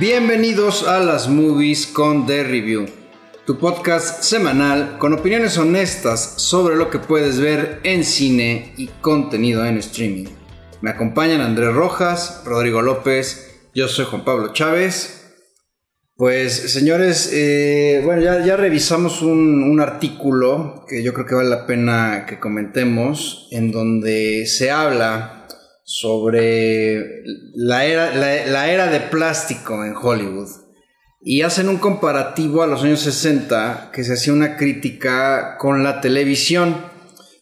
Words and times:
Bienvenidos 0.00 0.86
a 0.86 1.00
las 1.00 1.28
movies 1.28 1.88
con 1.88 2.24
The 2.24 2.44
Review, 2.44 2.86
tu 3.44 3.58
podcast 3.58 4.22
semanal 4.22 4.96
con 4.98 5.12
opiniones 5.12 5.58
honestas 5.58 6.34
sobre 6.36 6.76
lo 6.76 6.88
que 6.88 7.00
puedes 7.00 7.40
ver 7.40 7.80
en 7.82 8.04
cine 8.04 8.74
y 8.76 8.86
contenido 9.00 9.66
en 9.66 9.76
streaming. 9.78 10.26
Me 10.82 10.90
acompañan 10.90 11.40
Andrés 11.40 11.74
Rojas, 11.74 12.42
Rodrigo 12.44 12.80
López, 12.80 13.70
yo 13.74 13.88
soy 13.88 14.04
Juan 14.04 14.24
Pablo 14.24 14.52
Chávez. 14.52 15.34
Pues 16.14 16.72
señores, 16.72 17.32
eh, 17.32 18.00
bueno, 18.04 18.22
ya, 18.22 18.44
ya 18.44 18.56
revisamos 18.56 19.22
un, 19.22 19.64
un 19.64 19.80
artículo 19.80 20.84
que 20.88 21.02
yo 21.02 21.12
creo 21.12 21.26
que 21.26 21.34
vale 21.34 21.48
la 21.48 21.66
pena 21.66 22.24
que 22.24 22.38
comentemos, 22.38 23.48
en 23.50 23.72
donde 23.72 24.46
se 24.46 24.70
habla 24.70 25.37
sobre 25.90 27.22
la 27.54 27.86
era, 27.86 28.14
la, 28.14 28.70
era 28.70 28.88
de 28.88 29.00
plástico 29.00 29.86
en 29.86 29.96
Hollywood. 29.96 30.50
Y 31.22 31.40
hacen 31.40 31.70
un 31.70 31.78
comparativo 31.78 32.62
a 32.62 32.66
los 32.66 32.84
años 32.84 33.00
60 33.00 33.90
que 33.90 34.04
se 34.04 34.12
hacía 34.12 34.34
una 34.34 34.58
crítica 34.58 35.56
con 35.56 35.82
la 35.82 36.02
televisión, 36.02 36.76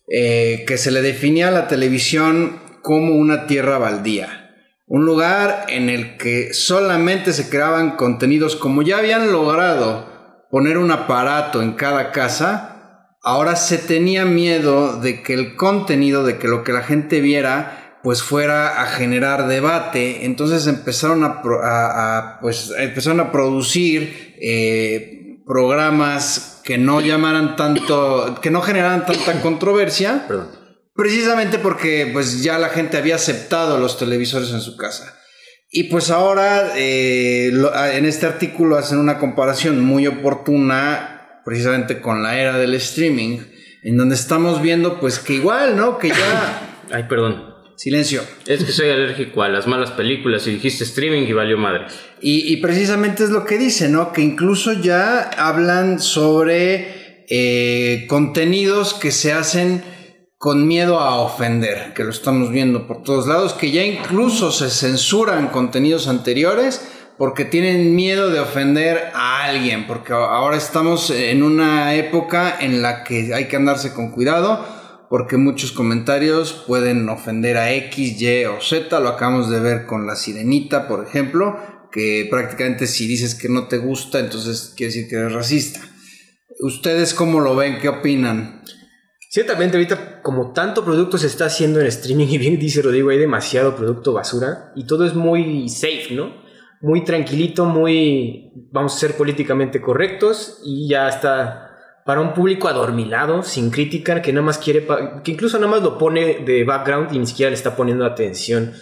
eh, 0.08 0.64
que 0.64 0.78
se 0.78 0.92
le 0.92 1.02
definía 1.02 1.48
a 1.48 1.50
la 1.50 1.66
televisión 1.66 2.60
como 2.82 3.16
una 3.16 3.48
tierra 3.48 3.78
baldía. 3.78 4.54
Un 4.86 5.04
lugar 5.04 5.66
en 5.68 5.90
el 5.90 6.16
que 6.16 6.54
solamente 6.54 7.32
se 7.32 7.48
creaban 7.48 7.96
contenidos 7.96 8.54
como 8.54 8.82
ya 8.82 8.98
habían 8.98 9.32
logrado 9.32 10.46
poner 10.52 10.78
un 10.78 10.92
aparato 10.92 11.62
en 11.62 11.72
cada 11.72 12.12
casa, 12.12 13.08
ahora 13.24 13.56
se 13.56 13.78
tenía 13.78 14.24
miedo 14.24 15.00
de 15.00 15.24
que 15.24 15.34
el 15.34 15.56
contenido, 15.56 16.22
de 16.22 16.38
que 16.38 16.46
lo 16.46 16.62
que 16.62 16.72
la 16.72 16.84
gente 16.84 17.20
viera, 17.20 17.85
pues 18.06 18.22
fuera 18.22 18.82
a 18.82 18.86
generar 18.86 19.48
debate. 19.48 20.26
Entonces 20.26 20.68
empezaron 20.68 21.24
a, 21.24 22.38
pues, 22.40 22.72
empezaron 22.78 23.18
a 23.18 23.32
producir 23.32 24.36
eh, 24.40 25.42
programas 25.44 26.60
que 26.62 26.78
no 26.78 27.00
llamaran 27.00 27.56
tanto, 27.56 28.38
que 28.40 28.52
no 28.52 28.62
generaran 28.62 29.06
tanta 29.06 29.42
controversia. 29.42 30.24
Precisamente 30.94 31.58
porque 31.58 32.08
pues 32.12 32.44
ya 32.44 32.58
la 32.58 32.68
gente 32.68 32.96
había 32.96 33.16
aceptado 33.16 33.76
los 33.80 33.98
televisores 33.98 34.52
en 34.52 34.60
su 34.60 34.76
casa. 34.76 35.18
Y 35.68 35.90
pues 35.90 36.10
ahora 36.10 36.74
eh, 36.76 37.50
en 37.92 38.04
este 38.04 38.26
artículo 38.26 38.76
hacen 38.76 38.98
una 38.98 39.18
comparación 39.18 39.80
muy 39.84 40.06
oportuna 40.06 41.40
precisamente 41.44 42.00
con 42.00 42.22
la 42.22 42.38
era 42.38 42.56
del 42.56 42.74
streaming, 42.74 43.40
en 43.82 43.96
donde 43.96 44.14
estamos 44.14 44.62
viendo 44.62 45.00
pues 45.00 45.18
que 45.18 45.32
igual, 45.32 45.76
¿no? 45.76 45.98
Que 45.98 46.10
ya... 46.10 46.84
Ay, 46.92 47.06
perdón. 47.08 47.55
Silencio. 47.76 48.22
Es 48.46 48.64
que 48.64 48.72
soy 48.72 48.88
alérgico 48.88 49.42
a 49.42 49.50
las 49.50 49.66
malas 49.66 49.90
películas 49.90 50.46
y 50.46 50.52
dijiste 50.52 50.84
streaming 50.84 51.22
y 51.28 51.32
valió 51.34 51.58
madre. 51.58 51.86
Y, 52.20 52.56
precisamente 52.56 53.22
es 53.22 53.30
lo 53.30 53.44
que 53.44 53.58
dice, 53.58 53.88
¿no? 53.90 54.12
Que 54.12 54.22
incluso 54.22 54.72
ya 54.72 55.20
hablan 55.20 56.00
sobre 56.00 57.24
eh, 57.28 58.06
contenidos 58.08 58.94
que 58.94 59.12
se 59.12 59.32
hacen 59.34 59.82
con 60.38 60.66
miedo 60.66 61.00
a 61.00 61.16
ofender, 61.20 61.92
que 61.94 62.04
lo 62.04 62.10
estamos 62.10 62.50
viendo 62.50 62.86
por 62.86 63.02
todos 63.02 63.26
lados, 63.26 63.52
que 63.52 63.70
ya 63.70 63.84
incluso 63.84 64.52
se 64.52 64.70
censuran 64.70 65.48
contenidos 65.48 66.08
anteriores 66.08 66.80
porque 67.18 67.44
tienen 67.44 67.94
miedo 67.94 68.30
de 68.30 68.40
ofender 68.40 69.10
a 69.14 69.44
alguien, 69.44 69.86
porque 69.86 70.12
ahora 70.12 70.56
estamos 70.56 71.10
en 71.10 71.42
una 71.42 71.94
época 71.94 72.56
en 72.60 72.82
la 72.82 73.04
que 73.04 73.34
hay 73.34 73.48
que 73.48 73.56
andarse 73.56 73.92
con 73.92 74.10
cuidado 74.10 74.75
porque 75.08 75.36
muchos 75.36 75.72
comentarios 75.72 76.52
pueden 76.66 77.08
ofender 77.08 77.56
a 77.56 77.72
X, 77.72 78.20
Y 78.20 78.44
o 78.44 78.60
Z. 78.60 79.00
Lo 79.00 79.08
acabamos 79.08 79.50
de 79.50 79.60
ver 79.60 79.86
con 79.86 80.06
la 80.06 80.16
sirenita, 80.16 80.88
por 80.88 81.04
ejemplo, 81.04 81.56
que 81.92 82.26
prácticamente 82.30 82.86
si 82.86 83.06
dices 83.06 83.34
que 83.34 83.48
no 83.48 83.68
te 83.68 83.78
gusta, 83.78 84.18
entonces 84.18 84.74
quiere 84.76 84.92
decir 84.92 85.08
que 85.08 85.16
eres 85.16 85.32
racista. 85.32 85.80
¿Ustedes 86.60 87.14
cómo 87.14 87.40
lo 87.40 87.54
ven? 87.54 87.78
¿Qué 87.80 87.88
opinan? 87.88 88.62
Ciertamente 89.30 89.76
ahorita 89.76 90.22
como 90.22 90.52
tanto 90.52 90.84
producto 90.84 91.18
se 91.18 91.26
está 91.26 91.46
haciendo 91.46 91.80
en 91.80 91.86
streaming 91.86 92.26
y 92.30 92.38
bien 92.38 92.58
dice 92.58 92.82
Rodrigo, 92.82 93.10
hay 93.10 93.18
demasiado 93.18 93.76
producto 93.76 94.12
basura 94.12 94.72
y 94.74 94.86
todo 94.86 95.04
es 95.04 95.14
muy 95.14 95.68
safe, 95.68 96.08
¿no? 96.12 96.44
Muy 96.80 97.04
tranquilito, 97.04 97.64
muy 97.64 98.52
vamos 98.72 98.94
a 98.94 98.98
ser 98.98 99.16
políticamente 99.16 99.80
correctos 99.80 100.60
y 100.64 100.88
ya 100.88 101.08
está 101.08 101.65
para 102.06 102.20
un 102.20 102.32
público 102.32 102.68
adormilado, 102.68 103.42
sin 103.42 103.70
crítica, 103.70 104.22
que 104.22 104.32
nada 104.32 104.46
más 104.46 104.58
quiere, 104.58 104.86
que 105.24 105.32
incluso 105.32 105.58
nada 105.58 105.72
más 105.72 105.82
lo 105.82 105.98
pone 105.98 106.44
de 106.44 106.62
background 106.62 107.12
y 107.12 107.18
ni 107.18 107.26
siquiera 107.26 107.50
le 107.50 107.56
está 107.56 107.74
poniendo 107.74 108.06
atención. 108.06 108.72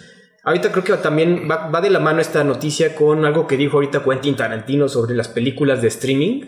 Ahorita 0.43 0.71
creo 0.71 0.83
que 0.83 0.93
también 0.97 1.47
va, 1.49 1.69
va 1.69 1.81
de 1.81 1.89
la 1.89 1.99
mano 1.99 2.21
esta 2.21 2.43
noticia 2.43 2.93
con 2.93 3.25
algo 3.25 3.47
que 3.47 3.57
dijo 3.57 3.77
ahorita 3.77 4.03
Quentin 4.03 4.35
Tarantino 4.35 4.87
sobre 4.87 5.15
las 5.15 5.27
películas 5.27 5.81
de 5.81 5.87
streaming 5.87 6.41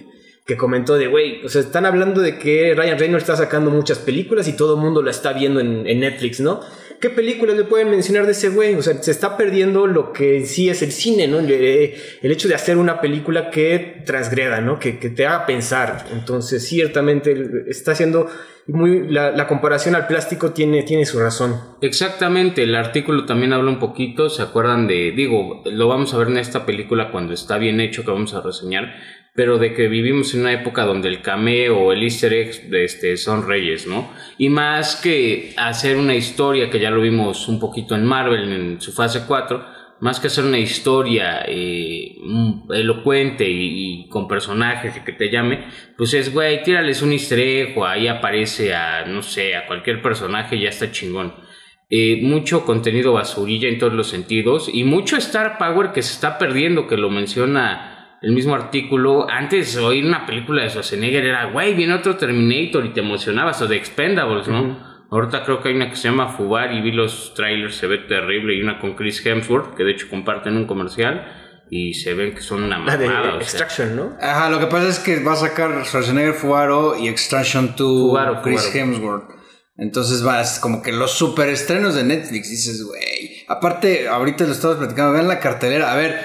que 0.45 0.55
comentó 0.55 0.95
de, 0.97 1.07
güey, 1.07 1.43
o 1.43 1.49
sea, 1.49 1.61
están 1.61 1.87
hablando 1.87 2.21
de 2.21 2.37
que 2.37 2.73
Ryan 2.75 2.99
Reynolds 2.99 3.23
está 3.23 3.35
sacando 3.35 3.71
muchas 3.71 3.97
películas 3.97 4.47
y 4.47 4.53
todo 4.55 4.75
el 4.75 4.79
mundo 4.79 5.01
la 5.01 5.09
está 5.11 5.33
viendo 5.33 5.59
en, 5.59 5.85
en 5.87 5.99
Netflix, 5.99 6.39
¿no? 6.39 6.61
¿Qué 6.99 7.09
películas 7.09 7.55
le 7.55 7.63
pueden 7.63 7.89
mencionar 7.89 8.25
de 8.25 8.31
ese 8.31 8.49
güey? 8.49 8.75
O 8.75 8.81
sea, 8.81 9.01
se 9.01 9.11
está 9.11 9.37
perdiendo 9.37 9.87
lo 9.87 10.13
que 10.13 10.45
sí 10.45 10.69
es 10.69 10.81
el 10.81 10.91
cine, 10.91 11.27
¿no? 11.27 11.39
El, 11.39 11.93
hecho 12.21 12.47
de 12.47 12.55
hacer 12.55 12.77
una 12.77 13.01
película 13.01 13.49
que 13.49 14.01
transgreda, 14.05 14.61
¿no? 14.61 14.79
Que, 14.79 14.93
te 14.93 15.25
haga 15.25 15.45
pensar. 15.45 16.05
Entonces, 16.11 16.65
ciertamente 16.65 17.65
está 17.67 17.91
haciendo 17.91 18.29
La, 18.67 19.47
comparación 19.47 19.95
al 19.95 20.07
plástico 20.07 20.51
tiene, 20.51 20.83
tiene 20.83 21.05
su 21.05 21.19
razón. 21.19 21.55
Exactamente, 21.81 22.63
el 22.63 22.75
artículo 22.75 23.25
también 23.25 23.53
habla 23.53 23.71
un 23.71 23.79
poquito. 23.79 24.29
¿Se 24.29 24.41
acuerdan 24.41 24.87
de.? 24.87 25.11
Digo, 25.11 25.63
lo 25.65 25.87
vamos 25.87 26.13
a 26.13 26.17
ver 26.17 26.27
en 26.27 26.37
esta 26.37 26.65
película 26.65 27.09
cuando 27.11 27.33
está 27.33 27.57
bien 27.57 27.79
hecho, 27.79 28.03
que 28.03 28.11
vamos 28.11 28.33
a 28.33 28.41
reseñar 28.41 28.93
pero 29.37 29.59
de 29.59 29.71
que 29.75 29.87
vivimos 29.87 30.33
en 30.33 30.41
una 30.41 30.51
época 30.51 30.83
donde 30.83 31.09
el 31.09 31.21
cameo 31.21 31.77
o 31.77 31.91
el 31.93 32.01
easter 32.01 32.33
egg 32.33 32.73
este, 32.73 33.17
son 33.17 33.47
reyes, 33.47 33.85
¿no? 33.85 34.11
Y 34.39 34.49
más 34.49 34.95
que 34.95 35.53
hacer 35.57 35.95
una 35.95 36.15
historia, 36.15 36.71
que 36.71 36.79
ya 36.79 36.89
lo 36.89 37.01
vimos 37.01 37.47
un 37.47 37.59
poquito 37.59 37.93
en 37.93 38.03
Marvel 38.03 38.51
en 38.51 38.81
su 38.81 38.91
fase 38.93 39.25
4, 39.27 39.63
más 39.99 40.19
que 40.19 40.27
hacer 40.27 40.45
una 40.45 40.59
historia 40.59 41.43
eh, 41.47 42.15
elocuente 42.69 43.45
y, 43.47 44.07
con 44.09 44.27
personajes 44.27 44.99
que 44.99 45.13
te 45.13 45.29
llame, 45.29 45.65
pues 45.97 46.13
es, 46.13 46.33
güey, 46.33 46.63
tírales 46.63 47.01
un 47.01 47.13
easter 47.13 47.39
egg 47.39 47.77
o 47.77 47.85
ahí 47.85 48.07
aparece 48.07 48.73
a, 48.73 49.05
no 49.05 49.21
sé, 49.21 49.55
a 49.55 49.65
cualquier 49.67 50.01
personaje, 50.01 50.59
ya 50.59 50.69
está 50.69 50.91
chingón. 50.91 51.33
Eh, 51.89 52.19
mucho 52.21 52.65
contenido 52.65 53.13
basurilla 53.13 53.69
en 53.69 53.79
todos 53.79 53.93
los 53.93 54.07
sentidos 54.07 54.69
y 54.71 54.83
mucho 54.83 55.15
Star 55.17 55.57
Power 55.57 55.93
que 55.93 56.01
se 56.01 56.13
está 56.13 56.37
perdiendo, 56.37 56.85
que 56.85 56.97
lo 56.97 57.09
menciona 57.09 58.17
el 58.21 58.33
mismo 58.33 58.55
artículo, 58.55 59.29
antes 59.29 59.77
oír 59.77 60.03
una 60.05 60.25
película 60.25 60.63
de 60.63 60.69
Schwarzenegger 60.69 61.25
era, 61.25 61.51
güey, 61.51 61.75
viene 61.75 61.93
otro 61.93 62.17
Terminator 62.17 62.85
y 62.85 62.89
te 62.89 63.01
emocionabas, 63.01 63.61
o 63.61 63.67
de 63.67 63.77
Expendables, 63.77 64.47
¿no? 64.47 64.96
Ahorita 65.09 65.43
creo 65.43 65.61
que 65.61 65.69
hay 65.69 65.75
una 65.75 65.89
que 65.89 65.95
se 65.95 66.09
llama 66.09 66.29
Fubar 66.29 66.73
y 66.73 66.81
vi 66.81 66.91
los 66.91 67.33
trailers, 67.33 67.75
se 67.75 67.87
ve 67.87 67.99
terrible, 67.99 68.55
y 68.55 68.61
una 68.61 68.79
con 68.79 68.95
Chris 68.95 69.25
Hemsworth, 69.25 69.75
que 69.75 69.83
de 69.83 69.91
hecho 69.91 70.09
comparten 70.09 70.57
un 70.57 70.67
comercial 70.67 71.25
y 71.69 71.93
se 71.93 72.13
ven 72.13 72.33
que 72.33 72.41
son 72.41 72.63
una 72.63 72.79
mamada. 72.79 72.97
de 72.97 73.37
Extraction, 73.37 73.95
¿no? 73.95 74.17
Ajá, 74.21 74.49
lo 74.49 74.59
que 74.59 74.67
pasa 74.67 74.87
es 74.87 74.99
que 74.99 75.23
va 75.23 75.33
a 75.33 75.37
sacar 75.37 75.85
Schwarzenegger 75.85 76.33
Fubaro 76.33 76.97
y 76.97 77.07
Extraction 77.07 77.73
2 77.77 78.39
Chris 78.43 78.73
Hemsworth. 78.73 79.37
Entonces 79.77 80.23
vas 80.23 80.59
como 80.59 80.81
que 80.81 80.91
los 80.91 81.11
super 81.11 81.49
estrenos 81.49 81.95
de 81.95 82.03
Netflix, 82.03 82.49
dices, 82.49 82.83
güey. 82.83 83.45
Aparte, 83.47 84.07
ahorita 84.07 84.45
lo 84.45 84.51
estamos 84.51 84.77
platicando, 84.77 85.13
vean 85.13 85.27
la 85.27 85.39
cartelera. 85.39 85.91
A 85.91 85.95
ver, 85.95 86.19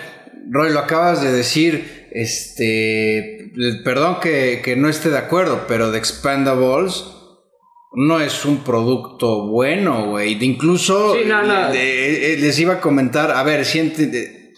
Roy, 0.50 0.72
lo 0.72 0.81
acabas 0.81 1.22
de 1.22 1.31
decir, 1.32 2.09
este, 2.12 3.53
perdón 3.84 4.19
que, 4.20 4.75
no 4.76 4.88
esté 4.88 5.10
de 5.10 5.19
acuerdo, 5.19 5.66
pero 5.69 5.93
The 5.93 5.99
Expandables 5.99 7.04
no 7.94 8.21
es 8.21 8.44
un 8.44 8.59
producto 8.59 9.47
bueno, 9.47 10.06
güey. 10.06 10.43
Incluso 10.44 11.15
eh, 11.15 12.37
les 12.39 12.59
iba 12.59 12.75
a 12.75 12.81
comentar, 12.81 13.31
a 13.31 13.43
ver, 13.43 13.65
siente, 13.65 14.55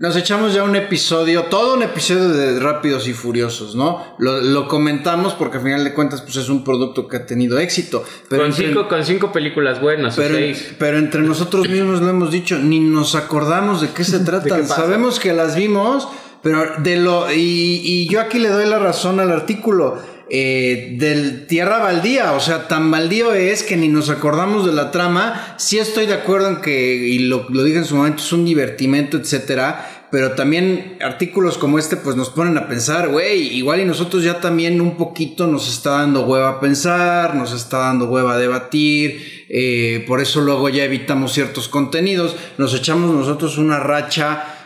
nos 0.00 0.16
echamos 0.16 0.54
ya 0.54 0.62
un 0.62 0.76
episodio, 0.76 1.44
todo 1.44 1.74
un 1.74 1.82
episodio 1.82 2.30
de 2.30 2.58
Rápidos 2.58 3.06
y 3.06 3.12
Furiosos, 3.12 3.74
¿no? 3.76 4.02
Lo, 4.18 4.66
comentamos 4.66 5.34
porque 5.34 5.58
al 5.58 5.62
final 5.62 5.84
de 5.84 5.92
cuentas 5.92 6.22
pues 6.22 6.36
es 6.36 6.48
un 6.48 6.64
producto 6.64 7.06
que 7.06 7.18
ha 7.18 7.26
tenido 7.26 7.58
éxito. 7.58 8.02
Pero 8.30 8.44
con, 8.44 8.52
cinco, 8.54 8.88
con 8.88 9.04
cinco 9.04 9.30
películas 9.30 9.78
buenas, 9.80 10.16
pero, 10.16 10.36
seis. 10.36 10.74
pero 10.78 10.96
entre 10.96 11.20
nosotros 11.20 11.68
mismos 11.68 12.00
lo 12.00 12.08
hemos 12.08 12.30
dicho, 12.30 12.58
ni 12.58 12.80
nos 12.80 13.14
acordamos 13.14 13.82
de 13.82 13.90
qué 13.90 14.04
se 14.04 14.20
trata. 14.24 14.64
Sabemos 14.64 15.20
que 15.20 15.34
las 15.34 15.54
vimos, 15.54 16.08
pero 16.42 16.64
de 16.78 16.96
lo... 16.96 17.30
Y, 17.30 17.82
y 17.84 18.08
yo 18.08 18.22
aquí 18.22 18.38
le 18.38 18.48
doy 18.48 18.66
la 18.66 18.78
razón 18.78 19.20
al 19.20 19.30
artículo 19.30 19.98
eh, 20.32 20.94
del 20.96 21.46
Tierra 21.48 21.78
Baldía, 21.78 22.32
o 22.32 22.40
sea, 22.40 22.68
tan 22.68 22.90
baldío 22.90 23.32
es 23.32 23.64
que 23.64 23.76
ni 23.76 23.88
nos 23.88 24.10
acordamos 24.10 24.64
de 24.64 24.72
la 24.72 24.92
trama. 24.92 25.56
Sí 25.58 25.78
estoy 25.78 26.06
de 26.06 26.14
acuerdo 26.14 26.48
en 26.48 26.60
que, 26.60 26.94
y 26.94 27.18
lo, 27.18 27.46
lo 27.50 27.64
dije 27.64 27.78
en 27.78 27.84
su 27.84 27.96
momento, 27.96 28.22
es 28.22 28.32
un 28.32 28.44
divertimento, 28.44 29.16
etcétera. 29.16 30.06
Pero 30.10 30.32
también 30.32 30.98
artículos 31.00 31.56
como 31.56 31.78
este, 31.78 31.96
pues 31.96 32.16
nos 32.16 32.30
ponen 32.30 32.58
a 32.58 32.68
pensar, 32.68 33.08
güey, 33.08 33.56
igual 33.56 33.80
y 33.80 33.84
nosotros 33.84 34.24
ya 34.24 34.40
también 34.40 34.80
un 34.80 34.96
poquito 34.96 35.46
nos 35.46 35.68
está 35.68 35.90
dando 35.90 36.26
hueva 36.26 36.48
a 36.48 36.60
pensar, 36.60 37.36
nos 37.36 37.52
está 37.52 37.78
dando 37.78 38.06
hueva 38.06 38.34
a 38.34 38.38
debatir, 38.38 39.46
eh, 39.48 40.04
por 40.08 40.20
eso 40.20 40.40
luego 40.40 40.68
ya 40.68 40.82
evitamos 40.82 41.32
ciertos 41.32 41.68
contenidos, 41.68 42.34
nos 42.58 42.74
echamos 42.74 43.14
nosotros 43.14 43.56
una 43.56 43.78
racha 43.78 44.59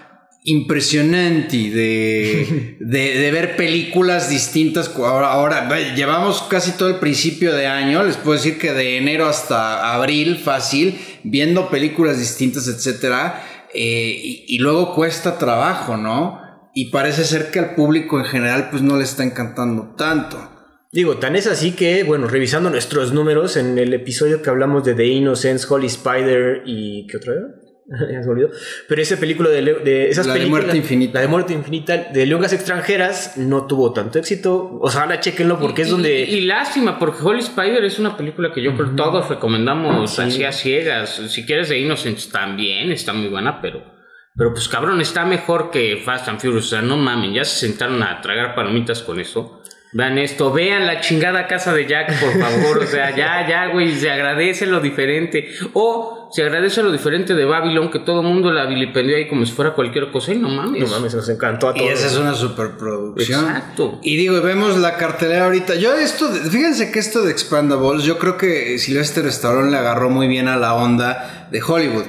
impresionante 0.45 1.57
de, 1.57 2.77
de, 2.81 3.19
de 3.19 3.31
ver 3.33 3.57
películas 3.57 4.29
distintas. 4.31 4.95
Ahora, 4.97 5.69
llevamos 5.95 6.43
casi 6.43 6.73
todo 6.73 6.89
el 6.91 6.97
principio 7.01 7.55
de 7.55 7.67
año, 7.67 8.05
les 8.05 8.17
puedo 8.17 8.37
decir 8.37 8.59
que 8.59 8.73
de 8.73 8.99
enero 8.99 9.27
hasta 9.27 9.95
abril, 9.95 10.37
fácil, 10.37 10.99
viendo 11.25 11.71
películas 11.71 12.19
distintas, 12.19 12.69
etcétera. 12.69 13.43
eh, 13.75 14.21
y, 14.23 14.45
y 14.49 14.59
luego 14.59 14.95
cuesta 14.95 15.39
trabajo, 15.39 15.97
¿no? 15.97 16.41
Y 16.75 16.91
parece 16.91 17.25
ser 17.25 17.51
que 17.51 17.59
al 17.61 17.75
público 17.75 18.19
en 18.19 18.27
general, 18.27 18.69
pues 18.71 18.83
no 18.83 18.97
le 18.97 19.05
está 19.05 19.25
encantando 19.25 19.95
tanto. 19.97 20.51
Digo, 20.93 21.17
tan 21.19 21.35
es 21.35 21.47
así 21.49 21.73
que, 21.73 22.05
bueno, 22.05 22.29
revisando 22.29 22.71
nuestros 22.71 23.13
números 23.13 23.57
en 23.57 23.79
el 23.79 23.93
episodio 23.95 24.43
que 24.43 24.51
hablamos 24.51 24.85
de 24.85 24.95
The 24.95 25.07
Innocents, 25.07 25.69
Holy 25.71 25.87
Spider 25.87 26.63
y. 26.67 27.07
¿Qué 27.09 27.17
otra 27.17 27.33
era? 27.33 27.64
ya 28.13 28.23
se 28.23 28.29
olvidó. 28.29 28.51
Pero 28.89 29.03
esa 29.03 29.17
película 29.17 29.51
de, 29.51 29.63
de 29.63 30.09
esas 30.09 30.27
La 30.27 30.35
de 30.35 30.41
películas. 30.41 30.65
Muerte 30.65 30.79
Infinita. 30.79 31.15
La 31.15 31.21
de 31.21 31.29
Muerte 31.29 31.53
Infinita 31.53 31.97
de 31.97 32.27
lenguas 32.27 32.53
extranjeras 32.53 33.37
no 33.37 33.67
tuvo 33.67 33.93
tanto 33.93 34.19
éxito. 34.19 34.79
O 34.81 34.91
sea, 34.91 35.03
ahora 35.03 35.21
chequenlo 35.21 35.59
porque 35.59 35.83
es 35.83 35.91
donde. 35.91 36.25
Y, 36.25 36.35
y 36.37 36.41
lástima, 36.43 36.99
porque 36.99 37.23
Holy 37.23 37.41
Spider 37.41 37.85
es 37.85 37.99
una 37.99 38.17
película 38.17 38.53
que 38.53 38.63
yo 38.63 38.75
creo 38.75 38.91
que 38.91 38.97
todos 38.97 39.29
recomendamos 39.29 40.19
así 40.19 40.45
a 40.45 40.53
ciegas. 40.53 41.23
Si 41.29 41.45
quieres 41.45 41.69
de 41.69 41.79
Innocence 41.79 42.31
también, 42.31 42.91
está 42.91 43.13
muy 43.13 43.29
buena, 43.29 43.61
pero. 43.61 43.95
Pero 44.37 44.53
pues 44.53 44.67
cabrón, 44.69 45.01
está 45.01 45.25
mejor 45.25 45.71
que 45.71 46.03
Fast 46.05 46.27
and 46.29 46.41
Furious. 46.41 46.67
O 46.67 46.69
sea, 46.69 46.83
no 46.83 46.97
mamen, 46.97 47.33
ya 47.33 47.45
se 47.45 47.69
sentaron 47.69 48.03
a 48.03 48.21
tragar 48.21 48.55
palomitas 48.55 49.03
con 49.03 49.21
eso. 49.21 49.63
Vean 49.97 50.19
esto, 50.19 50.53
vean 50.53 50.87
la 50.89 51.01
chingada 51.01 51.47
casa 51.47 51.73
de 51.73 51.87
Jack, 51.87 52.19
por 52.21 52.33
favor. 52.41 52.79
O 52.83 52.87
sea, 52.87 53.15
ya, 53.15 53.47
ya, 53.49 53.69
güey, 53.69 53.95
se 53.95 54.11
agradece 54.11 54.67
lo 54.67 54.81
diferente. 54.81 55.49
O 55.73 56.29
se 56.33 56.43
agradece 56.43 56.83
lo 56.83 56.91
diferente 56.91 57.33
de 57.35 57.45
Babylon, 57.45 57.93
que 57.93 58.01
todo 58.01 58.23
el 58.23 58.27
mundo 58.27 58.51
la 58.51 58.67
vilipendió 58.67 59.17
ahí 59.17 59.29
como 59.29 59.47
si 59.47 59.53
fuera 59.53 59.73
cualquier 59.73 60.11
cosa. 60.11 60.33
Y 60.33 60.39
no 60.39 60.49
mames. 60.49 60.83
no 60.83 60.89
mames, 60.89 61.15
nos 61.15 61.29
encantó 61.29 61.69
a 61.69 61.77
Y 61.77 61.79
todos. 61.79 61.93
esa 61.93 62.07
es 62.09 62.17
una 62.17 62.35
superproducción. 62.35 63.45
Exacto. 63.45 64.01
Y 64.03 64.17
digo, 64.17 64.41
vemos 64.43 64.77
la 64.79 64.97
cartelera 64.97 65.45
ahorita. 65.45 65.77
Yo 65.77 65.95
esto, 65.95 66.29
fíjense 66.29 66.91
que 66.91 66.99
esto 66.99 67.23
de 67.23 67.31
Expandables, 67.31 68.03
yo 68.03 68.19
creo 68.19 68.37
que 68.37 68.79
Sylvester 68.81 69.25
Stallone 69.27 69.71
le 69.71 69.77
agarró 69.77 70.11
muy 70.11 70.27
bien 70.27 70.49
a 70.49 70.57
la 70.57 70.75
onda 70.75 71.49
de 71.53 71.63
Hollywood. 71.63 72.05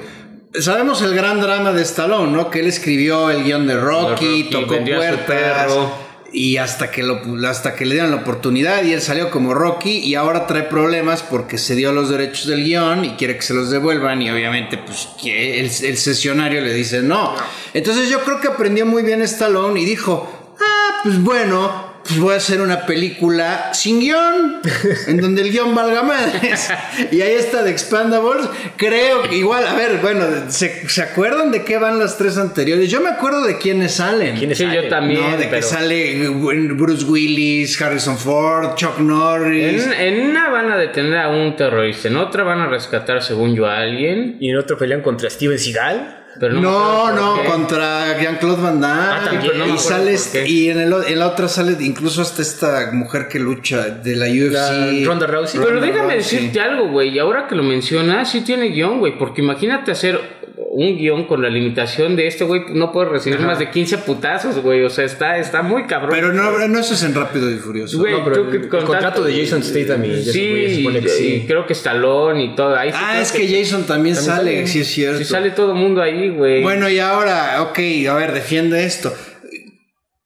Sabemos 0.58 1.02
el 1.02 1.14
gran 1.14 1.40
drama 1.40 1.72
de 1.72 1.82
Stallone, 1.82 2.32
¿no? 2.32 2.50
Que 2.50 2.60
él 2.60 2.66
escribió 2.66 3.30
el 3.30 3.44
guion 3.44 3.66
de 3.68 3.76
Rocky, 3.78 4.42
Rocky, 4.42 4.48
tocó 4.50 4.74
vendió 4.74 4.96
a 5.00 5.02
su 5.02 5.18
puertas. 5.18 5.26
perro. 5.66 6.05
Y 6.32 6.56
hasta 6.56 6.90
que, 6.90 7.02
lo, 7.02 7.20
hasta 7.48 7.74
que 7.74 7.84
le 7.84 7.94
dieron 7.94 8.10
la 8.10 8.18
oportunidad 8.18 8.82
y 8.84 8.92
él 8.92 9.00
salió 9.00 9.30
como 9.30 9.54
Rocky 9.54 9.98
y 9.98 10.14
ahora 10.14 10.46
trae 10.46 10.64
problemas 10.64 11.22
porque 11.22 11.56
se 11.56 11.74
dio 11.74 11.92
los 11.92 12.10
derechos 12.10 12.46
del 12.46 12.64
guion 12.64 13.04
y 13.04 13.10
quiere 13.10 13.36
que 13.36 13.42
se 13.42 13.54
los 13.54 13.70
devuelvan 13.70 14.20
y 14.22 14.30
obviamente 14.30 14.76
pues 14.76 15.08
que 15.22 15.60
el, 15.60 15.66
el 15.66 15.96
sesionario 15.96 16.60
le 16.60 16.74
dice 16.74 17.02
no. 17.02 17.34
Entonces 17.74 18.10
yo 18.10 18.20
creo 18.24 18.40
que 18.40 18.48
aprendió 18.48 18.84
muy 18.86 19.02
bien 19.02 19.22
Stallone 19.22 19.80
y 19.80 19.84
dijo, 19.84 20.54
ah, 20.60 21.00
pues 21.04 21.22
bueno, 21.22 21.95
pues 22.06 22.18
voy 22.20 22.34
a 22.34 22.36
hacer 22.36 22.60
una 22.60 22.86
película 22.86 23.70
sin 23.74 24.00
guion, 24.00 24.60
en 25.06 25.16
donde 25.20 25.42
el 25.42 25.50
guion 25.50 25.74
valga 25.74 26.02
madres. 26.02 26.70
y 27.10 27.20
ahí 27.20 27.34
está 27.34 27.62
de 27.62 27.70
Expandables. 27.70 28.48
Creo 28.76 29.22
que 29.24 29.36
igual, 29.36 29.66
a 29.66 29.74
ver, 29.74 29.98
bueno, 30.00 30.24
¿se, 30.48 30.88
se 30.88 31.02
acuerdan 31.02 31.50
de 31.50 31.64
qué 31.64 31.78
van 31.78 31.98
las 31.98 32.16
tres 32.18 32.38
anteriores? 32.38 32.90
Yo 32.90 33.00
me 33.00 33.08
acuerdo 33.10 33.42
de 33.44 33.58
quiénes 33.58 33.92
salen. 33.94 34.36
¿Quiénes 34.36 34.58
Sí, 34.58 34.64
yo 34.64 34.70
salen? 34.70 34.88
también. 34.90 35.20
No, 35.32 35.36
de 35.36 35.48
que 35.50 35.62
sale 35.62 36.28
Bruce 36.28 37.04
Willis, 37.04 37.80
Harrison 37.80 38.16
Ford, 38.18 38.74
Chuck 38.76 38.98
Norris. 38.98 39.86
En, 39.86 39.92
en 39.92 40.30
una 40.30 40.48
van 40.50 40.70
a 40.70 40.76
detener 40.76 41.18
a 41.18 41.28
un 41.28 41.56
terrorista, 41.56 42.08
en 42.08 42.16
otra 42.16 42.44
van 42.44 42.60
a 42.60 42.66
rescatar, 42.68 43.22
según 43.22 43.54
yo, 43.54 43.66
a 43.66 43.78
alguien. 43.78 44.36
Y 44.40 44.50
en 44.50 44.56
otro 44.58 44.76
pelean 44.78 45.02
contra 45.02 45.28
Steven 45.30 45.58
Seagal. 45.58 46.22
Pero 46.38 46.54
no, 46.60 47.12
No, 47.12 47.44
contra 47.44 48.18
Jean-Claude 48.20 48.62
Van 48.62 48.80
Damme. 48.80 49.02
Ah, 49.02 49.20
también, 49.24 49.42
pero 49.42 49.54
no 49.58 49.64
me 49.66 49.70
y 49.70 49.74
acuerdo 49.74 49.88
sale 49.88 50.04
por 50.04 50.12
este- 50.14 50.44
qué. 50.44 50.48
y 50.50 50.68
en, 50.70 50.80
el, 50.80 50.94
en 51.08 51.18
la 51.18 51.28
otra 51.28 51.48
sale 51.48 51.76
incluso 51.80 52.22
hasta 52.22 52.42
esta 52.42 52.90
mujer 52.92 53.28
que 53.28 53.38
lucha 53.38 53.88
de 53.88 54.16
la 54.16 54.26
UFC. 54.26 54.52
La 54.52 55.06
Ronda 55.06 55.26
Rousey. 55.26 55.60
Pero 55.60 55.72
Ronda 55.72 55.86
déjame 55.86 56.14
Rousey. 56.14 56.36
decirte 56.38 56.60
algo, 56.60 56.88
güey. 56.88 57.08
Y 57.10 57.18
ahora 57.18 57.46
que 57.46 57.54
lo 57.54 57.62
mencionas, 57.62 58.30
sí 58.30 58.42
tiene 58.42 58.66
guion, 58.68 58.98
güey. 58.98 59.16
Porque 59.18 59.40
imagínate 59.42 59.92
hacer 59.92 60.35
un 60.78 60.94
guion 60.98 61.24
con 61.24 61.40
la 61.40 61.48
limitación 61.48 62.16
de 62.16 62.26
este, 62.26 62.44
güey. 62.44 62.64
No 62.74 62.92
puede 62.92 63.08
recibir 63.08 63.40
más 63.40 63.58
de 63.58 63.70
15 63.70 63.96
putazos, 63.98 64.58
güey. 64.58 64.84
O 64.84 64.90
sea, 64.90 65.06
está, 65.06 65.38
está 65.38 65.62
muy 65.62 65.84
cabrón. 65.84 66.10
Pero 66.10 66.34
no, 66.34 66.50
no 66.68 66.78
eso 66.78 66.92
es 66.92 67.02
en 67.02 67.14
Rápido 67.14 67.50
y 67.50 67.54
Furioso. 67.54 67.98
Güey, 67.98 68.12
No, 68.12 68.22
pero 68.24 68.42
tú 68.42 68.50
el- 68.50 68.68
contrato 68.68 69.24
de 69.24 69.40
Jason 69.40 69.62
Statham 69.62 70.04
y 70.04 70.22
Sí, 70.22 70.32
que 70.32 71.08
sí. 71.08 71.34
y 71.34 71.46
creo 71.46 71.66
que 71.66 71.72
Stallone 71.72 72.44
y 72.44 72.54
todo. 72.54 72.76
Ahí 72.76 72.90
ah, 72.92 73.18
es 73.18 73.32
que 73.32 73.48
Jason 73.48 73.84
también, 73.86 74.16
También 74.16 74.36
sale, 74.36 74.54
sale. 74.56 74.66
sí 74.66 74.80
es 74.80 74.86
cierto. 74.88 75.18
sí 75.18 75.24
sale 75.24 75.50
todo 75.52 75.72
el 75.72 75.78
mundo 75.78 76.02
ahí, 76.02 76.28
güey. 76.28 76.62
Bueno, 76.62 76.90
y 76.90 76.98
ahora, 76.98 77.62
ok, 77.62 77.78
a 78.10 78.14
ver, 78.14 78.32
defiende 78.32 78.84
esto. 78.84 79.14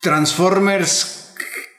Transformers, 0.01 1.20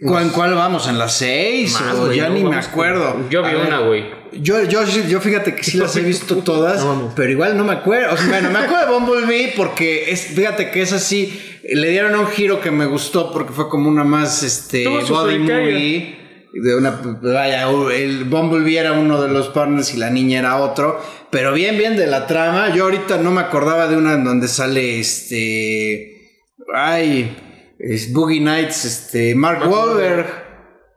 ¿cuál, 0.06 0.32
cuál 0.32 0.54
vamos? 0.54 0.88
¿En 0.88 0.98
las 0.98 1.16
6? 1.16 1.72
Más, 1.80 1.94
O 1.96 2.12
ya 2.12 2.28
no, 2.28 2.34
ni 2.34 2.44
me 2.44 2.56
acuerdo. 2.56 3.28
yo 3.30 3.42
vi 3.42 3.52
ver, 3.52 3.66
una, 3.66 3.78
güey. 3.80 4.04
Yo, 4.32 4.62
yo, 4.64 4.84
yo 4.84 5.20
fíjate 5.20 5.54
que 5.54 5.62
sí 5.62 5.76
las 5.78 5.94
he 5.96 6.00
visto 6.00 6.38
todas, 6.38 6.84
No 6.84 7.12
pero 7.14 7.30
igual 7.30 7.56
no 7.56 7.64
me 7.64 7.72
acuerdo. 7.72 8.14
O 8.14 8.16
sea, 8.16 8.28
bueno, 8.28 8.50
me 8.50 8.58
acuerdo 8.60 8.86
de 8.86 8.92
Bumblebee 8.92 9.52
porque 9.56 10.10
es, 10.10 10.26
fíjate 10.26 10.70
que 10.70 10.82
es 10.82 10.92
así. 10.92 11.40
Le 11.64 11.90
dieron 11.90 12.18
un 12.18 12.26
giro 12.26 12.60
que 12.60 12.70
me 12.70 12.86
gustó 12.86 13.30
porque 13.32 13.52
fue 13.52 13.68
como 13.68 13.88
una 13.88 14.04
más 14.04 14.42
este 14.42 14.86
body 14.86 15.38
movie. 15.38 16.18
De 16.54 16.76
una, 16.76 17.00
vaya, 17.22 17.66
el 17.94 18.24
Bumblebee 18.24 18.76
era 18.76 18.92
uno 18.92 19.22
de 19.22 19.28
los 19.28 19.48
partners 19.48 19.94
y 19.94 19.96
la 19.96 20.10
niña 20.10 20.40
era 20.40 20.58
otro. 20.58 21.00
Pero 21.30 21.54
bien, 21.54 21.78
bien 21.78 21.96
de 21.96 22.06
la 22.06 22.26
trama. 22.26 22.74
Yo 22.74 22.84
ahorita 22.84 23.16
no 23.18 23.30
me 23.30 23.40
acordaba 23.40 23.86
de 23.86 23.96
una 23.96 24.14
en 24.14 24.24
donde 24.24 24.48
sale 24.48 25.00
este. 25.00 26.40
Ay, 26.74 27.34
es 27.82 28.12
Boogie 28.12 28.40
Nights, 28.40 28.84
este. 28.84 29.34
Mark, 29.34 29.58
Mark 29.60 29.70
Wahlberg. 29.70 30.26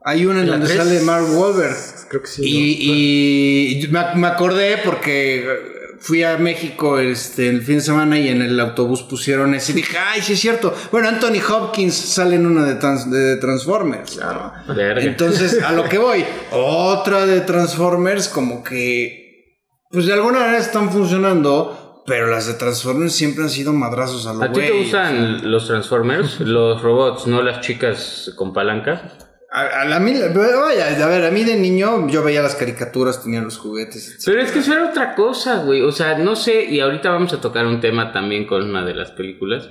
Hay 0.08 0.26
una 0.28 0.42
en 0.42 0.46
¿En 0.46 0.52
la 0.52 0.58
donde 0.58 0.74
tres? 0.74 0.86
sale 0.86 1.00
Mark 1.02 1.26
Wahlberg. 1.32 1.76
Creo 2.10 2.22
que 2.22 2.28
sí. 2.28 2.42
Y, 2.46 3.84
y 3.84 3.88
me, 3.88 4.02
me 4.16 4.28
acordé 4.28 4.78
porque 4.86 5.74
fui 6.00 6.22
a 6.22 6.38
México 6.38 7.00
este, 7.00 7.50
el 7.50 7.64
fin 7.64 7.76
de 7.78 7.82
semana 7.82 8.20
y 8.20 8.28
en 8.28 8.44
el 8.44 8.60
autobús 8.60 9.02
pusieron 9.02 9.56
ese 9.56 9.72
y 9.72 9.76
dije, 9.76 9.98
ay, 9.98 10.22
sí 10.22 10.34
es 10.34 10.40
cierto. 10.40 10.76
Bueno, 10.92 11.08
Anthony 11.08 11.40
Hopkins 11.50 11.96
sale 11.96 12.36
en 12.36 12.46
una 12.46 12.64
de, 12.66 12.76
trans- 12.76 13.10
de 13.10 13.38
Transformers. 13.38 14.12
Claro. 14.12 14.52
Verga. 14.76 15.02
Entonces, 15.02 15.64
a 15.64 15.72
lo 15.72 15.86
que 15.86 15.98
voy, 15.98 16.24
otra 16.52 17.26
de 17.26 17.42
Transformers 17.42 18.28
como 18.28 18.64
que, 18.64 19.56
pues 19.90 20.06
de 20.06 20.14
alguna 20.14 20.40
manera 20.42 20.60
están 20.60 20.92
funcionando, 20.92 21.85
pero 22.06 22.28
las 22.28 22.48
de 22.48 22.54
Transformers 22.54 23.14
siempre 23.14 23.44
han 23.44 23.50
sido 23.50 23.74
madrazos 23.74 24.28
a 24.28 24.34
lo 24.34 24.44
¿A 24.44 24.52
ti 24.52 24.60
te 24.62 24.72
gustan 24.72 25.52
los 25.52 25.68
Transformers? 25.68 26.40
los 26.40 26.82
robots, 26.82 27.28
no 27.28 27.42
las 27.42 27.62
chicas 27.62 28.32
con 28.36 28.54
palanca. 28.54 29.12
A, 29.52 29.82
a 29.82 29.86
la 29.86 30.00
mí, 30.02 30.14
vaya, 30.14 31.04
a 31.06 31.08
ver, 31.08 31.24
a 31.26 31.32
mí 31.32 31.44
de 31.46 31.56
niño 31.56 32.08
yo 32.10 32.24
veía 32.24 32.42
las 32.42 32.56
caricaturas, 32.56 33.24
tenía 33.24 33.42
los 33.42 33.58
juguetes. 33.58 34.20
Pero 34.26 34.42
es 34.42 34.52
que 34.52 34.60
eso 34.60 34.74
era 34.74 34.90
otra 34.90 35.16
cosa, 35.16 35.60
güey. 35.64 35.82
O 35.82 35.92
sea, 35.94 36.18
no 36.18 36.36
sé, 36.36 36.66
y 36.66 36.82
ahorita 36.82 37.10
vamos 37.10 37.32
a 37.34 37.40
tocar 37.40 37.66
un 37.66 37.80
tema 37.80 38.12
también 38.12 38.46
con 38.48 38.64
una 38.70 38.84
de 38.84 38.94
las 38.96 39.12
películas. 39.12 39.70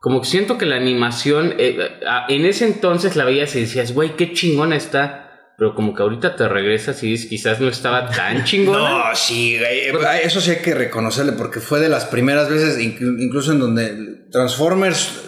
Como 0.00 0.20
que 0.22 0.26
siento 0.26 0.56
que 0.56 0.64
la 0.66 0.76
animación, 0.76 1.54
eh, 1.58 1.98
a- 2.08 2.24
en 2.28 2.46
ese 2.46 2.64
entonces 2.66 3.14
la 3.16 3.24
veías 3.24 3.54
y 3.56 3.60
decías, 3.60 3.92
güey, 3.92 4.16
qué 4.16 4.32
chingona 4.32 4.76
está. 4.76 5.25
Pero 5.58 5.74
como 5.74 5.94
que 5.94 6.02
ahorita 6.02 6.36
te 6.36 6.46
regresas 6.48 7.02
y 7.02 7.12
dices, 7.12 7.28
quizás 7.30 7.60
no 7.60 7.68
estaba 7.68 8.10
tan 8.10 8.44
chingona. 8.44 8.90
No, 8.90 9.04
sí, 9.14 9.58
güey, 9.58 9.80
eso 10.22 10.40
sí 10.40 10.50
hay 10.50 10.58
que 10.58 10.74
reconocerle 10.74 11.32
porque 11.32 11.60
fue 11.60 11.80
de 11.80 11.88
las 11.88 12.04
primeras 12.04 12.50
veces, 12.50 12.78
inclu- 12.78 13.16
incluso 13.18 13.52
en 13.52 13.60
donde 13.60 14.26
Transformers, 14.30 15.22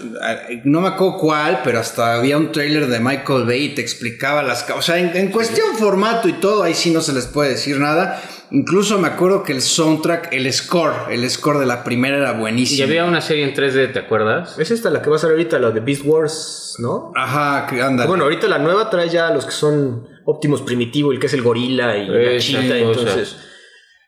eh, 0.50 0.60
no 0.64 0.80
me 0.82 0.88
acuerdo 0.88 1.16
cuál, 1.18 1.60
pero 1.64 1.78
hasta 1.78 2.14
había 2.16 2.36
un 2.36 2.52
trailer 2.52 2.88
de 2.88 3.00
Michael 3.00 3.44
Bay 3.46 3.64
y 3.66 3.74
te 3.74 3.80
explicaba 3.80 4.42
las 4.42 4.64
cosas. 4.64 4.78
O 4.78 4.82
sea, 4.82 4.98
en, 4.98 5.16
en 5.16 5.30
cuestión 5.30 5.74
formato 5.78 6.28
y 6.28 6.34
todo, 6.34 6.62
ahí 6.62 6.74
sí 6.74 6.90
no 6.90 7.00
se 7.00 7.12
les 7.14 7.26
puede 7.26 7.50
decir 7.50 7.78
nada. 7.80 8.20
Incluso 8.50 8.98
me 8.98 9.08
acuerdo 9.08 9.42
que 9.42 9.52
el 9.52 9.60
soundtrack, 9.60 10.32
el 10.32 10.50
score, 10.52 10.94
el 11.10 11.28
score 11.30 11.58
de 11.58 11.66
la 11.66 11.84
primera 11.84 12.16
era 12.16 12.32
Y 12.32 12.36
buenísimo. 12.38 12.86
había 12.86 13.04
una 13.04 13.20
serie 13.20 13.44
en 13.44 13.54
3D, 13.54 13.92
¿te 13.92 13.98
acuerdas? 13.98 14.58
Es 14.58 14.70
esta 14.70 14.88
la 14.90 15.02
que 15.02 15.10
va 15.10 15.16
a 15.16 15.18
ser 15.18 15.30
ahorita, 15.30 15.58
la 15.58 15.70
de 15.70 15.80
Beast 15.80 16.02
Wars, 16.04 16.76
¿no? 16.78 17.12
Ajá, 17.14 17.66
que 17.68 17.82
anda. 17.82 18.06
Bueno, 18.06 18.24
ahorita 18.24 18.46
la 18.48 18.58
nueva 18.58 18.88
trae 18.88 19.08
ya 19.10 19.30
los 19.30 19.44
que 19.44 19.52
son 19.52 20.06
Optimus 20.30 20.60
Primitivo, 20.62 21.10
el 21.12 21.18
que 21.18 21.26
es 21.26 21.32
el 21.32 21.42
gorila 21.42 21.96
y 21.96 22.06
la 22.06 22.20
Esas 22.32 22.44
chita, 22.44 22.60
cosas. 22.60 22.98
entonces. 22.98 23.36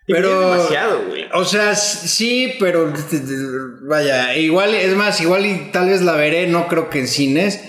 y 0.06 0.12
Pero- 0.12 0.40
demasiado, 0.40 1.02
güey. 1.08 1.24
O 1.32 1.44
sea, 1.44 1.74
sí, 1.76 2.54
pero 2.60 2.92
vaya, 3.88 4.36
igual, 4.36 4.74
es 4.74 4.94
más, 4.94 5.20
igual 5.20 5.46
y 5.46 5.70
tal 5.72 5.88
vez 5.88 6.02
la 6.02 6.14
veré, 6.16 6.46
no 6.46 6.66
creo 6.68 6.90
que 6.90 6.98
en 6.98 7.08
cines, 7.08 7.60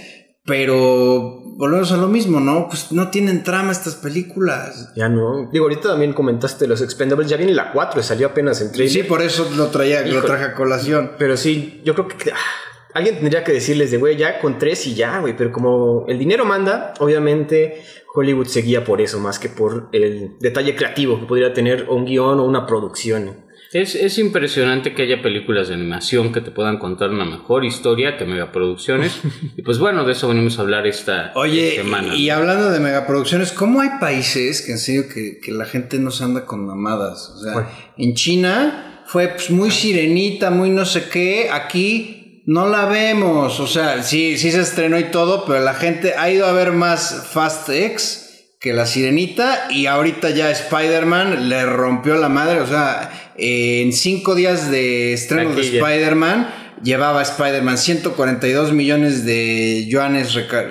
pero 0.46 1.39
volvemos 1.58 1.91
a 1.91 1.98
lo 1.98 2.08
mismo, 2.08 2.39
¿no? 2.39 2.67
Pues 2.67 2.91
no 2.91 3.10
tienen 3.12 3.43
trama 3.43 3.72
estas 3.72 3.96
películas. 3.96 4.91
Ya 4.96 5.08
no. 5.08 5.50
Digo, 5.53 5.65
ahorita 5.65 5.89
también 5.89 6.13
comentaste 6.13 6.67
los 6.67 6.81
Expendables, 6.81 7.29
ya 7.29 7.38
viene 7.38 7.53
la 7.53 7.72
4, 7.72 8.01
salió 8.03 8.27
apenas 8.27 8.60
en 8.62 8.72
trailer. 8.72 8.91
Sí, 8.91 9.03
por 9.03 9.22
eso 9.22 9.50
lo 9.55 9.67
traía, 9.67 10.01
lo 10.01 10.24
traje 10.24 10.43
a 10.46 10.53
colación. 10.55 11.12
Pero 11.20 11.38
sí, 11.38 11.81
yo 11.86 11.93
creo 11.93 12.08
que 12.08 12.31
ah, 12.31 12.36
alguien 12.93 13.15
tendría 13.15 13.43
que 13.43 13.51
decirles 13.51 13.91
de, 13.91 13.98
güey, 13.98 14.17
ya 14.17 14.39
con 14.39 14.57
tres 14.57 14.86
y 14.88 14.95
ya, 14.95 15.19
güey. 15.19 15.36
Pero 15.36 15.51
como 15.51 16.05
el 16.07 16.17
dinero 16.17 16.45
manda, 16.45 16.93
obviamente 17.00 17.81
Hollywood 18.13 18.48
seguía 18.48 18.83
por 18.83 19.01
eso, 19.01 19.19
más 19.19 19.39
que 19.39 19.50
por 19.50 19.89
el 19.91 20.38
detalle 20.39 20.75
creativo 20.75 21.19
que 21.19 21.25
podría 21.25 21.53
tener 21.53 21.88
un 21.89 22.05
guion 22.05 22.39
o 22.39 22.43
una 22.43 22.65
producción. 22.65 23.51
Es, 23.71 23.95
es 23.95 24.17
impresionante 24.17 24.93
que 24.93 25.03
haya 25.03 25.21
películas 25.21 25.69
de 25.69 25.75
animación 25.75 26.33
que 26.33 26.41
te 26.41 26.51
puedan 26.51 26.77
contar 26.77 27.10
una 27.10 27.24
mejor 27.24 27.63
historia 27.63 28.17
que 28.17 28.25
megaproducciones. 28.25 29.21
y 29.55 29.62
pues 29.62 29.79
bueno, 29.79 30.03
de 30.03 30.12
eso 30.12 30.27
venimos 30.27 30.60
a 30.60 30.63
hablar 30.63 30.86
esta 30.88 31.31
Oye, 31.36 31.75
semana. 31.77 32.13
y 32.13 32.29
hablando 32.29 32.69
de 32.69 32.81
megaproducciones, 32.81 33.53
¿cómo 33.53 33.79
hay 33.79 33.91
países 34.01 34.62
que 34.62 34.74
en 34.74 34.77
serio 34.77 35.03
que, 35.07 35.39
que 35.39 35.53
la 35.53 35.63
gente 35.63 36.00
no 36.00 36.12
se 36.12 36.25
anda 36.25 36.45
con 36.45 36.65
mamadas? 36.65 37.29
O 37.29 37.39
sea, 37.39 37.69
en 37.98 38.13
China 38.13 39.03
fue 39.05 39.29
pues, 39.29 39.50
muy 39.50 39.71
sirenita, 39.71 40.51
muy 40.51 40.69
no 40.69 40.86
sé 40.86 41.07
qué. 41.10 41.50
Aquí 41.50 42.20
no 42.51 42.67
la 42.67 42.86
vemos. 42.86 43.60
O 43.60 43.67
sea, 43.67 44.03
sí, 44.03 44.38
sí 44.38 44.51
se 44.51 44.62
estrenó 44.62 45.00
y 45.00 45.05
todo, 45.05 45.46
pero 45.46 45.60
la 45.62 45.74
gente 45.74 46.13
ha 46.17 46.29
ido 46.29 46.46
a 46.46 46.51
ver 46.51 46.72
más 46.72 47.27
Fast 47.31 47.70
X 47.70 48.27
que 48.60 48.74
la 48.74 48.86
sirenita 48.86 49.67
y 49.72 49.88
ahorita 49.88 50.29
ya 50.29 50.51
Spider-Man 50.51 51.50
le 51.50 51.65
rompió 51.65 52.15
la 52.15 52.29
madre. 52.29 52.60
O 52.62 52.67
sea, 52.67 53.34
en 53.38 53.91
cinco 53.93 54.36
días 54.36 54.70
de 54.70 55.13
estreno 55.13 55.50
de. 55.55 55.62
Spider-Man 55.77 56.53
llevaba 56.84 57.22
Spider-Man 57.24 57.77
142 57.77 58.74
millones 58.74 59.25
de 59.25 59.86
yuanes 59.88 60.34
reca- 60.34 60.67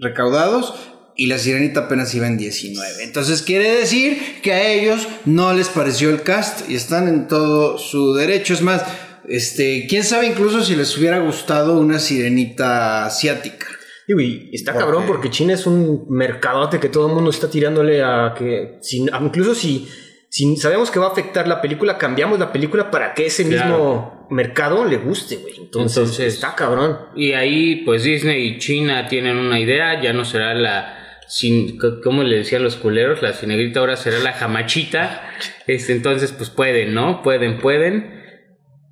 recaudados 0.00 0.74
y 1.16 1.26
la 1.26 1.38
sirenita 1.38 1.80
apenas 1.80 2.14
iba 2.14 2.26
en 2.26 2.38
19. 2.38 3.02
Entonces 3.04 3.42
quiere 3.42 3.70
decir 3.76 4.40
que 4.42 4.52
a 4.52 4.68
ellos 4.70 5.06
no 5.24 5.52
les 5.52 5.68
pareció 5.68 6.10
el 6.10 6.22
cast 6.22 6.68
y 6.70 6.74
están 6.74 7.08
en 7.08 7.28
todo 7.28 7.78
su 7.78 8.14
derecho. 8.14 8.54
Es 8.54 8.62
más, 8.62 8.82
este, 9.28 9.86
quién 9.88 10.04
sabe 10.04 10.26
incluso 10.26 10.62
si 10.64 10.76
les 10.76 10.96
hubiera 10.98 11.18
gustado 11.18 11.78
una 11.78 11.98
sirenita 11.98 13.06
asiática. 13.06 13.66
Y 14.08 14.54
está 14.54 14.72
¿Por 14.72 14.82
cabrón 14.82 15.02
qué? 15.02 15.08
porque 15.08 15.30
China 15.30 15.54
es 15.54 15.66
un 15.66 16.06
mercadote 16.10 16.78
que 16.80 16.88
todo 16.88 17.06
el 17.08 17.14
mundo 17.14 17.30
está 17.30 17.48
tirándole 17.48 18.02
a 18.02 18.34
que, 18.36 18.78
si- 18.82 19.06
incluso 19.20 19.54
si, 19.54 19.88
si 20.28 20.56
sabemos 20.56 20.90
que 20.90 20.98
va 20.98 21.06
a 21.06 21.12
afectar 21.12 21.46
la 21.48 21.62
película, 21.62 21.96
cambiamos 21.96 22.38
la 22.38 22.52
película 22.52 22.90
para 22.90 23.14
que 23.14 23.26
ese 23.26 23.46
Claro. 23.48 23.68
mismo 23.68 24.26
mercado 24.30 24.84
le 24.84 24.98
guste, 24.98 25.36
güey. 25.36 25.54
Entonces, 25.60 25.96
Entonces- 25.98 26.34
está 26.34 26.54
cabrón. 26.54 26.98
Y 27.16 27.32
ahí, 27.32 27.82
pues 27.86 28.02
Disney 28.02 28.46
y 28.48 28.58
China 28.58 29.06
tienen 29.08 29.36
una 29.38 29.58
idea, 29.60 30.00
ya 30.02 30.12
no 30.12 30.24
será 30.24 30.52
la. 30.54 30.98
Sin, 31.28 31.78
¿Cómo 32.04 32.24
le 32.24 32.38
decían 32.38 32.62
los 32.62 32.76
culeros? 32.76 33.22
La 33.22 33.32
cinegrita 33.32 33.80
ahora 33.80 33.96
será 33.96 34.18
la 34.18 34.32
jamachita. 34.32 35.22
Este, 35.66 35.92
entonces, 35.92 36.32
pues 36.32 36.50
pueden, 36.50 36.92
¿no? 36.92 37.22
Pueden, 37.22 37.58
pueden. 37.58 38.21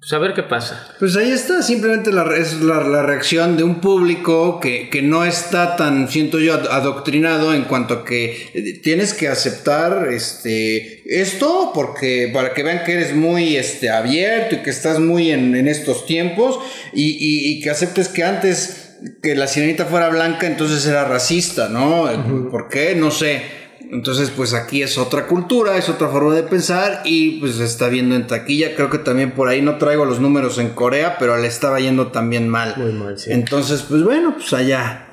Pues 0.01 0.15
a 0.15 0.19
ver 0.19 0.33
qué 0.33 0.43
pasa. 0.43 0.89
Pues 0.99 1.15
ahí 1.17 1.31
está, 1.31 1.63
simplemente 1.63 2.11
la, 2.11 2.25
re- 2.25 2.41
es 2.41 2.63
la, 2.63 2.83
la 2.85 3.03
reacción 3.03 3.59
de 3.59 3.65
un 3.65 3.83
público 3.83 4.59
que, 4.59 4.89
que 4.89 5.03
no 5.03 5.27
está 5.27 5.77
tan, 5.77 6.09
siento 6.09 6.39
yo, 6.41 6.55
ad- 6.55 6.69
adoctrinado 6.71 7.53
en 7.53 7.65
cuanto 7.65 7.93
a 7.93 8.05
que 8.07 8.49
eh, 8.55 8.81
tienes 8.83 9.13
que 9.13 9.29
aceptar 9.29 10.09
este 10.11 11.03
esto 11.21 11.73
porque 11.75 12.31
para 12.33 12.55
que 12.55 12.63
vean 12.63 12.83
que 12.85 12.95
eres 12.95 13.15
muy 13.15 13.57
este, 13.57 13.91
abierto 13.91 14.55
y 14.55 14.59
que 14.63 14.71
estás 14.71 14.99
muy 15.01 15.31
en, 15.33 15.55
en 15.55 15.69
estos 15.69 16.07
tiempos 16.07 16.59
y, 16.95 17.11
y- 17.11 17.53
y 17.53 17.61
que 17.61 17.69
aceptes 17.69 18.09
que 18.09 18.25
antes 18.25 18.87
que 19.23 19.35
la 19.35 19.47
sirenita 19.49 19.85
fuera 19.85 20.09
blanca 20.09 20.47
entonces 20.47 20.87
era 20.87 21.05
racista, 21.05 21.69
¿no? 21.69 22.09
¿Por 22.51 22.69
qué? 22.69 22.95
No 22.95 23.11
sé. 23.11 23.60
Entonces, 23.93 24.31
pues 24.31 24.55
aquí 24.55 24.83
es 24.83 24.99
otra 24.99 25.27
cultura, 25.27 25.77
es 25.77 25.89
otra 25.89 26.09
forma 26.09 26.35
de 26.35 26.45
pensar 26.45 27.03
y 27.05 27.41
pues 27.41 27.57
se 27.57 27.65
está 27.65 27.89
viendo 27.89 28.15
en 28.15 28.27
taquilla. 28.27 28.75
Creo 28.77 28.89
que 28.89 28.99
también 28.99 29.33
por 29.33 29.49
ahí 29.49 29.63
no 29.63 29.79
traigo 29.79 30.05
los 30.05 30.21
números 30.21 30.59
en 30.59 30.71
Corea, 30.71 31.17
pero 31.19 31.37
le 31.37 31.49
estaba 31.49 31.81
yendo 31.81 32.09
también 32.09 32.49
mal. 32.49 32.75
Muy 32.77 32.93
mal, 32.93 33.19
sí. 33.19 33.33
Entonces, 33.33 33.83
pues 33.89 34.03
bueno, 34.05 34.35
pues 34.37 34.53
allá, 34.53 35.09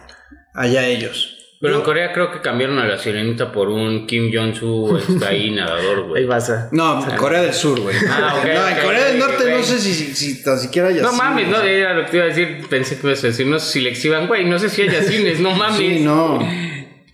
allá 0.54 0.86
ellos. 0.88 1.34
Pero 1.60 1.78
en 1.78 1.82
Corea 1.82 2.14
creo 2.14 2.32
que 2.32 2.40
cambiaron 2.40 2.78
a 2.78 2.86
la 2.86 3.00
sirenita 3.00 3.52
por 3.52 3.70
un 3.70 4.06
Kim 4.06 4.30
Jong-su 4.32 4.96
está 5.10 5.30
ahí 5.30 5.50
nadador, 5.56 6.02
Ahí 6.02 6.08
güey. 6.10 6.26
vas 6.28 6.48
a. 6.52 6.70
No, 6.72 7.04
en 7.10 7.18
Corea 7.18 7.42
del 7.42 7.54
Sur, 7.56 7.80
güey. 7.80 7.96
Ah, 8.08 8.36
ok, 8.38 8.46
no, 8.46 8.68
en 8.68 8.86
Corea 8.86 9.06
del 9.06 9.18
Norte 9.18 9.50
no 9.50 9.64
sé 9.64 9.80
si, 9.80 9.92
si, 9.92 10.14
si 10.14 10.44
tan 10.44 10.60
siquiera 10.60 10.90
haya 10.90 11.02
No 11.02 11.14
mames, 11.14 11.48
no, 11.48 11.60
era 11.64 11.96
lo 11.96 12.06
que 12.06 12.12
te 12.12 12.18
iba 12.18 12.26
a 12.26 12.30
decir. 12.30 12.68
Pensé 12.70 13.00
que 13.00 13.08
ibas 13.08 13.24
a 13.24 13.28
decir, 13.28 13.48
no 13.48 13.58
sé 13.58 13.72
si 13.72 13.80
le 13.80 13.90
exhiban, 13.90 14.28
güey, 14.28 14.46
no 14.46 14.60
sé 14.60 14.70
si 14.70 14.84
haya 14.84 15.02
cines, 15.02 15.40
no 15.40 15.54
mames. 15.54 15.78
Sí, 15.78 16.00
no. 16.02 16.38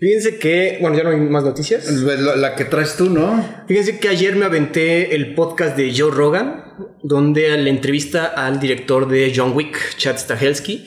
Fíjense 0.04 0.38
que, 0.38 0.80
bueno, 0.82 0.98
ya 0.98 1.04
no 1.04 1.12
hay 1.12 1.18
más 1.18 1.46
noticias. 1.46 1.90
La, 1.90 2.36
la 2.36 2.56
que 2.56 2.66
traes 2.66 2.98
tú, 2.98 3.10
¿no? 3.10 3.64
Fíjense 3.70 4.00
que 4.00 4.10
ayer 4.10 4.36
me 4.36 4.44
aventé 4.44 5.16
el 5.16 5.34
podcast 5.34 5.78
de 5.78 5.94
Joe 5.98 6.12
Rogan, 6.12 6.74
donde 7.04 7.58
le 7.58 7.70
entrevista 7.70 8.26
al 8.26 8.60
director 8.60 9.08
de 9.08 9.32
John 9.34 9.54
Wick, 9.56 9.96
Chad 9.96 10.18
Stahelski. 10.18 10.84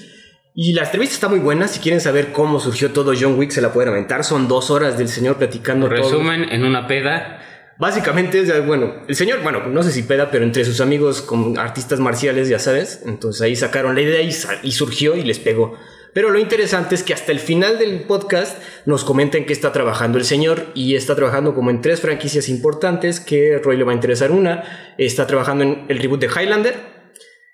Y 0.55 0.75
la 0.75 0.83
entrevista 0.83 1.15
está 1.15 1.29
muy 1.29 1.39
buena. 1.39 1.67
Si 1.67 1.81
quieren 1.81 2.03
saber 2.03 2.31
cómo 2.33 2.61
surgió 2.61 2.91
todo 2.91 3.15
John 3.19 3.39
Wick, 3.39 3.53
se 3.53 3.63
la 3.63 3.73
pueden 3.73 3.89
aventar. 3.89 4.23
Son 4.23 4.49
dos 4.49 4.71
horas 4.71 4.99
del 4.99 5.09
señor 5.09 5.37
platicando 5.37 5.89
todo. 5.89 5.97
Resumen, 5.97 6.53
en 6.53 6.67
una 6.67 6.87
peda. 6.87 7.41
Básicamente, 7.79 8.41
es, 8.41 8.67
bueno, 8.67 8.97
el 9.09 9.17
señor, 9.17 9.43
bueno, 9.43 9.67
no 9.67 9.83
sé 9.83 9.93
si 9.93 10.03
peda, 10.03 10.31
pero 10.31 10.45
entre 10.45 10.63
sus 10.67 10.83
amigos 10.83 11.23
como 11.23 11.59
artistas 11.59 12.01
marciales, 12.01 12.51
ya 12.51 12.59
sabes. 12.59 13.01
Entonces 13.07 13.41
ahí 13.41 13.57
sacaron 13.57 13.95
la 13.95 14.03
idea 14.03 14.21
y, 14.21 14.29
y 14.63 14.73
surgió 14.73 15.17
y 15.17 15.23
les 15.23 15.39
pegó. 15.39 15.79
Pero 16.17 16.31
lo 16.31 16.39
interesante 16.39 16.95
es 16.95 17.03
que 17.03 17.13
hasta 17.13 17.31
el 17.31 17.41
final 17.41 17.79
del 17.79 18.05
podcast 18.05 18.59
nos 18.87 19.05
comentan 19.05 19.45
que 19.45 19.53
está 19.53 19.71
trabajando 19.71 20.17
el 20.17 20.25
señor 20.25 20.69
y 20.73 20.95
está 20.95 21.15
trabajando 21.15 21.55
como 21.55 21.69
en 21.69 21.83
tres 21.83 22.01
franquicias 22.01 22.49
importantes 22.49 23.21
que 23.21 23.59
Roy 23.59 23.77
le 23.77 23.85
va 23.85 23.93
a 23.93 23.97
interesar 23.97 24.33
una. 24.33 24.95
Está 24.97 25.27
trabajando 25.27 25.65
en 25.65 25.85
el 25.91 25.99
reboot 25.99 26.19
de 26.19 26.29
Highlander, 26.29 26.75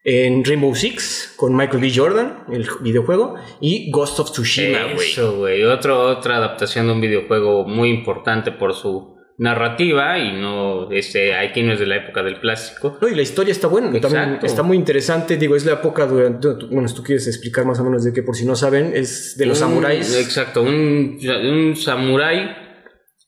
en 0.05 0.45
Rainbow 0.45 0.77
Six 0.77 1.33
con 1.35 1.57
Michael 1.57 1.81
B. 1.83 1.93
Jordan, 1.93 2.45
el 2.53 2.69
videojuego, 2.83 3.35
y 3.61 3.91
Ghost 3.91 4.21
of 4.21 4.31
Tsushima, 4.31 4.93
güey. 4.95 5.11
Eso, 5.11 5.39
güey. 5.39 5.65
Otra 5.65 6.37
adaptación 6.37 6.87
de 6.87 6.93
un 6.93 7.01
videojuego 7.01 7.65
muy 7.65 7.91
importante 7.91 8.53
por 8.53 8.75
su 8.75 9.17
narrativa 9.39 10.19
y 10.19 10.33
no, 10.33 10.91
este, 10.93 11.35
aquí 11.35 11.63
no 11.63 11.73
es 11.73 11.81
de 11.81 11.87
la 11.87 11.97
época 11.97 12.23
del 12.23 12.39
plástico. 12.39 12.99
No, 13.01 13.09
y 13.09 13.15
la 13.15 13.23
historia 13.23 13.53
está 13.53 13.67
buena, 13.67 13.91
también 14.01 14.39
está 14.43 14.63
muy 14.63 14.77
interesante. 14.77 15.37
Digo, 15.37 15.57
es 15.57 15.65
la 15.65 15.73
época 15.73 16.07
durante. 16.07 16.49
Bueno, 16.71 16.87
si 16.89 16.95
tú 16.95 17.03
quieres 17.03 17.27
explicar 17.27 17.65
más 17.65 17.81
o 17.81 17.85
menos 17.85 18.05
de 18.05 18.13
que, 18.13 18.23
por 18.23 18.37
si 18.37 18.45
no 18.47 18.55
saben, 18.57 18.93
es 18.95 19.37
de 19.37 19.47
los 19.47 19.61
Un- 19.61 19.69
samuráis. 19.69 20.17
Exacto, 20.17 20.63
un, 20.63 21.19
un 21.45 21.77
samurái, 21.77 22.57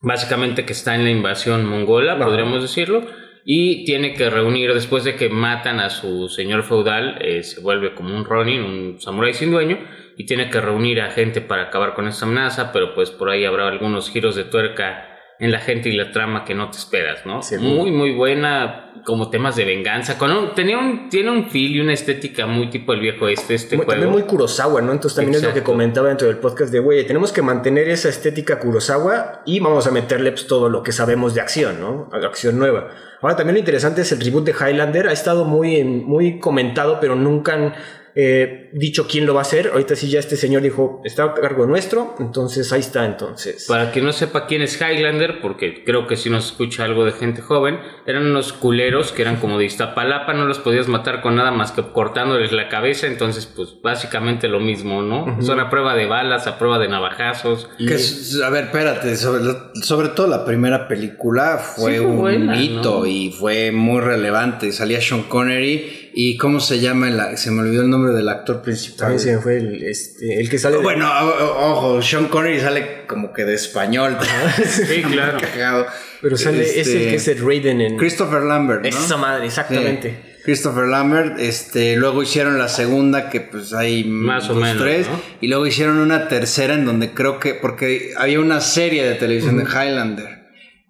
básicamente 0.01 0.65
que 0.65 0.73
está 0.73 0.95
en 0.95 1.05
la 1.05 1.11
invasión 1.11 1.65
mongola, 1.67 2.15
Ajá. 2.15 2.25
podríamos 2.27 2.63
decirlo, 2.63 3.03
y 3.47 3.85
tiene 3.85 4.15
que 4.15 4.31
reunir, 4.31 4.73
después 4.73 5.05
de 5.05 5.17
que 5.17 5.29
matan 5.29 5.81
a 5.81 5.91
su 5.91 6.29
señor 6.29 6.63
feudal, 6.63 7.19
eh, 7.21 7.43
se 7.43 7.61
vuelve 7.61 7.95
como 7.95 8.15
un 8.17 8.25
Ronin, 8.25 8.63
un 8.63 9.01
samurái 9.01 9.35
sin 9.35 9.51
dueño, 9.51 9.79
y 10.17 10.27
tiene 10.27 10.49
que 10.49 10.61
reunir 10.61 11.01
a 11.01 11.11
gente 11.11 11.41
para 11.41 11.65
acabar 11.65 11.95
con 11.95 12.07
esta 12.07 12.25
amenaza, 12.25 12.73
pero 12.73 12.95
pues 12.95 13.11
por 13.11 13.29
ahí 13.31 13.45
habrá 13.45 13.69
algunos 13.69 14.11
giros 14.11 14.37
de 14.37 14.45
tuerca 14.45 15.11
en 15.41 15.51
la 15.51 15.59
gente 15.59 15.89
y 15.89 15.97
la 15.97 16.13
trama 16.13 16.45
que 16.45 16.55
no 16.55 16.71
te 16.71 16.79
esperas, 16.79 17.27
¿no? 17.27 17.43
Sí. 17.43 17.57
muy, 17.59 17.91
muy 17.91 18.13
buena, 18.15 18.93
como 19.05 19.31
temas 19.31 19.57
de 19.57 19.65
venganza, 19.65 20.17
con 20.17 20.31
un- 20.31 20.55
tenía 20.55 20.79
un, 20.79 21.09
tiene 21.09 21.31
un 21.31 21.51
feel 21.51 21.73
y 21.77 21.81
una 21.81 21.93
estética 21.93 22.47
muy 22.47 22.71
tipo 22.71 22.93
el 22.93 23.01
viejo 23.01 23.27
este, 23.29 23.55
este 23.55 23.77
Muy- 23.77 23.85
juego. 23.85 24.01
también 24.01 24.13
muy 24.21 24.29
Kurosawa, 24.29 24.81
¿no? 24.81 24.93
Entonces 24.93 25.17
también 25.17 25.35
es 25.37 25.43
lo 25.43 25.53
que 25.53 25.63
comentaba 25.63 26.09
dentro 26.09 26.29
del 26.29 26.39
podcast 26.39 26.73
de, 26.73 26.79
güey, 26.79 27.05
tenemos 27.07 27.33
que 27.33 27.43
mantener 27.43 27.89
esa 27.89 28.09
estética 28.09 28.59
Kurosawa 28.61 29.43
y 29.45 29.59
vamos 29.61 29.87
a 29.87 29.91
meterle 29.91 30.31
pues, 30.33 30.47
todo 30.47 30.69
lo 30.69 30.83
que 30.83 30.93
sabemos 30.93 31.35
de 31.35 31.41
acción, 31.41 31.81
¿no? 31.81 32.09
Acción 32.13 32.59
nueva. 32.59 32.89
Ahora 33.21 33.37
también 33.37 33.55
lo 33.55 33.59
interesante 33.59 34.03
es 34.03 34.13
el 34.13 34.21
reboot 34.21 34.45
de 34.45 34.53
Highlander. 34.53 35.09
Ha 35.09 35.13
estado 35.13 35.45
muy, 35.45 35.83
muy 35.83 36.39
comentado, 36.39 36.99
pero 37.01 37.17
nunca 37.17 37.55
han 37.55 37.75
eh, 38.17 38.71
dicho 38.73 39.07
quién 39.09 39.27
lo 39.27 39.35
va 39.35 39.41
a 39.41 39.43
hacer. 39.43 39.71
Ahorita 39.73 39.97
sí 39.97 40.09
ya 40.09 40.21
este 40.21 40.37
señor 40.37 40.63
dijo, 40.63 41.01
está 41.05 41.25
a 41.25 41.35
cargo 41.35 41.67
nuestro, 41.67 42.15
entonces 42.21 42.73
ahí 42.73 42.81
está, 42.81 43.05
entonces. 43.05 43.67
Para 43.69 43.91
quien 43.91 44.05
no 44.05 44.13
sepa 44.13 44.47
quién 44.47 44.63
es 44.63 44.81
Highlander, 44.81 45.41
porque 45.41 45.83
creo 45.85 46.07
que 46.07 46.17
si 46.17 46.31
nos 46.31 46.47
escucha 46.47 46.85
algo 46.85 47.05
de 47.05 47.13
gente 47.13 47.43
joven, 47.43 47.79
eran 48.07 48.27
unos 48.27 48.53
culeros 48.53 49.13
que 49.13 49.23
eran 49.23 49.37
como 49.37 49.59
de 49.59 49.65
Iztapalapa, 49.65 50.33
no 50.35 50.47
los 50.47 50.59
podías 50.59 50.89
matar 50.89 51.23
con 51.23 51.35
nada 51.37 51.51
más 51.51 51.73
que 51.73 51.83
cortándoles 51.83 52.53
la 52.53 52.69
cabeza, 52.69 53.07
entonces 53.07 53.47
pues 53.47 53.77
básicamente 53.83 54.49
lo 54.49 54.61
mismo, 54.61 55.03
¿no? 55.03 55.43
Son 55.43 55.59
a 55.61 55.71
prueba 55.71 55.95
de 55.95 56.07
balas, 56.07 56.47
a 56.47 56.59
prueba 56.59 56.79
de 56.79 56.89
navajazos. 56.89 57.69
Que 57.79 57.95
es- 57.95 58.41
a 58.45 58.51
ver, 58.51 58.65
espérate, 58.65 59.17
sobre, 59.17 59.43
lo- 59.45 59.75
sobre 59.83 60.09
todo 60.09 60.27
la 60.29 60.45
primera 60.45 60.89
película 60.89 61.59
fue, 61.59 61.93
Sí, 61.93 61.99
fue 61.99 62.07
un 62.07 62.19
buena, 62.19 62.61
hito 62.61 63.01
¿no? 63.01 63.07
y 63.07 63.33
fue 63.33 63.73
muy 63.73 64.01
relevante. 64.01 64.71
Salía 64.73 65.01
Sean 65.01 65.23
Connery 65.25 66.04
y 66.17 66.37
¿cómo 66.37 66.61
se 66.61 66.81
llama? 66.81 67.09
el- 67.09 67.37
se 67.39 67.51
me 67.51 67.63
olvidó 67.63 67.83
el 67.83 67.91
nombre 67.91 68.13
del 68.13 68.29
actor 68.29 68.63
principal. 68.63 68.99
También 68.99 69.21
se 69.21 69.33
me 69.37 69.43
fue 69.43 69.57
el, 69.59 69.83
este, 69.85 70.41
el 70.41 70.49
que 70.49 70.59
sale. 70.59 70.77
Bueno, 70.79 71.11
ojo, 71.59 72.01
Sean 72.03 72.29
Connery 72.29 72.61
sale 72.61 73.03
como 73.07 73.33
que 73.33 73.45
de 73.45 73.55
español. 73.55 74.17
Sí, 74.65 75.03
claro. 75.03 75.39
Cagado. 75.41 75.87
pero 76.23 76.37
sale, 76.37 76.63
es 76.63 76.73
el 76.75 76.81
Este, 76.81 76.99
que 77.11 77.15
es 77.17 77.29
el 77.29 77.39
Raiden 77.47 77.81
en. 77.81 77.97
Christopher 77.97 78.43
Lambert, 78.43 78.83
¿no? 78.83 78.89
Esa 78.89 79.17
madre, 79.17 79.47
exactamente. 79.47 80.11
Sí. 80.11 80.31
Christopher 80.45 80.85
Lambert, 80.89 81.39
este, 81.41 81.97
luego 81.97 82.23
hicieron 82.23 82.59
la 82.59 82.69
segunda 82.69 83.31
que 83.31 83.41
pues 83.41 83.73
hay 83.73 84.05
Más 84.05 84.51
o 84.51 84.55
menos, 84.55 84.83
tres, 84.83 85.07
¿no? 85.09 85.19
y 85.41 85.49
luego 85.49 85.67
hicieron 85.67 85.97
una 85.99 86.29
tercera 86.29 86.75
en 86.75 86.85
donde 86.85 87.13
creo 87.13 87.41
que, 87.41 87.55
porque 87.55 88.13
había 88.19 88.41
una 88.41 88.61
serie 88.61 89.05
de 89.09 89.15
televisión 89.15 89.57
de 89.57 89.65
Highlander, 89.65 90.34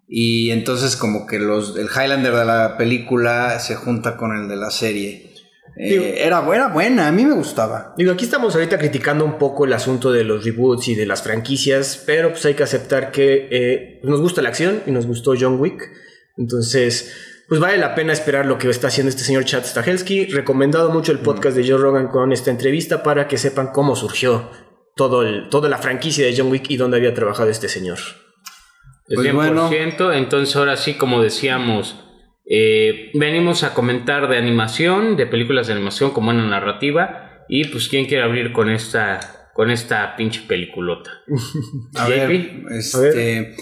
y 0.08 0.50
entonces 0.50 0.96
como 0.96 1.26
que 1.26 1.38
los, 1.38 1.76
el 1.76 1.86
Highlander 1.86 2.34
de 2.34 2.44
la 2.44 2.76
película 2.76 3.58
se 3.58 3.74
junta 3.74 4.16
con 4.16 4.36
el 4.36 4.48
de 4.48 4.56
la 4.56 4.70
serie. 4.70 5.30
Eh, 5.76 6.22
era, 6.24 6.44
era 6.54 6.68
buena, 6.68 7.08
a 7.08 7.12
mí 7.12 7.24
me 7.24 7.34
gustaba. 7.34 7.94
Digo, 7.96 8.12
aquí 8.12 8.24
estamos 8.24 8.54
ahorita 8.54 8.78
criticando 8.78 9.24
un 9.24 9.38
poco 9.38 9.64
el 9.64 9.72
asunto 9.72 10.12
de 10.12 10.22
los 10.22 10.44
reboots 10.44 10.88
y 10.88 10.94
de 10.94 11.06
las 11.06 11.22
franquicias, 11.22 12.02
pero 12.06 12.30
pues 12.30 12.44
hay 12.46 12.54
que 12.54 12.62
aceptar 12.62 13.10
que 13.10 13.48
eh, 13.50 14.00
nos 14.04 14.20
gusta 14.20 14.42
la 14.42 14.50
acción 14.50 14.82
y 14.86 14.92
nos 14.92 15.06
gustó 15.06 15.34
John 15.38 15.58
Wick. 15.58 15.90
Entonces, 16.36 17.12
pues 17.48 17.60
vale 17.60 17.78
la 17.78 17.94
pena 17.94 18.12
esperar 18.12 18.46
lo 18.46 18.58
que 18.58 18.68
está 18.70 18.88
haciendo 18.88 19.10
este 19.10 19.24
señor 19.24 19.44
Chad 19.44 19.64
Stahelski. 19.64 20.26
Recomendado 20.26 20.90
mucho 20.90 21.12
el 21.12 21.18
podcast 21.18 21.56
de 21.56 21.68
Joe 21.68 21.78
Rogan 21.78 22.08
con 22.08 22.32
esta 22.32 22.50
entrevista 22.50 23.02
para 23.02 23.26
que 23.26 23.36
sepan 23.36 23.68
cómo 23.72 23.96
surgió 23.96 24.50
todo 24.94 25.22
el, 25.22 25.48
toda 25.48 25.68
la 25.68 25.78
franquicia 25.78 26.24
de 26.24 26.34
John 26.36 26.50
Wick 26.50 26.70
y 26.70 26.76
dónde 26.76 26.98
había 26.98 27.14
trabajado 27.14 27.50
este 27.50 27.68
señor. 27.68 27.98
El 29.08 29.16
Pues 29.16 29.28
100%, 29.28 29.34
bueno. 29.36 30.12
entonces 30.12 30.56
ahora 30.56 30.76
sí, 30.76 30.94
como 30.94 31.22
decíamos, 31.22 31.96
eh, 32.46 33.10
venimos 33.14 33.62
a 33.62 33.74
comentar 33.74 34.28
de 34.28 34.36
animación, 34.36 35.16
de 35.16 35.26
películas 35.26 35.66
de 35.66 35.74
animación 35.74 36.10
con 36.10 36.24
buena 36.24 36.46
narrativa. 36.46 37.44
Y 37.48 37.66
pues, 37.66 37.88
¿quién 37.88 38.06
quiere 38.06 38.24
abrir 38.24 38.52
con 38.52 38.70
esta, 38.70 39.50
con 39.54 39.70
esta 39.70 40.16
pinche 40.16 40.42
peliculota? 40.46 41.10
A 41.94 42.08
ver, 42.08 42.30
este, 42.70 43.54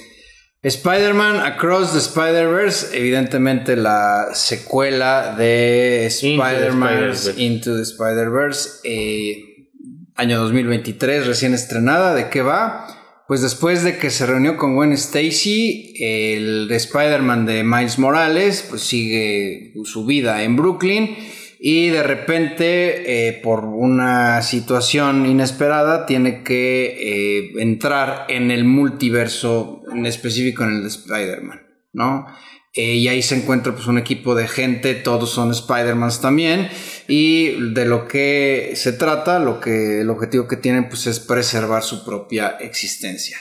Spider-Man 0.62 1.40
Across 1.40 1.92
the 1.92 1.98
Spider-Verse, 1.98 2.96
evidentemente 2.96 3.74
la 3.74 4.28
secuela 4.34 5.34
de 5.36 6.08
Into 6.22 6.42
the 6.44 6.50
Spider-Man 6.52 6.88
Spider-Verse. 6.92 7.42
Into 7.42 7.76
the 7.76 7.82
Spider-Verse, 7.82 8.70
eh, 8.84 9.68
año 10.14 10.38
2023, 10.38 11.26
recién 11.26 11.54
estrenada. 11.54 12.14
¿De 12.14 12.30
qué 12.30 12.42
va? 12.42 12.86
Pues 13.28 13.40
después 13.40 13.82
de 13.82 13.98
que 13.98 14.10
se 14.10 14.26
reunió 14.26 14.56
con 14.56 14.74
Gwen 14.74 14.92
Stacy, 14.92 15.94
el 16.00 16.70
Spider-Man 16.70 17.46
de 17.46 17.62
Miles 17.62 17.98
Morales, 17.98 18.66
pues 18.68 18.82
sigue 18.82 19.72
su 19.84 20.04
vida 20.04 20.42
en 20.42 20.56
Brooklyn. 20.56 21.16
Y 21.64 21.90
de 21.90 22.02
repente, 22.02 23.28
eh, 23.28 23.32
por 23.34 23.64
una 23.64 24.42
situación 24.42 25.26
inesperada, 25.26 26.06
tiene 26.06 26.42
que 26.42 26.96
eh, 26.98 27.52
entrar 27.58 28.26
en 28.28 28.50
el 28.50 28.64
multiverso, 28.64 29.82
en 29.94 30.04
específico 30.04 30.64
en 30.64 30.70
el 30.70 30.82
de 30.82 30.88
Spider-Man, 30.88 31.60
¿no? 31.92 32.26
Eh, 32.74 32.94
y 32.94 33.06
ahí 33.06 33.22
se 33.22 33.36
encuentra 33.36 33.74
pues 33.74 33.86
un 33.86 33.98
equipo 33.98 34.34
de 34.34 34.48
gente, 34.48 34.94
todos 34.94 35.30
son 35.30 35.50
Spider-Mans 35.50 36.20
también. 36.20 36.68
Y 37.14 37.72
de 37.74 37.84
lo 37.84 38.08
que 38.08 38.72
se 38.74 38.92
trata, 38.94 39.38
lo 39.38 39.60
que, 39.60 40.00
el 40.00 40.08
objetivo 40.08 40.48
que 40.48 40.56
tienen 40.56 40.88
pues 40.88 41.06
es 41.06 41.20
preservar 41.20 41.82
su 41.82 42.04
propia 42.06 42.56
existencia. 42.60 43.36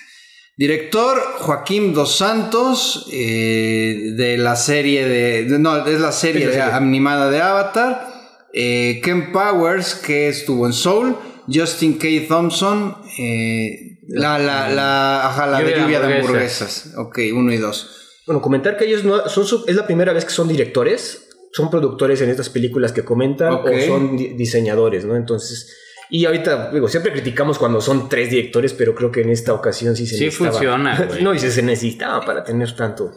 Director 0.57 1.17
Joaquín 1.39 1.93
Dos 1.93 2.17
Santos, 2.17 3.07
eh, 3.13 4.11
de 4.17 4.37
la 4.37 4.55
serie 4.57 5.07
de, 5.07 5.45
de- 5.45 5.57
No, 5.59 5.85
es 5.87 5.99
la 6.01 6.11
serie, 6.11 6.47
de- 6.47 6.61
animada 6.61 7.31
de 7.31 7.39
Avatar. 7.41 8.07
Eh, 8.53 8.99
Ken 9.03 9.31
Powers, 9.31 9.95
que 9.95 10.27
estuvo 10.27 10.65
en 10.67 10.73
Soul. 10.73 11.15
Justin 11.51 11.97
K. 11.97 12.07
Thompson. 12.27 12.97
eh, 13.17 13.99
la, 14.09 14.37
la, 14.37 14.67
la, 14.69 15.27
ajá, 15.27 15.47
la 15.47 15.61
de 15.61 15.79
Lluvia 15.79 16.01
de 16.01 16.15
hamburguesas. 16.17 16.87
hamburguesas. 16.87 16.93
Ok, 16.97 17.19
uno 17.33 17.53
y 17.53 17.57
dos. 17.57 17.89
Bueno, 18.27 18.41
comentar 18.41 18.75
que 18.77 18.83
ellos 18.85 19.05
no 19.05 19.29
son 19.29 19.45
su- 19.45 19.63
es 19.67 19.75
la 19.77 19.85
primera 19.87 20.11
vez 20.11 20.25
que 20.25 20.31
son 20.31 20.49
directores, 20.49 21.29
son 21.53 21.70
productores 21.70 22.22
en 22.22 22.29
estas 22.29 22.50
películas 22.50 22.91
que 22.91 23.03
comentan 23.03 23.53
Ok. 23.53 23.70
o 23.74 23.86
son 23.88 24.17
di- 24.17 24.29
diseñadores, 24.29 25.05
¿no? 25.05 25.15
Entonces, 25.15 25.75
y 26.10 26.25
ahorita, 26.25 26.72
digo, 26.72 26.88
siempre 26.88 27.12
criticamos 27.13 27.58
cuando 27.58 27.79
son 27.81 28.10
tres 28.10 28.29
directores, 28.29 28.74
pero 28.74 28.93
creo 28.96 29.12
que 29.12 29.22
en 29.22 29.29
esta 29.29 29.53
ocasión 29.53 29.96
sí 29.96 30.05
se 30.08 30.17
Sí 30.17 30.25
necesitaba. 30.25 30.51
funciona, 30.51 31.05
güey. 31.10 31.24
no, 31.24 31.34
y 31.34 31.39
se 31.39 31.51
se 31.51 31.62
necesitaba 31.62 32.22
para 32.25 32.43
tener 32.43 32.75
tanto. 32.75 33.12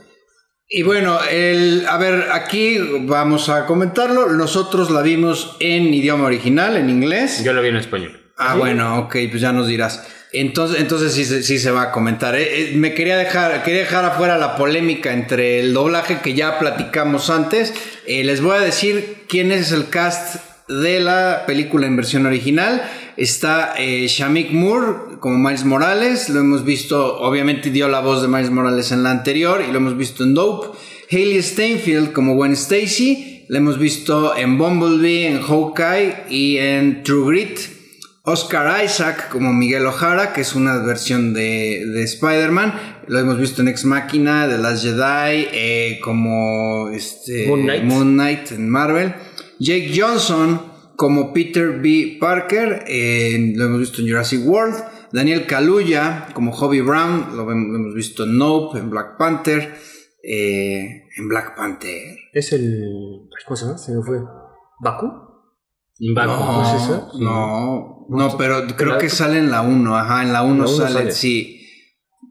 Y 0.69 0.83
bueno, 0.83 1.19
el, 1.31 1.85
a 1.89 1.99
ver, 1.99 2.29
aquí 2.33 2.79
vamos 3.03 3.49
a 3.51 3.67
comentarlo. 3.67 4.29
Nosotros 4.31 4.91
la 4.91 5.03
vimos 5.03 5.57
en 5.61 5.93
idioma 5.93 6.25
original, 6.25 6.77
en 6.77 6.89
inglés. 6.89 7.45
Yo 7.45 7.53
lo 7.53 7.61
vi 7.63 7.69
en 7.69 7.77
español. 7.77 8.21
Ah, 8.39 8.57
bueno, 8.57 8.99
ok, 9.01 9.17
pues 9.31 9.41
ya 9.43 9.53
nos 9.53 9.69
dirás. 9.69 10.07
Entonces, 10.33 10.81
entonces 10.81 11.13
sí, 11.13 11.25
se- 11.25 11.43
sí 11.45 11.59
se 11.59 11.71
va 11.71 11.83
a 11.83 11.93
comentar. 11.93 12.35
Eh, 12.35 12.71
eh, 12.73 12.73
me 12.75 12.95
quería 12.95 13.17
dejar, 13.17 13.63
quería 13.63 13.81
dejar 13.83 14.05
afuera 14.05 14.37
la 14.39 14.57
polémica 14.57 15.13
entre 15.13 15.61
el 15.61 15.75
doblaje 15.75 16.21
que 16.23 16.35
ya 16.35 16.59
platicamos 16.59 17.29
antes. 17.31 17.73
Eh, 18.07 18.23
les 18.23 18.43
voy 18.43 18.57
a 18.57 18.61
decir 18.61 19.25
quién 19.29 19.51
es 19.51 19.73
el 19.73 19.89
cast 19.89 20.37
de 20.69 21.01
la 21.01 21.45
película 21.47 21.87
en 21.87 21.97
versión 21.97 22.27
original. 22.27 22.83
Está 23.17 23.75
eh, 23.79 24.07
Shamik 24.09 24.51
Moore 24.51 25.17
como 25.21 25.39
Miles 25.39 25.65
Morales. 25.65 26.29
Lo 26.29 26.41
hemos 26.41 26.65
visto, 26.65 27.19
obviamente 27.21 27.71
dio 27.71 27.89
la 27.89 28.01
voz 28.01 28.21
de 28.21 28.29
Miles 28.29 28.51
Morales 28.51 28.93
en 28.93 29.03
la 29.03 29.11
anterior 29.11 29.63
y 29.67 29.73
lo 29.73 29.79
hemos 29.79 29.97
visto 29.97 30.23
en 30.23 30.35
Dope. 30.35 30.77
Hailey 31.11 31.43
Steinfeld 31.43 32.13
como 32.13 32.35
Gwen 32.35 32.53
Stacy. 32.53 33.47
La 33.49 33.59
hemos 33.59 33.79
visto 33.79 34.37
en 34.37 34.59
Bumblebee, 34.59 35.27
en 35.27 35.41
Hawkeye 35.41 36.25
y 36.29 36.59
en 36.59 37.03
True 37.05 37.27
Grit. 37.29 37.59
Oscar 38.27 38.83
Isaac 38.85 39.29
como 39.31 39.53
Miguel 39.53 39.87
O'Hara, 39.87 40.33
que 40.33 40.41
es 40.41 40.55
una 40.55 40.79
versión 40.79 41.35
de, 41.35 41.85
de 41.87 42.03
Spider-Man. 42.05 42.73
Lo 43.07 43.19
hemos 43.19 43.39
visto 43.39 43.61
en 43.63 43.69
Ex 43.69 43.85
Machina, 43.85 44.49
The 44.49 44.57
Last 44.59 44.83
Jedi, 44.83 45.47
eh, 45.53 46.01
como 46.03 46.89
este, 46.89 47.47
Moon 47.47 47.63
Knight. 47.63 47.85
Moon 47.85 48.13
Knight 48.15 48.53
en 48.53 48.69
Marvel. 48.71 49.15
Jake 49.59 49.93
Johnson 49.95 50.73
como 50.97 51.33
Peter 51.35 51.81
B. 51.81 52.17
Parker, 52.19 52.85
eh, 52.87 53.53
lo 53.57 53.67
hemos 53.67 53.81
visto 53.81 54.01
en 54.01 54.09
Jurassic 54.09 54.41
World. 54.47 54.77
Daniel 55.13 55.47
Kaluuya 55.47 56.29
como 56.35 56.51
Hobby 56.53 56.81
Brown, 56.81 57.37
lo, 57.37 57.45
hem- 57.51 57.69
lo 57.71 57.77
hemos 57.79 57.95
visto 57.95 58.25
en 58.25 58.39
Nope, 58.39 58.79
en 58.79 58.91
Black 58.91 59.17
Panther. 59.19 59.75
eh, 60.27 61.03
en 61.17 61.29
Black 61.29 61.55
Panther. 61.57 62.17
Es 62.33 62.53
el. 62.55 63.29
¿Cómo 63.47 63.57
se 63.57 63.67
llama? 63.67 63.77
Se 63.79 63.93
me 63.93 64.03
fue. 64.03 64.19
¿Baku? 64.81 65.07
Baku. 66.15 66.33
No, 66.45 66.63
¿no 66.63 66.77
es 66.77 66.83
eso? 66.83 67.11
no, 67.21 67.94
no, 68.09 68.37
pero 68.37 68.67
creo 68.77 68.99
que 68.99 69.09
sale 69.09 69.39
en 69.39 69.51
la 69.51 69.63
1, 69.63 69.97
ajá, 69.97 70.23
en 70.23 70.33
la 70.33 70.43
1 70.43 70.65
la 70.65 70.65
uno 70.65 70.69
sale, 70.69 70.93
sale. 70.93 71.13
sí. 71.13 71.61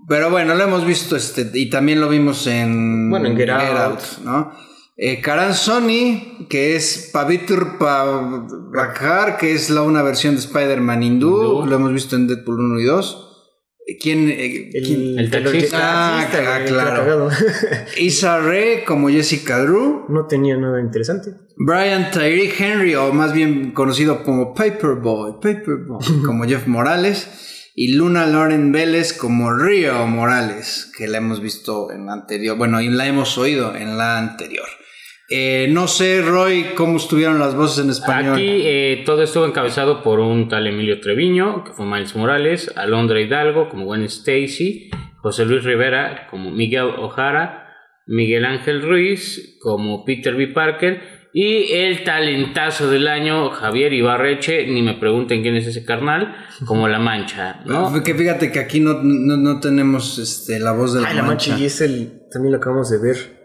Pero 0.08 0.30
bueno, 0.30 0.54
lo 0.56 0.64
hemos 0.64 0.86
visto 0.86 1.16
este 1.16 1.50
y 1.54 1.70
también 1.70 2.02
lo 2.02 2.10
vimos 2.10 2.46
en 2.48 3.10
Bueno, 3.10 3.28
en 3.28 3.38
Get 3.38 3.50
Out. 3.50 4.00
¿no? 4.24 4.52
Eh, 4.98 5.22
Karan 5.22 5.54
Sony, 5.54 6.46
que 6.50 6.76
es 6.76 7.10
Pavitr 7.12 7.78
Pavakhar, 7.80 9.38
que 9.38 9.54
es 9.54 9.70
la 9.70 9.82
una 9.82 10.04
versión 10.04 10.36
de 10.36 10.42
Spider-Man 10.42 11.02
hindú, 11.04 11.28
Hindú. 11.30 11.66
lo 11.66 11.76
hemos 11.76 11.94
visto 11.94 12.16
en 12.16 12.28
Deadpool 12.28 12.60
1 12.60 12.80
y 12.80 12.84
2. 12.84 13.33
¿Quién? 14.02 14.30
eh, 14.30 14.70
quién? 14.72 15.20
El 15.20 15.30
taxista. 15.30 16.22
Ah, 16.22 16.28
ah, 16.32 16.62
claro. 16.66 17.30
Isa 17.98 18.40
Rae 18.42 18.84
como 18.86 19.10
Jessica 19.10 19.60
Drew. 19.60 20.06
no 20.10 20.26
tenía 20.28 20.58
nada 20.58 20.80
interesante. 20.80 21.32
Brian 21.58 22.10
Tyree 22.12 22.52
Henry, 22.58 22.96
o 22.96 23.12
más 23.14 23.34
bien 23.34 23.72
conocido 23.72 24.24
como 24.24 24.54
Paperboy, 24.54 25.34
Paperboy, 25.42 26.00
como 26.26 26.46
Jeff 26.46 26.68
Morales. 26.68 27.28
Y 27.76 27.94
Luna 27.94 28.28
Lauren 28.28 28.72
Vélez 28.72 29.14
como 29.14 29.52
Rio 29.52 30.06
Morales, 30.06 30.92
que 30.96 31.08
la 31.08 31.18
hemos 31.18 31.42
visto 31.42 31.92
en 31.92 32.06
la 32.06 32.14
anterior, 32.14 32.56
bueno, 32.56 32.80
y 32.82 32.88
la 32.88 33.08
hemos 33.08 33.36
oído 33.40 33.76
en 33.76 33.98
la 33.98 34.20
anterior. 34.20 34.68
Eh, 35.36 35.68
no 35.72 35.88
sé, 35.88 36.22
Roy, 36.22 36.64
cómo 36.76 36.98
estuvieron 36.98 37.40
las 37.40 37.56
voces 37.56 37.84
en 37.84 37.90
español. 37.90 38.36
Aquí 38.36 38.62
eh, 38.66 39.02
todo 39.04 39.24
estuvo 39.24 39.48
encabezado 39.48 40.04
por 40.04 40.20
un 40.20 40.48
tal 40.48 40.68
Emilio 40.68 41.00
Treviño, 41.00 41.64
que 41.64 41.72
fue 41.72 41.88
Miles 41.88 42.16
Morales, 42.16 42.72
Alondra 42.76 43.20
Hidalgo 43.20 43.68
como 43.68 43.86
Gwen 43.86 44.04
Stacy, 44.04 44.92
José 45.24 45.46
Luis 45.46 45.64
Rivera 45.64 46.28
como 46.30 46.52
Miguel 46.52 46.84
O'Hara, 47.00 47.68
Miguel 48.06 48.46
Ángel 48.46 48.84
Ruiz 48.84 49.58
como 49.60 50.06
Peter 50.06 50.36
B. 50.36 50.50
Parker 50.50 51.02
y 51.34 51.74
el 51.74 52.04
talentazo 52.04 52.92
del 52.92 53.08
año 53.08 53.50
Javier 53.50 53.92
Ibarreche, 53.92 54.68
ni 54.68 54.84
me 54.84 54.94
pregunten 54.94 55.42
quién 55.42 55.56
es 55.56 55.66
ese 55.66 55.84
carnal, 55.84 56.36
como 56.68 56.88
La 56.88 57.00
Mancha, 57.00 57.62
¿no? 57.66 57.92
Que 58.04 58.14
fíjate 58.14 58.52
que 58.52 58.60
aquí 58.60 58.80
no, 58.80 59.02
no, 59.02 59.36
no 59.36 59.60
tenemos 59.60 60.20
este, 60.20 60.60
la 60.60 60.74
voz 60.74 60.94
de 60.94 61.02
la, 61.02 61.08
Ay, 61.08 61.16
la 61.16 61.24
mancha. 61.24 61.50
mancha. 61.50 61.64
Y 61.64 61.66
es 61.66 61.82
el. 61.82 62.22
También 62.32 62.52
lo 62.52 62.60
acabamos 62.60 62.92
de 62.92 63.00
ver. 63.00 63.43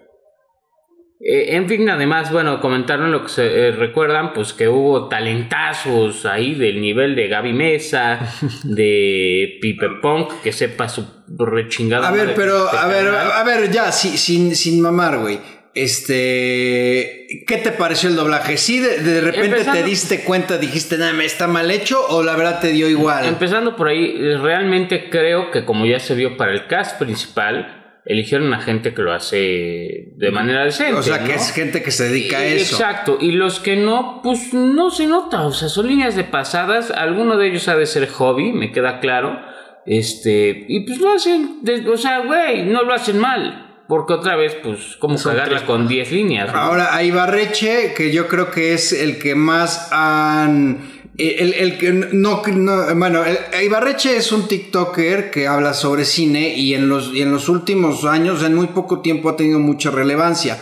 Eh, 1.20 1.56
en 1.56 1.68
fin, 1.68 1.88
además, 1.90 2.30
bueno, 2.30 2.60
comentaron 2.60 3.10
lo 3.10 3.22
que 3.24 3.28
se 3.28 3.44
eh, 3.68 3.70
recuerdan, 3.72 4.32
pues 4.32 4.52
que 4.52 4.68
hubo 4.68 5.08
talentazos 5.08 6.24
ahí 6.26 6.54
del 6.54 6.80
nivel 6.80 7.16
de 7.16 7.26
Gaby 7.26 7.52
Mesa, 7.52 8.20
de 8.62 9.58
Pipe 9.60 9.88
Punk, 10.00 10.32
que 10.42 10.52
sepa 10.52 10.88
su 10.88 11.04
rechingada. 11.36 12.08
A 12.08 12.12
ver, 12.12 12.34
pero, 12.36 12.66
este 12.66 12.76
a 12.78 12.86
ver, 12.86 13.08
a 13.08 13.42
ver, 13.42 13.70
ya, 13.70 13.90
si- 13.90 14.16
sin, 14.16 14.54
sin 14.54 14.80
mamar, 14.80 15.18
güey. 15.18 15.40
Este, 15.74 17.26
¿qué 17.46 17.56
te 17.58 17.72
pareció 17.72 18.08
el 18.08 18.16
doblaje? 18.16 18.56
¿Sí 18.56 18.80
de, 18.80 18.98
de 18.98 19.20
repente 19.20 19.46
Empezando- 19.58 19.80
te 19.80 19.86
diste 19.86 20.20
cuenta, 20.24 20.58
dijiste, 20.58 20.98
nada, 20.98 21.22
está 21.22 21.46
mal 21.46 21.70
hecho 21.70 22.04
o 22.08 22.22
la 22.22 22.34
verdad 22.36 22.60
te 22.60 22.68
dio 22.68 22.88
igual? 22.88 23.24
Empezando 23.26 23.76
por 23.76 23.88
ahí, 23.88 24.14
eh, 24.18 24.38
realmente 24.38 25.08
creo 25.10 25.50
que 25.50 25.64
como 25.64 25.86
ya 25.86 26.00
se 26.00 26.14
vio 26.14 26.36
para 26.36 26.52
el 26.52 26.66
cast 26.66 26.98
principal, 26.98 27.77
eligieron 28.10 28.52
a 28.54 28.60
gente 28.60 28.94
que 28.94 29.02
lo 29.02 29.12
hace 29.12 30.08
de 30.16 30.30
manera 30.32 30.64
decente. 30.64 30.94
o 30.94 31.02
sea, 31.02 31.22
que 31.24 31.34
es 31.34 31.52
gente 31.52 31.82
que 31.82 31.90
se 31.90 32.08
dedica 32.08 32.38
a 32.38 32.44
eso. 32.46 32.74
Exacto, 32.76 33.18
y 33.20 33.32
los 33.32 33.60
que 33.60 33.76
no, 33.76 34.20
pues 34.22 34.54
no 34.54 34.90
se 34.90 35.06
nota, 35.06 35.42
o 35.42 35.52
sea, 35.52 35.68
son 35.68 35.86
líneas 35.88 36.16
de 36.16 36.24
pasadas, 36.24 36.90
alguno 36.90 37.36
de 37.36 37.48
ellos 37.48 37.68
ha 37.68 37.76
de 37.76 37.84
ser 37.86 38.08
hobby, 38.08 38.52
me 38.52 38.72
queda 38.72 39.00
claro, 39.00 39.38
este, 39.86 40.64
y 40.68 40.80
pues 40.86 40.98
lo 41.00 41.12
hacen, 41.12 41.58
de- 41.62 41.88
o 41.88 41.96
sea, 41.96 42.20
güey, 42.20 42.64
no 42.64 42.82
lo 42.82 42.94
hacen 42.94 43.18
mal, 43.18 43.82
porque 43.88 44.14
otra 44.14 44.36
vez, 44.36 44.54
pues, 44.62 44.96
¿cómo 44.98 45.16
Son 45.18 45.34
cagarla 45.34 45.64
con 45.66 45.86
10 45.88 46.12
líneas? 46.12 46.52
no? 46.52 46.58
Ahora, 46.58 46.94
a 46.94 47.02
Ibarreche, 47.02 47.94
que 47.96 48.12
yo 48.12 48.26
creo 48.28 48.50
que 48.50 48.74
es 48.74 48.92
el 48.92 49.18
que 49.18 49.34
más 49.34 49.88
han... 49.92 50.97
El, 51.18 51.52
el 51.54 51.78
que 51.78 51.90
no, 51.92 52.42
no- 52.46 52.94
bueno, 52.94 53.24
el- 53.24 53.38
Ibarreche 53.64 54.16
es 54.16 54.30
un 54.30 54.46
TikToker 54.46 55.30
que 55.32 55.48
habla 55.48 55.74
sobre 55.74 56.04
cine 56.04 56.54
y 56.56 56.74
en 56.74 56.88
los, 56.88 57.12
y 57.12 57.22
en 57.22 57.32
los 57.32 57.48
últimos 57.48 58.04
años, 58.04 58.42
en 58.44 58.54
muy 58.54 58.68
poco 58.68 59.00
tiempo, 59.00 59.28
ha 59.28 59.36
tenido 59.36 59.58
mucha 59.58 59.90
relevancia. 59.90 60.58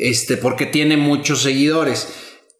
este, 0.00 0.36
porque 0.36 0.64
tiene 0.64 0.96
muchos 0.96 1.42
seguidores. 1.42 2.08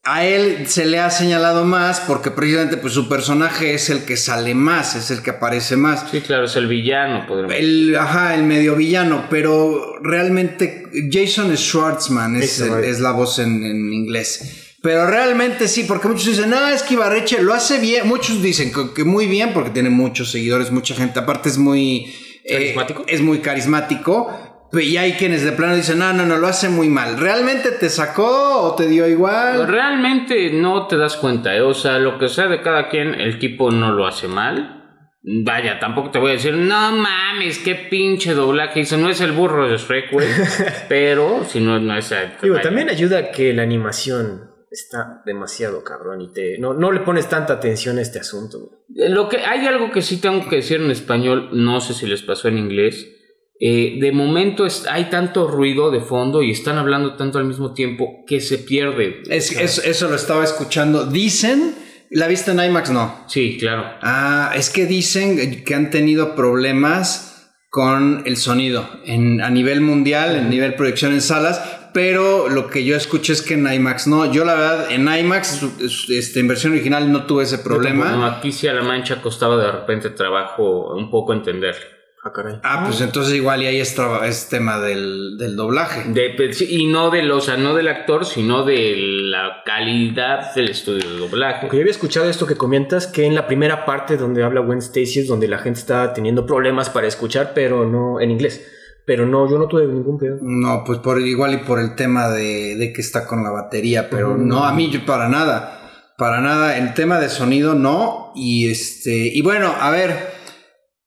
A 0.03 0.25
él 0.25 0.67
se 0.67 0.87
le 0.87 0.99
ha 0.99 1.09
señalado 1.11 1.65
más 1.65 2.01
porque 2.01 2.31
precisamente 2.33 2.77
pues, 2.79 2.93
su 2.95 3.09
personaje 3.09 3.75
es 3.75 3.91
el 3.91 4.05
que 4.05 4.17
sale 4.17 4.55
más, 4.55 4.97
es 4.97 5.11
el 5.13 5.23
que 5.23 5.31
aparece 5.31 5.77
más. 5.77 6.05
Sí, 6.11 6.21
claro, 6.21 6.47
es 6.47 6.57
el 6.57 6.67
villano, 6.67 7.27
podríamos 7.29 7.55
El, 7.57 7.95
ajá, 7.97 8.35
el 8.35 8.43
medio 8.43 8.75
villano, 8.75 9.27
pero 9.31 10.01
realmente 10.03 10.87
Jason 11.13 11.57
Schwartzman 11.57 12.37
es, 12.37 12.59
es 12.61 13.01
la 13.01 13.13
voz 13.13 13.39
en, 13.39 13.63
en 13.65 13.93
inglés. 13.93 14.68
Pero 14.83 15.07
realmente 15.07 15.67
sí, 15.67 15.85
porque 15.89 16.09
muchos 16.09 16.27
dicen, 16.27 16.51
no, 16.51 16.69
es 16.69 16.83
que 16.83 16.95
Ibarreche 16.95 17.43
lo 17.43 17.53
hace 17.53 17.81
bien. 17.81 18.07
Muchos 18.07 18.41
dicen 18.41 18.73
que, 18.73 18.95
que 18.95 19.05
muy 19.05 19.27
bien 19.27 19.53
porque 19.53 19.71
tiene 19.71 19.91
muchos 19.91 20.31
seguidores, 20.31 20.71
mucha 20.71 20.95
gente. 20.95 21.19
Aparte 21.19 21.49
es 21.49 21.59
muy... 21.59 22.07
eh, 22.45 22.75
¿Carismático? 22.75 23.05
es 23.09 23.21
muy 23.21 23.39
carismático. 23.41 24.31
Y 24.73 24.99
hay 24.99 25.13
quienes 25.13 25.43
de 25.45 25.53
plano 25.53 25.75
dicen, 25.75 25.99
no, 25.99 26.13
no, 26.13 26.27
no, 26.27 26.37
lo 26.37 26.47
hace 26.47 26.69
muy 26.69 26.89
mal. 26.89 27.19
¿Realmente 27.19 27.73
te 27.73 27.89
sacó 27.89 28.61
o 28.63 28.75
te 28.75 28.87
dio 28.87 29.09
igual? 29.09 29.67
Realmente 29.67 30.51
no 30.53 30.87
te 30.87 30.97
das 30.97 31.17
cuenta, 31.17 31.57
¿eh? 31.57 31.63
o 31.63 31.73
sea, 31.73 31.99
lo 31.99 32.19
que 32.19 32.29
sea 32.29 32.49
de 32.49 32.61
cada 32.61 32.89
quien, 32.89 33.15
el 33.15 33.39
tipo 33.39 33.71
no 33.71 33.93
lo 33.93 34.07
hace 34.07 34.29
mal. 34.29 34.75
Vaya, 35.23 35.79
tampoco 35.79 36.11
te 36.11 36.19
voy 36.19 36.31
a 36.31 36.35
decir, 36.35 36.55
no 36.55 36.93
mames, 36.93 37.59
qué 37.59 37.75
pinche 37.75 38.35
doblaje 38.35 38.81
hizo. 38.81 38.97
No 38.97 39.11
es 39.11 39.21
el 39.21 39.33
burro 39.33 39.69
de 39.69 39.77
Shrek, 39.77 40.13
güey. 40.13 40.29
pero 40.89 41.45
si 41.45 41.61
no, 41.61 41.81
no 41.81 41.97
es. 41.97 42.15
Digo, 42.41 42.55
vaya. 42.55 42.63
también 42.63 42.89
ayuda 42.89 43.31
que 43.33 43.53
la 43.53 43.63
animación 43.63 44.48
está 44.71 45.23
demasiado 45.27 45.83
cabrón 45.85 46.21
y 46.21 46.33
te, 46.33 46.59
no, 46.59 46.75
no 46.75 46.93
le 46.93 47.01
pones 47.01 47.29
tanta 47.29 47.55
atención 47.55 47.99
a 47.99 48.03
este 48.03 48.19
asunto. 48.19 48.59
güey. 48.61 49.09
Lo 49.11 49.29
que 49.29 49.39
hay 49.39 49.67
algo 49.67 49.91
que 49.91 50.03
sí 50.03 50.19
tengo 50.19 50.49
que 50.49 50.57
decir 50.57 50.81
en 50.81 50.91
español, 50.91 51.51
no 51.53 51.81
sé 51.81 51.95
si 51.95 52.07
les 52.07 52.23
pasó 52.23 52.49
en 52.49 52.59
inglés. 52.59 53.15
eh, 53.61 53.99
de 54.01 54.13
momento 54.13 54.67
es- 54.67 54.87
hay 54.89 55.07
tanto 55.11 55.49
ruido 55.49 55.91
de 55.91 56.01
fondo 56.01 56.45
y 56.45 56.53
están 56.53 56.79
hablando 56.79 57.17
tanto 57.17 57.39
al 57.39 57.45
mismo 57.45 57.75
tiempo 57.75 58.23
que 58.25 58.41
se 58.41 58.59
pierde. 58.59 59.21
Es, 59.29 59.51
es- 59.51 59.79
eso 59.85 60.09
lo 60.09 60.15
estaba 60.15 60.45
escuchando. 60.45 61.07
Dicen, 61.07 61.75
¿la 62.11 62.29
viste 62.29 62.53
en 62.53 62.61
IMAX? 62.63 62.91
No. 62.91 63.25
Sí, 63.27 63.57
claro. 63.59 63.83
Ah, 64.01 64.53
es 64.55 64.71
que 64.71 64.87
dicen 64.87 65.65
que 65.65 65.75
han 65.75 65.91
tenido 65.91 66.37
problemas 66.37 67.51
con 67.71 68.23
el 68.27 68.37
sonido 68.37 68.89
en, 69.05 69.41
a 69.41 69.51
nivel 69.51 69.81
mundial, 69.81 70.37
en 70.37 70.49
nivel 70.51 70.75
proyección 70.75 71.13
en 71.13 71.21
salas, 71.21 71.61
pero 71.93 72.49
lo 72.49 72.69
que 72.69 72.85
yo 72.85 72.97
escuché 72.97 73.33
es 73.33 73.43
que 73.43 73.55
en 73.55 73.73
IMAX 73.73 74.07
no. 74.07 74.31
Yo 74.31 74.45
la 74.45 74.55
verdad, 74.55 74.91
en 74.91 75.03
IMAX, 75.09 75.63
este, 76.11 76.41
en 76.41 76.49
versión 76.49 76.73
original 76.73 77.11
no 77.13 77.25
tuve 77.27 77.45
ese 77.45 77.59
problema. 77.59 78.11
No, 78.13 78.27
aquí 78.27 78.53
sí 78.53 78.67
a 78.69 78.75
la 78.75 78.83
mancha 78.83 79.21
costaba 79.23 79.57
de 79.57 79.71
repente 79.71 80.11
trabajo 80.11 80.95
un 80.95 81.11
poco 81.11 81.33
entender. 81.33 81.77
Ah, 82.25 82.33
caray. 82.35 82.57
Ah, 82.65 82.83
pues 82.85 83.01
entonces 83.01 83.33
igual 83.35 83.63
y 83.63 83.67
ahí 83.67 83.81
es, 83.81 83.95
traba- 83.95 84.27
es 84.27 84.49
tema 84.49 84.81
del, 84.81 85.39
del 85.39 85.55
doblaje. 85.55 86.03
De- 86.09 86.31
pues, 86.37 86.61
y 86.61 86.87
no 86.87 87.11
del, 87.11 87.31
o 87.31 87.41
sea, 87.41 87.57
no 87.57 87.75
del 87.77 87.87
actor, 87.87 88.27
sino 88.27 88.65
de 88.65 88.95
la 88.97 89.63
calidad 89.65 90.53
del 90.55 90.69
estudio 90.69 91.09
de 91.09 91.17
doblaje. 91.17 91.59
Porque 91.63 91.77
yo 91.77 91.83
había 91.83 91.93
escuchado 91.93 92.29
esto 92.29 92.45
que 92.47 92.57
comentas, 92.57 93.07
que 93.07 93.25
en 93.25 93.37
la 93.37 93.47
primera 93.47 93.85
parte 93.87 94.17
donde 94.17 94.43
habla 94.43 94.61
Gwen 94.61 94.79
Stacy 94.81 95.21
es 95.21 95.29
donde 95.29 95.47
la 95.47 95.59
gente 95.59 95.79
está 95.79 96.13
teniendo 96.13 96.45
problemas 96.45 96.91
para 96.91 97.07
escuchar, 97.07 97.53
pero 97.55 97.85
no 97.87 98.21
en 98.21 98.33
inglés. 98.33 98.67
Pero 99.09 99.25
no, 99.27 99.51
yo 99.51 99.59
no 99.59 99.67
tuve 99.69 99.87
ningún 99.87 100.19
pedo. 100.19 100.37
No, 100.43 100.85
pues 100.85 100.99
por 100.99 101.19
igual 101.21 101.55
y 101.55 101.57
por 101.67 101.81
el 101.81 101.95
tema 101.95 102.29
de, 102.29 102.77
de 102.77 102.93
que 102.93 103.01
está 103.01 103.27
con 103.27 103.43
la 103.43 103.51
batería, 103.51 104.11
pero 104.11 104.37
no, 104.37 104.65
a 104.67 104.75
mí 104.75 104.91
yo 104.91 105.07
para 105.07 105.31
nada. 105.31 106.13
Para 106.19 106.43
nada. 106.43 106.77
El 106.77 106.93
tema 106.93 107.19
de 107.19 107.31
sonido 107.31 107.75
no. 107.75 108.33
Y 108.37 108.69
este. 108.69 109.31
Y 109.35 109.41
bueno, 109.41 109.75
a 109.81 109.91
ver. 109.91 110.11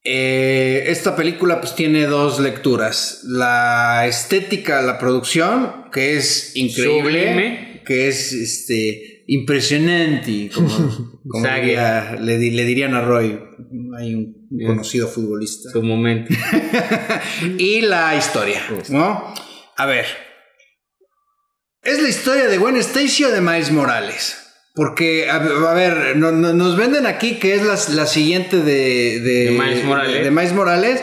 eh, 0.04 0.86
esta 0.88 1.16
película 1.16 1.62
pues 1.62 1.76
tiene 1.76 2.06
dos 2.08 2.40
lecturas. 2.40 3.20
La 3.24 4.08
estética, 4.08 4.82
la 4.82 4.98
producción, 4.98 5.86
que 5.92 6.18
es 6.18 6.56
increíble. 6.56 7.02
Sublime. 7.28 7.84
Que 7.86 8.08
es 8.08 8.34
este 8.34 9.24
impresionante. 9.28 10.50
Como, 10.54 10.70
como 11.28 11.46
Sague. 11.46 11.62
diría- 11.68 12.18
le, 12.20 12.40
le 12.40 12.66
dirían 12.66 12.96
a 12.96 13.02
Roy. 13.02 13.40
Hay 14.00 14.16
un. 14.16 14.41
Conocido 14.68 15.08
futbolista 15.08 15.70
Su 15.72 15.82
momento. 15.82 16.34
y 17.58 17.82
la 17.82 18.16
historia, 18.16 18.62
¿no? 18.90 19.34
A 19.78 19.86
ver. 19.86 20.06
¿Es 21.84 22.02
la 22.02 22.10
historia 22.10 22.48
de 22.48 22.58
Gwen 22.58 22.76
Stacy 22.78 23.24
o 23.26 23.32
de 23.32 23.42
Miles 23.42 23.72
Morales? 23.72 24.38
Porque, 24.76 25.30
a, 25.30 25.36
a 25.38 25.74
ver, 25.74 26.16
no- 26.16 26.32
no- 26.32 26.54
nos 26.54 26.78
venden 26.78 27.06
aquí 27.06 27.36
que 27.40 27.56
es 27.56 27.64
la, 27.64 27.78
la 27.96 28.06
siguiente 28.06 28.58
de, 28.58 29.20
de, 29.20 29.46
De 29.46 29.52
Miles 29.52 29.84
Morales. 29.84 30.14
de- 30.14 30.24
de 30.24 30.32
Miles 30.32 30.54
Morales. 30.54 31.02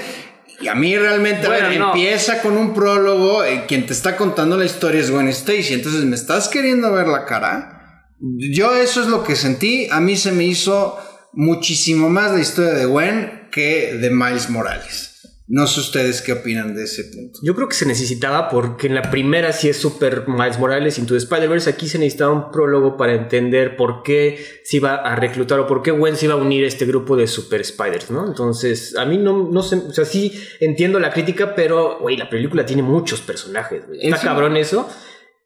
Y 0.60 0.68
a 0.68 0.74
mí 0.74 0.96
realmente, 0.96 1.46
a 1.46 1.50
Bueno, 1.50 1.68
ver, 1.68 1.78
no. 1.78 1.86
empieza 1.88 2.40
con 2.42 2.56
un 2.56 2.74
prólogo. 2.74 3.44
eh, 3.44 3.64
quien 3.68 3.86
te 3.86 3.92
está 3.92 4.16
contando 4.16 4.56
la 4.56 4.64
historia 4.64 5.00
es 5.00 5.10
Gwen 5.10 5.28
Stacy. 5.28 5.74
Entonces, 5.74 6.04
¿me 6.04 6.16
estás 6.16 6.48
queriendo 6.48 6.92
ver 6.92 7.06
la 7.08 7.24
cara? 7.26 7.74
Yo 8.20 8.74
eso 8.76 9.00
es 9.00 9.06
lo 9.08 9.22
que 9.22 9.36
sentí. 9.36 9.88
A 9.90 10.00
mí 10.00 10.16
se 10.16 10.32
me 10.32 10.44
hizo 10.44 10.98
muchísimo 11.32 12.08
más 12.08 12.32
la 12.32 12.40
historia 12.40 12.72
de 12.72 12.86
Gwen 12.86 13.48
que 13.50 13.94
de 13.94 14.10
Miles 14.10 14.50
Morales. 14.50 15.04
No 15.50 15.66
sé 15.66 15.80
ustedes 15.80 16.20
qué 16.20 16.32
opinan 16.34 16.74
de 16.74 16.84
ese 16.84 17.04
punto. 17.04 17.40
Yo 17.42 17.54
creo 17.54 17.68
que 17.70 17.74
se 17.74 17.86
necesitaba 17.86 18.50
porque 18.50 18.86
en 18.86 18.94
la 18.94 19.10
primera 19.10 19.50
sí 19.54 19.70
es 19.70 19.78
súper 19.78 20.24
Miles 20.28 20.58
Morales 20.58 20.98
Into 20.98 21.14
the 21.14 21.18
Spider-Verse. 21.18 21.70
Aquí 21.70 21.88
se 21.88 21.98
necesitaba 21.98 22.32
un 22.34 22.50
prólogo 22.52 22.98
para 22.98 23.14
entender 23.14 23.74
por 23.74 24.02
qué 24.02 24.44
se 24.62 24.76
iba 24.76 24.96
a 24.96 25.16
reclutar 25.16 25.58
o 25.60 25.66
por 25.66 25.82
qué 25.82 25.90
Gwen 25.90 26.16
se 26.16 26.26
iba 26.26 26.34
a 26.34 26.36
unir 26.36 26.64
a 26.64 26.68
este 26.68 26.84
grupo 26.84 27.16
de 27.16 27.26
Super 27.26 27.64
Spiders, 27.64 28.10
¿no? 28.10 28.26
Entonces, 28.26 28.94
a 28.96 29.06
mí 29.06 29.16
no, 29.16 29.48
no 29.50 29.62
sé, 29.62 29.76
o 29.76 29.90
sea, 29.90 30.04
sí 30.04 30.38
entiendo 30.60 31.00
la 31.00 31.10
crítica, 31.10 31.54
pero, 31.54 31.98
güey, 31.98 32.18
la 32.18 32.28
película 32.28 32.66
tiene 32.66 32.82
muchos 32.82 33.22
personajes, 33.22 33.86
güey. 33.86 34.00
Está 34.02 34.16
Encima- 34.16 34.32
cabrón 34.34 34.56
eso. 34.58 34.86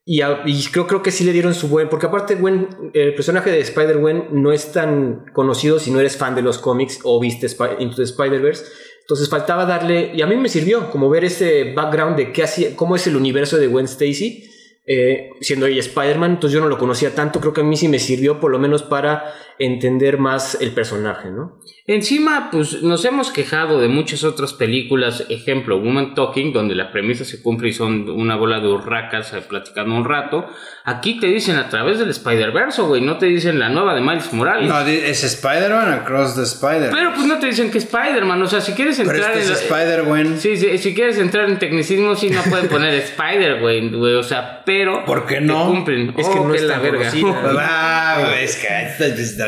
Y, 0.04 0.20
a- 0.20 0.42
y 0.46 0.64
creo, 0.72 0.86
creo 0.86 1.02
que 1.02 1.10
sí 1.12 1.24
le 1.24 1.32
dieron 1.32 1.54
su 1.54 1.68
buen. 1.68 1.88
Porque 1.88 2.06
aparte, 2.06 2.34
Gwen, 2.34 2.68
el 2.94 3.14
personaje 3.14 3.50
de 3.50 3.60
Spider-Gwen 3.60 4.28
no 4.32 4.52
es 4.52 4.72
tan 4.72 5.26
conocido 5.32 5.78
si 5.78 5.90
no 5.90 6.00
eres 6.00 6.16
fan 6.16 6.34
de 6.34 6.42
los 6.42 6.58
cómics 6.58 7.00
o 7.04 7.20
viste 7.20 7.46
Spi- 7.48 7.76
Into 7.80 8.02
Spider-Verse. 8.02 8.64
Entonces 9.02 9.28
faltaba 9.28 9.64
darle. 9.64 10.12
Y 10.14 10.22
a 10.22 10.26
mí 10.26 10.36
me 10.36 10.48
sirvió 10.48 10.90
como 10.90 11.08
ver 11.08 11.24
ese 11.24 11.72
background 11.74 12.16
de 12.16 12.32
qué 12.32 12.42
hacía, 12.42 12.74
cómo 12.76 12.96
es 12.96 13.06
el 13.06 13.16
universo 13.16 13.58
de 13.58 13.66
Gwen 13.68 13.84
Stacy. 13.86 14.48
eh, 14.84 15.30
siendo 15.40 15.66
ella 15.66 15.78
Spider-Man, 15.78 16.32
entonces 16.32 16.54
yo 16.56 16.60
no 16.60 16.68
lo 16.68 16.76
conocía 16.76 17.14
tanto. 17.14 17.38
Creo 17.40 17.52
que 17.52 17.60
a 17.60 17.64
mí 17.64 17.76
sí 17.76 17.86
me 17.86 18.00
sirvió, 18.00 18.40
por 18.40 18.50
lo 18.50 18.58
menos, 18.58 18.82
para 18.82 19.32
entender 19.58 20.18
más 20.18 20.58
el 20.60 20.72
personaje, 20.72 21.30
¿no? 21.30 21.58
Encima, 21.86 22.48
pues 22.52 22.82
nos 22.82 23.04
hemos 23.04 23.30
quejado 23.30 23.80
de 23.80 23.88
muchas 23.88 24.22
otras 24.24 24.52
películas, 24.52 25.24
ejemplo, 25.28 25.78
Woman 25.80 26.14
Talking, 26.14 26.52
donde 26.52 26.74
la 26.76 26.92
premisa 26.92 27.24
se 27.24 27.42
cumple 27.42 27.68
y 27.68 27.72
son 27.72 28.08
una 28.08 28.36
bola 28.36 28.60
de 28.60 28.68
urracas 28.68 29.32
eh, 29.34 29.42
platicando 29.46 29.94
un 29.94 30.04
rato. 30.04 30.46
Aquí 30.84 31.18
te 31.18 31.26
dicen 31.26 31.56
a 31.56 31.68
través 31.68 31.98
del 31.98 32.10
Spider-Verse, 32.10 32.82
güey, 32.82 33.00
no 33.02 33.18
te 33.18 33.26
dicen 33.26 33.58
la 33.58 33.68
nueva 33.68 33.94
de 33.94 34.00
Miles 34.00 34.32
Morales. 34.32 34.68
No, 34.68 34.80
es 34.80 35.24
Spider-Man 35.24 35.92
Across 35.92 36.36
the 36.36 36.42
Spider. 36.42 36.90
Pero 36.92 37.12
pues 37.14 37.26
no 37.26 37.38
te 37.38 37.46
dicen 37.46 37.70
que 37.70 37.78
Spider-Man, 37.78 38.40
o 38.42 38.46
sea, 38.46 38.60
si 38.60 38.72
quieres 38.72 38.98
Pero 38.98 39.10
entrar 39.10 39.36
este 39.36 39.52
es 39.52 39.62
en... 39.62 39.68
la- 39.70 39.82
Spider-Gwen. 39.82 40.38
Sí, 40.38 40.56
sí, 40.56 40.78
si 40.78 40.94
quieres 40.94 41.18
entrar 41.18 41.48
en 41.48 41.58
tecnicismo, 41.58 42.14
sí, 42.14 42.30
no 42.30 42.42
pueden 42.42 42.68
poner 42.68 42.94
Spider, 42.94 43.60
güey, 43.60 43.90
güey, 43.90 44.14
o 44.14 44.22
sea, 44.22 44.62
pero... 44.64 45.04
¿Por 45.04 45.26
qué 45.26 45.36
te 45.36 45.40
no? 45.42 45.66
cumplen. 45.66 46.14
Es 46.16 46.28
que 46.28 46.38
Oh, 46.38 46.46
no 46.46 46.52
qué 46.52 46.58
es 46.58 46.64
la 46.64 46.78
verga. 46.78 46.98
conocida. 47.10 47.42
Ah, 48.14 48.34
es 48.40 48.56
que 48.56 48.68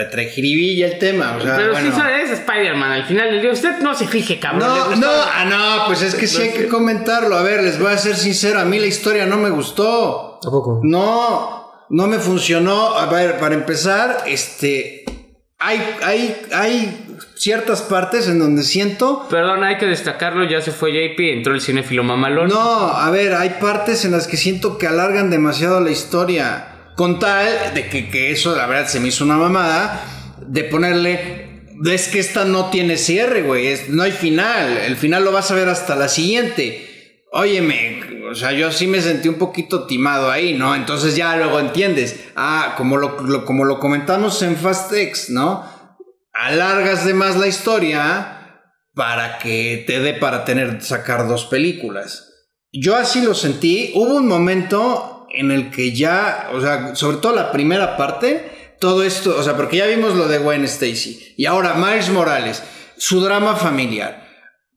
es- 0.04 0.10
trae 0.10 0.24
trae 0.24 0.34
jiribilla 0.34 0.86
el 0.86 0.98
tema. 0.98 1.36
O 1.36 1.40
sea, 1.40 1.56
Pero 1.56 1.72
bueno. 1.72 1.90
sí 1.90 1.96
sabes, 1.96 2.30
es 2.30 2.38
Spider-Man, 2.40 2.92
al 2.92 3.04
final 3.04 3.30
del 3.30 3.42
día, 3.42 3.52
usted 3.52 3.78
no 3.80 3.94
se 3.94 4.06
fije, 4.06 4.38
cabrón. 4.38 4.60
le 4.90 4.96
No, 4.96 5.06
no, 5.06 5.10
ah, 5.10 5.44
no, 5.44 5.86
pues 5.86 6.02
es 6.02 6.14
que 6.14 6.26
sí 6.26 6.42
hay 6.42 6.50
que 6.52 6.68
comentarlo. 6.68 7.36
A 7.36 7.42
ver, 7.42 7.62
les 7.62 7.78
voy 7.78 7.92
a 7.92 7.98
ser 7.98 8.16
sincero, 8.16 8.60
a 8.60 8.64
mí 8.64 8.78
la 8.78 8.86
historia 8.86 9.26
no 9.26 9.36
me 9.36 9.50
gustó. 9.50 10.38
Tampoco. 10.42 10.80
No, 10.82 11.72
no 11.90 12.06
me 12.06 12.18
funcionó. 12.18 12.94
A 12.98 13.06
ver, 13.06 13.38
para 13.38 13.54
empezar, 13.54 14.24
este. 14.26 15.04
Hay, 15.58 15.80
hay, 16.02 16.36
hay 16.52 17.06
ciertas 17.36 17.80
partes 17.82 18.28
en 18.28 18.38
donde 18.38 18.62
siento. 18.64 19.26
Perdón, 19.30 19.64
hay 19.64 19.78
que 19.78 19.86
destacarlo, 19.86 20.44
ya 20.44 20.60
se 20.60 20.72
fue 20.72 20.92
JP, 20.92 21.18
entró 21.32 21.54
el 21.54 21.60
cinéfilo 21.60 22.02
mamalón. 22.04 22.48
No, 22.48 22.88
a 22.88 23.08
ver, 23.10 23.34
hay 23.34 23.56
partes 23.60 24.04
en 24.04 24.10
las 24.12 24.26
que 24.26 24.36
siento 24.36 24.76
que 24.78 24.86
alargan 24.86 25.30
demasiado 25.30 25.80
la 25.80 25.90
historia. 25.90 26.73
Con 26.96 27.18
tal 27.18 27.74
de 27.74 27.88
que, 27.88 28.08
que 28.10 28.30
eso, 28.30 28.54
la 28.56 28.66
verdad, 28.66 28.86
se 28.88 29.00
me 29.00 29.08
hizo 29.08 29.24
una 29.24 29.36
mamada. 29.36 30.04
De 30.46 30.64
ponerle. 30.64 31.62
Es 31.90 32.08
que 32.08 32.20
esta 32.20 32.44
no 32.44 32.70
tiene 32.70 32.96
cierre, 32.96 33.42
güey. 33.42 33.74
No 33.88 34.02
hay 34.02 34.12
final. 34.12 34.76
El 34.78 34.96
final 34.96 35.24
lo 35.24 35.32
vas 35.32 35.50
a 35.50 35.54
ver 35.54 35.68
hasta 35.68 35.96
la 35.96 36.08
siguiente. 36.08 37.22
Óyeme, 37.32 38.28
o 38.30 38.34
sea, 38.36 38.52
yo 38.52 38.70
sí 38.70 38.86
me 38.86 39.00
sentí 39.02 39.28
un 39.28 39.34
poquito 39.38 39.86
timado 39.86 40.30
ahí, 40.30 40.54
¿no? 40.54 40.74
Entonces 40.76 41.16
ya 41.16 41.36
luego 41.36 41.58
entiendes. 41.58 42.20
Ah, 42.36 42.74
como 42.76 42.96
lo, 42.96 43.20
lo- 43.22 43.44
como 43.44 43.64
lo 43.64 43.80
comentamos 43.80 44.40
en 44.42 44.56
Fast 44.56 44.92
X, 44.92 45.30
¿no? 45.30 45.64
Alargas 46.32 47.04
de 47.04 47.14
más 47.14 47.36
la 47.36 47.48
historia 47.48 48.60
para 48.94 49.38
que 49.38 49.82
te 49.86 49.98
dé 49.98 50.14
para 50.14 50.44
tener 50.44 50.80
sacar 50.82 51.26
dos 51.26 51.44
películas. 51.46 52.30
Yo 52.72 52.94
así 52.96 53.20
lo 53.22 53.34
sentí. 53.34 53.90
Hubo 53.94 54.14
un 54.16 54.28
momento 54.28 55.13
en 55.36 55.50
el 55.50 55.70
que 55.70 55.94
ya, 55.94 56.50
o 56.52 56.60
sea, 56.60 56.94
sobre 56.94 57.18
todo 57.18 57.34
la 57.34 57.52
primera 57.52 57.96
parte, 57.96 58.76
todo 58.80 59.02
esto, 59.02 59.36
o 59.38 59.42
sea, 59.42 59.56
porque 59.56 59.78
ya 59.78 59.86
vimos 59.86 60.14
lo 60.14 60.28
de 60.28 60.38
Gwen 60.38 60.64
Stacy 60.64 61.34
y 61.36 61.46
ahora 61.46 61.74
Miles 61.74 62.10
Morales, 62.10 62.62
su 62.96 63.20
drama 63.20 63.56
familiar, 63.56 64.26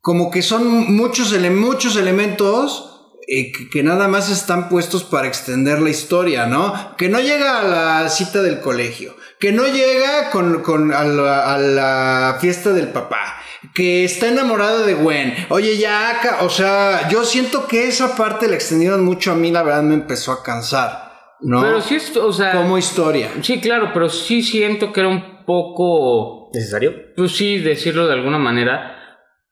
como 0.02 0.32
que 0.32 0.42
son 0.42 0.94
muchos, 0.96 1.34
ele- 1.34 1.50
muchos 1.50 1.96
elementos 1.98 2.94
eh, 3.28 3.52
que, 3.72 3.84
nada 3.84 4.08
más 4.08 4.30
están 4.32 4.70
puestos 4.70 5.04
para 5.04 5.28
extender 5.28 5.82
la 5.82 5.90
historia, 5.90 6.46
¿no? 6.46 6.96
Que 6.96 7.10
no 7.10 7.20
llega 7.20 7.60
a 7.60 7.64
la 8.04 8.10
cita 8.10 8.42
del 8.42 8.62
colegio, 8.62 9.18
que 9.38 9.52
no 9.52 9.68
llega 9.68 10.30
con, 10.32 10.62
con 10.64 10.94
a 10.94 11.04
la 11.04 12.38
fiesta 12.40 12.72
del 12.72 12.88
papá, 12.88 13.42
que 13.74 14.04
está 14.04 14.28
enamorado 14.28 14.86
de 14.86 14.94
Gwen. 14.96 15.34
Oye, 15.50 15.78
ya, 15.78 16.10
acá, 16.12 16.40
o 16.42 16.50
sea, 16.50 17.10
yo 17.10 17.24
siento 17.24 17.68
que 17.68 17.88
esa 17.88 18.16
parte 18.16 18.48
la 18.48 18.56
extendieron 18.56 19.04
mucho 19.06 19.32
a 19.32 19.36
mí, 19.36 19.52
la 19.52 19.64
verdad 19.64 19.84
me 19.84 19.94
empezó 19.94 20.32
a 20.32 20.44
cansar, 20.44 21.12
¿no? 21.42 21.62
Pero 21.62 21.82
sí 21.82 21.96
es, 21.96 22.16
o 22.18 22.32
sea... 22.34 22.54
Como 22.54 22.78
historia. 22.78 23.30
Sí, 23.42 23.60
claro, 23.60 23.92
pero 23.94 24.10
sí 24.10 24.42
siento 24.44 24.92
que 24.92 25.00
era 25.02 25.10
un 25.10 25.46
poco... 25.46 26.50
¿Necesario? 26.54 26.94
Pues 27.16 27.32
sí, 27.36 27.60
decirlo 27.60 28.08
de 28.08 28.14
alguna 28.14 28.38
manera. 28.38 28.94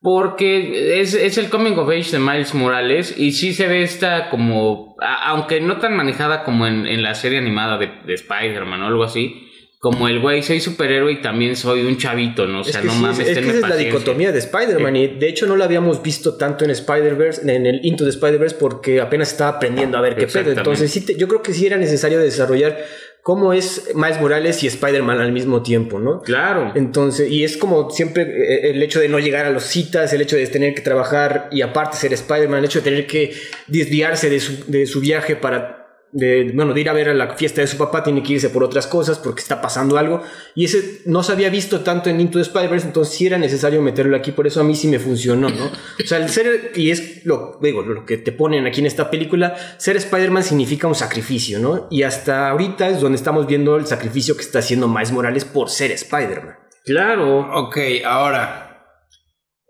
Porque 0.02 1.02
es, 1.02 1.16
es 1.16 1.40
el 1.40 1.50
coming 1.50 1.74
of 1.78 1.90
age 1.90 2.12
de 2.12 2.20
Miles 2.20 2.54
Morales 2.54 3.18
y 3.18 3.32
sí 3.32 3.54
se 3.56 3.68
ve 3.68 3.82
esta 3.82 4.30
como, 4.30 4.96
a- 5.02 5.30
aunque 5.30 5.62
no 5.62 5.78
tan 5.78 5.96
manejada 5.96 6.44
como 6.44 6.68
en, 6.68 6.86
en 6.86 7.02
la 7.02 7.16
serie 7.16 7.40
animada 7.40 7.80
de, 7.80 7.88
de 8.06 8.14
Spider-Man 8.14 8.84
o 8.84 8.86
algo 8.88 9.04
así, 9.04 9.45
como 9.86 10.08
el 10.08 10.20
güey, 10.20 10.42
soy 10.42 10.60
superhéroe 10.60 11.12
y 11.12 11.22
también 11.22 11.56
soy 11.56 11.82
un 11.86 11.96
chavito, 11.96 12.48
¿no? 12.48 12.62
O 12.62 12.64
sea, 12.64 12.72
es 12.72 12.78
que 12.80 12.86
no 12.88 12.94
sí, 12.94 13.00
mames, 13.02 13.20
es, 13.20 13.28
es 13.28 13.38
que 13.38 13.50
esa 13.50 13.58
es 13.60 13.70
la 13.70 13.76
dicotomía 13.76 14.32
de 14.32 14.40
Spider-Man 14.40 14.96
y 14.96 15.08
de 15.20 15.30
hecho 15.30 15.46
no 15.46 15.56
la 15.56 15.66
habíamos 15.66 16.02
visto 16.02 16.38
tanto 16.38 16.66
en 16.66 16.72
Spider-Verse, 16.72 17.44
en 17.44 17.68
el 17.68 17.86
Into 17.86 18.04
the 18.04 18.10
Spider-Verse 18.10 18.56
porque 18.60 19.00
apenas 19.00 19.32
estaba 19.32 19.58
aprendiendo 19.58 19.96
a 20.00 20.02
ver 20.02 20.16
qué 20.16 20.26
pedo. 20.26 20.52
Entonces 20.52 20.90
sí 20.90 21.02
te- 21.06 21.16
yo 21.18 21.28
creo 21.28 21.44
que 21.44 21.54
sí 21.54 21.68
era 21.68 21.78
necesario 21.78 22.18
desarrollar 22.18 22.84
cómo 23.22 23.54
es 23.54 23.92
Miles 23.94 24.20
Morales 24.20 24.64
y 24.64 24.68
Spider-Man 24.68 25.20
al 25.20 25.32
mismo 25.32 25.62
tiempo, 25.62 26.00
¿no? 26.00 26.22
Claro. 26.22 26.72
Entonces, 26.76 27.30
y 27.30 27.44
es 27.44 27.56
como 27.56 27.92
siempre 27.92 28.24
eh, 28.24 28.72
el 28.72 28.82
hecho 28.82 29.00
de 29.00 29.08
no 29.08 29.20
llegar 29.20 29.46
a 29.46 29.52
los 29.52 29.66
citas, 29.66 30.12
el 30.14 30.22
hecho 30.22 30.36
de 30.36 30.48
tener 30.48 30.74
que 30.74 30.82
trabajar 30.82 31.48
y 31.52 31.62
aparte 31.62 31.98
ser 31.98 32.12
Spider-Man, 32.14 32.58
el 32.60 32.66
hecho 32.66 32.80
de 32.80 32.86
tener 32.86 33.06
que 33.06 33.34
desviarse 33.68 34.32
de 34.32 34.40
su, 34.40 34.66
de 34.72 34.88
su 34.88 35.00
viaje 35.00 35.36
para, 35.36 35.85
de, 36.16 36.50
bueno, 36.56 36.74
de 36.74 36.80
ir 36.80 36.90
a 36.90 36.94
ver 36.94 37.10
a 37.10 37.14
la 37.14 37.36
fiesta 37.36 37.60
de 37.60 37.68
su 37.68 37.78
papá, 37.78 38.02
tiene 38.02 38.24
que 38.24 38.34
irse 38.34 38.50
por 38.50 38.64
otras 38.64 38.88
cosas 38.88 39.20
porque 39.20 39.42
está 39.42 39.62
pasando 39.62 39.98
algo. 39.98 40.22
Y 40.56 40.64
ese 40.64 41.02
no 41.06 41.22
se 41.24 41.34
había 41.34 41.50
visto 41.50 41.82
tanto 41.82 42.10
en 42.10 42.22
Into 42.22 42.40
the 42.40 42.44
Spider-Verse, 42.44 42.88
entonces 42.88 43.14
sí 43.14 43.28
era 43.28 43.38
necesario 43.38 43.82
meterlo 43.82 44.16
aquí, 44.16 44.32
por 44.32 44.48
eso 44.48 44.62
a 44.62 44.64
mí 44.64 44.76
sí 44.76 44.88
me 44.88 44.98
funcionó, 44.98 45.50
¿no? 45.50 45.66
O 45.66 46.08
sea, 46.08 46.20
el 46.20 46.30
ser, 46.30 46.72
y 46.76 46.90
es 46.90 47.26
lo, 47.26 47.60
digo, 47.62 47.82
lo 47.82 48.06
que 48.06 48.18
te 48.18 48.32
ponen 48.32 48.66
aquí 48.66 48.80
en 48.80 48.86
esta 48.86 49.12
película, 49.12 49.56
ser 49.78 49.98
Spider-Man 49.98 50.44
significa 50.44 50.88
un 50.88 50.96
sacrificio, 50.96 51.60
¿no? 51.60 51.88
Y 51.92 52.04
hasta 52.04 52.50
ahorita 52.50 52.88
es 52.88 53.02
donde 53.02 53.18
estamos 53.18 53.46
viendo 53.46 53.76
el 53.76 53.86
sacrificio 53.86 54.38
que 54.38 54.42
está 54.42 54.60
haciendo 54.60 54.88
Miles 54.88 55.12
Morales 55.12 55.44
por 55.44 55.70
ser 55.70 55.92
Spider-Man. 55.92 56.56
Claro. 56.86 57.40
Ok, 57.52 57.78
ahora. 58.06 58.65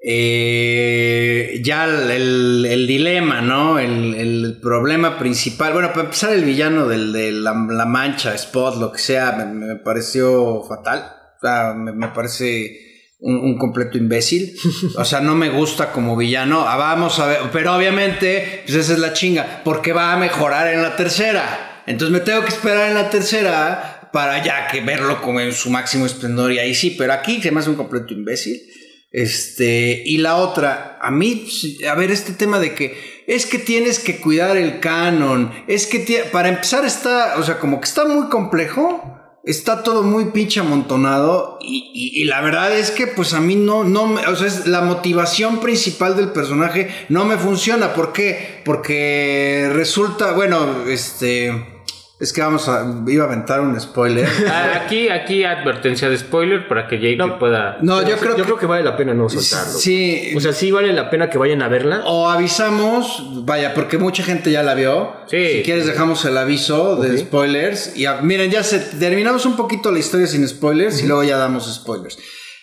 Eh, 0.08 1.60
ya 1.64 1.86
el, 1.86 2.12
el- 2.12 2.66
el 2.70 2.88
dilema, 2.88 3.42
¿no? 3.42 3.80
El, 3.80 4.14
el 4.16 4.60
problema 4.62 5.18
principal. 5.18 5.74
Bueno, 5.74 5.90
para 5.90 6.04
empezar, 6.06 6.34
el 6.34 6.44
villano 6.46 6.88
del, 6.88 7.12
de 7.14 7.32
la, 7.32 7.54
la 7.70 7.86
mancha, 7.86 8.34
Spot, 8.36 8.78
lo 8.80 8.92
que 8.92 9.00
sea, 9.00 9.32
me, 9.34 9.46
me 9.46 9.76
pareció 9.78 10.64
fatal. 10.64 11.12
O 11.38 11.40
sea, 11.42 11.74
me, 11.74 11.92
me 11.92 12.08
parece 12.10 12.82
un, 13.20 13.36
un 13.38 13.58
completo 13.58 13.98
imbécil. 13.98 14.56
O 14.98 15.06
sea, 15.06 15.22
no 15.22 15.36
me 15.36 15.50
gusta 15.50 15.92
como 15.92 16.16
villano. 16.16 16.66
Ah, 16.68 16.78
vamos 16.78 17.20
a 17.20 17.28
ver. 17.28 17.40
Pero 17.52 17.76
obviamente, 17.76 18.64
pues 18.66 18.78
esa 18.78 18.94
es 18.94 19.00
la 19.00 19.14
chinga. 19.14 19.62
Porque 19.64 19.94
va 19.94 20.14
a 20.14 20.18
mejorar 20.18 20.74
en 20.74 20.82
la 20.82 20.96
tercera. 20.96 21.84
Entonces 21.88 22.12
me 22.12 22.20
tengo 22.20 22.42
que 22.42 22.50
esperar 22.50 22.90
en 22.90 22.96
la 22.96 23.10
tercera 23.10 24.10
para 24.12 24.44
ya 24.44 24.68
que 24.68 24.82
verlo 24.82 25.22
como 25.22 25.40
en 25.42 25.52
su 25.52 25.70
máximo 25.70 26.06
esplendor. 26.06 26.52
Y 26.52 26.60
ahí 26.60 26.74
sí, 26.74 26.96
pero 26.98 27.14
aquí 27.14 27.42
se 27.42 27.52
me 27.52 27.60
hace 27.60 27.70
un 27.70 27.76
completo 27.76 28.14
imbécil. 28.14 28.62
Este, 29.18 30.04
y 30.06 30.18
la 30.18 30.36
otra, 30.36 31.00
a 31.02 31.10
mí, 31.10 31.48
a 31.90 31.96
ver, 31.96 32.12
este 32.12 32.34
tema 32.34 32.60
de 32.60 32.76
que 32.76 33.24
es 33.28 33.46
que 33.46 33.58
tienes 33.60 34.00
que 34.00 34.18
cuidar 34.20 34.58
el 34.58 34.82
canon, 34.82 35.54
es 35.68 35.88
que 35.88 36.26
para 36.34 36.50
empezar 36.50 36.84
está, 36.84 37.36
o 37.38 37.44
sea, 37.44 37.58
como 37.60 37.80
que 37.80 37.86
está 37.86 38.04
muy 38.04 38.28
complejo, 38.28 39.18
está 39.46 39.84
todo 39.84 40.04
muy 40.04 40.26
pinche 40.32 40.60
amontonado 40.60 41.60
y, 41.62 41.92
y- 41.94 42.26
la 42.26 42.42
verdad 42.42 42.78
es 42.78 42.92
que 42.92 43.08
pues 43.08 43.34
a 43.34 43.40
mí 43.40 43.56
no, 43.56 43.86
no, 43.86 44.16
o 44.28 44.36
sea, 44.36 44.48
es 44.48 44.68
la 44.68 44.82
motivación 44.82 45.62
principal 45.62 46.18
del 46.18 46.34
personaje 46.34 46.90
no 47.08 47.24
me 47.24 47.38
funciona, 47.38 47.94
¿por 47.94 48.12
qué? 48.12 48.62
Porque 48.66 49.70
resulta, 49.72 50.34
bueno, 50.34 50.86
este, 50.90 51.75
es 52.20 52.32
que 52.32 52.42
vamos 52.42 52.70
a, 52.70 52.86
iba 53.08 53.24
a 53.26 53.28
aventar 53.28 53.60
un 53.62 53.80
spoiler. 53.80 54.28
Ah, 54.48 54.82
Aquí, 54.86 55.10
aquí 55.10 55.44
advertencia 55.44 56.10
de 56.10 56.18
spoiler 56.18 56.68
para 56.68 56.88
que 56.88 56.98
Jake 57.00 57.18
No. 57.18 57.38
pueda. 57.40 57.78
No, 57.82 58.02
yo 58.08 58.18
creo 58.18 58.32
yo 58.32 58.36
que... 58.38 58.44
creo 58.44 58.58
que 58.58 58.66
vale 58.68 58.84
la 58.84 58.96
pena 58.96 59.14
no 59.14 59.28
soltarlo. 59.30 59.78
Sí, 59.78 60.32
O 60.36 60.40
sea, 60.40 60.54
sí 60.54 60.72
vale 60.72 60.94
la 60.94 61.10
pena 61.10 61.30
que 61.30 61.38
vayan 61.38 61.62
a 61.62 61.68
verla. 61.68 62.04
O 62.06 62.30
avisamos, 62.30 63.46
vaya, 63.46 63.74
porque 63.74 63.98
mucha 63.98 64.24
gente 64.24 64.52
ya 64.52 64.64
la 64.64 64.76
vio. 64.76 65.14
Sí. 65.30 65.58
Si 65.58 65.64
quieres 65.64 65.86
dejamos 65.86 66.24
el 66.26 66.38
aviso 66.38 66.96
de 66.98 67.18
spoilers. 67.18 67.98
Y 67.98 68.06
a- 68.06 68.22
miren, 68.22 68.50
ya 68.52 68.64
se 68.64 68.80
terminamos 68.80 69.46
un 69.46 69.56
poquito 69.56 69.92
la 69.92 70.00
historia 70.00 70.28
sin 70.28 70.48
spoilers 70.48 71.02
y 71.02 71.08
luego 71.08 71.24
ya 71.24 71.38
damos 71.38 71.74
spoilers. 71.74 72.18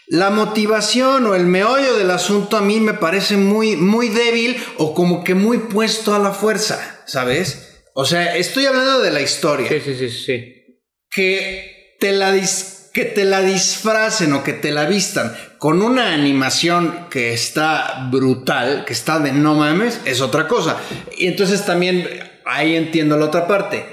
La 0.08 0.30
motivación 0.30 1.24
o 1.26 1.34
el 1.34 1.46
meollo 1.46 1.96
del 1.96 2.10
asunto 2.10 2.56
a 2.56 2.60
mí 2.60 2.80
me 2.80 2.94
parece 2.94 3.36
muy, 3.36 3.76
muy 3.76 4.08
débil 4.08 4.56
o 4.78 4.94
como 4.94 5.24
que 5.24 5.34
muy 5.34 5.58
puesto 5.58 6.14
a 6.14 6.18
la 6.18 6.32
fuerza, 6.32 7.00
¿sabes? 7.06 7.71
O 7.94 8.04
sea, 8.04 8.36
estoy 8.36 8.66
hablando 8.66 9.00
de 9.00 9.10
la 9.10 9.20
historia 9.20 9.68
Sí, 9.68 9.80
sí, 9.84 9.94
sí, 9.94 10.10
sí. 10.10 10.54
que 11.10 11.96
te 12.00 12.12
la 12.12 12.34
dis- 12.34 12.90
que 12.92 13.04
te 13.06 13.24
la 13.24 13.40
disfracen 13.40 14.32
o 14.34 14.42
que 14.44 14.52
te 14.52 14.70
la 14.70 14.84
vistan 14.84 15.34
con 15.58 15.80
una 15.82 16.12
animación 16.12 17.06
que 17.10 17.32
está 17.32 18.08
brutal, 18.10 18.84
que 18.84 18.92
está 18.92 19.18
de 19.18 19.32
no 19.32 19.54
mames, 19.54 20.00
es 20.04 20.20
otra 20.20 20.46
cosa. 20.48 20.76
Y 21.16 21.26
entonces 21.26 21.64
también 21.64 22.06
ahí 22.44 22.76
entiendo 22.76 23.16
la 23.16 23.26
otra 23.26 23.46
parte. 23.46 23.86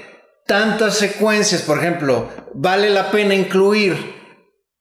Tantas 0.46 0.96
secuencias, 0.98 1.62
por 1.62 1.78
ejemplo, 1.78 2.28
vale 2.54 2.90
la 2.90 3.10
pena 3.10 3.34
incluir 3.34 3.96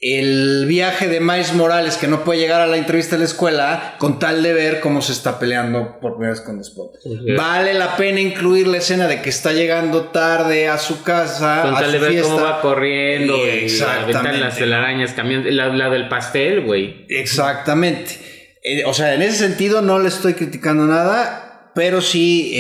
el 0.02 0.66
viaje 0.66 1.10
de 1.10 1.20
Miles 1.20 1.54
Morales 1.54 1.98
que 1.98 2.08
no 2.08 2.24
puede 2.24 2.40
llegar 2.40 2.62
a 2.62 2.68
la 2.68 2.78
entrevista 2.78 3.16
de 3.16 3.20
la 3.20 3.26
escuela 3.26 3.96
con 3.98 4.18
tal 4.18 4.42
de 4.44 4.54
ver 4.54 4.80
cómo 4.80 5.02
se 5.02 5.12
está 5.12 5.40
peleando 5.40 6.00
por 6.00 6.14
primera 6.14 6.32
vez 6.32 6.42
con 6.42 6.58
Spot. 6.62 6.94
Vale 7.36 7.74
la 7.74 7.98
pena 7.98 8.22
incluir 8.22 8.68
la 8.68 8.78
escena 8.78 9.08
de 9.08 9.22
que 9.22 9.30
está 9.30 9.52
llegando 9.52 10.06
tarde 10.06 10.70
a 10.70 10.78
su 10.78 11.04
casa, 11.04 11.64
Con 11.64 11.76
a 11.76 11.80
tal 11.82 11.86
su 11.88 11.92
de 11.92 12.00
ver 12.00 12.12
fiesta. 12.12 12.32
cómo 12.32 12.44
va 12.46 12.62
corriendo, 12.62 13.36
Y 13.36 13.40
güey. 13.40 13.66
exactamente. 13.66 14.18
Aventan 14.18 14.40
las 14.40 14.58
telarañas. 14.58 15.16
La, 15.54 15.68
la 15.68 15.90
del 15.90 16.08
pastel, 16.08 16.62
güey. 16.62 17.06
Exactamente. 17.10 18.18
Eh, 18.64 18.84
o 18.86 18.94
sea, 18.94 19.14
en 19.16 19.22
ese 19.22 19.36
sentido 19.38 19.82
no 19.82 20.00
le 20.00 20.08
estoy 20.08 20.34
criticando 20.34 20.86
nada, 20.86 21.72
pero 21.76 22.00
sí 22.02 22.52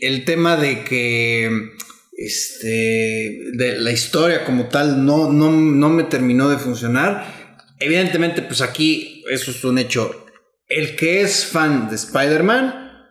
eh, 0.00 0.06
el 0.06 0.24
tema 0.24 0.56
de 0.56 0.84
que 0.84 1.50
este 2.18 3.52
de 3.52 3.78
la 3.78 3.92
historia 3.92 4.44
como 4.44 4.68
tal 4.68 5.04
no, 5.04 5.32
no, 5.32 5.52
no 5.52 5.88
me 5.88 6.02
terminó 6.02 6.48
de 6.48 6.58
funcionar. 6.58 7.24
Evidentemente, 7.78 8.42
pues 8.42 8.60
aquí 8.60 9.24
eso 9.30 9.52
es 9.52 9.62
un 9.64 9.78
hecho. 9.78 10.26
El 10.66 10.96
que 10.96 11.20
es 11.20 11.46
fan 11.46 11.88
de 11.88 11.94
Spider-Man, 11.94 13.06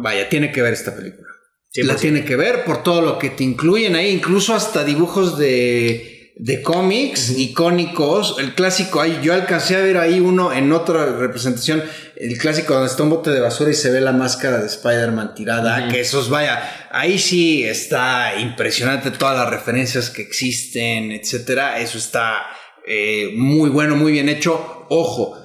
vaya, 0.00 0.28
tiene 0.28 0.52
que 0.52 0.62
ver 0.62 0.72
esta 0.72 0.94
película. 0.94 1.26
la 1.74 1.96
tiene 1.96 2.24
que 2.24 2.36
ver 2.36 2.64
por 2.64 2.84
todo 2.84 3.02
lo 3.02 3.18
que 3.18 3.30
te 3.30 3.42
incluyen 3.42 3.96
ahí, 3.96 4.10
incluso 4.10 4.54
hasta 4.54 4.84
dibujos 4.84 5.36
de, 5.36 6.15
de 6.38 6.62
cómics 6.62 7.30
icónicos. 7.30 8.36
El 8.38 8.54
clásico, 8.54 9.00
ahí, 9.00 9.18
yo 9.22 9.32
alcancé 9.32 9.76
a 9.76 9.80
ver 9.80 9.96
ahí 9.96 10.20
uno 10.20 10.52
en 10.52 10.70
otra 10.72 11.06
representación, 11.16 11.82
el 12.14 12.36
clásico 12.38 12.74
donde 12.74 12.90
está 12.90 13.02
un 13.02 13.10
bote 13.10 13.30
de 13.30 13.40
basura 13.40 13.70
y 13.70 13.74
se 13.74 13.90
ve 13.90 14.00
la 14.02 14.12
máscara 14.12 14.58
de 14.58 14.66
Spider-Man 14.66 15.34
tirada, 15.34 15.80
Ujú. 15.80 15.92
que 15.92 16.00
esos, 16.00 16.28
vaya, 16.28 16.88
ahí 16.90 17.18
sí 17.18 17.64
está 17.64 18.38
impresionante 18.38 19.10
todas 19.10 19.36
las 19.36 19.48
referencias 19.48 20.10
que 20.10 20.22
existen, 20.22 21.10
etcétera. 21.10 21.80
Eso 21.80 21.96
está 21.96 22.42
eh, 22.86 23.32
muy 23.34 23.70
bueno, 23.70 23.96
muy 23.96 24.12
bien 24.12 24.28
hecho. 24.28 24.86
Ojo, 24.90 25.38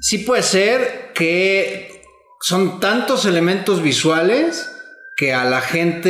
sí 0.00 0.18
puede 0.18 0.44
ser 0.44 1.10
que 1.12 2.02
son 2.40 2.78
tantos 2.78 3.26
elementos 3.26 3.82
visuales 3.82 4.69
que 5.20 5.34
a 5.34 5.44
la 5.44 5.60
gente 5.60 6.08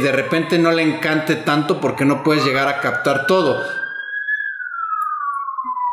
de 0.00 0.12
repente 0.12 0.58
no 0.60 0.70
le 0.70 0.82
encante 0.84 1.34
tanto 1.34 1.80
porque 1.80 2.04
no 2.04 2.22
puedes 2.22 2.44
llegar 2.44 2.68
a 2.68 2.80
captar 2.80 3.26
todo. 3.26 3.60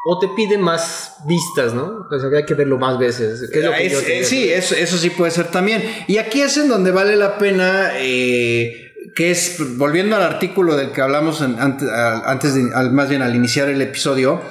O 0.06 0.20
te 0.20 0.28
pide 0.36 0.58
más 0.58 1.16
vistas, 1.26 1.74
¿no? 1.74 2.08
O 2.10 2.20
sea, 2.20 2.30
que 2.30 2.38
hay 2.38 2.46
que 2.46 2.54
verlo 2.56 2.78
más 2.80 2.98
veces. 3.00 3.50
que 3.52 3.60
es 3.60 3.66
lo 3.66 3.72
que 3.72 3.86
Es- 3.88 3.92
yo 3.94 4.00
te- 4.02 4.20
eh, 4.20 4.24
sí, 4.24 4.50
eso, 4.52 4.76
eso 4.76 4.98
sí 4.98 5.10
puede 5.12 5.32
ser 5.32 5.48
también. 5.48 5.84
Y 6.08 6.18
aquí 6.18 6.42
es 6.42 6.56
en 6.58 6.70
donde 6.70 6.92
vale 6.92 7.16
la 7.16 7.38
pena, 7.40 7.92
eh, 7.96 8.94
que 9.16 9.32
es, 9.32 9.58
volviendo 9.78 10.16
al 10.16 10.24
artículo 10.24 10.76
del 10.76 10.92
que 10.92 11.02
hablamos 11.02 11.42
en- 11.42 11.56
antes, 11.60 12.54
de, 12.56 12.74
al- 12.76 12.92
más 12.94 13.10
bien 13.10 13.22
al 13.24 13.36
iniciar 13.36 13.70
el 13.70 13.82
episodio, 13.82 14.42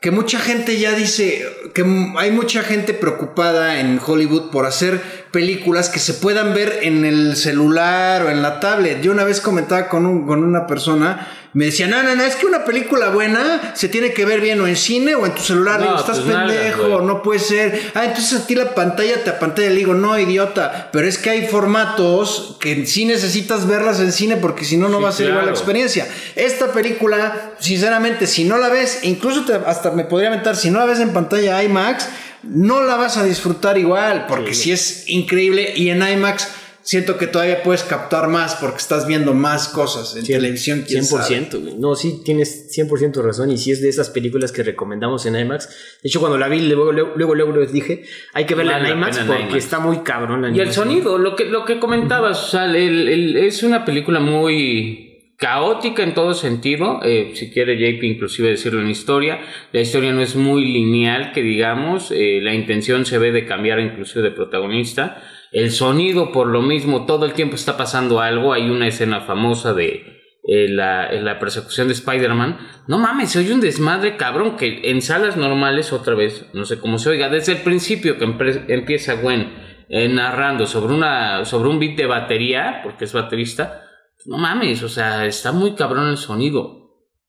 que 0.00 0.10
mucha 0.10 0.38
gente 0.38 0.78
ya 0.78 0.92
dice, 0.92 1.44
que 1.74 1.82
hay 2.18 2.30
mucha 2.30 2.62
gente 2.62 2.92
preocupada 2.92 3.80
en 3.80 4.00
Hollywood 4.04 4.50
por 4.50 4.66
hacer 4.66 5.00
películas 5.36 5.90
que 5.90 5.98
se 5.98 6.14
puedan 6.14 6.54
ver 6.54 6.78
en 6.80 7.04
el 7.04 7.36
celular 7.36 8.22
o 8.22 8.30
en 8.30 8.40
la 8.40 8.58
tablet. 8.58 9.02
Yo 9.02 9.12
una 9.12 9.22
vez 9.24 9.42
comentaba 9.42 9.86
con, 9.86 10.06
un, 10.06 10.26
con 10.26 10.42
una 10.42 10.66
persona, 10.66 11.28
me 11.52 11.66
decía, 11.66 11.86
no, 11.88 12.02
no, 12.02 12.14
no, 12.16 12.22
es 12.24 12.36
que 12.36 12.46
una 12.46 12.64
película 12.64 13.10
buena 13.10 13.72
se 13.74 13.88
tiene 13.90 14.14
que 14.14 14.24
ver 14.24 14.40
bien 14.40 14.58
o 14.62 14.66
en 14.66 14.76
cine 14.76 15.14
o 15.14 15.26
en 15.26 15.34
tu 15.34 15.42
celular. 15.42 15.78
No, 15.78 15.84
digo, 15.88 15.98
estás 15.98 16.20
pues 16.20 16.34
pendejo, 16.34 17.02
no 17.02 17.22
puede 17.22 17.38
ser. 17.40 17.78
Ah, 17.94 18.06
entonces 18.06 18.40
a 18.40 18.46
ti 18.46 18.54
la 18.54 18.74
pantalla 18.74 19.22
te 19.24 19.28
apantalla. 19.28 19.68
Le 19.68 19.76
digo, 19.76 19.92
no, 19.92 20.18
idiota, 20.18 20.88
pero 20.90 21.06
es 21.06 21.18
que 21.18 21.28
hay 21.28 21.46
formatos 21.48 22.56
que 22.58 22.86
sí 22.86 23.04
necesitas 23.04 23.66
verlas 23.68 24.00
en 24.00 24.12
cine 24.12 24.36
porque 24.38 24.64
si 24.64 24.78
no, 24.78 24.88
no 24.88 24.96
Sí, 24.98 25.02
va 25.02 25.08
a 25.10 25.12
ser 25.12 25.28
igual 25.28 25.44
la 25.44 25.52
experiencia. 25.52 26.08
Esta 26.34 26.72
película, 26.72 27.50
sinceramente, 27.58 28.26
si 28.26 28.44
no 28.44 28.56
la 28.56 28.70
ves, 28.70 29.00
incluso 29.02 29.44
te- 29.44 29.52
hasta 29.66 29.90
me 29.90 30.04
podría 30.04 30.28
aventar, 30.28 30.56
si 30.56 30.70
no 30.70 30.78
la 30.78 30.86
ves 30.86 31.00
en 31.00 31.10
pantalla 31.12 31.62
IMAX, 31.62 32.08
no 32.48 32.82
la 32.82 32.96
vas 32.96 33.16
a 33.16 33.24
disfrutar 33.24 33.78
igual, 33.78 34.26
porque 34.28 34.54
si 34.54 34.72
es 34.72 35.08
increíble 35.08 35.72
y 35.76 35.90
en 35.90 36.02
IMAX 36.06 36.48
siento 36.82 37.18
que 37.18 37.26
todavía 37.26 37.64
puedes 37.64 37.82
captar 37.82 38.28
más 38.28 38.54
porque 38.54 38.76
estás 38.76 39.08
viendo 39.08 39.34
más 39.34 39.66
cosas 39.68 40.14
en 40.14 40.24
televisión. 40.24 40.84
quién 40.86 41.02
100%, 41.02 41.08
sabe. 41.50 41.62
güey. 41.64 41.74
No, 41.78 41.96
sí, 41.96 42.20
tienes 42.24 42.70
100% 42.76 43.22
razón. 43.22 43.50
Y 43.50 43.58
sí 43.58 43.72
es 43.72 43.80
de 43.82 43.88
esas 43.88 44.08
películas 44.10 44.52
que 44.52 44.62
recomendamos 44.62 45.26
en 45.26 45.34
IMAX. 45.34 45.68
De 45.68 46.08
hecho, 46.08 46.20
cuando 46.20 46.38
la 46.38 46.46
vi, 46.46 46.60
luego, 46.60 46.92
luego, 46.92 47.12
luego, 47.16 47.34
luego 47.34 47.56
les 47.56 47.72
dije, 47.72 48.04
hay 48.34 48.46
que 48.46 48.54
verla 48.54 48.74
Vale 48.74 48.90
en 48.90 48.98
IMAX 48.98 49.16
en 49.18 49.26
porque 49.26 49.42
IMAX. 49.42 49.64
está 49.64 49.80
muy 49.80 49.98
cabrón 50.04 50.42
la 50.42 50.50
Y 50.50 50.60
el 50.60 50.72
sonido, 50.72 51.18
lo 51.18 51.34
que, 51.34 51.46
lo 51.46 51.64
que 51.64 51.80
comentabas, 51.80 52.38
o 52.44 52.48
sea, 52.52 52.66
el- 52.66 53.08
el- 53.08 53.36
es 53.36 53.64
una 53.64 53.84
película 53.84 54.20
muy 54.20 55.05
caótica 55.36 56.02
en 56.02 56.14
todo 56.14 56.34
sentido, 56.34 57.00
eh, 57.02 57.32
si 57.34 57.50
quiere 57.50 57.76
JP 57.76 58.02
inclusive 58.04 58.48
decirlo 58.48 58.80
en 58.80 58.88
historia, 58.88 59.40
la 59.72 59.80
historia 59.80 60.12
no 60.12 60.22
es 60.22 60.34
muy 60.34 60.64
lineal, 60.64 61.32
que 61.32 61.42
digamos, 61.42 62.10
eh, 62.10 62.40
la 62.42 62.54
intención 62.54 63.04
se 63.04 63.18
ve 63.18 63.32
de 63.32 63.44
cambiar 63.44 63.80
inclusive 63.80 64.22
de 64.22 64.30
protagonista, 64.30 65.22
el 65.52 65.70
sonido 65.70 66.32
por 66.32 66.48
lo 66.48 66.62
mismo, 66.62 67.04
todo 67.06 67.26
el 67.26 67.34
tiempo 67.34 67.54
está 67.54 67.76
pasando 67.76 68.20
algo, 68.20 68.52
hay 68.52 68.70
una 68.70 68.88
escena 68.88 69.20
famosa 69.20 69.74
de 69.74 70.22
eh, 70.48 70.68
la, 70.68 71.12
la 71.12 71.38
persecución 71.38 71.88
de 71.88 71.94
Spider-Man, 71.94 72.58
no 72.88 72.98
mames, 72.98 73.32
se 73.32 73.40
oye 73.40 73.52
un 73.52 73.60
desmadre 73.60 74.16
cabrón 74.16 74.56
que 74.56 74.90
en 74.90 75.02
salas 75.02 75.36
normales 75.36 75.92
otra 75.92 76.14
vez, 76.14 76.46
no 76.54 76.64
sé 76.64 76.78
cómo 76.78 76.98
se 76.98 77.10
oiga, 77.10 77.28
desde 77.28 77.52
el 77.52 77.58
principio 77.58 78.16
que 78.18 78.24
empieza 78.68 79.14
Gwen 79.14 79.66
narrando 79.88 80.66
sobre, 80.66 80.94
una, 80.94 81.44
sobre 81.44 81.68
un 81.68 81.78
beat 81.78 81.96
de 81.96 82.06
batería, 82.06 82.80
porque 82.82 83.04
es 83.04 83.12
baterista, 83.12 83.85
no 84.24 84.38
mames, 84.38 84.82
o 84.82 84.88
sea, 84.88 85.26
está 85.26 85.52
muy 85.52 85.74
cabrón 85.74 86.08
el 86.08 86.16
sonido. 86.16 86.84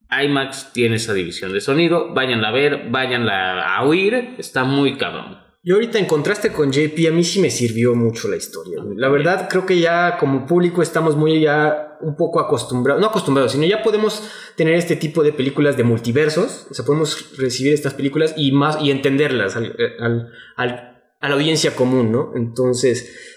IMAX 0.09 0.71
tiene 0.71 0.95
esa 0.95 1.13
división 1.13 1.51
de 1.51 1.59
sonido, 1.59 2.13
váyanla 2.13 2.47
a 2.47 2.51
ver, 2.53 2.89
váyanla 2.89 3.75
a 3.75 3.83
oír, 3.83 4.35
está 4.37 4.63
muy 4.63 4.97
cabrón. 4.97 5.37
Yo 5.63 5.75
ahorita 5.75 5.99
en 5.99 6.05
contraste 6.05 6.53
con 6.53 6.71
JP, 6.71 7.07
a 7.09 7.11
mí 7.11 7.25
sí 7.25 7.41
me 7.41 7.49
sirvió 7.49 7.93
mucho 7.93 8.29
la 8.29 8.37
historia. 8.37 8.81
La 8.95 9.09
verdad, 9.09 9.49
creo 9.49 9.65
que 9.65 9.77
ya 9.79 10.17
como 10.17 10.45
público 10.45 10.81
estamos 10.81 11.17
muy 11.17 11.41
ya 11.41 11.97
un 11.99 12.15
poco 12.15 12.39
acostumbrados, 12.39 13.01
no 13.01 13.07
acostumbrados, 13.07 13.51
sino 13.51 13.65
ya 13.65 13.83
podemos 13.83 14.23
tener 14.55 14.75
este 14.75 14.95
tipo 14.95 15.23
de 15.23 15.33
películas 15.33 15.75
de 15.75 15.83
multiversos. 15.83 16.67
O 16.71 16.73
sea, 16.73 16.85
podemos 16.85 17.35
recibir 17.37 17.73
estas 17.73 17.95
películas 17.95 18.33
y 18.37 18.53
más 18.53 18.81
y 18.81 18.91
entenderlas 18.91 19.57
al- 19.57 19.75
al- 19.99 20.31
al- 20.55 21.01
a 21.19 21.27
la 21.29 21.35
audiencia 21.35 21.75
común, 21.75 22.13
¿no? 22.13 22.31
Entonces, 22.35 23.36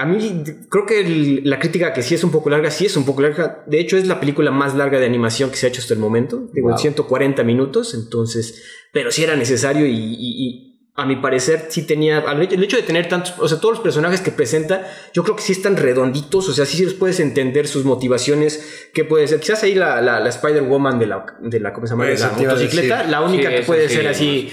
a 0.00 0.06
mí 0.06 0.42
creo 0.68 0.86
que 0.86 1.00
el- 1.00 1.42
la 1.48 1.58
crítica 1.58 1.92
que 1.92 2.02
sí 2.02 2.14
es 2.14 2.24
un 2.24 2.30
poco 2.30 2.50
larga, 2.50 2.70
sí 2.70 2.86
es 2.86 2.96
un 2.96 3.04
poco 3.04 3.22
larga. 3.22 3.62
De 3.66 3.78
hecho, 3.80 3.96
es 3.96 4.06
la 4.06 4.18
película 4.20 4.50
más 4.50 4.74
larga 4.74 4.98
de 4.98 5.06
animación 5.06 5.50
que 5.50 5.56
se 5.56 5.66
ha 5.66 5.68
hecho 5.68 5.80
hasta 5.80 5.94
el 5.94 6.00
momento. 6.00 6.48
Digo, 6.52 6.68
Wow. 6.70 6.78
140 6.78 7.42
minutos. 7.44 7.94
Entonces, 7.94 8.62
pero 8.92 9.10
sí 9.10 9.22
era 9.24 9.36
necesario 9.36 9.86
y, 9.86 9.92
y- 9.92 10.46
y 10.48 10.66
a 10.96 11.06
mi 11.06 11.16
parecer 11.16 11.66
sí 11.70 11.82
tenía. 11.86 12.18
El 12.18 12.62
hecho 12.64 12.76
de 12.76 12.82
tener 12.82 13.08
tantos. 13.08 13.34
O 13.38 13.48
sea, 13.48 13.58
todos 13.58 13.76
los 13.76 13.82
personajes 13.82 14.20
que 14.20 14.30
presenta, 14.32 14.86
yo 15.14 15.22
creo 15.22 15.36
que 15.36 15.42
sí 15.42 15.52
están 15.52 15.76
redonditos. 15.76 16.48
O 16.48 16.52
sea, 16.52 16.66
sí, 16.66 16.84
los 16.84 16.94
puedes 16.94 17.20
entender 17.20 17.66
sus 17.68 17.84
motivaciones. 17.84 18.88
¿Qué 18.92 19.04
puede 19.04 19.26
ser? 19.28 19.40
Quizás 19.40 19.62
ahí 19.62 19.74
la, 19.74 20.02
la, 20.02 20.20
la 20.20 20.28
Spider-Woman 20.28 20.98
de 20.98 21.06
la, 21.06 21.24
de 21.40 21.60
la. 21.60 21.72
¿Cómo 21.72 21.86
se 21.86 21.92
llama? 21.92 22.06
De 22.06 22.14
Eso 22.14 22.26
la 22.26 22.32
motocicleta. 22.42 23.04
La 23.04 23.22
única 23.22 23.48
Sí, 23.50 23.56
que 23.56 23.62
puede 23.62 23.88
sí, 23.88 23.94
ser 23.96 24.08
así. 24.08 24.50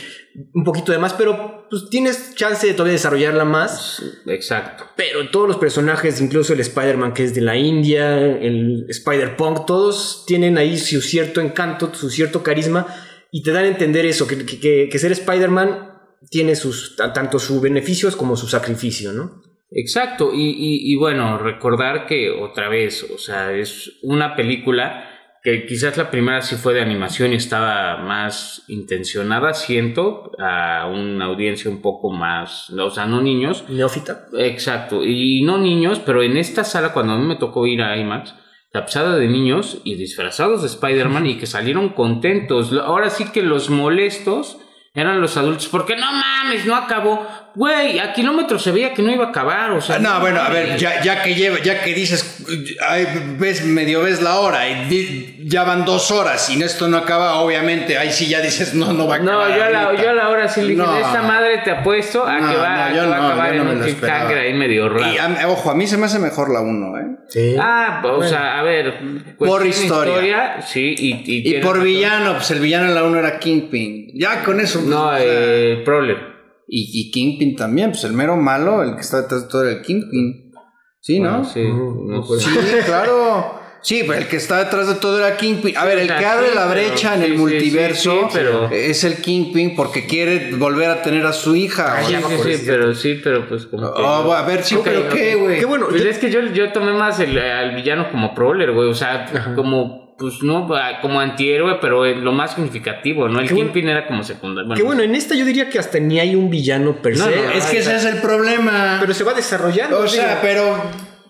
Un 0.54 0.64
poquito 0.64 0.92
de 0.92 1.00
más, 1.00 1.14
pero 1.14 1.66
pues 1.70 1.90
tienes 1.90 2.36
chance 2.36 2.68
de 2.68 2.74
todavía 2.74 2.94
desarrollarla 2.94 3.44
más. 3.44 4.04
Exacto. 4.28 4.86
Pero 4.96 5.30
todos 5.32 5.48
los 5.48 5.58
personajes, 5.58 6.22
incluso 6.22 6.54
el 6.54 6.60
Spider-Man 6.60 7.14
que 7.14 7.24
es 7.24 7.34
de 7.34 7.42
la 7.42 7.56
India, 7.58 8.18
el 8.20 8.86
Spider-Punk, 8.88 9.66
todos 9.66 10.26
tienen 10.28 10.58
ahí 10.60 10.78
su 10.78 11.02
cierto 11.02 11.42
encanto, 11.42 11.92
su 11.94 12.10
cierto 12.12 12.44
carisma 12.44 12.86
y 13.32 13.42
te 13.42 13.52
dan 13.52 13.66
a 13.66 13.68
entender 13.70 14.06
eso, 14.06 14.28
que, 14.28 14.46
que- 14.46 14.90
que- 14.90 15.00
ser 15.00 15.12
Spider-Man 15.12 15.94
tiene 16.30 16.56
sus, 16.56 16.96
ta- 16.96 17.14
tanto 17.14 17.40
sus 17.40 17.60
beneficios 17.60 18.16
como 18.16 18.36
su 18.36 18.48
sacrificio, 18.48 19.14
¿no? 19.14 19.42
Exacto, 19.72 20.32
y, 20.34 20.44
y- 20.52 20.94
y 20.94 20.96
bueno, 20.98 21.38
recordar 21.40 22.06
que 22.06 22.30
otra 22.30 22.70
vez, 22.70 23.04
o 23.14 23.18
sea, 23.18 23.54
es 23.54 23.94
una 24.04 24.36
película 24.36 25.04
que 25.44 25.66
quizás 25.66 25.98
la 25.98 26.12
primera 26.12 26.42
sí 26.42 26.56
fue 26.56 26.74
de 26.74 26.82
animación 26.82 27.34
y 27.34 27.36
estaba 27.36 27.98
más 27.98 28.64
intencionada, 28.68 29.54
siento, 29.54 30.32
a 30.40 30.88
una 30.88 31.26
audiencia 31.26 31.70
un 31.70 31.82
poco 31.82 32.12
más, 32.12 32.70
o 32.70 32.90
sea, 32.90 33.06
no 33.06 33.22
niños, 33.22 33.66
Neófita. 33.70 34.28
Exacto, 34.38 35.04
y 35.04 35.44
no 35.44 35.58
niños, 35.58 36.02
pero 36.06 36.24
en 36.24 36.38
esta 36.38 36.64
sala 36.64 36.94
cuando 36.94 37.14
a 37.14 37.18
mí 37.18 37.26
me 37.26 37.36
tocó 37.36 37.66
ir 37.68 37.82
a 37.82 37.98
IMAX, 37.98 38.34
tapizada 38.72 39.16
de 39.16 39.28
niños 39.28 39.80
y 39.84 39.96
disfrazados 39.96 40.62
de 40.62 40.68
Spider-Man 40.68 41.28
y 41.28 41.38
que 41.38 41.46
salieron 41.48 41.90
contentos. 41.90 42.72
Ahora 42.74 43.10
sí 43.10 43.32
que 43.32 43.42
los 43.42 43.70
molestos 43.70 44.58
eran 44.94 45.22
los 45.22 45.38
adultos, 45.38 45.68
porque 45.68 45.96
no 45.96 46.12
mames, 46.12 46.66
no 46.66 46.76
acabó. 46.76 47.28
Güey, 47.58 47.98
a 47.98 48.14
kilómetros 48.14 48.62
se 48.62 48.72
veía 48.72 48.94
que 48.94 49.02
no 49.02 49.12
iba 49.12 49.26
a 49.26 49.30
acabar, 49.30 49.72
o 49.72 49.82
sea... 49.82 49.96
Ah, 49.96 50.00
No, 50.00 50.20
bueno, 50.20 50.40
a 50.42 50.50
ver, 50.50 50.78
ya, 50.78 51.02
ya 51.02 51.24
que 51.24 51.34
lleva, 51.34 51.58
ya 51.60 51.82
que 51.82 51.92
dices, 51.96 52.46
ay, 52.88 53.08
ves, 53.40 53.66
medio 53.66 54.04
ves 54.04 54.22
la 54.22 54.36
hora 54.36 54.70
y 54.70 54.86
di- 54.86 55.36
ya 55.50 55.64
van 55.64 55.84
dos 55.84 56.12
horas 56.12 56.52
y 56.52 56.62
esto 56.62 56.88
no 56.88 56.98
acaba, 56.98 57.38
obviamente, 57.42 57.98
ahí 57.98 58.12
sí 58.12 58.28
ya 58.28 58.42
dices, 58.42 58.76
no, 58.76 58.94
no 58.94 59.08
va 59.08 59.16
a 59.16 59.20
No, 59.20 59.42
acabar. 59.42 59.58
yo 59.58 59.64
a, 59.64 59.70
la, 59.72 60.02
yo 60.04 60.10
a 60.12 60.14
la 60.14 60.30
hora 60.30 60.48
sí 60.48 60.62
le 60.62 60.68
dije, 60.76 60.84
No. 60.84 60.98
esta 61.00 61.24
madre 61.24 61.58
te 61.64 61.72
apuesto 61.72 62.24
a 62.28 62.40
No, 62.40 62.48
que 62.52 62.58
va, 62.58 62.76
no, 62.76 62.84
a 62.84 62.90
yo 62.90 63.02
que 63.02 63.08
va 63.10 63.18
no, 63.18 63.24
a 63.24 63.28
acabar 63.28 63.54
yo 63.56 63.64
no 63.64 63.72
en 63.72 63.80
me 63.80 63.86
un 63.86 63.92
cliffhanger 63.92 64.38
ahí 64.38 64.54
medio 64.54 64.90
raro. 64.90 65.12
Y 65.14 65.18
a- 65.18 65.48
ojo, 65.48 65.72
a 65.72 65.74
mí 65.74 65.88
se 65.88 65.98
me 65.98 66.06
hace 66.06 66.20
mejor 66.20 66.54
la 66.54 66.62
1, 66.62 66.98
¿eh? 67.00 67.04
Sí. 67.28 67.56
Ah, 67.60 68.04
o 68.06 68.22
sea, 68.24 68.60
a 68.60 68.62
ver... 68.62 69.00
Por 69.36 69.64
cuestión 69.64 69.68
historia. 69.86 70.62
Sí, 70.62 70.94
y... 70.96 71.24
Y, 71.26 71.58
Y 71.58 71.62
por 71.62 71.72
razón. 71.78 71.86
villano, 71.86 72.34
pues 72.34 72.52
el 72.52 72.60
villano 72.60 72.86
en 72.86 72.94
la 72.94 73.04
1 73.04 73.18
era 73.18 73.40
Kingpin. 73.40 74.12
Ya 74.14 74.44
con 74.44 74.60
eso. 74.60 74.78
pues, 74.80 74.90
No, 74.92 75.08
o 75.08 75.18
sea, 75.18 75.26
eh, 75.26 75.82
Prowler. 75.84 76.37
Y, 76.68 76.92
y 77.08 77.12
Kingpin 77.12 77.56
también, 77.56 77.92
pues 77.92 78.04
el 78.04 78.14
mero 78.14 78.36
malo, 78.36 78.84
el 78.84 78.96
que 78.96 79.02
está 79.02 79.22
detrás 79.22 79.44
de 79.44 79.48
todo 79.50 79.64
era 79.64 79.72
el 79.78 79.82
Kingpin. 79.82 80.52
Sí, 81.00 81.20
¿no? 81.20 81.30
Bueno, 81.44 81.46
sí, 81.46 81.64
no 81.64 82.24
pues 82.26 82.46
claro. 82.86 83.56
Sí, 83.82 84.04
pero 84.06 84.20
el 84.20 84.28
que 84.28 84.38
está 84.38 84.58
detrás 84.66 84.88
de 84.88 84.96
todo 84.96 85.18
era 85.20 85.38
Kingpin. 85.38 85.78
A 85.78 85.86
ver, 85.86 86.00
el 86.00 86.08
que 86.08 86.26
abre 86.26 86.54
la 86.54 86.66
brecha 86.66 87.16
en 87.16 87.22
el 87.24 87.32
sí, 87.34 87.38
multiverso 87.38 88.12
sí, 88.12 88.18
sí, 88.24 88.28
pero- 88.34 88.70
es 88.72 89.04
el 89.06 89.18
Kingpin 89.22 89.76
porque 89.76 90.06
quiere 90.08 90.54
volver 90.56 90.90
a 90.90 91.02
tener 91.04 91.26
a 91.26 91.32
su 91.32 91.56
hija. 91.56 91.96
Ah, 92.00 92.04
Sí, 92.04 92.16
sí, 92.16 92.38
sí, 92.44 92.52
es 92.52 92.62
pero 92.66 92.94
sí, 92.96 93.22
pero 93.24 93.48
pues 93.48 93.68
como 93.68 93.94
que... 93.94 94.02
oh, 94.02 94.34
a 94.34 94.42
ver, 94.46 94.64
sí, 94.64 94.78
pero 94.84 95.08
qué, 95.08 95.36
güey. 95.36 95.60
Qué 95.60 95.66
bueno. 95.66 95.86
Pues 95.90 96.04
yo- 96.04 96.10
es 96.10 96.18
que 96.18 96.30
yo, 96.32 96.42
yo 96.48 96.74
tomé 96.74 96.92
más 96.92 97.20
el, 97.22 97.38
al 97.40 97.76
villano 97.76 98.10
como 98.12 98.34
Prowler, 98.34 98.74
güey. 98.74 98.90
O 98.90 98.96
sea, 98.96 99.54
como, 99.56 100.07
pues 100.18 100.42
no, 100.42 100.68
como 101.02 101.20
antihéroe, 101.20 101.78
pero 101.80 102.06
lo 102.06 102.32
más 102.32 102.54
significativo, 102.56 103.28
¿no? 103.30 103.40
El 103.40 103.48
Qué 103.48 103.54
bueno. 103.54 103.72
Kingpin 103.72 103.90
era 103.90 104.08
como 104.08 104.24
secundario. 104.24 104.74
que 104.76 104.84
bueno, 104.84 105.04
en 105.04 105.14
esta 105.16 105.36
yo 105.36 105.46
diría 105.46 105.70
que 105.70 105.78
hasta 105.80 106.00
ni 106.00 106.20
hay 106.20 106.36
un 106.36 106.50
villano 106.50 106.96
per 107.02 107.16
No, 107.18 107.26
se. 107.26 107.36
no, 107.36 107.52
Es 107.52 107.66
que 107.66 107.78
ese 107.80 107.96
es 107.96 108.06
el 108.06 108.18
problema. 108.22 108.98
Pero 109.00 109.14
se 109.14 109.24
va 109.24 109.34
desarrollando. 109.34 110.00
o 110.00 110.08
sea, 110.08 110.28
digo. 110.30 110.40
pero. 110.42 110.84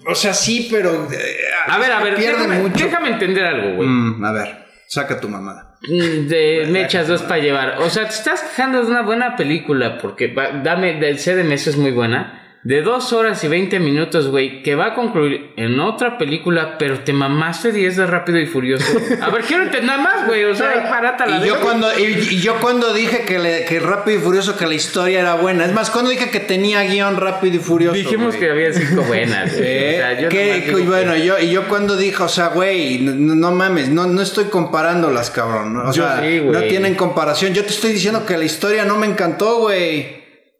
O 0.09 0.15
sea, 0.15 0.33
sí, 0.33 0.67
pero. 0.71 1.07
eh, 1.11 1.37
A 1.67 1.77
ver, 1.77 1.91
a 1.91 2.01
ver, 2.01 2.15
pierde 2.15 2.37
déjame, 2.47 2.59
mucho. 2.59 2.85
déjame 2.85 3.09
entender 3.09 3.43
algo, 3.43 3.75
güey. 3.75 3.87
Mm, 3.89 4.23
a 4.23 4.31
ver, 4.31 4.65
saca 4.87 5.19
tu 5.19 5.27
mamada. 5.27 5.75
Mm, 5.81 6.27
De 6.27 6.67
me 6.71 6.83
echas 6.85 7.07
dos 7.09 7.21
para 7.23 7.41
llevar. 7.41 7.79
O 7.81 7.89
sea, 7.89 8.03
te 8.05 8.13
estás 8.15 8.41
quejando 8.41 8.81
de 8.83 8.89
una 8.89 9.01
buena 9.01 9.35
película 9.35 9.97
porque 9.97 10.33
va- 10.33 10.51
dame 10.63 10.93
del 10.99 11.19
CDMS 11.19 11.67
es 11.71 11.77
muy 11.77 11.91
buena. 11.91 12.46
De 12.63 12.81
dos 12.81 13.13
horas 13.13 13.41
y 13.45 13.47
20 13.47 13.79
minutos, 13.79 14.27
güey, 14.27 14.61
que 14.61 14.75
va 14.75 14.87
a 14.87 14.93
concluir 14.93 15.51
en 15.55 15.79
otra 15.79 16.17
película, 16.17 16.77
pero 16.77 16.99
te 16.99 17.13
mamaste 17.13 17.71
10 17.71 17.95
de 17.95 18.05
Rápido 18.07 18.39
y 18.39 18.45
Furioso. 18.45 18.85
A 19.21 19.29
ver, 19.29 19.43
quiero 19.43 19.63
entender 19.63 19.97
más, 19.99 20.27
güey. 20.27 20.43
O 20.43 20.53
sea, 20.53 20.71
ahí 20.71 20.79
parata 20.89 21.25
la 21.25 21.37
Y 21.45 21.47
yo, 21.47 21.61
cuando, 21.61 21.87
y, 21.97 22.03
y 22.03 22.41
yo 22.41 22.55
cuando 22.59 22.93
dije 22.93 23.23
que, 23.25 23.39
le- 23.39 23.63
que 23.65 23.79
Rápido 23.79 24.17
y 24.17 24.21
Furioso, 24.21 24.57
que 24.57 24.65
la 24.65 24.73
historia 24.73 25.21
era 25.21 25.35
buena. 25.35 25.63
Es 25.65 25.71
más, 25.73 25.89
cuando 25.91 26.11
dije 26.11 26.29
que 26.29 26.41
tenía 26.41 26.83
guion 26.83 27.15
Rápido 27.15 27.55
y 27.55 27.59
Furioso. 27.59 27.95
Dijimos 27.95 28.35
que 28.35 28.49
había 28.49 28.73
cinco 28.73 29.03
buenas. 29.03 29.53
güey. 29.55 29.63
Eh, 29.65 29.93
O 29.95 29.97
sea, 30.01 30.21
yo 30.21 30.29
que- 30.29 30.63
que- 30.65 30.71
bueno, 30.83 31.13
que- 31.13 31.25
yo, 31.25 31.39
y 31.39 31.49
yo 31.51 31.67
cuando 31.69 31.95
dije, 31.95 32.21
o 32.21 32.27
sea, 32.27 32.47
güey, 32.49 32.99
no, 32.99 33.35
no 33.35 33.51
mames, 33.51 33.87
no, 33.89 34.07
no 34.07 34.21
estoy 34.21 34.45
comparándolas, 34.45 35.31
cabrón. 35.31 35.77
O 35.77 35.93
Yo 35.93 36.03
sea, 36.03 36.19
sí, 36.21 36.41
no 36.43 36.59
tienen 36.63 36.95
comparación. 36.95 37.53
Yo 37.53 37.63
te 37.63 37.69
estoy 37.69 37.93
diciendo 37.93 38.25
que 38.25 38.35
la 38.37 38.43
historia 38.43 38.83
no 38.83 38.97
me 38.97 39.07
encantó, 39.07 39.59
güey. 39.59 40.16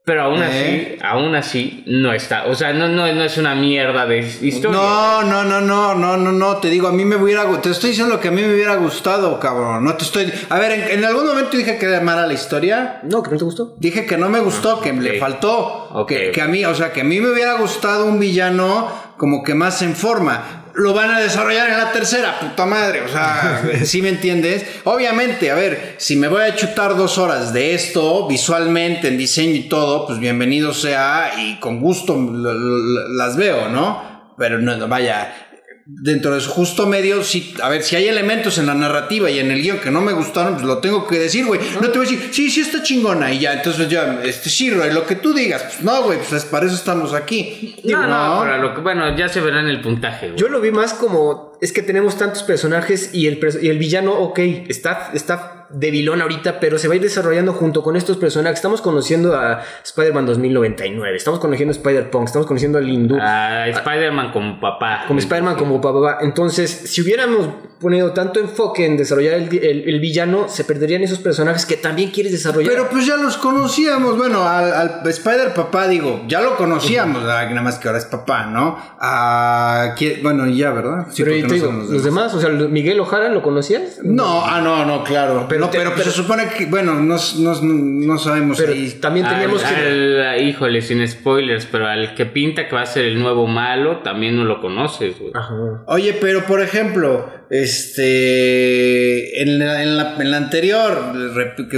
Pero 0.07 0.23
aún 0.23 0.41
¿Eh? 0.41 0.45
así, 0.45 0.97
aún 1.03 1.35
así, 1.35 1.83
no 1.85 2.13
está. 2.13 2.45
O 2.45 2.55
sea, 2.55 2.71
no, 2.71 2.87
no, 2.87 3.11
no 3.11 3.23
es 3.25 3.37
una 3.37 3.55
mierda 3.55 4.05
de 4.05 4.19
historia. 4.19 4.71
No, 4.71 5.21
no, 5.23 5.43
no, 5.43 5.59
no, 5.59 5.95
no, 5.95 6.15
no, 6.15 6.31
no, 6.31 6.57
te 6.59 6.69
digo, 6.69 6.87
a 6.87 6.93
mí 6.93 7.03
me 7.03 7.17
hubiera 7.17 7.43
te 7.59 7.71
estoy 7.71 7.89
diciendo 7.89 8.15
lo 8.15 8.21
que 8.21 8.29
a 8.29 8.31
mí 8.31 8.41
me 8.41 8.53
hubiera 8.53 8.77
gustado, 8.77 9.37
cabrón. 9.37 9.83
No 9.83 9.95
te 9.95 10.05
estoy. 10.05 10.31
A 10.47 10.59
ver, 10.59 10.71
en, 10.71 10.99
en 10.99 11.03
algún 11.03 11.27
momento 11.27 11.57
dije 11.57 11.77
que 11.77 11.87
era 11.87 11.99
mala 11.99 12.25
la 12.25 12.31
historia. 12.31 13.01
No, 13.03 13.21
que 13.21 13.31
no 13.31 13.37
te 13.37 13.43
gustó. 13.43 13.75
Dije 13.79 14.05
que 14.05 14.15
no 14.15 14.29
me 14.29 14.39
gustó, 14.39 14.79
que 14.79 14.91
ok. 14.91 14.97
le 15.01 15.19
faltó. 15.19 16.05
Que, 16.07 16.31
que 16.31 16.41
a 16.41 16.47
mí, 16.47 16.63
o 16.63 16.73
sea, 16.73 16.93
que 16.93 17.01
a 17.01 17.03
mí 17.03 17.19
me 17.19 17.29
hubiera 17.29 17.55
gustado 17.55 18.05
un 18.05 18.17
villano 18.17 18.87
como 19.17 19.43
que 19.43 19.55
más 19.55 19.81
en 19.81 19.93
forma. 19.93 20.66
Lo 20.77 20.93
van 20.93 21.09
a 21.09 21.19
desarrollar 21.19 21.71
en 21.71 21.77
la 21.79 21.91
tercera, 21.91 22.39
puta 22.39 22.67
madre. 22.67 23.01
O 23.01 23.07
sea, 23.07 23.63
¿sí 23.83 24.03
me 24.03 24.09
entiendes? 24.09 24.63
Obviamente, 24.83 25.49
a 25.49 25.55
ver, 25.55 25.95
si 25.97 26.15
me 26.15 26.27
voy 26.27 26.43
a 26.43 26.55
chutar 26.55 26.95
dos 26.95 27.17
horas 27.17 27.51
de 27.51 27.73
esto, 27.73 28.27
visualmente, 28.27 29.07
en 29.07 29.17
diseño 29.17 29.55
y 29.55 29.69
todo, 29.69 30.05
pues 30.05 30.19
bienvenido 30.19 30.75
sea 30.75 31.31
y 31.35 31.55
con 31.55 31.79
gusto 31.79 32.15
las 32.31 33.35
veo, 33.37 33.69
¿no? 33.69 34.33
Pero 34.37 34.59
no, 34.59 34.77
no, 34.77 34.87
vaya, 34.87 35.46
dentro 35.89 36.35
de 36.35 36.41
su 36.41 36.49
justo 36.49 36.85
medio, 36.85 37.23
sí, 37.23 37.53
a 37.63 37.69
ver, 37.69 37.81
si 37.81 37.95
hay 37.95 38.07
elementos 38.07 38.57
en 38.57 38.65
la 38.65 38.73
narrativa 38.73 39.29
y 39.31 39.39
en 39.39 39.51
el 39.51 39.61
guion 39.61 39.79
que 39.79 39.89
no 39.89 40.01
me 40.01 40.11
gustaron, 40.11 40.55
pues 40.55 40.65
lo 40.65 40.79
tengo 40.79 41.07
que 41.07 41.17
decir, 41.17 41.45
güey. 41.45 41.61
No 41.81 41.89
te 41.89 41.97
voy 41.97 42.07
a 42.07 42.09
decir, 42.11 42.29
sí, 42.31 42.49
sí 42.51 42.61
está 42.61 42.83
chingona 42.83 43.31
y 43.31 43.39
ya, 43.39 43.53
entonces 43.53 43.87
ya, 43.87 44.19
este, 44.23 44.49
sí, 44.49 44.69
lo 44.69 45.05
que 45.05 45.15
tú 45.15 45.33
digas, 45.33 45.63
pues 45.63 45.81
no, 45.81 46.03
güey, 46.03 46.19
pues 46.29 46.43
para 46.45 46.65
eso 46.65 46.75
estamos 46.75 47.13
aquí. 47.13 47.75
No, 47.85 48.01
no, 48.01 48.07
No. 48.07 48.39
para 48.39 48.57
lo 48.57 48.73
que, 48.75 48.81
bueno, 48.81 49.15
ya 49.17 49.29
se 49.29 49.39
verá 49.39 49.61
en 49.61 49.67
el 49.67 49.81
puntaje. 49.81 50.27
güey. 50.27 50.37
Yo 50.39 50.49
lo 50.49 50.59
vi 50.59 50.71
más 50.71 50.93
como 50.93 51.57
es 51.61 51.71
que 51.71 51.81
tenemos 51.81 52.17
tantos 52.17 52.43
personajes 52.43 53.11
y 53.13 53.27
el, 53.27 53.39
y 53.61 53.69
el 53.69 53.77
villano, 53.77 54.13
ok, 54.13 54.39
está, 54.67 55.11
está 55.13 55.56
debilón 55.69 56.21
ahorita, 56.21 56.59
pero 56.59 56.77
se 56.77 56.87
va 56.87 56.93
a 56.93 56.97
ir 56.97 57.03
desarrollando 57.03 57.53
junto 57.53 57.83
con 57.83 57.95
estos 57.95 58.17
personajes. 58.17 58.57
Estamos 58.59 58.81
conociendo 58.81 59.35
a 59.35 59.61
Spider-Man 59.83 60.25
2099, 60.25 61.17
estamos 61.17 61.39
conociendo 61.39 61.71
a 61.71 61.75
Spider-Punk, 61.77 62.25
estamos 62.27 62.47
conociendo 62.47 62.77
al 62.77 62.87
hindú. 62.89 63.17
A 63.21 63.67
Spider-Man 63.67 64.31
como 64.31 64.59
papá. 64.59 65.03
Como 65.07 65.19
Spider-Man, 65.19 65.55
como 65.55 65.81
papá. 65.81 66.19
Entonces, 66.21 66.69
si 66.71 67.01
hubiéramos 67.01 67.49
ponido 67.79 68.11
tanto 68.11 68.39
enfoque 68.39 68.85
en 68.85 68.97
desarrollar 68.97 69.35
el, 69.35 69.49
el- 69.63 69.87
el 69.87 69.99
villano, 69.99 70.49
se 70.49 70.63
perderían 70.63 71.03
esos 71.03 71.19
personajes 71.19 71.65
que 71.65 71.77
también 71.77 72.09
quieres 72.11 72.31
desarrollar. 72.31 72.71
Pero 72.71 72.89
pues 72.89 73.05
ya 73.05 73.17
los 73.17 73.37
conocíamos, 73.37 74.17
bueno, 74.17 74.47
al, 74.47 74.73
al 74.73 75.07
Spider 75.07 75.53
Papá, 75.53 75.87
digo, 75.87 76.23
ya 76.27 76.41
lo 76.41 76.55
conocíamos, 76.57 77.23
nada 77.23 77.47
más 77.61 77.77
que 77.77 77.87
ahora 77.87 77.99
es 77.99 78.05
papá, 78.05 78.45
¿no? 78.47 78.77
Ah, 78.99 79.93
¿quién- 79.97 80.21
bueno, 80.23 80.47
ya, 80.47 80.71
¿verdad? 80.71 81.07
Sí, 81.11 81.23
pero 81.23 81.47
no 81.47 81.53
digo, 81.53 81.71
los 81.71 82.03
demás, 82.03 82.33
o 82.33 82.39
sea, 82.41 82.49
Miguel 82.49 82.99
Ojara, 82.99 83.29
¿lo 83.29 83.41
conocías? 83.43 83.99
No, 84.03 84.43
ah, 84.45 84.59
no, 84.61 84.85
no, 84.85 85.03
claro. 85.03 85.45
Pero 85.47 85.56
Pero, 85.57 85.69
te- 85.69 85.77
pero, 85.77 85.89
pues, 85.91 86.01
pero- 86.03 86.11
se 86.11 86.17
supone 86.21 86.47
que, 86.57 86.65
bueno, 86.67 86.93
no, 86.95 87.17
no, 87.39 87.61
no 87.61 88.17
sabemos 88.17 88.57
Pero 88.57 88.73
ahí. 88.73 88.97
también 89.01 89.27
teníamos 89.27 89.63
Al- 89.63 89.75
que... 89.75 89.81
al- 90.25 90.41
híjole, 90.47 90.81
sin 90.81 91.07
spoilers, 91.07 91.65
pero 91.65 91.87
al 91.87 92.15
que 92.15 92.25
pinta 92.25 92.67
que 92.67 92.75
va 92.75 92.81
a 92.81 92.85
ser 92.85 93.05
el 93.05 93.19
nuevo 93.19 93.47
malo, 93.47 93.99
también 93.99 94.35
no 94.35 94.43
lo 94.45 94.61
conoces, 94.61 95.17
güey. 95.19 95.31
Ajá. 95.33 95.83
Oye, 95.87 96.13
pero 96.19 96.45
por 96.45 96.61
ejemplo, 96.61 97.29
este, 97.49 99.41
en 99.41 99.59
la, 99.59 99.83
en 99.83 99.97
la- 99.97 100.15
en 100.19 100.31
la 100.31 100.37
anterior, 100.37 101.13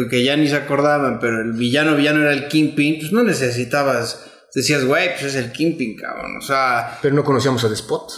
que 0.09 0.23
ya 0.23 0.35
ni 0.37 0.47
se 0.47 0.55
acordaban, 0.55 1.19
pero 1.19 1.41
el 1.41 1.53
villano 1.53 1.95
villano 1.95 2.21
era 2.21 2.33
el 2.33 2.47
Kingpin, 2.47 2.99
pues 2.99 3.11
no 3.11 3.23
necesitabas, 3.23 4.25
decías, 4.53 4.85
güey, 4.85 5.09
pues 5.19 5.23
es 5.23 5.35
el 5.35 5.51
Kingpin, 5.51 5.95
cabrón, 5.95 6.37
o 6.37 6.41
sea, 6.41 6.97
Pero 7.01 7.15
no 7.15 7.23
conocíamos 7.23 7.63
a 7.63 7.67
The 7.67 7.73
Spot. 7.75 8.11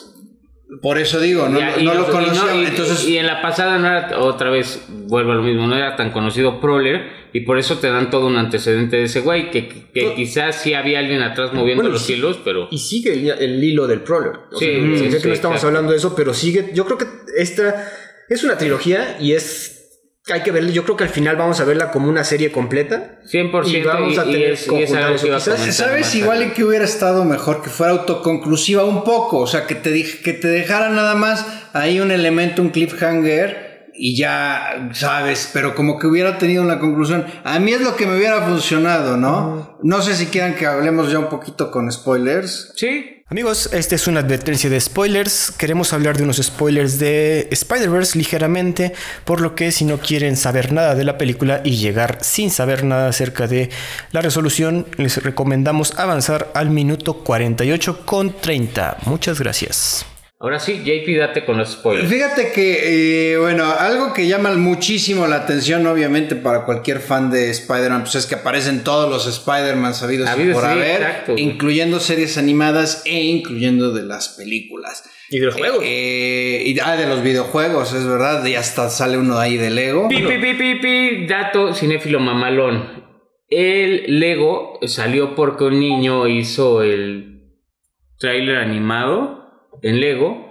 Por 0.82 0.98
eso 0.98 1.20
digo, 1.20 1.50
no, 1.50 1.60
Ya, 1.60 1.72
no 1.76 1.82
y 1.82 1.84
lo 1.86 2.02
y 2.08 2.12
conocía, 2.12 2.44
no- 2.54 2.62
y- 2.62 2.66
entonces... 2.66 3.08
y 3.08 3.18
en 3.18 3.28
la 3.28 3.42
pasada 3.42 3.78
no 3.78 3.88
era, 3.88 4.20
otra 4.20 4.50
vez, 4.50 4.86
vuelvo 4.90 5.34
a 5.34 5.36
lo 5.36 5.42
mismo, 5.44 5.68
no 5.68 5.76
era 5.76 5.96
tan 5.98 6.12
conocido 6.12 6.62
Prowler 6.62 7.10
y 7.34 7.42
por 7.42 7.58
eso 7.58 7.78
te 7.80 7.90
dan 7.90 8.10
todo 8.10 8.28
un 8.28 8.38
antecedente 8.38 8.96
de 8.98 9.04
ese 9.04 9.20
güey, 9.22 9.52
que, 9.52 9.68
que 9.94 10.14
quizás 10.16 10.62
sí 10.62 10.74
había 10.74 11.00
alguien 11.00 11.22
atrás 11.24 11.52
moviendo 11.54 11.84
Bueno, 11.84 11.94
los 11.94 12.04
sí. 12.04 12.14
hilos, 12.14 12.40
pero... 12.44 12.68
Y 12.72 12.78
sigue 12.78 13.14
el, 13.14 13.30
el 13.30 13.64
hilo 13.64 13.88
del 13.88 14.02
Prowler. 14.02 14.34
O 14.52 14.58
Sí, 14.58 14.66
sea, 14.66 14.76
sí, 14.76 14.98
sé 14.98 15.10
que 15.18 15.20
sí, 15.20 15.28
no 15.28 15.34
estamos 15.34 15.56
exacto. 15.56 15.68
hablando 15.68 15.92
de 15.92 15.98
eso, 15.98 16.16
pero 16.16 16.34
sigue. 16.34 16.72
Yo 16.74 16.86
creo 16.86 16.98
que 16.98 17.06
esta 17.38 17.90
es 18.30 18.44
una 18.44 18.58
trilogía 18.58 19.18
y 19.20 19.34
es. 19.34 19.81
Hay 20.30 20.42
que 20.44 20.52
verla. 20.52 20.70
Yo 20.72 20.84
creo 20.84 20.96
que 20.98 21.04
al 21.06 21.10
final 21.10 21.36
vamos 21.36 21.60
a 21.60 21.66
verla 21.66 21.92
como 21.92 22.08
una 22.08 22.24
serie 22.24 22.52
completa. 22.52 23.20
100% 23.32 23.68
Y 23.68 23.82
vamos 23.82 24.18
a 24.18 24.24
tener 24.24 24.56
que 24.56 24.88
¿Sabes 25.72 26.14
igual 26.16 26.54
que 26.54 26.64
hubiera 26.64 26.86
estado 26.86 27.26
mejor 27.26 27.62
que 27.64 27.70
fuera 27.70 27.94
autoconclusiva 27.94 28.84
un 28.86 29.04
poco? 29.04 29.40
O 29.40 29.48
sea, 29.48 29.66
que 29.66 29.76
te, 29.76 29.94
dij- 29.94 30.22
que 30.22 30.34
te 30.34 30.48
dejara 30.48 30.90
nada 30.90 31.16
más 31.16 31.46
ahí 31.74 32.00
un 32.00 32.12
elemento, 32.12 32.62
un 32.62 32.70
cliffhanger 32.70 33.90
y 33.94 34.16
ya 34.16 34.90
sabes, 34.94 35.50
pero 35.54 35.76
como 35.76 36.00
que 36.00 36.08
hubiera 36.08 36.38
tenido 36.38 36.64
una 36.64 36.80
conclusión. 36.80 37.26
A 37.44 37.60
mí 37.60 37.72
es 37.74 37.82
lo 37.82 37.96
que 37.96 38.06
me 38.06 38.16
hubiera 38.18 38.42
funcionado, 38.44 39.18
¿no? 39.18 39.78
No 39.84 40.02
sé 40.02 40.16
si 40.16 40.28
quieran 40.28 40.56
que 40.56 40.66
hablemos 40.66 41.12
ya 41.12 41.20
un 41.20 41.30
poquito 41.30 41.72
con 41.72 41.92
spoilers. 41.92 42.74
Sí, 42.76 43.21
Amigos, 43.32 43.70
esta 43.72 43.96
es 43.96 44.08
una 44.08 44.20
advertencia 44.20 44.70
de 44.70 44.82
spoilers. 44.82 45.52
Queremos 45.52 45.94
hablar 45.94 46.18
de 46.18 46.24
unos 46.24 46.36
spoilers 46.36 47.00
de 47.00 47.48
Spider-Verse 47.50 48.18
ligeramente, 48.18 48.92
por 49.24 49.40
lo 49.40 49.56
que 49.56 49.72
si 49.72 49.86
no 49.86 50.00
quieren 50.00 50.36
saber 50.36 50.74
nada 50.74 50.96
de 50.96 51.06
la 51.06 51.18
película 51.18 51.62
y 51.64 51.78
llegar 51.78 52.18
sin 52.20 52.52
saber 52.52 52.84
nada 52.84 53.08
acerca 53.08 53.48
de 53.48 53.70
la 54.12 54.20
resolución, 54.20 54.86
les 54.98 55.24
recomendamos 55.24 55.98
avanzar 55.98 56.52
al 56.54 56.72
minuto 56.72 57.20
48 57.24 58.06
con 58.06 58.34
30. 58.34 58.98
Muchas 59.06 59.40
gracias. 59.40 60.06
Ahora 60.42 60.60
sí, 60.60 60.82
JP, 60.84 61.18
date 61.18 61.46
con 61.46 61.58
los 61.58 61.72
spoilers. 61.72 62.10
Fíjate 62.10 62.52
que, 62.52 63.34
eh, 63.34 63.38
bueno, 63.38 63.66
algo 63.66 64.12
que 64.12 64.28
llama 64.28 64.52
muchísimo 64.54 65.28
la 65.28 65.38
atención, 65.38 65.86
obviamente, 65.86 66.36
para 66.36 66.66
cualquier 66.66 67.00
fan 67.00 67.30
de 67.30 67.52
Spider-Man, 67.52 68.02
pues 68.02 68.16
es 68.16 68.26
que 68.26 68.36
aparecen 68.36 68.84
todos 68.84 69.10
los 69.10 69.28
Spider-Man 69.28 69.94
sabidos 69.94 70.30
por 70.30 70.64
sí, 70.64 70.70
haber, 70.70 71.02
exacto, 71.02 71.34
incluyendo 71.38 72.00
series 72.00 72.38
animadas 72.38 73.04
e 73.06 73.22
incluyendo 73.22 73.94
de 73.94 74.04
las 74.04 74.30
películas. 74.30 75.04
Y 75.30 75.40
de 75.40 75.46
los 75.46 75.56
juegos. 75.56 75.84
Eh, 75.84 76.64
y, 76.66 76.80
ah, 76.80 76.98
de 76.98 77.08
los 77.08 77.22
videojuegos, 77.22 77.94
es 77.94 78.06
verdad, 78.06 78.44
y 78.46 78.56
hasta 78.56 78.90
sale 78.90 79.18
uno 79.18 79.38
ahí 79.38 79.58
de 79.58 79.70
Lego. 79.70 80.10
Pi, 80.10 80.24
pi, 80.24 80.38
pi, 80.40 80.54
pi, 80.56 80.76
pi, 80.76 81.28
dato 81.28 81.74
cinéfilo 81.74 82.20
mamalón. 82.20 83.02
El 83.48 84.20
Lego 84.20 84.80
salió 84.88 85.36
porque 85.36 85.66
un 85.66 85.80
niño 85.80 86.28
hizo 86.28 86.82
el 86.82 87.58
tráiler 88.18 88.58
animado 88.58 89.41
en 89.82 90.00
Lego. 90.00 90.50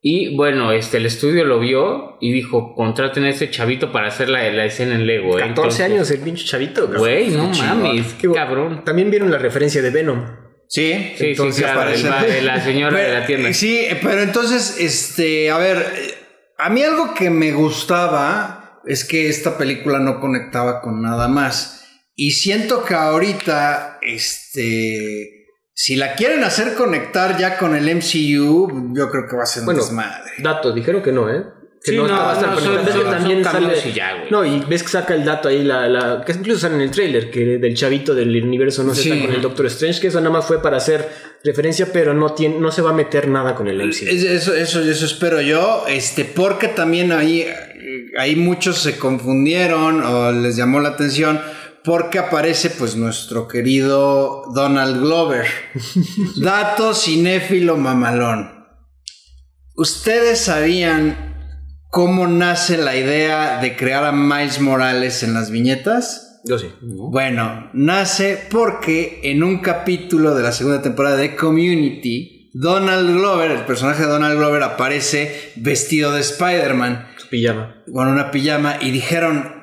Y 0.00 0.34
bueno, 0.36 0.72
este, 0.72 0.96
el 0.96 1.06
estudio 1.06 1.44
lo 1.44 1.60
vio 1.60 2.18
y 2.20 2.32
dijo, 2.32 2.74
contraten 2.74 3.22
a 3.24 3.30
ese 3.30 3.50
chavito 3.50 3.92
para 3.92 4.08
hacer 4.08 4.28
la, 4.28 4.50
la 4.50 4.64
escena 4.64 4.96
en 4.96 5.06
Lego. 5.06 5.38
¿eh?". 5.38 5.42
14 5.42 5.48
Entonces, 5.48 5.80
años 5.80 6.10
el 6.10 6.18
pinche 6.20 6.44
chavito. 6.44 6.88
Güey, 6.88 7.30
no 7.30 7.48
mames, 7.50 8.14
qué 8.14 8.28
cabrón. 8.32 8.84
También 8.84 9.10
vieron 9.10 9.30
la 9.30 9.38
referencia 9.38 9.80
de 9.80 9.90
Venom. 9.90 10.42
Sí, 10.68 11.12
Sí, 11.18 11.26
entonces 11.26 11.56
sí, 11.56 11.62
claro, 11.70 11.90
el 11.90 12.02
de 12.02 12.42
la 12.42 12.60
señora 12.64 12.98
de 12.98 13.12
la 13.12 13.26
tienda. 13.26 13.52
Sí, 13.52 13.86
pero 14.02 14.22
entonces, 14.22 14.78
este, 14.80 15.50
a 15.50 15.58
ver, 15.58 15.76
eh, 15.78 16.14
a 16.58 16.70
mí 16.70 16.82
algo 16.82 17.12
que 17.14 17.28
me 17.28 17.52
gustaba 17.52 18.80
es 18.86 19.04
que 19.04 19.28
esta 19.28 19.58
película 19.58 19.98
no 19.98 20.18
conectaba 20.18 20.80
con 20.80 21.02
nada 21.02 21.28
más. 21.28 21.84
Y 22.16 22.32
siento 22.32 22.84
que 22.84 22.94
ahorita, 22.94 23.98
este, 24.00 25.41
si 25.74 25.96
la 25.96 26.14
quieren 26.14 26.44
hacer 26.44 26.74
conectar 26.74 27.38
ya 27.38 27.56
con 27.58 27.74
el 27.74 27.88
MCU, 27.88 28.92
yo 28.94 29.10
creo 29.10 29.26
que 29.28 29.36
va 29.36 29.42
a 29.42 29.46
ser 29.46 29.60
un 29.62 29.66
Bueno, 29.66 29.82
desmadre. 29.82 30.30
Datos, 30.38 30.74
dijeron 30.74 31.02
que 31.02 31.12
no, 31.12 31.30
¿eh? 31.30 31.42
Que 31.84 31.90
Sí, 31.92 31.96
no, 31.96 32.06
no, 32.06 32.16
conectado. 32.16 32.60
son- 32.60 32.76
Ves 32.76 32.84
que 32.84 32.92
son- 32.92 33.10
también 33.10 33.42
son 33.42 33.52
cambios 33.52 33.78
sale- 33.80 33.90
y 33.90 33.92
ya, 33.92 34.16
güey. 34.18 34.30
No, 34.30 34.44
y 34.44 34.60
ves 34.68 34.82
que 34.84 34.88
saca 34.90 35.14
el 35.14 35.24
dato 35.24 35.48
ahí, 35.48 35.64
la, 35.64 35.88
la, 35.88 36.22
que 36.24 36.30
incluso 36.32 36.60
sale 36.60 36.76
en 36.76 36.82
el 36.82 36.90
trailer, 36.92 37.28
que 37.30 37.58
del 37.58 37.74
chavito 37.74 38.14
del 38.14 38.28
universo 38.44 38.84
no 38.84 38.94
se 38.94 39.02
Sí. 39.02 39.10
está 39.10 39.24
con 39.26 39.34
el 39.34 39.40
Doctor 39.42 39.66
Strange, 39.66 40.00
que 40.00 40.06
eso 40.06 40.20
nada 40.20 40.30
más 40.30 40.44
fue 40.46 40.62
para 40.62 40.76
hacer 40.76 41.08
referencia, 41.42 41.88
pero 41.92 42.14
no, 42.14 42.34
tiene, 42.34 42.60
no 42.60 42.70
se 42.70 42.82
va 42.82 42.90
a 42.90 42.94
meter 42.94 43.26
nada 43.26 43.56
con 43.56 43.66
el 43.66 43.80
MCU. 43.80 44.06
Es- 44.08 44.22
Eso, 44.22 44.54
eso, 44.54 44.80
eso 44.80 45.06
espero 45.06 45.40
yo, 45.40 45.84
este, 45.88 46.24
porque 46.24 46.68
también 46.68 47.10
ahí, 47.10 47.48
ahí 48.16 48.36
muchos 48.36 48.78
se 48.80 48.96
confundieron 48.96 50.04
o 50.04 50.30
les 50.30 50.54
llamó 50.56 50.78
la 50.78 50.90
atención 50.90 51.40
porque 51.84 52.18
aparece 52.18 52.70
pues 52.70 52.96
nuestro 52.96 53.48
querido 53.48 54.44
Donald 54.54 55.00
Glover. 55.00 55.46
Dato 56.36 56.94
cinéfilo 56.94 57.76
mamalón. 57.76 58.62
¿Ustedes 59.74 60.40
sabían 60.40 61.34
cómo 61.90 62.26
nace 62.26 62.76
la 62.78 62.96
idea 62.96 63.60
de 63.60 63.76
crear 63.76 64.04
a 64.04 64.12
Miles 64.12 64.60
Morales 64.60 65.22
en 65.22 65.34
las 65.34 65.50
viñetas? 65.50 66.40
Yo 66.44 66.58
sí. 66.58 66.68
Bueno, 66.80 67.70
nace 67.72 68.46
porque 68.50 69.20
en 69.24 69.42
un 69.42 69.58
capítulo 69.58 70.34
de 70.34 70.42
la 70.42 70.52
segunda 70.52 70.82
temporada 70.82 71.16
de 71.16 71.36
Community, 71.36 72.50
Donald 72.52 73.16
Glover, 73.16 73.50
el 73.50 73.64
personaje 73.64 74.02
de 74.02 74.08
Donald 74.08 74.36
Glover, 74.36 74.62
aparece 74.62 75.52
vestido 75.56 76.12
de 76.12 76.20
Spider-Man 76.20 77.08
Su 77.16 77.28
pijama. 77.28 77.82
con 77.92 78.08
una 78.08 78.30
pijama 78.30 78.76
y 78.80 78.90
dijeron, 78.90 79.61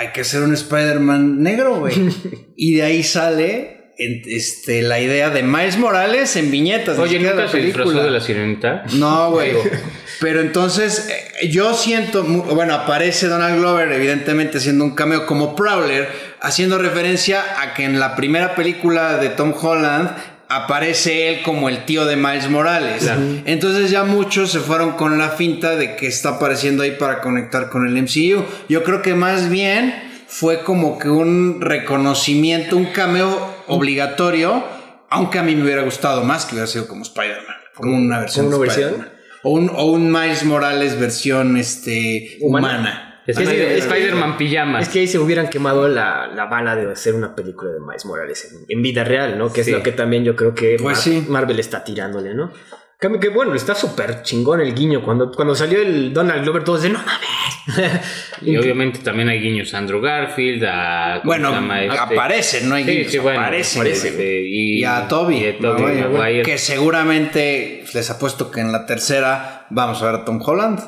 hay 0.00 0.08
que 0.12 0.22
hacer 0.22 0.40
un 0.42 0.54
Spider-Man 0.54 1.42
negro, 1.42 1.76
güey. 1.80 1.94
y 2.56 2.74
de 2.76 2.82
ahí 2.82 3.02
sale 3.02 3.92
en- 3.98 4.22
este, 4.26 4.80
la 4.80 4.98
idea 4.98 5.28
de 5.28 5.42
Miles 5.42 5.76
Morales 5.76 6.34
en 6.36 6.50
viñetas. 6.50 6.98
Oye, 6.98 7.18
¿nunca 7.18 7.34
la 7.34 7.48
se 7.48 7.58
película. 7.58 8.02
de 8.02 8.10
la 8.10 8.20
sirenita? 8.20 8.84
No, 8.94 9.30
güey. 9.32 9.52
Pero 10.20 10.40
entonces, 10.40 11.08
eh, 11.42 11.48
yo 11.48 11.74
siento, 11.74 12.24
bueno, 12.24 12.74
aparece 12.74 13.26
Donald 13.28 13.58
Glover, 13.58 13.92
evidentemente 13.92 14.56
haciendo 14.58 14.84
un 14.84 14.94
cameo 14.94 15.26
como 15.26 15.54
Prowler, 15.54 16.08
haciendo 16.40 16.78
referencia 16.78 17.42
a 17.60 17.74
que 17.74 17.84
en 17.84 18.00
la 18.00 18.16
primera 18.16 18.54
película 18.54 19.18
de 19.18 19.28
Tom 19.30 19.52
Holland 19.58 20.10
aparece 20.50 21.28
él 21.28 21.42
como 21.42 21.68
el 21.68 21.84
tío 21.84 22.04
de 22.04 22.16
Miles 22.16 22.50
Morales. 22.50 23.04
Claro. 23.04 23.22
Entonces 23.46 23.90
ya 23.90 24.02
muchos 24.02 24.50
se 24.50 24.58
fueron 24.58 24.92
con 24.92 25.16
la 25.16 25.30
finta 25.30 25.76
de 25.76 25.94
que 25.96 26.08
está 26.08 26.30
apareciendo 26.30 26.82
ahí 26.82 26.90
para 26.92 27.20
conectar 27.20 27.70
con 27.70 27.86
el 27.86 27.94
MCU. 28.02 28.44
Yo 28.68 28.82
creo 28.82 29.00
que 29.00 29.14
más 29.14 29.48
bien 29.48 29.94
fue 30.26 30.62
como 30.62 30.98
que 30.98 31.08
un 31.08 31.60
reconocimiento, 31.60 32.76
un 32.76 32.86
cameo 32.86 33.54
obligatorio, 33.68 34.64
aunque 35.08 35.38
a 35.38 35.44
mí 35.44 35.54
me 35.54 35.62
hubiera 35.62 35.82
gustado 35.82 36.24
más 36.24 36.44
que 36.44 36.54
hubiera 36.54 36.66
sido 36.66 36.88
como 36.88 37.02
Spider-Man, 37.02 37.56
como 37.74 37.96
una 37.96 38.18
versión. 38.18 38.46
¿Como 38.46 38.58
de 38.58 38.62
una 38.64 38.74
versión? 38.74 38.88
Spider-Man. 38.88 39.20
O 39.42 39.50
un, 39.52 39.70
o 39.70 39.84
un 39.84 40.12
Miles 40.12 40.44
Morales 40.44 40.98
versión 40.98 41.56
este, 41.56 42.38
¿Humana? 42.40 42.68
humana. 42.68 43.09
Es 43.30 43.48
que- 43.48 43.78
Spider-Man 43.78 44.36
pijama. 44.36 44.80
Es 44.80 44.88
que 44.88 45.00
ahí 45.00 45.06
se 45.06 45.18
hubieran 45.18 45.48
quemado 45.48 45.88
la, 45.88 46.26
la 46.28 46.46
bala 46.46 46.76
de 46.76 46.90
hacer 46.90 47.14
una 47.14 47.34
película 47.34 47.70
de 47.72 47.80
Miles 47.80 48.04
Morales 48.06 48.50
en, 48.52 48.64
en 48.68 48.82
vida 48.82 49.04
real, 49.04 49.38
¿no? 49.38 49.52
Que 49.52 49.64
Sí. 49.64 49.70
es 49.70 49.76
lo 49.76 49.82
que 49.82 49.92
también 49.92 50.24
yo 50.24 50.36
creo 50.36 50.54
que 50.54 50.76
Pues 50.80 50.96
Mar- 50.96 51.02
sí. 51.04 51.24
Marvel 51.28 51.58
está 51.60 51.82
tirándole, 51.84 52.34
¿no? 52.34 52.52
Cambio 52.98 53.18
que 53.18 53.30
bueno, 53.30 53.54
está 53.54 53.74
súper 53.74 54.20
chingón 54.22 54.60
el 54.60 54.74
guiño. 54.74 55.02
Cuando, 55.02 55.30
cuando 55.32 55.54
salió 55.54 55.80
el 55.80 56.12
Donald 56.12 56.42
Glover, 56.42 56.64
todos 56.64 56.82
de 56.82 56.90
no 56.90 56.98
mames. 56.98 58.00
Y 58.42 58.56
obviamente 58.56 59.00
también 59.00 59.28
hay 59.28 59.38
guiños 59.40 59.72
a 59.74 59.78
Andrew 59.78 60.00
Garfield, 60.00 60.64
a... 60.66 61.20
¿cómo 61.22 61.24
Bueno, 61.26 61.74
este? 61.74 61.98
aparecen, 61.98 62.68
no 62.70 62.74
hay 62.74 62.84
guiños, 62.84 63.12
sí, 63.12 63.18
bueno, 63.18 63.40
aparecen, 63.40 63.80
aparece, 63.82 64.10
güey. 64.12 64.46
y, 64.46 64.80
Y 64.80 64.84
a 64.84 65.06
Toby, 65.08 65.36
y 65.36 65.46
a 65.48 65.58
Tobey 65.58 65.82
Maguire, 65.84 66.08
Maguire. 66.08 66.42
que 66.42 66.56
seguramente 66.58 67.84
les 67.92 68.10
apuesto 68.10 68.50
que 68.50 68.60
en 68.60 68.72
la 68.72 68.86
tercera 68.86 69.66
vamos 69.70 70.02
a 70.02 70.06
ver 70.06 70.14
a 70.16 70.24
Tom 70.24 70.40
Holland 70.44 70.80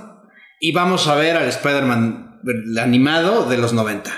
y 0.60 0.72
vamos 0.72 1.08
a 1.08 1.14
ver 1.14 1.36
al 1.36 1.48
Spider-Man 1.48 2.31
animado 2.78 3.48
de 3.48 3.58
los 3.58 3.72
90 3.72 4.10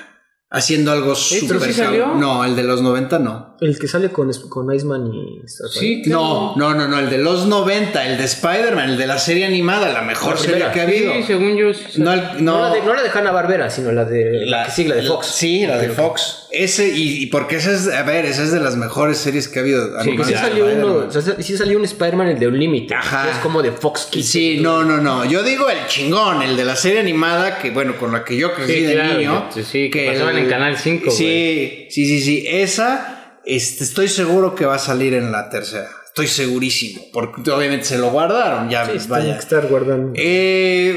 haciendo 0.54 0.92
algo 0.92 1.14
súper 1.16 1.60
sí. 1.72 1.82
No, 2.16 2.44
el 2.44 2.54
de 2.54 2.62
los 2.62 2.80
90 2.80 3.18
no. 3.18 3.53
El 3.64 3.78
que 3.78 3.88
sale 3.88 4.10
con, 4.10 4.30
con 4.50 4.74
Iceman 4.74 5.06
y 5.12 5.42
Sí, 5.46 6.02
No, 6.06 6.54
no, 6.56 6.74
no, 6.74 6.86
no, 6.86 6.98
el 6.98 7.08
de 7.08 7.18
los 7.18 7.46
90, 7.46 8.06
el 8.06 8.18
de 8.18 8.24
Spider-Man, 8.24 8.90
el 8.90 8.98
de 8.98 9.06
la 9.06 9.18
serie 9.18 9.46
animada, 9.46 9.90
la 9.92 10.02
mejor 10.02 10.34
La 10.34 10.40
serie 10.40 10.64
que 10.72 10.80
ha 10.80 10.82
habido. 10.82 11.12
Sí, 11.14 11.22
según 11.22 11.56
yo... 11.56 11.72
sí 11.72 12.00
No, 12.00 12.14
No, 12.14 12.32
no, 12.40 12.60
la 12.68 12.74
de, 12.74 12.82
no 12.82 12.94
la 12.94 13.02
de 13.02 13.08
Hanna 13.10 13.30
Barbera, 13.32 13.70
sino 13.70 13.90
la 13.92 14.04
de 14.04 14.44
la, 14.46 14.66
que 14.66 14.70
sigue, 14.72 14.88
la 14.90 14.94
de 14.96 15.02
Fox. 15.04 15.26
Sí, 15.28 15.66
la 15.66 15.78
de 15.78 15.88
Fox. 15.88 16.40
Ese, 16.50 16.88
y, 16.88 17.22
y 17.22 17.26
porque 17.26 17.56
esa 17.56 17.72
es, 17.72 17.88
a 17.88 18.02
ver, 18.04 18.26
esa 18.26 18.42
es 18.42 18.52
de 18.52 18.60
las 18.60 18.76
mejores 18.76 19.18
series 19.18 19.48
que 19.48 19.58
ha 19.58 19.62
habido. 19.62 20.00
Sí, 20.02 20.10
Pues 20.14 20.28
sí 20.28 20.34
salió 20.34 20.66
uno, 20.66 21.06
o 21.08 21.10
sea, 21.10 21.22
sí 21.40 21.56
salió 21.56 21.78
un 21.78 21.84
Spider-Man, 21.84 22.28
el 22.28 22.38
de 22.38 22.46
Unlimited. 22.46 22.94
Ajá. 22.94 23.24
que 23.24 23.30
Es 23.30 23.38
como 23.38 23.62
de 23.62 23.72
Fox 23.72 24.08
Kids. 24.10 24.26
Sí, 24.28 24.58
no, 24.60 24.84
no, 24.84 24.98
no. 24.98 25.24
Yo 25.24 25.42
digo 25.42 25.68
el 25.70 25.84
chingón, 25.88 26.42
el 26.42 26.56
de 26.56 26.64
la 26.64 26.76
serie 26.76 27.00
animada, 27.00 27.58
que 27.58 27.70
bueno, 27.70 27.96
con 27.96 28.12
la 28.12 28.24
que 28.24 28.36
yo 28.36 28.52
crecí 28.54 28.72
Sí, 28.74 28.80
de 28.82 28.92
claro, 28.94 29.14
niño. 29.18 29.48
que- 29.52 29.64
sí, 29.64 29.90
que 29.90 30.10
pasaban 30.12 30.38
en 30.38 30.48
Canal 30.48 30.76
5, 30.76 31.10
Sí, 31.10 31.86
sí, 31.90 32.04
sí, 32.06 32.20
sí. 32.20 32.44
Esa, 32.46 33.13
este, 33.46 33.84
estoy 33.84 34.08
seguro 34.08 34.54
que 34.54 34.66
va 34.66 34.76
a 34.76 34.78
salir 34.78 35.14
en 35.14 35.32
la 35.32 35.48
tercera. 35.50 35.88
Estoy 36.06 36.26
segurísimo. 36.28 37.02
Porque 37.12 37.50
obviamente 37.50 37.84
se 37.86 37.98
lo 37.98 38.10
guardaron. 38.10 38.70
Ya, 38.70 38.84
Sí, 38.84 38.90
tienen 38.92 39.08
vaya. 39.08 39.32
que 39.34 39.40
estar 39.40 39.66
guardando. 39.68 40.12
Eh, 40.14 40.96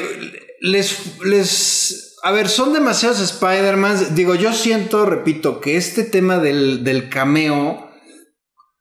les, 0.62 0.98
les. 1.24 2.16
A 2.24 2.32
ver, 2.32 2.50
son 2.50 2.74
demasiados 2.74 3.20
Spider-Man. 3.20 4.16
Digo, 4.16 4.36
yo 4.36 4.54
siento, 4.54 5.06
repito, 5.06 5.60
que 5.62 5.78
este 5.78 6.04
tema 6.04 6.38
del, 6.40 6.84
del 6.84 7.10
cameo. 7.10 7.90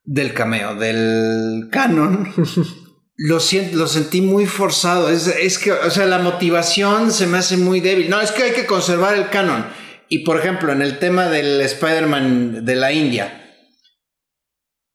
Del 0.05 0.35
cameo, 0.35 0.75
del 0.77 1.69
canon. 1.71 2.33
Lo, 3.19 3.41
sien- 3.41 3.71
lo 3.79 3.87
sentí 3.87 4.21
muy 4.21 4.45
forzado. 4.45 5.09
Es, 5.09 5.27
es 5.27 5.59
que, 5.59 5.73
o 5.73 5.91
sea, 5.91 6.05
la 6.05 6.19
motivación 6.19 7.11
se 7.11 7.27
me 7.27 7.39
hace 7.39 7.57
muy 7.57 7.81
débil. 7.81 8.11
No, 8.11 8.21
es 8.21 8.31
que 8.31 8.43
hay 8.43 8.53
que 8.53 8.67
conservar 8.67 9.17
el 9.17 9.31
canon. 9.31 9.65
Y 10.11 10.19
por 10.19 10.39
ejemplo, 10.39 10.71
en 10.71 10.83
el 10.83 10.99
tema 10.99 11.29
del 11.31 11.63
Spider-Man 11.63 12.67
de 12.67 12.77
la 12.77 12.93
India, 12.93 13.46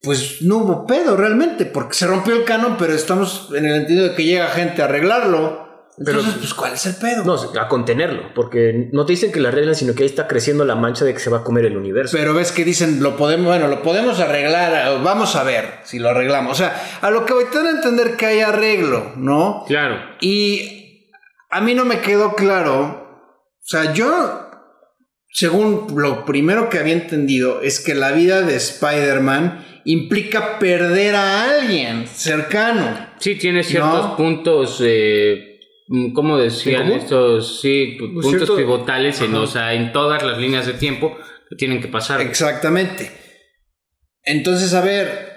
pues 0.01 0.41
no 0.41 0.57
hubo 0.57 0.87
pedo 0.87 1.15
realmente, 1.15 1.65
porque 1.65 1.93
se 1.93 2.07
rompió 2.07 2.35
el 2.35 2.43
canon, 2.43 2.75
pero 2.77 2.93
estamos 2.93 3.49
en 3.55 3.65
el 3.65 3.75
sentido 3.79 4.09
de 4.09 4.15
que 4.15 4.23
llega 4.23 4.47
gente 4.47 4.81
a 4.81 4.85
arreglarlo. 4.85 5.69
Entonces, 5.97 6.33
pues, 6.39 6.53
¿cuál 6.55 6.73
es 6.73 6.85
el 6.87 6.95
pedo? 6.95 7.23
No, 7.23 7.35
a 7.35 7.67
contenerlo, 7.67 8.33
porque 8.33 8.89
no 8.91 9.05
te 9.05 9.11
dicen 9.11 9.31
que 9.31 9.39
la 9.39 9.49
arreglan, 9.49 9.75
sino 9.75 9.93
que 9.93 10.01
ahí 10.01 10.09
está 10.09 10.27
creciendo 10.27 10.65
la 10.65 10.75
mancha 10.75 11.05
de 11.05 11.13
que 11.13 11.19
se 11.19 11.29
va 11.29 11.39
a 11.39 11.43
comer 11.43 11.65
el 11.65 11.77
universo. 11.77 12.17
Pero 12.17 12.33
ves 12.33 12.51
que 12.51 12.65
dicen, 12.65 13.03
lo 13.03 13.15
podemos, 13.15 13.45
bueno, 13.45 13.67
lo 13.67 13.83
podemos 13.83 14.19
arreglar, 14.19 15.03
vamos 15.03 15.35
a 15.35 15.43
ver 15.43 15.81
si 15.83 15.99
lo 15.99 16.09
arreglamos. 16.09 16.53
O 16.53 16.55
sea, 16.55 16.99
a 17.01 17.11
lo 17.11 17.25
que 17.25 17.33
voy 17.33 17.43
a 17.43 17.69
entender 17.69 18.15
que 18.15 18.25
hay 18.25 18.39
arreglo, 18.39 19.11
¿no? 19.17 19.65
Claro. 19.67 19.97
Y 20.21 21.11
a 21.51 21.61
mí 21.61 21.75
no 21.75 21.85
me 21.85 21.99
quedó 21.99 22.33
claro. 22.33 23.27
O 23.59 23.67
sea, 23.67 23.93
yo, 23.93 24.49
según 25.29 25.93
lo 25.95 26.25
primero 26.25 26.69
que 26.69 26.79
había 26.79 26.93
entendido, 26.93 27.61
es 27.61 27.79
que 27.79 27.93
la 27.93 28.11
vida 28.11 28.41
de 28.41 28.55
Spider-Man 28.55 29.67
implica 29.86 30.59
perder 30.59 31.15
a 31.15 31.49
alguien 31.59 32.07
cercano. 32.07 33.07
Sí, 33.19 33.36
tiene 33.36 33.63
ciertos 33.63 34.09
No. 34.09 34.17
puntos, 34.17 34.79
eh, 34.84 35.59
mm, 35.88 36.13
¿cómo 36.13 36.38
decían 36.38 36.91
estos? 36.91 37.59
Sí, 37.61 37.97
pu- 37.99 38.13
Pues 38.13 38.23
puntos 38.25 38.32
cierto- 38.47 38.55
pivotales 38.57 39.21
en, 39.21 39.36
o 39.36 39.47
sea, 39.47 39.73
en 39.73 39.91
todas 39.91 40.23
las 40.23 40.38
líneas 40.38 40.65
de 40.65 40.73
tiempo 40.73 41.17
que 41.49 41.55
tienen 41.55 41.82
que 41.82 41.88
pasar. 41.88 42.21
Exactamente. 42.21 43.11
Entonces, 44.23 44.73
a 44.73 44.82
ver, 44.82 45.29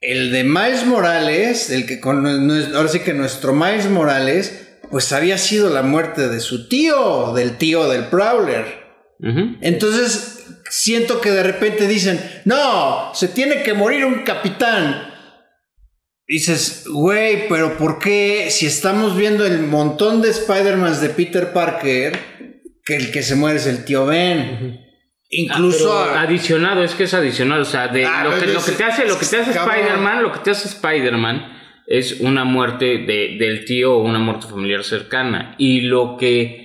el 0.00 0.32
de 0.32 0.44
Miles 0.44 0.86
Morales, 0.86 1.70
el 1.70 1.86
que 1.86 2.00
con 2.00 2.26
ahora 2.74 2.88
sí 2.88 3.00
que 3.00 3.12
nuestro 3.12 3.52
Miles 3.52 3.90
Morales, 3.90 4.78
pues 4.90 5.12
había 5.12 5.36
sido 5.38 5.68
la 5.70 5.82
muerte 5.82 6.28
de 6.28 6.40
su 6.40 6.68
tío, 6.68 7.32
del 7.34 7.58
tío 7.58 7.88
del 7.88 8.06
Prowler. 8.06 8.80
Entonces, 9.60 10.39
siento 10.70 11.20
que 11.20 11.30
de 11.30 11.42
repente 11.42 11.86
dicen, 11.86 12.18
no, 12.46 13.10
se 13.14 13.28
tiene 13.28 13.62
que 13.62 13.74
morir 13.74 14.04
un 14.06 14.22
capitán. 14.22 15.08
Dices, 16.26 16.84
güey, 16.88 17.48
pero 17.48 17.76
¿por 17.76 17.98
qué 17.98 18.46
si 18.50 18.66
estamos 18.66 19.16
viendo 19.16 19.44
el 19.44 19.58
montón 19.60 20.22
de 20.22 20.30
Spider-Mans 20.30 21.00
de 21.00 21.08
Peter 21.10 21.52
Parker, 21.52 22.18
que 22.84 22.96
el 22.96 23.10
que 23.10 23.22
se 23.22 23.34
muere 23.34 23.58
es 23.58 23.66
el 23.66 23.84
tío 23.84 24.06
Ben? 24.06 24.86
Incluso... 25.28 25.92
Ah, 25.98 26.20
a- 26.20 26.22
adicionado, 26.22 26.84
es 26.84 26.94
que 26.94 27.04
es 27.04 27.14
adicional, 27.14 27.60
o 27.60 27.64
sea, 27.64 27.88
de 27.88 28.04
Ah, 28.04 28.22
lo, 28.24 28.30
que, 28.38 28.46
lo 28.46 28.60
te 28.60 28.84
hace, 28.84 29.06
lo 29.06 29.18
que 29.18 29.26
te 29.26 29.38
hace. 29.38 29.50
Spider-Man, 29.50 30.22
lo 30.22 30.32
que 30.32 30.38
te 30.40 30.50
hace 30.50 30.68
Spider-Man 30.68 31.56
es 31.86 32.20
una 32.20 32.44
muerte 32.44 32.98
de, 32.98 33.36
del 33.38 33.64
tío 33.64 33.94
o 33.96 34.02
una 34.04 34.20
muerte 34.20 34.46
familiar 34.46 34.84
cercana. 34.84 35.56
Y 35.58 35.80
lo 35.82 36.16
que 36.16 36.59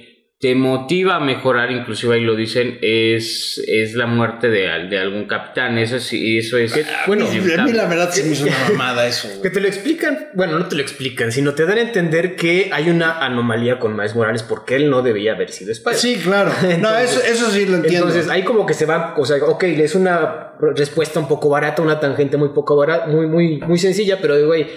te 0.45 0.53
motiva 0.53 1.15
a 1.15 1.19
mejorar, 1.19 1.71
inclusive 1.71 2.13
ahí 2.13 2.21
lo 2.21 2.35
dicen, 2.35 2.77
es, 2.83 3.59
es 3.67 3.95
la 3.95 4.05
muerte 4.05 4.47
de, 4.51 4.69
al- 4.69 4.91
de 4.91 4.99
algún 4.99 5.25
capitán. 5.25 5.79
Eso 5.79 5.99
sí, 5.99 6.37
eso 6.37 6.59
es. 6.59 6.71
bueno, 7.07 7.25
a 7.25 7.63
mí, 7.63 7.71
la 7.73 7.87
verdad 7.87 8.11
se 8.11 8.23
me 8.25 8.33
hizo 8.33 8.43
una 8.45 8.55
mamada 8.69 9.07
eso. 9.07 9.27
güey. 9.27 9.41
Que 9.41 9.49
te 9.49 9.59
lo 9.59 9.67
explican, 9.67 10.27
bueno, 10.33 10.59
no 10.59 10.67
te 10.67 10.75
lo 10.75 10.83
explican, 10.83 11.31
sino 11.31 11.55
te 11.55 11.65
dan 11.65 11.79
a 11.79 11.81
entender 11.81 12.35
que 12.35 12.69
hay 12.71 12.91
una 12.91 13.25
anomalía 13.25 13.79
con 13.79 13.95
Miles 13.95 14.13
Morales 14.15 14.43
porque 14.43 14.75
él 14.75 14.91
no 14.91 15.01
debía 15.01 15.33
haber 15.33 15.49
sido 15.51 15.71
Spider. 15.71 15.97
Sí, 15.97 16.17
claro. 16.23 16.51
no, 16.79 16.95
eso, 16.95 17.21
eso 17.23 17.49
sí 17.49 17.65
lo 17.65 17.77
entiendo. 17.77 18.07
Entonces 18.09 18.29
ahí 18.29 18.43
como 18.43 18.67
que 18.67 18.75
se 18.75 18.85
va, 18.85 19.15
o 19.17 19.25
sea, 19.25 19.37
ok, 19.43 19.63
es 19.63 19.95
una 19.95 20.51
respuesta 20.59 21.19
un 21.19 21.27
poco 21.27 21.49
barata, 21.49 21.81
una 21.81 21.99
tangente 21.99 22.37
muy 22.37 22.49
poco 22.49 22.75
barata, 22.75 23.07
muy, 23.07 23.27
muy, 23.27 23.59
muy 23.59 23.77
sencilla, 23.77 24.19
pero 24.21 24.45
güey, 24.45 24.67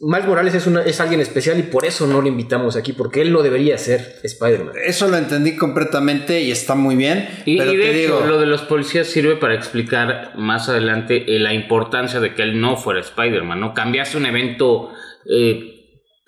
Miles 0.00 0.26
Morales 0.26 0.54
es, 0.54 0.66
una, 0.66 0.82
es 0.82 1.00
alguien 1.00 1.20
especial 1.20 1.58
y 1.58 1.62
por 1.62 1.84
eso 1.84 2.06
no 2.06 2.20
lo 2.20 2.28
invitamos 2.28 2.76
aquí, 2.76 2.92
porque 2.92 3.22
él 3.22 3.32
no 3.32 3.42
debería 3.42 3.76
ser 3.78 4.16
Spider-Man. 4.22 4.74
Eso 4.84 5.08
lo 5.08 5.16
entendí 5.16 5.56
completamente 5.56 6.40
y 6.40 6.50
está 6.50 6.74
muy 6.74 6.96
bien. 6.96 7.28
Y, 7.44 7.58
pero 7.58 7.72
y 7.72 7.76
de 7.76 7.82
te 7.82 7.90
hecho, 7.90 8.16
digo, 8.16 8.26
lo 8.26 8.40
de 8.40 8.46
los 8.46 8.62
policías 8.62 9.06
sirve 9.06 9.36
para 9.36 9.54
explicar 9.54 10.32
más 10.36 10.68
adelante 10.68 11.36
eh, 11.36 11.38
la 11.38 11.52
importancia 11.52 12.20
de 12.20 12.34
que 12.34 12.42
él 12.42 12.60
no 12.60 12.76
fuera 12.76 13.00
Spider-Man, 13.00 13.60
¿no? 13.60 13.74
Cambiaste 13.74 14.16
un 14.16 14.26
evento 14.26 14.90
eh, 15.28 15.75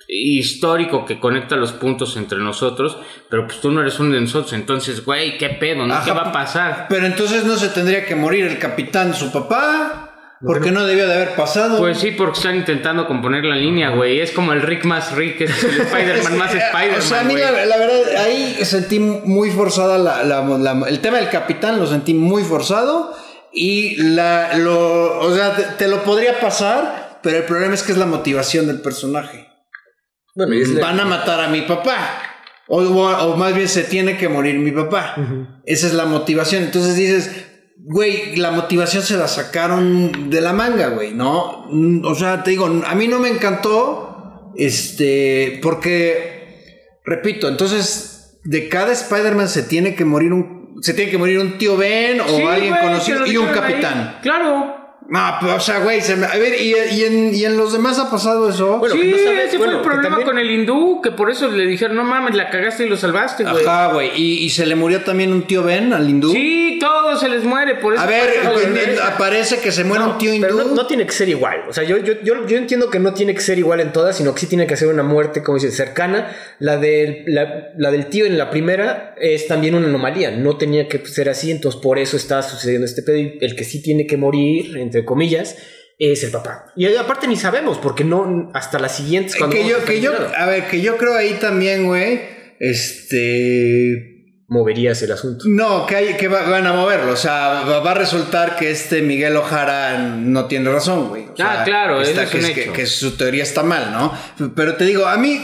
histórico 0.09 1.04
que 1.04 1.20
conecta 1.20 1.56
los 1.56 1.72
puntos 1.72 2.16
entre 2.16 2.38
nosotros, 2.38 2.96
pero 3.30 3.46
pues 3.46 3.61
tú 3.61 3.70
no 3.70 3.82
eres 3.82 4.00
uno 4.00 4.14
de 4.14 4.20
nosotros, 4.22 4.52
entonces, 4.54 5.04
güey, 5.04 5.36
¿qué 5.38 5.50
pedo? 5.50 5.86
¿no? 5.86 5.94
¿Qué 6.04 6.11
Ajá. 6.11 6.14
va 6.14 6.28
a 6.28 6.32
pasar? 6.32 6.86
pero 6.88 7.06
entonces 7.06 7.44
no 7.44 7.56
se 7.56 7.68
tendría 7.68 8.06
que 8.06 8.14
morir 8.16 8.46
el 8.46 8.59
capitán, 8.59 9.14
su 9.14 9.30
papá, 9.30 10.04
porque 10.40 10.70
no 10.70 10.86
debió 10.86 11.09
de 11.09 11.14
haber 11.14 11.34
pasado. 11.34 11.78
Pues 11.78 11.98
sí, 11.98 12.12
porque 12.12 12.38
están 12.38 12.54
intentando 12.56 13.06
componer 13.09 13.44
la 13.44 13.56
línea, 13.56 13.90
güey. 13.90 14.20
Es 14.20 14.30
como 14.30 14.52
el 14.52 14.62
Rick 14.62 14.84
más 14.84 15.12
Rick, 15.16 15.40
es 15.42 15.64
el 15.64 15.80
Spider-Man 15.80 16.38
más 16.38 16.54
Spider-Man, 16.54 16.98
O 16.98 17.02
sea, 17.02 17.20
a 17.20 17.24
mí 17.24 17.34
la, 17.36 17.50
la 17.50 17.76
verdad, 17.76 18.16
ahí 18.24 18.56
sentí 18.64 19.00
muy 19.00 19.50
forzada 19.50 19.98
la, 19.98 20.22
la- 20.22 20.42
la- 20.42 20.88
el 20.88 21.00
tema 21.00 21.18
del 21.18 21.28
capitán, 21.28 21.78
lo 21.80 21.86
sentí 21.88 22.14
muy 22.14 22.44
forzado. 22.44 23.14
Y 23.52 23.96
la, 23.96 24.56
lo, 24.59 25.18
o 25.18 25.34
sea, 25.34 25.56
te, 25.56 25.62
te 25.76 25.88
lo 25.88 26.04
podría 26.04 26.38
pasar, 26.38 27.18
pero 27.22 27.38
el 27.38 27.44
problema 27.44 27.74
es 27.74 27.82
que 27.82 27.90
es 27.92 27.98
la 27.98 28.06
motivación 28.06 28.68
del 28.68 28.80
personaje. 28.80 29.47
Bueno, 30.39 30.55
y 30.55 30.62
es 30.62 30.68
la- 30.70 30.80
Van 30.80 31.01
a 31.01 31.05
matar 31.05 31.41
a 31.41 31.49
mi 31.49 31.62
papá. 31.62 32.22
O, 32.68 32.80
o- 32.82 33.32
o 33.32 33.36
más 33.36 33.55
bien 33.55 33.68
se 33.68 33.82
tiene 33.82 34.16
que 34.16 34.28
morir 34.28 34.57
mi 34.59 34.70
papá. 34.70 35.16
Esa 35.66 35.86
es 35.89 35.95
la 35.95 36.05
motivación. 36.07 36.62
Entonces 36.62 36.95
dices, 36.97 37.47
güey, 37.78 38.36
la 38.36 38.51
motivación 38.53 39.03
se 39.03 39.16
la 39.16 39.26
sacaron 39.26 40.30
de 40.30 40.41
la 40.41 40.53
manga, 40.53 40.89
güey, 40.91 41.12
¿no? 41.12 41.66
O 42.05 42.14
sea, 42.14 42.43
te 42.45 42.51
digo, 42.51 42.66
a 42.86 42.95
mí 42.95 43.09
no 43.09 43.18
me 43.18 43.28
encantó, 43.30 44.53
este, 44.57 45.59
porque, 45.62 46.99
repito, 47.05 47.49
entonces, 47.49 48.39
de 48.45 48.68
cada 48.68 48.93
Spider-Man 48.93 49.49
se 49.49 49.62
tiene 49.64 49.95
que 49.95 50.05
morir 50.05 50.32
un, 50.32 50.76
se 50.82 50.95
tiene 50.95 51.11
que 51.11 51.18
morir 51.18 51.39
un 51.41 51.59
tío 51.59 51.76
Ben 51.76 52.20
o 52.20 52.28
Sí, 52.28 52.43
alguien 52.43 52.74
güey, 52.74 52.82
conocido 52.86 53.26
y 53.26 53.36
un 53.39 53.49
ahí. 53.49 53.55
capitán. 53.55 54.18
Claro. 54.22 54.76
No, 55.11 55.20
pero, 55.40 55.54
o 55.56 55.61
sea, 55.61 55.78
güey, 55.80 56.02
se 56.02 56.16
me- 56.16 56.26
a 56.26 56.36
ver, 56.36 56.61
y, 56.61 56.74
y 56.74 57.04
en, 57.04 57.34
y 57.34 57.44
en 57.46 57.56
los 57.56 57.72
demás 57.72 57.98
ha 57.98 58.11
pasado 58.11 58.48
eso. 58.50 58.76
Bueno, 58.78 58.94
sí, 58.94 59.00
que 59.00 59.06
no 59.11 59.16
sabes- 59.16 59.44
ese 59.48 59.56
bueno, 59.56 59.72
fue 59.72 59.80
el 59.80 59.84
problema 59.88 60.09
también- 60.16 60.26
con 60.28 60.38
el 60.38 60.50
hindú, 60.50 61.00
que 61.02 61.12
por 61.12 61.30
eso 61.30 61.48
le 61.50 61.64
dijeron, 61.66 61.96
no 61.96 62.04
mames, 62.04 62.34
la 62.34 62.50
cagaste 62.50 62.84
y 62.84 62.90
lo 62.90 62.96
salvaste, 62.98 63.44
güey. 63.44 63.64
Ajá, 63.64 63.92
güey, 63.94 64.11
y, 64.16 64.44
y 64.44 64.50
se 64.50 64.66
le 64.66 64.74
murió 64.74 65.02
también 65.04 65.32
un 65.32 65.46
tío 65.46 65.62
Ben 65.62 65.94
al 65.94 66.09
hindú. 66.11 66.30
Sí, 66.32 66.76
todo 66.78 67.16
se 67.16 67.30
les 67.30 67.42
muere, 67.42 67.76
por 67.76 67.94
eso. 67.94 68.02
A 68.02 68.06
ver, 68.06 68.28
en- 68.34 68.98
aparece 69.02 69.61
que 69.61 69.72
se 69.72 69.82
muere 69.82 70.04
un 70.04 70.18
tío 70.18 70.34
hindú. 70.34 70.46
Pero 70.46 70.62
no, 70.64 70.74
no 70.74 70.86
tiene 70.86 71.06
que 71.06 71.12
ser 71.12 71.30
igual. 71.30 71.62
O 71.70 71.72
sea, 71.72 71.84
yo, 71.84 71.96
yo, 71.96 72.12
yo, 72.22 72.46
yo 72.46 72.56
entiendo 72.59 72.90
que 72.90 72.98
no 72.98 73.14
tiene 73.14 73.34
que 73.34 73.40
ser 73.40 73.59
igual 73.59 73.80
en 73.80 73.94
todas, 73.94 74.14
sino 74.18 74.34
que 74.34 74.40
sí 74.40 74.46
tiene 74.46 74.66
que 74.66 74.76
ser 74.76 74.88
una 74.88 75.02
muerte, 75.04 75.42
como 75.42 75.56
dices, 75.56 75.74
cercana. 75.74 76.36
La 76.59 76.76
del, 76.76 77.22
la, 77.26 77.70
la 77.78 77.90
del 77.90 78.06
tío 78.06 78.26
en 78.26 78.36
la 78.36 78.50
primera 78.50 79.14
es 79.18 79.46
también 79.48 79.74
una 79.74 79.86
anomalía. 79.86 80.30
No 80.32 80.59
tenía 80.59 80.86
que 80.86 81.04
ser 81.06 81.30
así, 81.30 81.50
entonces 81.50 81.80
por 81.80 81.98
eso 81.98 82.18
está 82.18 82.42
sucediendo 82.42 82.84
este 82.84 83.02
pedo. 83.02 83.16
Y 83.16 83.38
el 83.40 83.56
que 83.56 83.64
sí 83.64 83.80
tiene 83.82 84.06
que 84.06 84.18
morir, 84.18 84.76
entre 84.76 84.97
comillas, 85.05 85.57
es 85.99 86.22
el 86.22 86.30
papá. 86.30 86.72
Y 86.76 86.86
aparte 86.94 87.26
ni 87.26 87.36
sabemos, 87.36 87.78
porque 87.78 88.05
no 88.05 88.51
hasta 88.55 88.78
las 88.78 88.96
siguientes. 88.96 89.36
cuando 89.36 89.57
que 89.57 89.68
yo, 89.68 89.84
que 89.84 90.01
yo, 90.01 90.12
a 90.36 90.46
ver, 90.46 90.68
que 90.68 90.80
yo 90.80 90.96
creo 90.96 91.16
ahí 91.16 91.34
también, 91.40 91.86
güey, 91.86 92.20
este... 92.61 94.18
moverías 94.51 95.03
el 95.03 95.12
asunto. 95.12 95.44
No, 95.46 95.84
que, 95.84 95.94
hay, 95.94 96.16
que 96.16 96.26
va- 96.26 96.49
van 96.49 96.66
a 96.66 96.72
moverlo. 96.72 97.12
O 97.12 97.16
sea, 97.16 97.64
va, 97.68 97.80
va 97.80 97.90
a 97.90 97.94
resultar 97.94 98.57
que 98.57 98.70
este 98.70 99.03
Miguel 99.03 99.36
Ojara 99.36 99.99
no 99.99 100.46
tiene 100.46 100.70
razón, 100.70 101.09
güey. 101.11 101.24
O 101.28 101.36
sea, 101.36 101.61
Ah, 101.61 101.64
claro, 101.64 102.01
está- 102.01 102.22
es 102.22 102.30
que, 102.30 102.38
un 102.38 102.44
que- 102.55 102.62
hecho. 102.62 102.72
que 102.72 102.86
su 102.86 103.16
teoría 103.18 103.42
está 103.42 103.62
mal, 103.62 103.92
¿no? 103.92 104.12
Pero 104.55 104.74
te 104.76 104.84
digo, 104.84 105.07
a 105.07 105.18
mí, 105.18 105.38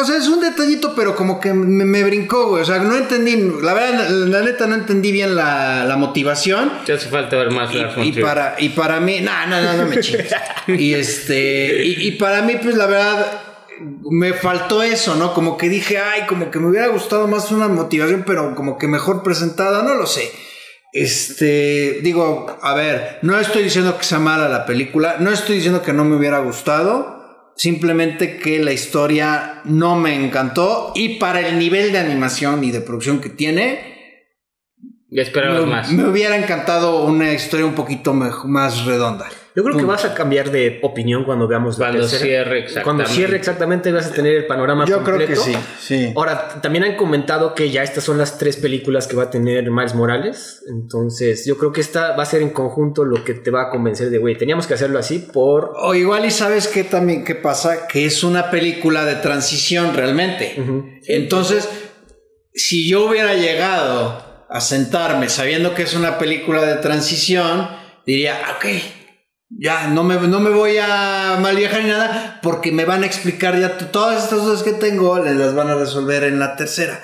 o 0.00 0.04
sea, 0.04 0.16
es 0.16 0.26
un 0.26 0.40
detallito, 0.40 0.92
pero 0.96 1.14
como 1.14 1.38
que 1.38 1.54
me, 1.54 1.84
me 1.84 2.02
brincó, 2.02 2.48
güey. 2.48 2.62
O 2.62 2.66
sea, 2.66 2.80
no 2.80 2.96
entendí, 2.96 3.36
la 3.62 3.74
verdad, 3.74 4.08
la 4.10 4.40
neta, 4.40 4.66
no 4.66 4.74
entendí 4.74 5.12
bien 5.12 5.36
la, 5.36 5.84
la 5.84 5.96
motivación. 5.96 6.72
Te 6.84 6.94
hace 6.94 7.08
falta 7.08 7.36
ver 7.36 7.50
más 7.52 7.70
Y, 7.72 8.00
y 8.08 8.12
para, 8.20 8.56
y 8.58 8.70
para 8.70 8.98
mí, 8.98 9.20
no, 9.20 9.30
no, 9.46 9.62
no, 9.62 9.72
no 9.84 9.86
me 9.88 10.00
chingues. 10.00 10.34
y 10.66 10.94
este, 10.94 11.84
y, 11.84 12.08
y 12.08 12.10
para 12.12 12.42
mí, 12.42 12.54
pues 12.60 12.74
la 12.74 12.86
verdad, 12.86 13.26
me 14.10 14.32
faltó 14.32 14.82
eso, 14.82 15.14
¿no? 15.14 15.34
Como 15.34 15.56
que 15.56 15.68
dije, 15.68 15.98
ay, 15.98 16.22
como 16.26 16.50
que 16.50 16.58
me 16.58 16.68
hubiera 16.68 16.88
gustado 16.88 17.28
más 17.28 17.50
una 17.50 17.68
motivación, 17.68 18.24
pero 18.26 18.54
como 18.54 18.78
que 18.78 18.88
mejor 18.88 19.22
presentada, 19.22 19.82
no 19.82 19.94
lo 19.94 20.06
sé. 20.06 20.30
Este, 20.92 22.00
digo, 22.02 22.58
a 22.60 22.74
ver, 22.74 23.18
no 23.22 23.38
estoy 23.38 23.62
diciendo 23.62 23.96
que 23.96 24.04
sea 24.04 24.18
mala 24.18 24.48
la 24.48 24.66
película, 24.66 25.16
no 25.20 25.30
estoy 25.30 25.56
diciendo 25.56 25.82
que 25.82 25.92
no 25.92 26.04
me 26.04 26.16
hubiera 26.16 26.38
gustado, 26.40 27.52
simplemente 27.56 28.38
que 28.38 28.58
la 28.58 28.72
historia 28.72 29.62
no 29.64 29.96
me 29.96 30.14
encantó 30.14 30.92
y 30.94 31.18
para 31.18 31.40
el 31.40 31.58
nivel 31.58 31.92
de 31.92 31.98
animación 31.98 32.62
y 32.64 32.70
de 32.70 32.82
producción 32.82 33.20
que 33.20 33.30
tiene, 33.30 34.30
esperabas 35.10 35.60
me, 35.60 35.66
más. 35.66 35.92
me 35.92 36.06
hubiera 36.06 36.36
encantado 36.36 37.04
una 37.04 37.32
historia 37.32 37.64
un 37.64 37.74
poquito 37.74 38.12
más 38.12 38.84
redonda. 38.84 39.30
Yo 39.54 39.62
creo 39.62 39.76
que 39.76 39.84
vas 39.84 40.04
a 40.04 40.14
cambiar 40.14 40.50
de 40.50 40.80
opinión 40.82 41.24
cuando 41.24 41.46
veamos 41.46 41.78
la 41.78 41.86
Cuando 41.88 42.00
tercera. 42.00 42.22
cierre 42.22 42.58
exactamente. 42.60 42.84
Cuando 42.84 43.06
cierre 43.06 43.36
exactamente 43.36 43.92
vas 43.92 44.06
a 44.06 44.12
tener 44.12 44.34
el 44.34 44.46
panorama 44.46 44.86
Yo 44.86 45.02
creo 45.02 45.18
que 45.18 45.36
sí, 45.36 45.52
sí. 45.78 46.12
Ahora, 46.16 46.60
también 46.62 46.84
han 46.84 46.96
comentado 46.96 47.54
que 47.54 47.70
ya 47.70 47.82
estas 47.82 48.04
son 48.04 48.16
las 48.16 48.38
tres 48.38 48.56
películas 48.56 49.06
que 49.06 49.14
va 49.16 49.24
a 49.24 49.30
tener 49.30 49.70
Miles 49.70 49.94
Morales. 49.94 50.62
Entonces, 50.70 51.44
yo 51.44 51.58
creo 51.58 51.72
que 51.72 51.82
esta 51.82 52.16
va 52.16 52.22
a 52.22 52.26
ser 52.26 52.40
en 52.40 52.50
conjunto 52.50 53.04
lo 53.04 53.24
que 53.24 53.34
te 53.34 53.50
va 53.50 53.64
a 53.64 53.70
convencer 53.70 54.08
de, 54.10 54.18
güey, 54.18 54.36
teníamos 54.36 54.66
que 54.66 54.74
hacerlo 54.74 54.98
así 54.98 55.18
por... 55.18 55.72
O 55.76 55.94
igual 55.94 56.24
y 56.24 56.30
sabes 56.30 56.68
qué 56.68 56.84
también 56.84 57.24
qué 57.24 57.34
pasa, 57.34 57.86
que 57.86 58.06
es 58.06 58.24
una 58.24 58.50
película 58.50 59.04
de 59.04 59.16
transición 59.16 59.94
realmente. 59.94 60.54
Entonces, 61.06 61.68
si 62.54 62.88
yo 62.88 63.06
hubiera 63.06 63.34
llegado 63.34 64.46
a 64.48 64.60
sentarme 64.60 65.28
sabiendo 65.28 65.74
que 65.74 65.82
es 65.82 65.94
una 65.94 66.18
película 66.18 66.62
de 66.64 66.76
transición, 66.76 67.68
diría, 68.06 68.38
ok, 68.56 68.66
ya 69.58 69.88
no 69.88 70.02
me, 70.04 70.16
no 70.16 70.40
me 70.40 70.50
voy 70.50 70.76
a 70.78 71.38
mal 71.40 71.56
viajar 71.56 71.82
ni 71.82 71.88
nada, 71.90 72.40
porque 72.42 72.72
me 72.72 72.84
van 72.84 73.02
a 73.02 73.06
explicar 73.06 73.58
ya 73.60 73.76
todas 73.78 74.24
estas 74.24 74.44
dudas 74.44 74.62
que 74.62 74.72
tengo, 74.72 75.18
les 75.18 75.36
las 75.36 75.54
van 75.54 75.68
a 75.68 75.74
resolver 75.74 76.24
en 76.24 76.38
la 76.38 76.56
tercera. 76.56 77.00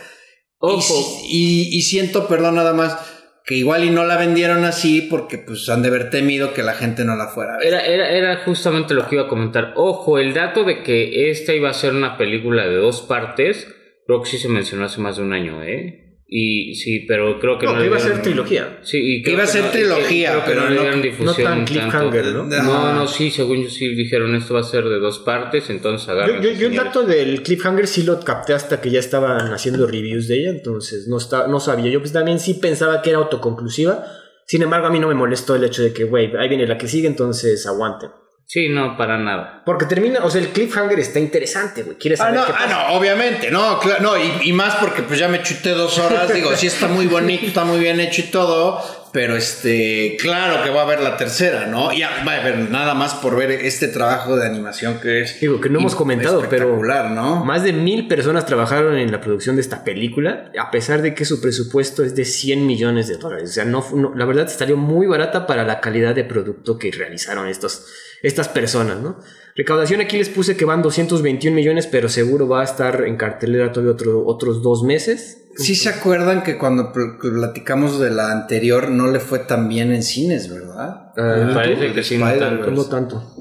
Y, 0.61 0.67
Ojo. 0.67 1.21
y- 1.29 1.69
y 1.73 1.83
siento, 1.83 2.27
perdón, 2.27 2.57
nada 2.57 2.73
más, 2.75 2.97
que 3.45 3.55
igual 3.55 3.85
y 3.85 3.91
no 3.91 4.05
la 4.05 4.17
vendieron 4.19 4.65
así 4.65 5.01
porque 5.03 5.39
pues 5.39 5.69
han 5.71 5.81
de 5.83 5.89
haber 5.89 6.11
temido 6.11 6.53
que 6.53 6.63
la 6.63 6.75
gente 6.75 7.05
no 7.05 7.17
la 7.17 7.29
fuera 7.29 7.55
a 7.55 7.59
ver. 7.59 7.67
Era, 7.69 7.87
era, 7.87 8.11
era 8.11 8.37
justamente 8.45 8.93
lo 8.93 9.09
que 9.09 9.15
iba 9.15 9.25
a 9.25 9.29
comentar. 9.29 9.73
Ojo, 9.77 10.19
el 10.19 10.35
dato 10.35 10.65
de 10.65 10.83
que 10.83 11.31
esta 11.31 11.55
iba 11.55 11.71
a 11.71 11.75
ser 11.75 11.95
una 11.95 12.19
película 12.19 12.67
de 12.67 12.75
dos 12.77 13.01
partes, 13.03 13.67
creo 14.07 14.21
que 14.23 14.29
sí 14.29 14.39
se 14.39 14.49
mencionó 14.49 14.85
hace 14.85 15.01
más 15.01 15.17
de 15.17 15.23
un 15.23 15.33
año, 15.33 15.63
¿eh? 15.63 16.08
Y 16.31 16.75
sí, 16.75 17.07
pero 17.09 17.41
creo 17.41 17.59
que 17.59 17.65
No, 17.65 17.73
no. 17.73 17.79
que 17.81 17.87
iba 17.87 17.97
a 17.97 18.01
ser 18.01 18.09
dieron- 18.11 18.23
trilogía. 18.23 18.79
Sí, 18.83 18.99
y 18.99 19.17
Que 19.23 19.23
creo 19.23 19.35
iba 19.37 19.45
a 19.45 19.47
ser 19.47 19.65
no- 19.65 19.71
trilogía, 19.71 20.31
creo 20.33 20.45
que 20.45 20.51
pero 20.51 20.61
no 20.61 20.69
le 20.69 20.75
no- 20.75 20.81
dieron 20.83 20.99
no 20.99 21.03
difusión. 21.05 21.35
tan 21.37 21.45
tanto. 21.65 21.73
cliffhanger, 21.73 22.27
¿no? 22.27 22.45
No, 22.45 22.93
no, 22.93 23.09
sí, 23.09 23.31
según 23.31 23.63
yo 23.63 23.71
sí 23.71 23.89
dijeron 23.95 24.35
esto 24.35 24.53
va 24.53 24.61
a 24.61 24.65
ser 24.65 24.85
de 24.85 24.99
dos 24.99 25.21
partes, 25.21 25.71
entonces 25.71 26.07
Yo, 26.07 26.13
agarren. 26.13 26.43
yo, 26.43 26.51
yo 26.51 26.67
el 26.69 26.75
dato 26.77 27.03
del 27.05 27.43
cliffhanger 27.43 27.87
sí 27.87 28.03
lo 28.03 28.21
capté 28.21 28.53
hasta 28.53 28.79
que 28.79 28.91
ya 28.91 29.01
estaban 29.01 29.53
haciendo 29.55 29.87
reviews 29.87 30.29
de 30.29 30.41
ella, 30.41 30.51
entonces 30.51 31.09
no, 31.09 31.17
está, 31.17 31.47
no 31.49 31.61
sabía. 31.61 31.91
Yo 31.91 32.01
pues 32.01 32.13
también 32.13 32.39
sí 32.41 32.55
pensaba 32.55 33.01
que 33.01 33.09
era 33.09 33.21
autoconclusiva. 33.21 34.05
Sin 34.47 34.61
embargo, 34.63 34.87
a 34.87 34.91
mí 34.91 34.99
no 35.01 35.09
me 35.09 35.15
molestó 35.15 35.55
el 35.57 35.65
hecho 35.65 35.83
de 35.83 35.95
que, 35.95 36.05
güey, 36.05 36.31
ahí 36.39 36.49
viene 36.51 36.67
la 36.67 36.77
que 36.77 36.89
sigue, 36.89 37.07
entonces 37.09 37.67
aguanten. 37.67 38.11
Sí, 38.51 38.71
no, 38.71 38.97
para 38.97 39.19
nada. 39.19 39.63
Porque 39.67 39.85
termina, 39.85 40.21
o 40.25 40.31
sea, 40.31 40.41
el 40.41 40.49
cliffhanger 40.49 40.99
está 41.01 41.19
interesante, 41.19 41.83
güey. 41.83 41.99
¿Quieres 41.99 42.19
Ah, 42.19 42.25
saber 42.33 42.41
no, 42.41 42.47
qué 42.47 42.53
ah, 42.53 42.59
pasa? 42.65 42.89
no, 42.89 42.97
obviamente, 42.99 43.51
no, 43.51 43.79
cla- 43.79 43.99
no, 44.01 44.17
y, 44.17 44.49
y 44.49 44.53
más 44.55 44.77
porque 44.77 45.03
pues 45.03 45.19
ya 45.19 45.29
me 45.29 45.43
chuté 45.43 45.73
dos 45.73 45.99
horas, 45.99 46.33
digo, 46.33 46.57
sí 46.57 46.67
está 46.67 46.89
muy 46.89 47.07
bonito, 47.09 47.45
está 47.45 47.65
muy 47.65 47.79
bien 47.79 48.01
hecho 48.01 48.23
y 48.23 48.31
todo, 48.31 48.83
pero 49.13 49.37
este, 49.37 50.17
claro 50.19 50.65
que 50.65 50.71
va 50.71 50.81
a 50.81 50.85
haber 50.85 51.01
la 51.01 51.19
tercera, 51.19 51.67
¿no? 51.67 51.93
Ya 51.93 52.25
va 52.27 52.33
a 52.33 52.41
haber 52.41 52.71
nada 52.71 52.95
más 52.95 53.13
por 53.17 53.37
ver 53.37 53.51
este 53.51 53.87
trabajo 53.89 54.37
de 54.37 54.47
animación 54.47 54.99
que 54.99 55.21
es 55.21 55.39
Digo, 55.41 55.61
que 55.61 55.69
no 55.69 55.81
hemos 55.81 55.95
comentado, 55.95 56.39
pero 56.49 56.65
espectacular, 56.71 57.11
¿no? 57.11 57.45
Más 57.45 57.63
de 57.65 57.75
mil 57.75 58.09
personas 58.09 58.47
trabajaron 58.47 58.97
en 58.97 59.13
la 59.13 59.21
producción 59.21 59.57
de 59.57 59.61
esta 59.61 59.85
película, 59.85 60.51
a 60.59 60.71
pesar 60.71 61.03
de 61.03 61.13
que 61.15 61.27
su 61.27 61.43
presupuesto 61.43 62.03
es 62.03 62.15
de 62.15 62.25
100 62.25 62.67
millones 62.67 63.09
de 63.09 63.19
dólares. 63.19 63.51
O 63.51 63.53
sea, 63.53 63.67
no, 63.67 63.85
no- 63.95 64.15
la 64.15 64.25
verdad 64.25 64.49
salió 64.49 64.79
muy 64.79 65.07
barata 65.07 65.47
para 65.47 65.65
la 65.65 65.81
calidad 65.81 66.15
de 66.15 66.25
producto 66.25 66.79
que 66.79 66.91
realizaron 66.91 67.47
estos, 67.49 67.85
estas 68.23 68.49
personas, 68.49 69.01
¿no? 69.01 69.19
Recaudación 69.55 70.01
aquí 70.01 70.17
les 70.19 70.29
puse 70.29 70.57
que 70.57 70.65
van 70.65 70.83
221 70.83 71.55
millones, 71.55 71.87
pero 71.87 72.09
seguro 72.09 72.47
va 72.49 72.61
a 72.61 72.65
estar 72.65 73.05
en 73.07 73.17
cartelera 73.17 73.73
todavía 73.73 73.93
otro- 73.93 74.25
otros 74.27 74.63
dos 74.63 74.83
meses. 74.85 75.45
Sí 75.57 75.75
se 75.75 75.89
acuerdan 75.89 76.45
que 76.45 76.57
cuando 76.59 76.93
pl- 76.93 77.19
platicamos 77.21 77.99
de 77.99 78.11
la 78.11 78.31
anterior 78.31 78.91
no 78.91 79.09
le 79.11 79.19
fue 79.19 79.41
tan 79.41 79.69
bien 79.69 79.93
en 79.93 80.05
cines, 80.05 80.49
¿verdad? 80.53 81.11
Ah, 81.17 81.51
Parece 81.55 81.93
que 81.93 82.03
sí, 82.05 82.19
no 82.19 82.33
tanto. 82.33 82.71
No 82.71 82.85
tanto. 82.85 83.35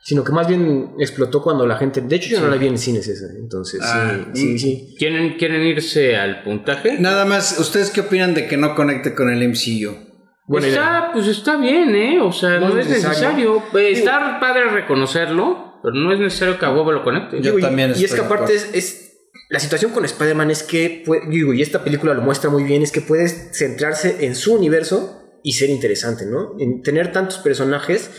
Sino 0.00 0.24
que 0.24 0.32
más 0.32 0.46
bien 0.48 0.92
explotó 0.98 1.42
cuando 1.42 1.66
la 1.66 1.76
gente. 1.76 2.00
De 2.02 2.16
hecho, 2.16 2.28
yo 2.30 2.40
no 2.40 2.48
la 2.48 2.56
vi 2.56 2.66
en 2.66 2.78
cines 2.78 3.06
esa. 3.08 3.26
Entonces, 3.38 3.80
Ah, 3.82 4.26
sí, 4.32 4.40
sí, 4.40 4.58
sí. 4.58 4.94
¿Quieren, 4.98 5.36
¿Quieren 5.36 5.62
irse 5.62 6.16
al 6.16 6.42
puntaje? 6.42 6.98
Nada 6.98 7.24
más, 7.24 7.58
¿ustedes 7.58 7.90
qué 7.90 8.00
opinan 8.02 8.32
de 8.34 8.46
que 8.46 8.56
no 8.56 8.74
conecte 8.74 9.14
con 9.14 9.28
el 9.30 9.42
MCU? 9.48 10.07
Buena 10.48 10.66
está, 10.66 10.80
idea. 10.80 11.10
pues 11.12 11.26
está 11.28 11.56
bien, 11.56 11.94
¿eh? 11.94 12.20
O 12.20 12.32
sea, 12.32 12.58
No 12.58 12.70
no, 12.70 12.78
es 12.78 12.86
es 12.86 12.92
necesario. 13.04 13.54
necesario. 13.62 13.78
Eh, 13.80 13.92
Está 13.92 14.40
padre 14.40 14.64
reconocerlo, 14.70 15.78
pero 15.82 15.94
no 15.94 16.12
es 16.12 16.18
necesario 16.18 16.58
que 16.58 16.66
a 16.66 16.72
huevo 16.72 16.90
lo 16.90 17.04
conecte. 17.04 17.36
Yo 17.36 17.42
Digo, 17.42 17.58
y- 17.58 17.62
también 17.62 17.92
Y 17.96 18.04
es 18.04 18.14
que 18.14 18.20
aparte 18.22 18.54
es, 18.54 18.70
es- 18.72 19.04
La 19.50 19.60
situación 19.60 19.92
con 19.92 20.04
Spider-Man 20.04 20.50
es 20.50 20.62
que, 20.62 21.02
puede- 21.06 21.22
digo, 21.28 21.54
y 21.54 21.62
esta 21.62 21.82
película 21.84 22.12
lo 22.14 22.20
muestra 22.22 22.50
muy 22.50 22.64
bien, 22.64 22.82
es 22.82 22.90
que 22.92 23.00
puedes 23.00 23.50
centrarse 23.56 24.26
en 24.26 24.34
su 24.34 24.54
universo 24.54 25.22
y 25.42 25.52
ser 25.52 25.70
interesante, 25.70 26.26
¿no? 26.26 26.54
En 26.58 26.82
tener 26.82 27.12
tantos 27.12 27.38
personajes 27.38 28.10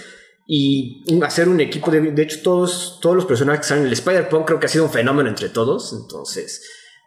y 0.47 1.03
hacer 1.23 1.47
un 1.49 1.59
equipo 1.59 1.91
de... 1.91 2.01
De 2.01 2.21
hecho, 2.23 2.41
todos, 2.41 2.99
todos 3.01 3.15
los 3.15 3.25
personajes 3.25 3.61
que 3.61 3.67
salen 3.67 3.83
en 3.83 3.87
el 3.89 3.93
Spider-Punk 3.93 4.45
creo 4.47 4.59
que 4.59 4.65
ha 4.65 4.69
sido 4.69 4.85
un 4.85 4.89
fenómeno 4.91 5.29
entre 5.29 5.49
todos, 5.49 5.93
entonces... 5.99 6.63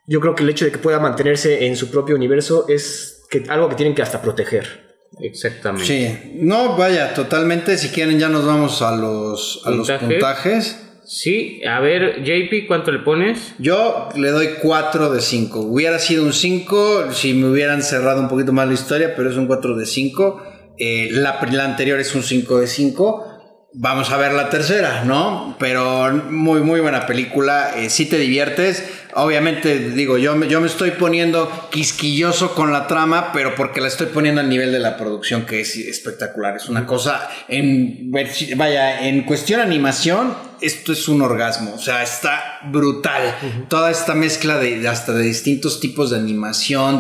Yo 0.07 0.20
creo 0.20 0.35
que 0.35 0.43
el 0.43 0.49
hecho 0.51 0.64
de 0.64 0.73
que 0.73 0.79
pueda 0.79 0.99
mantenerse 0.99 1.66
en 1.66 1.77
su 1.77 1.89
propio 1.91 2.16
universo 2.16 2.66
es 2.68 3.23
que, 3.31 3.45
algo 3.49 3.68
que 3.68 3.77
tienen 3.77 3.95
que 3.95 4.03
hasta 4.03 4.20
proteger. 4.20 4.82
Exactamente. 5.20 5.86
Sí, 5.86 6.32
no, 6.36 6.76
vaya, 6.76 7.14
totalmente. 7.14 7.76
Si 7.78 7.88
quieren, 7.88 8.18
ya 8.18 8.28
nos 8.28 8.46
vamos 8.46 8.82
a 8.82 8.96
los, 8.96 9.62
a 9.64 9.70
los 9.70 9.90
¿Puntajes? 9.90 10.78
Sí, 11.04 11.60
a 11.68 11.80
ver, 11.80 12.22
JP, 12.22 12.66
¿cuánto 12.66 12.92
le 12.92 13.00
pones? 13.00 13.54
Yo 13.58 14.08
le 14.16 14.30
doy 14.30 14.50
4 14.62 15.10
de 15.10 15.20
5. 15.20 15.60
Hubiera 15.60 15.98
sido 15.98 16.24
un 16.24 16.32
5 16.32 17.12
si 17.12 17.34
me 17.34 17.48
hubieran 17.48 17.82
cerrado 17.82 18.20
un 18.20 18.28
poquito 18.28 18.52
más 18.52 18.68
la 18.68 18.74
historia, 18.74 19.14
pero 19.16 19.30
es 19.30 19.36
un 19.36 19.46
4 19.46 19.76
de 19.76 19.84
5. 19.84 20.42
Eh, 20.78 21.08
la, 21.10 21.38
la 21.50 21.64
anterior 21.64 21.98
es 21.98 22.14
un 22.14 22.22
5 22.22 22.60
de 22.60 22.66
5. 22.66 23.28
Vamos 23.74 24.10
a 24.10 24.16
ver 24.16 24.32
la 24.32 24.48
tercera, 24.48 25.04
¿no? 25.04 25.56
Pero 25.58 26.12
muy, 26.30 26.60
muy 26.60 26.80
buena 26.80 27.04
película. 27.06 27.72
Eh, 27.76 27.90
si 27.90 28.06
te 28.06 28.18
diviertes. 28.18 28.84
Obviamente, 29.14 29.90
digo, 29.90 30.16
yo 30.16 30.34
me, 30.36 30.48
yo 30.48 30.60
me 30.60 30.66
estoy 30.66 30.92
poniendo 30.92 31.68
quisquilloso 31.70 32.54
con 32.54 32.72
la 32.72 32.86
trama, 32.86 33.30
pero 33.32 33.54
porque 33.54 33.80
la 33.80 33.88
estoy 33.88 34.06
poniendo 34.06 34.40
al 34.40 34.48
nivel 34.48 34.72
de 34.72 34.78
la 34.78 34.96
producción, 34.96 35.44
que 35.44 35.60
es 35.60 35.76
espectacular. 35.76 36.56
Es 36.56 36.68
una 36.68 36.86
cosa, 36.86 37.28
en, 37.48 38.10
vaya, 38.56 39.06
en 39.06 39.24
cuestión 39.24 39.60
animación, 39.60 40.34
esto 40.60 40.92
es 40.92 41.08
un 41.08 41.20
orgasmo. 41.20 41.74
O 41.74 41.78
sea, 41.78 42.02
está 42.02 42.60
brutal. 42.70 43.36
Toda 43.68 43.90
esta 43.90 44.14
mezcla 44.14 44.58
de, 44.58 44.88
hasta 44.88 45.12
de 45.12 45.24
distintos 45.24 45.80
tipos 45.80 46.10
de 46.10 46.16
animación, 46.16 46.98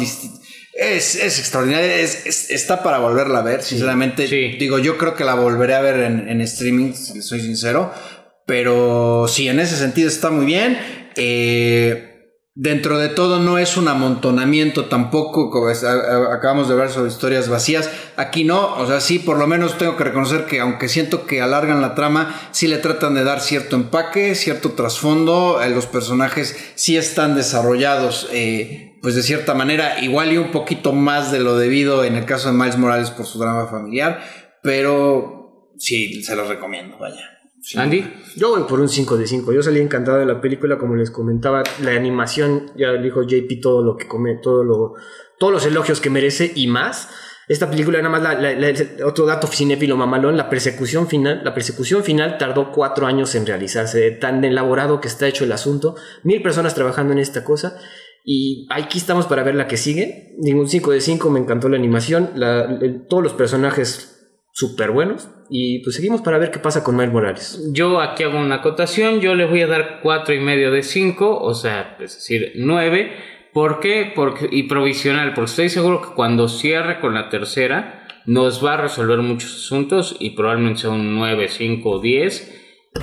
es, 0.74 1.14
es 1.14 1.38
extraordinario, 1.38 1.86
es, 1.86 2.50
está 2.50 2.82
para 2.82 2.98
volverla 2.98 3.38
a 3.38 3.42
ver, 3.42 3.62
sinceramente. 3.62 4.26
Digo, 4.26 4.78
yo 4.78 4.98
creo 4.98 5.14
que 5.14 5.24
la 5.24 5.34
volveré 5.34 5.74
a 5.74 5.80
ver 5.80 6.00
en, 6.00 6.28
en 6.28 6.40
streaming, 6.42 6.92
si 6.92 7.22
soy 7.22 7.40
sincero. 7.40 7.92
Pero 8.44 9.26
sí, 9.28 9.48
en 9.48 9.60
ese 9.60 9.76
sentido 9.76 10.08
está 10.08 10.30
muy 10.30 10.44
bien. 10.44 11.01
Eh, 11.16 12.08
dentro 12.54 12.98
de 12.98 13.08
todo 13.08 13.38
no 13.38 13.58
es 13.58 13.76
un 13.76 13.88
amontonamiento 13.88 14.86
tampoco, 14.86 15.50
como 15.50 15.68
acabamos 15.68 16.68
de 16.68 16.74
ver 16.74 16.90
sobre 16.90 17.10
historias 17.10 17.48
vacías. 17.48 17.90
Aquí 18.16 18.44
no, 18.44 18.74
o 18.76 18.86
sea, 18.86 19.00
sí, 19.00 19.18
por 19.18 19.38
lo 19.38 19.46
menos 19.46 19.78
tengo 19.78 19.96
que 19.96 20.04
reconocer 20.04 20.44
que 20.46 20.60
aunque 20.60 20.88
siento 20.88 21.26
que 21.26 21.40
alargan 21.40 21.80
la 21.80 21.94
trama, 21.94 22.34
sí 22.52 22.68
le 22.68 22.78
tratan 22.78 23.14
de 23.14 23.24
dar 23.24 23.40
cierto 23.40 23.76
empaque, 23.76 24.34
cierto 24.34 24.72
trasfondo. 24.72 25.62
Eh, 25.62 25.70
los 25.70 25.86
personajes 25.86 26.56
sí 26.74 26.96
están 26.96 27.34
desarrollados. 27.34 28.28
Eh, 28.32 28.90
pues 29.02 29.16
de 29.16 29.22
cierta 29.24 29.52
manera, 29.54 30.00
igual 30.00 30.32
y 30.32 30.38
un 30.38 30.52
poquito 30.52 30.92
más 30.92 31.32
de 31.32 31.40
lo 31.40 31.56
debido 31.58 32.04
en 32.04 32.14
el 32.14 32.24
caso 32.24 32.48
de 32.48 32.54
Miles 32.56 32.78
Morales 32.78 33.10
por 33.10 33.26
su 33.26 33.40
drama 33.40 33.66
familiar, 33.66 34.22
pero 34.62 35.72
sí, 35.76 36.22
se 36.22 36.36
los 36.36 36.46
recomiendo, 36.46 36.96
vaya. 36.98 37.41
Andy. 37.76 38.04
Yo 38.36 38.50
voy 38.50 38.64
por 38.68 38.80
un 38.80 38.88
5 38.88 39.16
de 39.16 39.26
5. 39.26 39.52
Yo 39.52 39.62
salí 39.62 39.80
encantado 39.80 40.18
de 40.18 40.26
la 40.26 40.40
película, 40.40 40.78
como 40.78 40.96
les 40.96 41.10
comentaba. 41.10 41.62
La 41.82 41.92
animación, 41.92 42.72
ya 42.76 42.92
dijo 42.94 43.22
JP 43.22 43.60
todo 43.60 43.82
lo 43.82 43.96
que 43.96 44.08
come, 44.08 44.36
todo 44.42 44.64
lo, 44.64 44.94
todos 45.38 45.52
los 45.52 45.66
elogios 45.66 46.00
que 46.00 46.10
merece 46.10 46.52
y 46.54 46.66
más. 46.66 47.08
Esta 47.48 47.68
película, 47.68 48.00
nada 48.00 48.18
más, 48.18 48.82
otro 49.04 49.26
dato 49.26 49.46
cinéfilo 49.46 49.96
mamalón, 49.96 50.36
la 50.36 50.48
persecución 50.48 51.08
final, 51.08 51.42
la 51.44 51.52
persecución 51.54 52.04
final 52.04 52.38
tardó 52.38 52.70
cuatro 52.70 53.06
años 53.06 53.34
en 53.34 53.46
realizarse, 53.46 54.12
tan 54.12 54.44
elaborado 54.44 55.00
que 55.00 55.08
está 55.08 55.26
hecho 55.26 55.44
el 55.44 55.52
asunto, 55.52 55.96
mil 56.22 56.40
personas 56.40 56.74
trabajando 56.74 57.12
en 57.12 57.18
esta 57.18 57.42
cosa, 57.42 57.76
y 58.24 58.68
aquí 58.70 58.98
estamos 58.98 59.26
para 59.26 59.42
ver 59.42 59.56
la 59.56 59.66
que 59.66 59.76
sigue. 59.76 60.36
Ningún 60.38 60.68
5 60.68 60.92
de 60.92 61.00
5, 61.00 61.30
me 61.30 61.40
encantó 61.40 61.68
la 61.68 61.76
animación, 61.76 62.30
todos 63.08 63.22
los 63.22 63.32
personajes 63.32 64.11
súper 64.52 64.90
buenos. 64.90 65.28
Y 65.50 65.80
pues 65.80 65.96
seguimos 65.96 66.22
para 66.22 66.38
ver 66.38 66.50
qué 66.50 66.58
pasa 66.58 66.84
con 66.84 66.96
Miles 66.96 67.12
Morales. 67.12 67.60
Yo 67.72 68.00
aquí 68.00 68.22
hago 68.22 68.38
una 68.38 68.56
acotación, 68.56 69.20
yo 69.20 69.34
le 69.34 69.46
voy 69.46 69.62
a 69.62 69.66
dar 69.66 70.00
cuatro 70.02 70.34
y 70.34 70.40
medio 70.40 70.70
de 70.70 70.82
5, 70.82 71.42
o 71.42 71.54
sea, 71.54 71.96
es 72.00 72.14
decir, 72.14 72.52
9. 72.56 73.12
¿Por 73.52 73.80
qué? 73.80 74.12
Porque, 74.14 74.48
y 74.50 74.62
provisional, 74.64 75.34
porque 75.34 75.50
estoy 75.50 75.68
seguro 75.68 76.00
que 76.00 76.14
cuando 76.14 76.48
cierre 76.48 77.00
con 77.00 77.14
la 77.14 77.28
tercera 77.28 78.06
nos 78.24 78.64
va 78.64 78.74
a 78.74 78.82
resolver 78.82 79.18
muchos 79.18 79.52
asuntos 79.54 80.16
y 80.20 80.30
probablemente 80.30 80.82
sea 80.82 80.90
un 80.90 81.14
9, 81.14 81.48
5 81.48 81.90
o 81.90 82.00
10. 82.00 82.60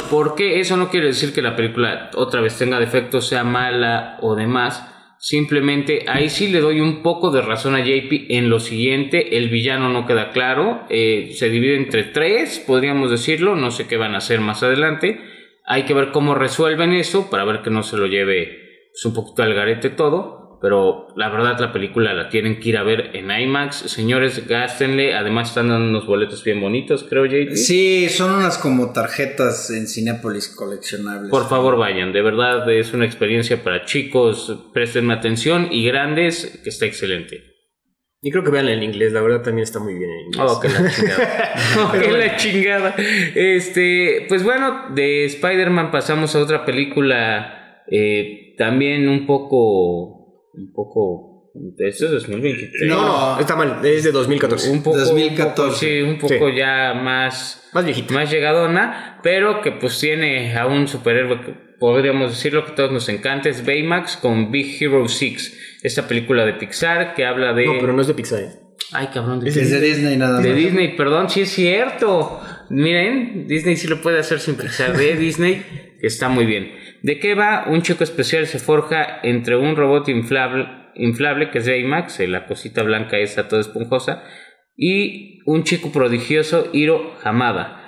Porque 0.10 0.60
eso 0.60 0.78
no 0.78 0.90
quiere 0.90 1.08
decir 1.08 1.34
que 1.34 1.42
la 1.42 1.56
película 1.56 2.12
otra 2.16 2.42
vez 2.42 2.58
tenga 2.58 2.80
defectos, 2.80 3.28
sea 3.28 3.44
mala 3.44 4.18
o 4.22 4.36
demás 4.36 4.99
Simplemente 5.22 6.06
ahí 6.08 6.30
sí 6.30 6.48
le 6.48 6.62
doy 6.62 6.80
un 6.80 7.04
poco 7.04 7.30
de 7.30 7.42
razón 7.42 7.76
a 7.76 7.84
JP 7.84 8.28
en 8.30 8.50
lo 8.50 8.62
siguiente, 8.62 9.38
el 9.38 9.50
villano 9.50 9.90
no 9.90 10.06
queda 10.06 10.32
claro, 10.32 10.86
eh, 10.90 11.32
se 11.34 11.50
divide 11.50 11.76
entre 11.76 12.06
tres, 12.06 12.64
podríamos 12.66 13.12
decirlo, 13.12 13.58
no 13.58 13.70
sé 13.70 13.86
qué 13.86 13.98
van 13.98 14.16
a 14.16 14.20
hacer 14.20 14.40
más 14.40 14.64
adelante, 14.64 15.20
hay 15.66 15.84
que 15.84 15.94
ver 15.94 16.12
cómo 16.12 16.36
resuelven 16.36 16.94
eso 16.94 17.30
para 17.30 17.44
ver 17.44 17.62
que 17.62 17.70
no 17.70 17.84
se 17.84 17.98
lo 17.98 18.08
lleve 18.08 18.88
pues, 18.94 19.04
un 19.04 19.14
poquito 19.14 19.44
al 19.44 19.54
garete 19.54 19.90
todo, 19.90 20.39
pero 20.62 21.08
la 21.16 21.30
verdad 21.30 21.58
la 21.60 21.72
película 21.72 22.14
la 22.14 22.30
tienen 22.30 22.60
que 22.60 22.70
ir 22.70 22.78
a 22.78 22.84
ver 22.84 23.12
en 23.14 23.32
IMAX. 23.32 23.78
Señores, 23.78 24.46
gástenle. 24.48 25.16
Además 25.16 25.50
están 25.50 25.70
dando 25.70 25.90
unos 25.90 26.06
boletos 26.06 26.44
bien 26.44 26.60
bonitos, 26.60 27.06
creo, 27.10 27.26
JP. 27.26 27.56
Sí, 27.56 28.10
son 28.10 28.34
unas 28.34 28.58
como 28.58 28.92
tarjetas 28.92 29.70
en 29.72 29.88
Cinepolis 29.88 30.50
coleccionables. 30.50 31.30
Por 31.30 31.48
favor, 31.48 31.78
vayan. 31.78 32.12
De 32.12 32.22
verdad 32.22 32.70
es 32.72 32.94
una 32.94 33.06
experiencia 33.06 33.64
para 33.64 33.86
chicos. 33.86 34.54
Prestenme 34.74 35.14
atención 35.14 35.70
y 35.72 35.86
grandes, 35.86 36.60
que 36.64 36.70
está 36.70 36.86
excelente. 36.86 37.50
Y 38.22 38.32
creo 38.32 38.44
que 38.44 38.52
vean 38.52 38.68
en 38.68 38.84
inglés, 38.84 39.14
la 39.14 39.22
verdad 39.22 39.42
también 39.44 39.64
está 39.64 39.80
muy 39.80 39.94
bien 39.94 40.12
en 40.12 40.26
inglés. 40.26 40.46
Oh, 40.46 40.60
que 40.60 40.68
la 40.68 40.92
chingada. 40.92 41.54
oh, 41.88 41.92
que 41.94 42.12
la 42.12 42.36
chingada. 42.36 42.96
Este, 43.34 44.26
pues 44.28 44.44
bueno, 44.44 44.88
de 44.94 45.24
Spider-Man 45.24 45.90
pasamos 45.90 46.36
a 46.36 46.40
otra 46.40 46.66
película 46.66 47.84
eh, 47.88 48.56
también 48.58 49.08
un 49.08 49.26
poco 49.26 50.19
un 50.60 50.74
poco 50.74 51.40
¿Esto 51.80 52.06
es 52.06 52.12
2023? 52.12 52.88
No, 52.88 53.36
no, 53.36 53.40
está 53.40 53.56
mal, 53.56 53.84
es 53.84 54.04
de 54.04 54.12
2014. 54.12 54.70
Un 54.70 54.84
poco, 54.84 54.98
2014. 54.98 55.80
sí, 55.80 56.02
un 56.02 56.20
poco 56.20 56.50
ya 56.50 56.94
más, 56.94 57.70
más 57.74 57.86
viejito. 57.86 58.14
Más 58.14 58.30
llegadona, 58.30 59.20
pero 59.24 59.62
que 59.62 59.72
pues 59.72 60.00
tiene 60.00 60.56
a 60.56 60.68
un 60.68 60.88
superhéroe 60.88 61.42
que 61.42 61.54
podríamos 61.80 62.32
decirlo 62.32 62.66
que 62.66 62.74
a 62.74 62.76
todos 62.76 62.92
nos 62.92 63.10
encanta, 63.10 63.50
es 63.50 63.66
Baymax 63.66 64.18
con 64.18 64.52
Big 64.52 64.82
Hero 64.82 65.08
6. 65.08 65.80
Esta 65.82 66.08
película 66.08 66.46
de 66.46 66.54
Pixar 66.54 67.16
que 67.16 67.26
habla 67.26 67.54
de... 67.54 67.66
No, 67.66 67.74
pero 67.80 67.94
no 67.94 68.02
es 68.02 68.08
de 68.08 68.14
Pixar. 68.14 68.40
¿eh? 68.40 68.52
Ay, 68.92 69.08
cabrón. 69.14 69.40
De 69.40 69.50
es 69.50 69.72
de 69.72 69.82
Disney 69.82 70.18
nada 70.18 70.36
más. 70.36 70.44
De 70.44 70.54
Disney, 70.54 70.96
perdón, 70.96 71.30
sí 71.30 71.42
es 71.42 71.50
cierto. 71.50 72.42
Miren, 72.70 73.48
Disney 73.48 73.76
sí 73.76 73.88
lo 73.88 74.02
puede 74.02 74.20
hacer 74.20 74.40
sin 74.40 74.56
Pixar. 74.56 74.96
De 74.96 75.16
Disney, 75.16 75.64
está 76.02 76.30
muy 76.30 76.46
bien. 76.46 76.72
¿De 77.02 77.20
qué 77.20 77.36
va? 77.36 77.66
Un 77.68 77.82
chico 77.82 78.04
especial 78.04 78.48
se 78.48 78.60
forja 78.60 79.20
entre 79.24 79.56
un 79.56 79.76
robot 79.76 80.10
inflable, 80.10 80.68
inflable 80.96 81.52
que 81.52 81.60
es 81.60 81.68
Baymax, 81.68 82.20
la 82.22 82.46
cosita 82.46 82.84
blanca 82.84 83.18
esa 83.18 83.48
toda 83.48 83.62
esponjosa, 83.62 84.24
y 84.76 85.40
un 85.46 85.64
chico 85.64 85.92
prodigioso, 85.92 86.70
Hiro 86.72 87.16
Hamada, 87.24 87.80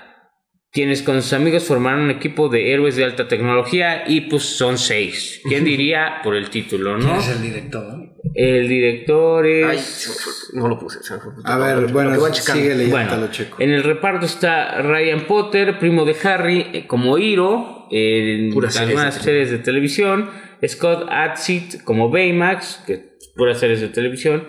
quienes 0.72 1.02
con 1.04 1.22
sus 1.22 1.34
amigos 1.34 1.66
formaron 1.66 2.02
un 2.02 2.12
equipo 2.12 2.50
de 2.50 2.74
héroes 2.74 2.96
de 2.96 3.04
alta 3.04 3.28
tecnología 3.28 4.06
y 4.08 4.22
pues 4.22 4.44
son 4.44 4.78
seis. 4.78 5.42
¿Quién 5.44 5.64
diría 5.66 6.22
por 6.24 6.36
el 6.36 6.50
título, 6.50 6.98
no? 6.98 7.06
¿Quién 7.06 7.16
es 7.18 7.30
el 7.30 7.42
director? 7.42 8.01
El 8.34 8.68
director 8.68 9.46
es... 9.46 10.52
no 10.54 10.68
lo 10.68 10.80
puse. 10.80 11.00
A 11.44 11.58
ver, 11.58 11.92
bueno, 11.92 12.30
sigue 12.32 12.88
bueno, 12.88 13.18
lo 13.18 13.30
En 13.60 13.72
el 13.72 13.84
reparto 13.84 14.26
está 14.26 14.82
Ryan 14.82 15.26
Potter, 15.28 15.80
primo 15.80 16.06
de 16.06 16.16
Harry, 16.24 16.68
eh, 16.74 16.88
como 16.88 17.18
Hiro 17.18 17.88
en 17.92 18.54
algunas 18.54 19.16
series 19.16 19.52
de 19.52 19.60
televisión, 19.60 20.30
Scott 20.66 21.08
Adsit 21.10 21.84
como 21.84 22.10
Baymax, 22.10 22.84
que 22.86 22.94
es 22.94 23.34
puras 23.36 23.60
series 23.60 23.82
de 23.82 23.90
televisión, 23.90 24.48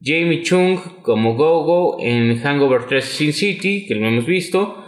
Jamie 0.00 0.42
Chung 0.42 0.78
como 1.02 1.34
Gogo 1.34 1.98
en 2.00 2.38
Hangover 2.40 2.86
3 2.86 3.04
Sin 3.04 3.32
City, 3.32 3.86
que 3.86 3.94
lo 3.94 4.06
hemos 4.06 4.26
visto, 4.26 4.84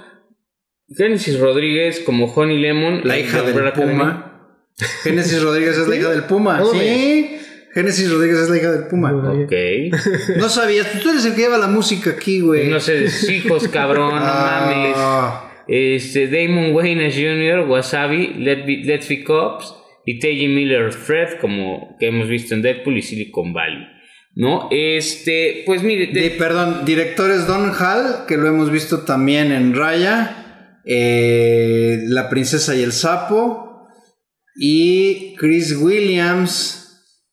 Genesis 0.88 1.40
Rodríguez 1.40 2.00
como 2.00 2.26
Honey 2.26 2.58
Lemon, 2.58 3.00
la 3.04 3.18
hija 3.18 3.42
del 3.42 3.72
Puma. 3.72 4.32
Genesis 5.02 5.42
Rodríguez 5.42 5.78
es 5.78 5.88
la 5.88 5.96
hija 5.96 6.10
del 6.10 6.24
Puma. 6.24 6.62
Sí. 6.70 7.38
Genesis 7.76 8.10
Rodríguez 8.10 8.38
es 8.38 8.48
la 8.48 8.56
hija 8.56 8.72
del 8.72 8.86
Puma. 8.86 9.12
Ok. 9.12 9.52
No 10.38 10.48
sabías, 10.48 10.98
tú 11.02 11.10
eres 11.10 11.26
el 11.26 11.34
que 11.34 11.42
lleva 11.42 11.58
la 11.58 11.66
música 11.66 12.08
aquí, 12.08 12.40
güey. 12.40 12.70
No 12.70 12.80
sé, 12.80 13.06
hijos, 13.30 13.68
cabrón, 13.68 14.14
no 14.14 14.20
mames. 14.22 14.94
Ah. 14.96 15.62
Este, 15.68 16.28
Damon 16.28 16.74
Wayne 16.74 17.10
Jr., 17.10 17.68
Wasabi, 17.68 18.28
Let 18.38 18.64
Let's 18.84 19.06
Be 19.10 19.22
Cops 19.22 19.74
y 20.06 20.18
T.J. 20.20 20.48
Miller 20.48 20.90
Fred, 20.90 21.38
como 21.38 21.98
que 22.00 22.06
hemos 22.06 22.28
visto 22.28 22.54
en 22.54 22.62
Deadpool 22.62 22.96
y 22.96 23.02
Silicon 23.02 23.52
Valley. 23.52 23.86
¿No? 24.34 24.68
Este, 24.70 25.62
pues 25.66 25.82
mire. 25.82 26.30
perdón, 26.30 26.86
directores 26.86 27.46
Don 27.46 27.72
Hall, 27.74 28.24
que 28.26 28.38
lo 28.38 28.48
hemos 28.48 28.70
visto 28.70 29.00
también 29.00 29.52
en 29.52 29.74
Raya, 29.74 30.80
eh, 30.86 31.98
La 32.06 32.30
Princesa 32.30 32.74
y 32.74 32.82
el 32.82 32.92
Sapo, 32.92 33.86
y 34.58 35.34
Chris 35.36 35.76
Williams 35.76 36.85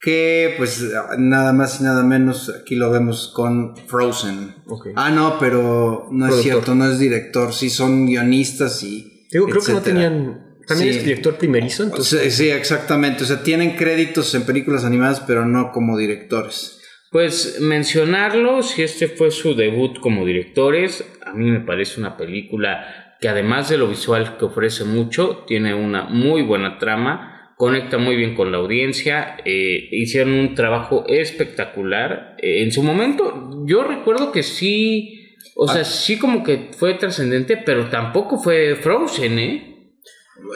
que 0.04 0.56
pues 0.58 0.86
nada 1.18 1.54
más 1.54 1.80
y 1.80 1.86
nada 1.86 2.04
menos 2.04 2.54
aquí 2.54 2.76
lo 2.76 2.92
vemos 2.92 3.32
con 3.34 3.78
Frozen. 3.88 4.54
Ah, 4.98 5.12
no, 5.12 5.40
pero 5.40 6.10
no 6.12 6.28
es 6.28 6.42
cierto, 6.42 6.76
no 6.76 6.92
es 6.92 7.00
director, 7.00 7.54
sí 7.54 7.70
son 7.70 8.06
guionistas 8.06 8.84
y... 8.84 9.28
creo 9.32 9.48
que 9.48 9.72
no 9.72 9.82
tenían... 9.82 10.58
También 10.68 10.90
es 10.90 11.06
director 11.06 11.38
primerizo, 11.38 11.84
entonces... 11.84 12.36
Sí, 12.36 12.50
exactamente, 12.50 13.24
o 13.24 13.26
sea, 13.26 13.44
tienen 13.44 13.78
créditos 13.78 14.36
en 14.36 14.44
películas 14.44 14.84
animadas, 14.84 15.22
pero 15.22 15.46
no 15.46 15.72
como 15.72 15.98
directores. 15.98 16.82
Pues 17.10 17.60
mencionarlo, 17.62 18.62
si 18.62 18.84
este 18.84 19.08
fue 19.08 19.32
su 19.32 19.56
debut 19.56 20.00
como 20.00 20.26
directores, 20.26 21.06
a 21.26 21.34
mí 21.34 21.50
me 21.50 21.62
parece 21.62 22.02
una 22.02 22.18
película 22.18 23.16
que 23.22 23.30
además 23.30 23.70
de 23.70 23.78
lo 23.78 23.88
visual 23.88 24.36
que 24.38 24.44
ofrece 24.44 24.84
mucho, 24.84 25.46
tiene 25.48 25.74
una 25.74 26.04
muy 26.04 26.42
buena 26.42 26.78
trama 26.78 27.33
conecta 27.64 27.98
muy 27.98 28.18
bien 28.18 28.36
con 28.36 28.52
la 28.52 28.58
audiencia, 28.58 29.38
eh, 29.46 29.88
hicieron 29.90 30.34
un 30.34 30.54
trabajo 30.54 31.06
espectacular. 31.08 32.36
Eh, 32.40 32.62
en 32.62 32.74
su 32.74 32.84
momento, 32.84 33.64
yo 33.66 33.86
recuerdo 33.86 34.34
que 34.34 34.44
sí, 34.44 35.38
o 35.56 35.66
sea, 35.66 35.84
ah. 35.84 35.86
sí 35.86 36.20
como 36.20 36.44
que 36.44 36.72
fue 36.78 36.96
trascendente, 36.96 37.56
pero 37.56 37.88
tampoco 37.88 38.38
fue 38.38 38.76
Frozen, 38.76 39.40
¿eh? 39.40 39.96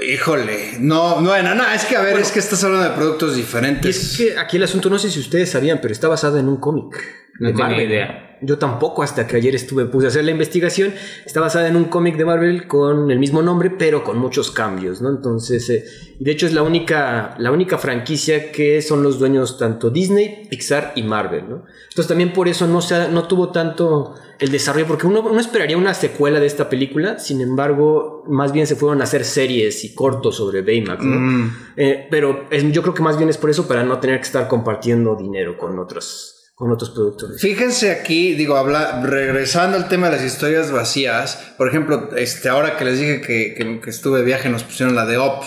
Híjole, 0.05 0.79
no, 0.81 1.21
no, 1.21 1.41
no, 1.41 1.55
no, 1.55 1.71
es 1.71 1.85
que 1.85 1.95
a 1.95 2.01
ver, 2.01 2.19
es 2.19 2.33
que 2.33 2.39
estás 2.39 2.61
hablando 2.65 2.89
de 2.89 2.95
productos 2.97 3.35
Y 3.35 3.37
diferentes. 3.37 3.95
es 3.95 4.17
que 4.17 4.37
aquí 4.37 4.57
el 4.57 4.63
asunto, 4.63 4.89
no 4.89 4.99
sé 4.99 5.09
si 5.09 5.21
ustedes 5.21 5.49
sabían, 5.49 5.79
pero 5.81 5.93
está 5.93 6.09
basado 6.09 6.37
en 6.37 6.49
un 6.49 6.57
cómic. 6.57 6.93
No 7.39 7.49
tenía 7.49 7.67
Marvel. 7.67 7.87
idea. 7.89 8.23
Yo 8.39 8.59
tampoco, 8.59 9.01
hasta 9.01 9.25
que 9.25 9.35
ayer 9.37 9.55
estuve, 9.55 9.85
puse 9.85 10.05
a 10.05 10.09
hacer 10.09 10.23
la 10.23 10.29
investigación. 10.29 10.93
Está 11.25 11.41
basada 11.41 11.67
en 11.69 11.75
un 11.75 11.85
cómic 11.85 12.17
de 12.17 12.25
Marvel 12.25 12.67
con 12.67 13.09
el 13.09 13.17
mismo 13.17 13.41
nombre, 13.41 13.71
pero 13.71 14.03
con 14.03 14.19
muchos 14.19 14.51
cambios, 14.51 15.01
¿no? 15.01 15.09
Entonces, 15.09 15.67
eh, 15.71 15.83
de 16.19 16.31
hecho 16.31 16.45
es 16.45 16.53
la 16.53 16.61
única, 16.61 17.33
la 17.39 17.51
única 17.51 17.79
franquicia 17.79 18.51
que 18.51 18.83
son 18.83 19.01
los 19.01 19.17
dueños 19.17 19.57
tanto 19.57 19.89
Disney, 19.89 20.43
Pixar 20.51 20.93
y 20.95 21.01
Marvel, 21.01 21.49
¿no? 21.49 21.65
Entonces 21.89 22.07
también 22.07 22.31
por 22.31 22.47
eso 22.47 22.67
no, 22.67 22.79
se 22.79 22.93
ha- 22.93 23.07
no 23.07 23.23
tuvo 23.27 23.49
tanto 23.51 24.13
el 24.37 24.51
desarrollo, 24.51 24.85
porque 24.85 25.07
uno, 25.07 25.21
uno 25.21 25.39
esperaría 25.39 25.75
una 25.75 25.95
secuela 25.95 26.39
de 26.39 26.45
esta 26.45 26.69
película, 26.69 27.17
sin 27.17 27.41
embargo, 27.41 28.23
más 28.27 28.51
bien 28.53 28.67
se 28.67 28.75
fueron 28.75 29.01
a 29.01 29.05
hacer 29.05 29.25
series 29.25 29.83
y 29.83 29.95
cortos 29.95 30.35
sobre 30.35 30.61
Baymax, 30.61 31.03
¿no? 31.03 31.19
Mm. 31.19 31.57
Eh, 31.75 32.07
pero 32.11 32.45
es- 32.51 32.71
yo 32.71 32.83
creo 32.83 32.93
que 32.93 33.01
más 33.01 33.17
bien 33.17 33.29
es 33.31 33.37
por 33.39 33.49
eso, 33.49 33.67
para 33.67 33.83
no 33.83 33.99
tener 33.99 34.17
que 34.17 34.27
estar 34.27 34.47
compartiendo 34.47 35.15
dinero 35.15 35.57
con 35.57 35.79
otros, 35.79 36.36
con 36.59 36.71
otros 36.71 36.89
productores. 36.89 37.39
Fíjense 37.39 37.91
aquí, 37.91 38.33
digo, 38.33 38.57
habla, 38.57 39.01
regresando 39.05 39.77
al 39.77 39.87
tema 39.87 40.09
de 40.09 40.15
las 40.17 40.25
historias 40.25 40.71
vacías, 40.71 41.53
por 41.55 41.69
ejemplo, 41.69 42.09
este, 42.17 42.49
ahora 42.49 42.75
que 42.77 42.85
les 42.85 42.97
dije 42.99 43.21
que, 43.21 43.53
que- 43.53 43.79
que 43.79 43.89
estuve 43.91 44.17
de 44.19 44.25
viaje, 44.25 44.49
nos 44.49 44.63
pusieron 44.63 44.95
la 44.95 45.05
de 45.05 45.17
Op 45.17 45.43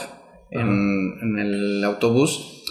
en, 0.52 1.14
en 1.20 1.38
el 1.40 1.82
autobús. 1.84 2.62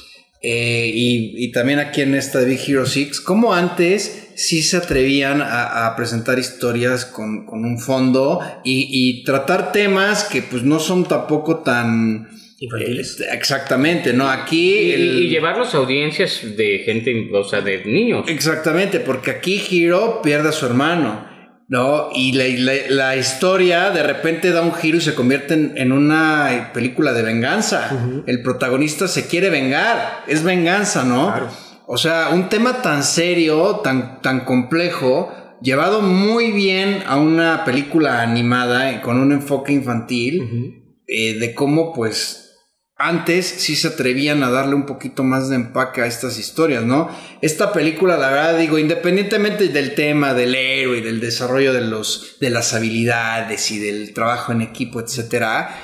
eh, 0.41 0.89
y, 0.93 1.33
y 1.43 1.51
también 1.51 1.79
aquí 1.79 2.01
en 2.01 2.15
esta 2.15 2.39
de 2.39 2.45
Big 2.45 2.61
Hero 2.65 2.85
6, 2.85 3.19
como 3.19 3.53
antes 3.53 4.29
sí 4.37 4.63
se 4.63 4.77
atrevían 4.77 5.41
a, 5.41 5.85
a 5.87 5.95
presentar 5.97 6.39
historias 6.39 7.03
con, 7.03 7.45
con 7.45 7.65
un 7.65 7.77
fondo 7.77 8.39
y, 8.63 8.87
y 8.89 9.25
tratar 9.25 9.73
temas 9.73 10.23
que 10.23 10.41
pues 10.41 10.63
no 10.63 10.79
son 10.79 11.05
tampoco 11.09 11.57
tan... 11.57 12.29
Infantiles. 12.59 13.19
eh, 13.21 13.25
exactamente, 13.33 14.13
¿no? 14.13 14.29
Aquí... 14.29 14.73
Y, 14.75 14.91
el- 14.91 15.23
y 15.23 15.29
llevarlos 15.29 15.73
a 15.73 15.77
audiencias 15.77 16.41
de 16.57 16.79
gente, 16.85 17.29
o 17.33 17.43
sea, 17.43 17.61
de 17.61 17.83
niños. 17.85 18.25
Exactamente, 18.27 18.99
porque 18.99 19.31
aquí 19.31 19.61
Hiro 19.69 20.21
pierde 20.21 20.49
a 20.49 20.51
su 20.51 20.65
hermano, 20.65 21.25
¿no? 21.67 22.09
Y 22.13 22.33
la, 22.33 22.45
la- 22.47 22.89
la 22.89 23.15
historia 23.15 23.91
de 23.91 24.03
repente 24.03 24.51
da 24.51 24.61
un 24.61 24.73
giro 24.73 24.97
y 24.97 25.01
se 25.01 25.15
convierte 25.15 25.53
en, 25.53 25.73
en 25.77 25.91
una 25.91 26.71
película 26.73 27.13
de 27.13 27.21
venganza. 27.21 28.23
El 28.25 28.41
protagonista 28.41 29.07
se 29.07 29.27
quiere 29.27 29.49
vengar, 29.49 30.23
es 30.27 30.43
venganza, 30.43 31.03
¿no? 31.05 31.27
Claro. 31.27 31.49
O 31.91 31.97
sea, 31.97 32.29
un 32.33 32.49
tema 32.49 32.81
tan 32.83 33.03
serio, 33.03 33.77
tan, 33.83 34.21
tan 34.21 34.41
complejo, 34.45 35.31
llevado 35.61 36.01
muy 36.01 36.51
bien 36.51 37.03
a 37.07 37.17
una 37.17 37.65
película 37.65 38.21
animada 38.21 38.91
eh, 38.91 39.01
con 39.01 39.17
un 39.19 39.31
enfoque 39.31 39.73
infantil, 39.73 40.75
eh, 41.07 41.39
de 41.39 41.55
cómo 41.55 41.91
pues 41.93 42.48
antes 43.01 43.45
sí 43.47 43.77
se 43.77 43.87
atrevían 43.87 44.43
a 44.43 44.49
darle 44.49 44.75
un 44.75 44.85
poquito 44.85 45.23
más 45.23 45.47
de 45.49 45.55
empaque 45.55 46.01
a 46.01 46.05
estas 46.05 46.37
historias, 46.37 46.83
¿no? 46.83 47.09
Esta 47.41 47.71
película, 47.71 48.17
la 48.17 48.29
verdad, 48.29 48.59
digo, 48.59 48.77
independientemente 48.77 49.69
del 49.69 49.95
tema 49.95 50.33
del 50.33 50.53
héroe 50.53 50.97
y 50.97 51.01
del 51.01 51.21
desarrollo 51.21 51.71
de, 51.71 51.79
los, 51.79 52.35
de 52.41 52.49
las 52.49 52.73
habilidades 52.73 53.71
y 53.71 53.79
del 53.79 54.13
trabajo 54.13 54.51
en 54.51 54.61
equipo, 54.61 54.99
etcétera, 54.99 55.75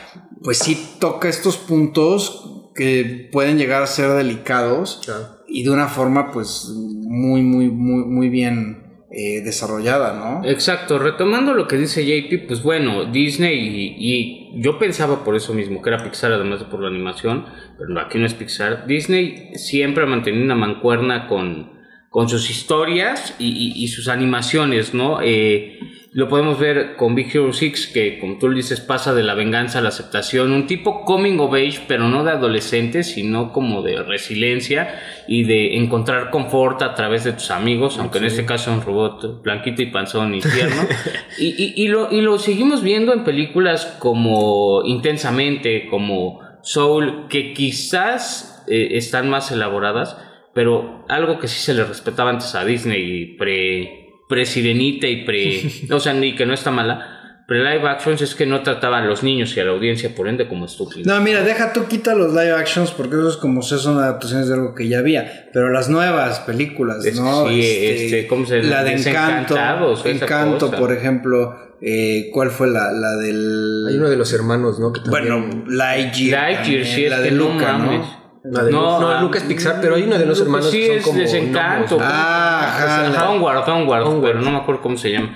pues 0.43 0.57
sí 0.57 0.77
toca 0.99 1.29
estos 1.29 1.55
puntos 1.55 2.69
que 2.75 3.29
pueden 3.31 3.57
llegar 3.57 3.81
a 3.81 3.87
ser 3.87 4.11
delicados 4.11 4.99
Claro. 5.05 5.37
y 5.47 5.63
de 5.63 5.69
una 5.69 5.87
forma, 5.87 6.31
pues, 6.33 6.65
muy, 6.69 7.41
muy, 7.41 7.69
muy, 7.69 8.03
muy 8.03 8.27
bien 8.27 8.84
eh, 9.17 9.41
desarrollada, 9.41 10.13
¿no? 10.13 10.47
Exacto, 10.49 10.99
retomando 10.99 11.53
lo 11.53 11.67
que 11.67 11.77
dice 11.77 12.03
JP, 12.05 12.47
pues 12.47 12.61
bueno, 12.61 13.05
Disney 13.05 13.95
y, 13.97 14.61
yo 14.61 14.77
pensaba 14.77 15.23
por 15.23 15.35
eso 15.35 15.53
mismo 15.53 15.81
que 15.81 15.89
era 15.89 16.03
Pixar, 16.03 16.31
además 16.33 16.59
de 16.59 16.65
por 16.65 16.81
la 16.81 16.89
animación, 16.89 17.45
pero 17.77 17.97
aquí 17.99 18.17
no 18.19 18.25
es 18.25 18.33
Pixar. 18.33 18.85
Disney 18.87 19.51
siempre 19.55 20.03
ha 20.03 20.07
mantenido 20.07 20.43
una 20.43 20.55
mancuerna 20.55 21.27
con, 21.27 21.71
con 22.09 22.27
sus 22.29 22.49
historias 22.49 23.35
y, 23.39 23.47
y- 23.47 23.83
y 23.83 23.87
sus 23.87 24.07
animaciones, 24.09 24.93
¿no? 24.93 25.19
Eh, 25.21 25.79
lo 26.17 26.29
podemos 26.29 26.57
ver 26.59 26.95
con 26.95 27.13
Big 27.13 27.27
Hero 27.35 27.51
6, 27.51 27.87
que 27.93 28.19
como 28.19 28.37
tú 28.37 28.47
le 28.47 28.55
dices, 28.55 28.79
pasa 28.79 29.13
de 29.13 29.21
la 29.21 29.33
venganza 29.33 29.79
a 29.79 29.81
la 29.81 29.89
aceptación, 29.89 30.53
un 30.53 30.65
tipo 30.65 31.03
coming 31.03 31.37
of 31.39 31.53
age, 31.53 31.81
pero 31.89 32.07
no 32.07 32.23
de 32.23 32.31
adolescente, 32.31 33.03
sino 33.03 33.51
como 33.51 33.81
de 33.81 34.01
resiliencia 34.01 34.97
y 35.27 35.43
de 35.43 35.75
encontrar 35.75 36.29
confort 36.29 36.81
a 36.83 36.93
través 36.95 37.25
de 37.25 37.33
tus 37.33 37.51
amigos, 37.51 37.97
aunque 37.99 38.19
en 38.19 38.25
este 38.25 38.45
caso 38.45 38.71
es 38.71 38.77
un 38.77 38.83
robot 38.85 39.43
blanquito 39.43 39.81
y 39.81 39.87
panzón 39.87 40.33
y 40.35 40.39
tierno. 40.39 40.83
y, 41.37 41.47
y- 41.47 41.73
y 41.83 41.87
lo, 41.89 42.09
y 42.09 42.21
lo 42.21 42.39
seguimos 42.39 42.81
viendo 42.81 43.11
en 43.11 43.25
películas 43.25 43.85
como 43.99 44.83
Intensamente, 44.85 45.87
como 45.89 46.39
Soul, 46.61 47.27
que 47.27 47.51
quizás 47.53 48.63
eh, 48.69 48.91
están 48.91 49.29
más 49.29 49.51
elaboradas, 49.51 50.17
pero 50.53 51.03
algo 51.09 51.39
que 51.39 51.49
sí 51.49 51.59
se 51.59 51.73
le 51.73 51.83
respetaba 51.83 52.29
antes 52.29 52.55
a 52.55 52.63
Disney, 52.63 53.35
pre, 53.37 54.04
pre 54.27 54.45
Sirenita 54.45 55.07
y 55.07 55.23
pre. 55.25 55.63
o 55.91 55.99
sea, 55.99 56.13
ni 56.13 56.35
que 56.35 56.45
no 56.45 56.53
está 56.53 56.71
mala. 56.71 57.11
Pre 57.47 57.59
live 57.59 57.87
actions 57.87 58.23
es 58.23 58.33
que 58.33 58.47
no 58.47 58.63
trataba 58.63 58.97
a 58.97 59.05
los 59.05 59.21
niños 59.21 59.55
y 59.55 59.59
a 59.59 59.65
la 59.65 59.69
audiencia, 59.69 60.15
por 60.15 60.27
ende, 60.27 60.47
como 60.47 60.65
estúpidos. 60.65 61.05
No, 61.05 61.21
mira, 61.21 61.43
deja 61.43 61.73
tú 61.73 61.85
quita 61.87 62.15
los 62.15 62.31
live 62.33 62.53
actions 62.53 62.89
porque 62.89 63.17
eso 63.17 63.29
es 63.29 63.37
como 63.37 63.61
si 63.61 63.77
son 63.77 63.99
adaptaciones 63.99 64.47
de 64.47 64.55
algo 64.55 64.73
que 64.73 64.87
ya 64.87 64.97
había. 64.97 65.47
Pero 65.53 65.69
las 65.69 65.87
nuevas 65.87 66.39
películas, 66.39 67.05
Es- 67.05 67.19
¿no? 67.19 67.47
sí, 67.47 67.61
este, 67.63 68.25
¿cómo 68.25 68.47
se- 68.47 68.63
La 68.63 68.83
de 68.83 68.93
Encanto. 68.93 69.55
Encanto, 70.05 70.71
por 70.71 70.91
ejemplo. 70.91 71.55
eh, 71.81 72.29
¿Cuál 72.33 72.49
fue 72.49 72.67
la, 72.67 72.91
la 72.91 73.11
del. 73.17 73.85
Hay 73.89 73.95
uno 73.97 74.09
de 74.09 74.15
los 74.17 74.33
hermanos, 74.33 74.79
¿no? 74.79 74.91
Que 74.91 75.01
también- 75.01 75.11
Bueno, 75.39 75.63
Lightyear. 75.67 76.41
Lightyear, 76.41 76.63
también, 76.63 76.85
sí, 76.85 77.03
es 77.05 77.11
la 77.11 77.17
que 77.17 77.23
de 77.23 77.31
no 77.31 77.49
Luca, 77.53 77.77
mames. 77.77 77.99
¿no? 77.99 78.24
La 78.51 78.63
de 78.63 78.71
No, 78.71 78.99
no, 78.99 79.09
ah, 79.09 79.21
Lucas 79.21 79.43
Pixar, 79.43 79.79
pero 79.81 79.95
hay 79.95 80.03
uno 80.03 80.17
de 80.17 80.25
los 80.25 80.39
hermanos 80.39 80.69
sí 80.69 80.79
que 80.81 80.87
son 80.87 80.97
es 80.97 81.03
como 81.03 81.19
Desencanto. 81.19 81.97
Ah, 82.01 82.61
ajá. 82.67 83.09
la- 83.09 83.29
Onward, 83.31 83.67
Onward, 83.69 84.03
Onward. 84.03 84.21
pero 84.23 84.41
no 84.41 84.51
me 84.51 84.57
acuerdo 84.57 84.81
cómo 84.81 84.97
se 84.97 85.11
llama. 85.11 85.35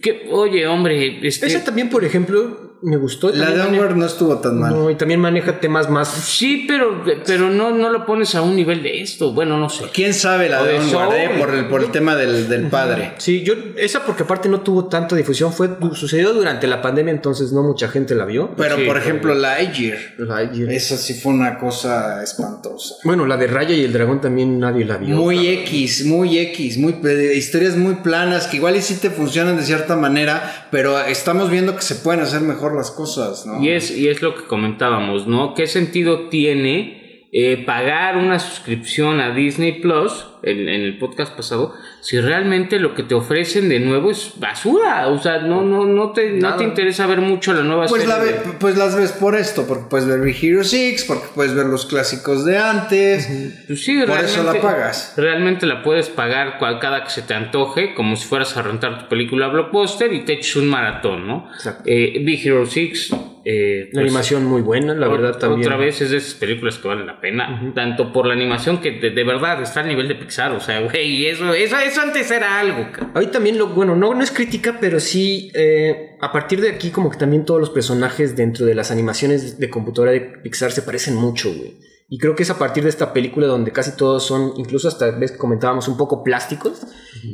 Que, 0.00 0.28
oye, 0.30 0.66
hombre, 0.66 1.26
este, 1.26 1.46
Esa 1.46 1.64
también, 1.64 1.88
por 1.88 2.04
ejemplo, 2.04 2.61
me 2.82 2.96
gustó. 2.96 3.30
La 3.32 3.50
de 3.50 3.60
Onward 3.62 3.94
no 3.96 4.06
estuvo 4.06 4.38
tan 4.38 4.58
mal. 4.58 4.72
No, 4.74 4.90
y 4.90 4.94
también 4.96 5.20
maneja 5.20 5.60
temas 5.60 5.88
más. 5.88 6.08
sí, 6.08 6.64
pero, 6.66 7.02
pero 7.26 7.48
no, 7.50 7.70
no 7.70 7.90
lo 7.90 8.04
pones 8.06 8.34
a 8.34 8.42
un 8.42 8.56
nivel 8.56 8.82
de 8.82 9.00
esto. 9.02 9.32
Bueno, 9.32 9.58
no 9.58 9.68
sé. 9.68 9.84
¿Quién 9.92 10.14
sabe 10.14 10.48
la 10.48 10.62
O 10.62 10.64
de 10.64 10.78
Onward, 10.78 11.14
eh? 11.14 11.30
Por 11.38 11.54
el, 11.54 11.68
por 11.68 11.82
el 11.82 11.90
tema 11.90 12.16
del, 12.16 12.48
del 12.48 12.68
padre. 12.68 13.12
Sí, 13.18 13.42
yo, 13.42 13.54
esa 13.76 14.04
porque 14.04 14.24
aparte 14.24 14.48
no 14.48 14.60
tuvo 14.60 14.86
tanta 14.88 15.14
difusión, 15.16 15.52
fue 15.52 15.70
sucedió 15.94 16.32
durante 16.32 16.66
la 16.66 16.82
pandemia, 16.82 17.12
entonces 17.12 17.52
no 17.52 17.62
mucha 17.62 17.88
gente 17.88 18.14
la 18.14 18.24
vio. 18.24 18.50
Pero, 18.56 18.76
Sí, 18.76 18.84
por 18.84 18.94
pero- 18.94 18.98
ejemplo, 18.98 19.34
Lightyear. 19.34 19.98
Lightyear. 20.18 20.72
Esa 20.72 20.96
sí 20.96 21.14
fue 21.14 21.32
una 21.32 21.58
cosa 21.58 22.22
espantosa. 22.22 22.94
Bueno, 23.04 23.26
la 23.26 23.36
de 23.36 23.46
Raya 23.46 23.74
y 23.74 23.84
el 23.84 23.92
dragón 23.92 24.20
también 24.20 24.58
nadie 24.58 24.84
la 24.84 24.96
vio. 24.96 25.16
Muy 25.16 25.46
X, 25.48 26.04
muy 26.06 26.38
X, 26.38 26.78
muy 26.78 26.96
historias 27.34 27.76
muy 27.76 27.96
planas 27.96 28.46
que 28.46 28.56
igual 28.56 28.76
y 28.76 28.82
sí 28.82 28.96
te 28.96 29.10
funcionan 29.10 29.56
de 29.56 29.62
cierta 29.62 29.96
manera, 29.96 30.66
pero 30.70 30.98
estamos 31.00 31.50
viendo 31.50 31.74
que 31.76 31.82
se 31.82 31.94
pueden 31.96 32.20
hacer 32.20 32.40
mejor 32.40 32.71
las 32.74 32.90
cosas, 32.90 33.46
¿no? 33.46 33.62
Y 33.62 33.70
es, 33.70 33.96
y 33.96 34.08
es 34.08 34.22
lo 34.22 34.34
que 34.34 34.44
comentábamos, 34.44 35.26
¿no? 35.26 35.54
¿Qué 35.54 35.66
sentido 35.66 36.28
tiene 36.28 37.28
eh, 37.32 37.62
pagar 37.64 38.16
una 38.16 38.38
suscripción 38.38 39.20
a 39.20 39.34
Disney 39.34 39.80
Plus 39.80 40.26
en, 40.42 40.68
en 40.68 40.80
el 40.82 40.98
podcast 40.98 41.34
pasado 41.36 41.74
si 42.00 42.20
realmente 42.20 42.78
lo 42.80 42.94
que 42.94 43.02
te 43.04 43.14
ofrecen 43.14 43.68
de 43.68 43.78
nuevo 43.80 44.10
es 44.10 44.32
basura? 44.38 45.08
O 45.08 45.18
sea, 45.18 45.38
no, 45.38 45.62
no, 45.62 45.84
no, 45.86 46.12
te, 46.12 46.30
no 46.32 46.56
te 46.56 46.64
interesa 46.64 47.06
ver 47.06 47.20
mucho 47.20 47.52
la 47.52 47.62
nueva 47.62 47.86
Pues, 47.86 48.02
serie. 48.02 48.16
la 48.16 48.22
ve- 48.22 48.40
pues 48.58 48.76
las 48.76 48.96
ves 48.96 49.12
por 49.12 49.34
esto, 49.36 49.66
porque 49.66 49.84
puedes 49.88 50.06
ver 50.06 50.20
Big 50.20 50.36
Hero 50.42 50.64
6, 50.64 51.04
porque 51.06 51.26
puedes 51.34 51.54
ver 51.54 51.66
los 51.66 51.86
clásicos 51.86 52.44
de 52.44 52.58
antes. 52.58 53.28
Pues 53.66 53.84
sí, 53.84 53.96
Por 53.98 54.08
realmente, 54.08 54.32
eso 54.32 54.42
la 54.42 54.60
pagas. 54.60 55.14
Realmente 55.16 55.66
la 55.66 55.82
puedes 55.82 56.08
pagar 56.08 56.58
cual- 56.58 56.78
cada 56.80 57.04
que 57.04 57.10
se 57.10 57.22
te 57.22 57.34
antoje, 57.34 57.94
como 57.94 58.16
si 58.16 58.26
fueras 58.26 58.56
a 58.56 58.62
rentar 58.62 58.98
tu 59.02 59.08
película 59.08 59.48
blockbuster 59.48 60.12
y 60.12 60.24
te 60.24 60.32
eches 60.34 60.56
un 60.56 60.68
maratón, 60.68 61.26
¿no? 61.26 61.48
Exacto. 61.54 61.82
Eh, 61.86 62.20
Big 62.24 62.46
Hero 62.46 62.66
6. 62.66 63.14
eh, 63.44 63.86
La 63.86 63.90
pues, 64.02 64.04
animación 64.04 64.44
muy 64.44 64.62
buena, 64.62 64.94
la 64.94 65.08
verdad 65.08 65.36
también. 65.36 65.62
Otra 65.66 65.76
vez 65.76 66.00
es 66.00 66.10
de 66.12 66.18
esas 66.18 66.34
películas 66.34 66.78
que 66.78 66.86
valen 66.86 67.06
la 67.08 67.20
pena, 67.20 67.72
tanto 67.74 68.12
por 68.12 68.24
la 68.26 68.34
animación 68.34 68.78
que 68.80 68.92
de, 68.92 69.10
de 69.10 69.24
verdad 69.24 69.60
está 69.60 69.80
al 69.80 69.88
nivel 69.88 70.06
de 70.06 70.14
O 70.38 70.60
sea, 70.60 70.80
güey, 70.80 71.26
eso, 71.26 71.52
eso, 71.52 71.78
eso 71.78 72.00
antes 72.00 72.30
era 72.30 72.58
algo, 72.58 72.90
cabrón. 72.92 73.12
Ahí 73.14 73.26
también 73.26 73.58
lo, 73.58 73.68
bueno, 73.68 73.94
no, 73.94 74.14
no 74.14 74.22
es 74.22 74.30
crítica, 74.30 74.78
pero 74.80 75.00
sí, 75.00 75.50
eh, 75.54 76.16
a 76.20 76.32
partir 76.32 76.60
de 76.60 76.70
aquí 76.70 76.90
como 76.90 77.10
que 77.10 77.18
también 77.18 77.44
todos 77.44 77.60
los 77.60 77.70
personajes 77.70 78.36
dentro 78.36 78.66
de 78.66 78.74
las 78.74 78.90
animaciones 78.90 79.58
de 79.58 79.70
computadora 79.70 80.12
de 80.12 80.20
Pixar 80.20 80.72
se 80.72 80.82
parecen 80.82 81.16
mucho, 81.16 81.52
güey. 81.52 81.76
Y 82.14 82.18
creo 82.18 82.34
que 82.36 82.42
es 82.42 82.50
a 82.50 82.58
partir 82.58 82.82
de 82.82 82.90
esta 82.90 83.14
película 83.14 83.46
donde 83.46 83.72
casi 83.72 83.96
todos 83.96 84.22
son, 84.26 84.52
incluso 84.58 84.86
hasta 84.86 85.12
ves 85.12 85.32
comentábamos, 85.32 85.88
un 85.88 85.96
poco 85.96 86.22
plásticos 86.22 86.82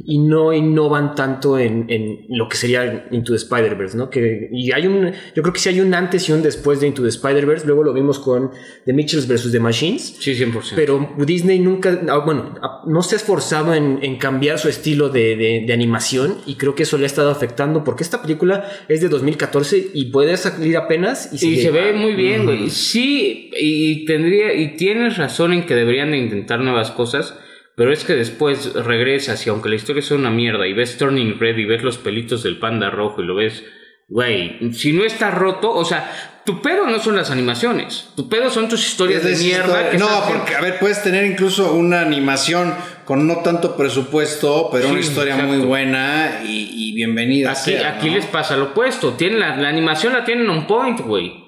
y 0.05 0.19
no 0.19 0.53
innovan 0.53 1.17
tanto 1.17 1.59
en, 1.59 1.87
en 1.91 2.27
lo 2.29 2.49
que 2.49 2.57
sería 2.57 3.09
Into 3.11 3.33
the 3.33 3.39
Spider-Verse, 3.39 3.97
¿no? 3.97 4.09
Que, 4.09 4.49
y 4.53 4.71
hay 4.71 4.87
un, 4.87 5.11
yo 5.35 5.43
creo 5.43 5.53
que 5.53 5.59
sí 5.59 5.69
hay 5.69 5.81
un 5.81 5.95
antes 5.95 6.29
y 6.29 6.33
un 6.33 6.43
después 6.43 6.79
de 6.79 6.87
Into 6.87 7.03
the 7.03 7.09
Spider-Verse, 7.09 7.67
luego 7.67 7.83
lo 7.83 7.93
vimos 7.93 8.21
con 8.21 8.53
The 8.87 8.93
Mitchells 8.93 9.27
vs. 9.27 9.51
The 9.51 9.59
Machines. 9.59 10.17
Sí, 10.21 10.35
100%. 10.35 10.75
Pero 10.77 11.09
Disney 11.27 11.59
nunca, 11.59 12.01
ah, 12.09 12.19
bueno, 12.19 12.55
ah, 12.63 12.83
no 12.87 13.03
se 13.03 13.17
ha 13.17 13.19
esforzado 13.19 13.75
en, 13.75 13.99
en 14.03 14.17
cambiar 14.19 14.61
su 14.61 14.69
estilo 14.69 15.09
de, 15.09 15.35
de, 15.35 15.65
de 15.67 15.73
animación 15.73 16.37
y 16.47 16.55
creo 16.55 16.77
que 16.77 16.85
eso 16.85 16.99
le 16.99 17.03
ha 17.03 17.07
estado 17.07 17.31
afectando 17.31 17.83
porque 17.83 18.05
esta 18.05 18.23
película 18.23 18.65
es 18.89 19.01
de 19.01 19.09
2014 19.09 19.89
y 19.93 20.05
puede 20.13 20.37
salir 20.37 20.77
apenas 20.77 21.31
y, 21.33 21.35
Y 21.35 21.39
sigue- 21.39 21.63
se 21.63 21.71
ve 21.73 21.93
muy 21.95 22.15
bien, 22.15 22.45
güey. 22.45 22.71
Sí, 22.71 23.51
y 23.59 24.05
tendría, 24.05 24.55
y 24.55 24.68
tienes 24.69 25.17
razón 25.17 25.53
en 25.53 25.67
que 25.67 25.75
deberían 25.75 26.11
de 26.11 26.19
intentar 26.19 26.61
nuevas 26.61 26.91
cosas, 26.91 27.39
pero 27.77 27.93
es 27.93 28.05
que 28.05 28.15
después 28.15 28.75
regresas 28.75 29.47
y 29.47 29.51
aunque 29.51 29.69
la 29.69 29.77
historia 29.77 30.03
sea 30.03 30.17
una 30.17 30.31
mierda 30.31 30.67
y 30.67 30.73
ves 30.73 30.99
Turning 30.99 31.39
Red 31.39 31.59
y 31.59 31.65
ves 31.65 31.83
los 31.83 31.99
pelitos 31.99 32.43
del 32.43 32.59
panda 32.59 32.91
rojo 32.91 33.23
y 33.23 33.27
lo 33.27 33.37
ves, 33.37 33.65
güey, 34.09 34.73
si 34.73 34.93
no 34.93 35.05
está 35.05 35.31
roto, 35.31 35.71
o 35.71 35.85
sea, 35.85 36.41
tu 36.45 36.63
pedo 36.63 36.87
no 36.87 36.99
son 36.99 37.15
las 37.15 37.31
animaciones, 37.31 38.09
tu 38.17 38.29
pedo 38.29 38.51
son 38.51 38.69
tus 38.69 38.87
historias 38.87 39.23
de 39.23 39.37
mierda. 39.37 39.91
que 39.91 39.99
no, 39.99 40.09
porque, 40.27 40.55
a 40.55 40.61
ver, 40.61 40.79
puedes 40.79 41.03
tener 41.03 41.25
incluso 41.25 41.75
una 41.75 42.01
animación 42.01 42.75
con 43.05 43.27
no 43.27 43.43
tanto 43.43 43.77
presupuesto, 43.77 44.71
pero 44.73 44.89
una 44.89 45.01
historia 45.01 45.35
exacto. 45.35 45.55
muy 45.55 45.67
buena 45.67 46.41
y, 46.45 46.71
y 46.73 46.95
bienvenida. 46.95 47.53
Aquí, 47.53 47.73
sea, 47.73 47.97
aquí 47.97 48.09
¿no? 48.09 48.17
les 48.17 48.27
pasa 48.27 48.57
lo 48.57 48.65
opuesto. 48.65 49.13
Tienen 49.13 49.41
la, 49.41 49.57
la 49.57 49.69
animación 49.69 50.15
la 50.15 50.25
tienen 50.25 50.49
on 50.49 50.67
point, 50.67 51.01
güey. 51.01 51.48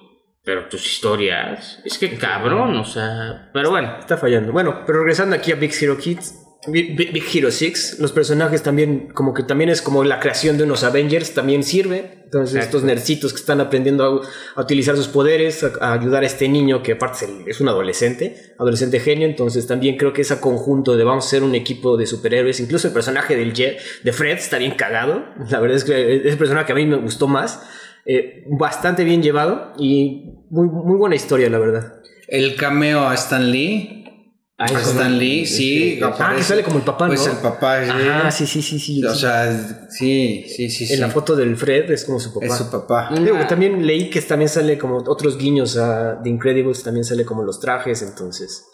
Pero 0.50 0.66
tus 0.68 0.84
historias, 0.84 1.78
es 1.84 1.96
que 1.96 2.18
cabrón, 2.18 2.76
o 2.76 2.84
sea. 2.84 3.50
Pero 3.52 3.70
bueno, 3.70 3.98
Está 4.00 4.16
fallando. 4.16 4.50
Bueno, 4.50 4.82
pero 4.84 4.98
regresando 4.98 5.36
aquí 5.36 5.52
a 5.52 5.54
Big 5.54 5.72
Hero 5.80 5.96
Kids, 5.96 6.34
Big, 6.66 7.22
Hero 7.32 7.52
6, 7.52 7.98
los 8.00 8.10
personajes 8.10 8.64
también, 8.64 9.10
como 9.14 9.32
que 9.32 9.44
también 9.44 9.70
es 9.70 9.80
como 9.80 10.02
la 10.02 10.18
creación 10.18 10.58
de 10.58 10.64
unos 10.64 10.82
Avengers, 10.82 11.34
también 11.34 11.62
sirve. 11.62 12.22
Entonces, 12.24 12.56
Exacto. 12.56 12.78
estos 12.78 12.82
nercitos 12.82 13.32
que 13.32 13.38
están 13.38 13.60
aprendiendo 13.60 14.04
a, 14.04 14.60
a 14.60 14.62
utilizar 14.64 14.96
sus 14.96 15.06
poderes, 15.06 15.62
a, 15.62 15.70
a 15.80 15.92
ayudar 15.92 16.24
a 16.24 16.26
este 16.26 16.48
niño 16.48 16.82
que 16.82 16.94
aparte 16.94 17.26
es, 17.46 17.60
un 17.60 17.68
adolescente, 17.68 18.54
adolescente 18.58 18.98
genio. 18.98 19.28
Entonces, 19.28 19.68
también 19.68 19.96
creo 19.98 20.12
que 20.12 20.22
ese 20.22 20.40
conjunto 20.40 20.96
de 20.96 21.04
vamos 21.04 21.26
a 21.26 21.30
ser 21.30 21.44
un 21.44 21.54
equipo 21.54 21.96
de 21.96 22.06
superhéroes, 22.06 22.58
incluso 22.58 22.88
el 22.88 22.92
personaje 22.92 23.36
del 23.36 23.52
Jet, 23.52 23.78
de 24.02 24.12
Fred, 24.12 24.38
está 24.38 24.58
bien 24.58 24.72
cagado. 24.72 25.26
La 25.48 25.60
verdad 25.60 25.76
es 25.76 25.84
que 25.84 26.16
es 26.16 26.32
el 26.32 26.38
personaje 26.38 26.66
que 26.66 26.72
a 26.72 26.74
mí 26.74 26.86
me 26.86 26.96
gustó 26.96 27.28
más. 27.28 27.62
Eh, 28.06 28.44
bastante 28.48 29.04
bien 29.04 29.22
llevado 29.22 29.74
y 29.78 30.39
muy, 30.50 30.68
muy 30.68 30.96
buena 30.98 31.14
historia, 31.16 31.48
la 31.48 31.58
verdad. 31.58 31.94
El 32.28 32.54
cameo 32.56 33.08
a 33.08 33.14
Stan 33.14 33.50
Lee. 33.50 33.96
Ah, 34.58 34.66
Stan 34.66 35.18
Lee, 35.18 35.46
sí. 35.46 35.94
este, 35.94 36.04
Ah, 36.04 36.34
que 36.36 36.42
sale 36.42 36.62
como 36.62 36.76
el 36.78 36.84
papá, 36.84 37.06
Pues 37.06 37.24
¿no? 37.26 37.32
el 37.32 37.38
papá. 37.38 37.82
sí. 37.82 37.90
Ah, 37.90 38.30
sí, 38.30 38.46
sí, 38.46 38.60
sí, 38.60 38.78
sí. 38.78 39.02
O 39.04 39.14
sí. 39.14 39.20
sea, 39.20 39.86
sí, 39.88 40.44
sí, 40.46 40.68
sí. 40.68 40.84
sí. 40.86 40.92
en 40.92 41.00
la 41.00 41.08
foto 41.08 41.34
del 41.34 41.56
Fred 41.56 41.90
es 41.90 42.04
como 42.04 42.20
su 42.20 42.34
papá. 42.34 42.44
Es 42.46 42.54
su 42.56 42.70
papá. 42.70 43.08
Digo 43.18 43.38
que 43.38 43.46
también 43.46 43.86
leí 43.86 44.10
que 44.10 44.20
también 44.20 44.50
sale 44.50 44.76
como 44.76 44.98
otros 44.98 45.38
guiños 45.38 45.78
a 45.78 46.20
The 46.22 46.28
Incredibles, 46.28 46.82
también 46.82 47.04
sale 47.04 47.24
como 47.24 47.42
los 47.42 47.58
trajes, 47.58 48.02
entonces. 48.02 48.66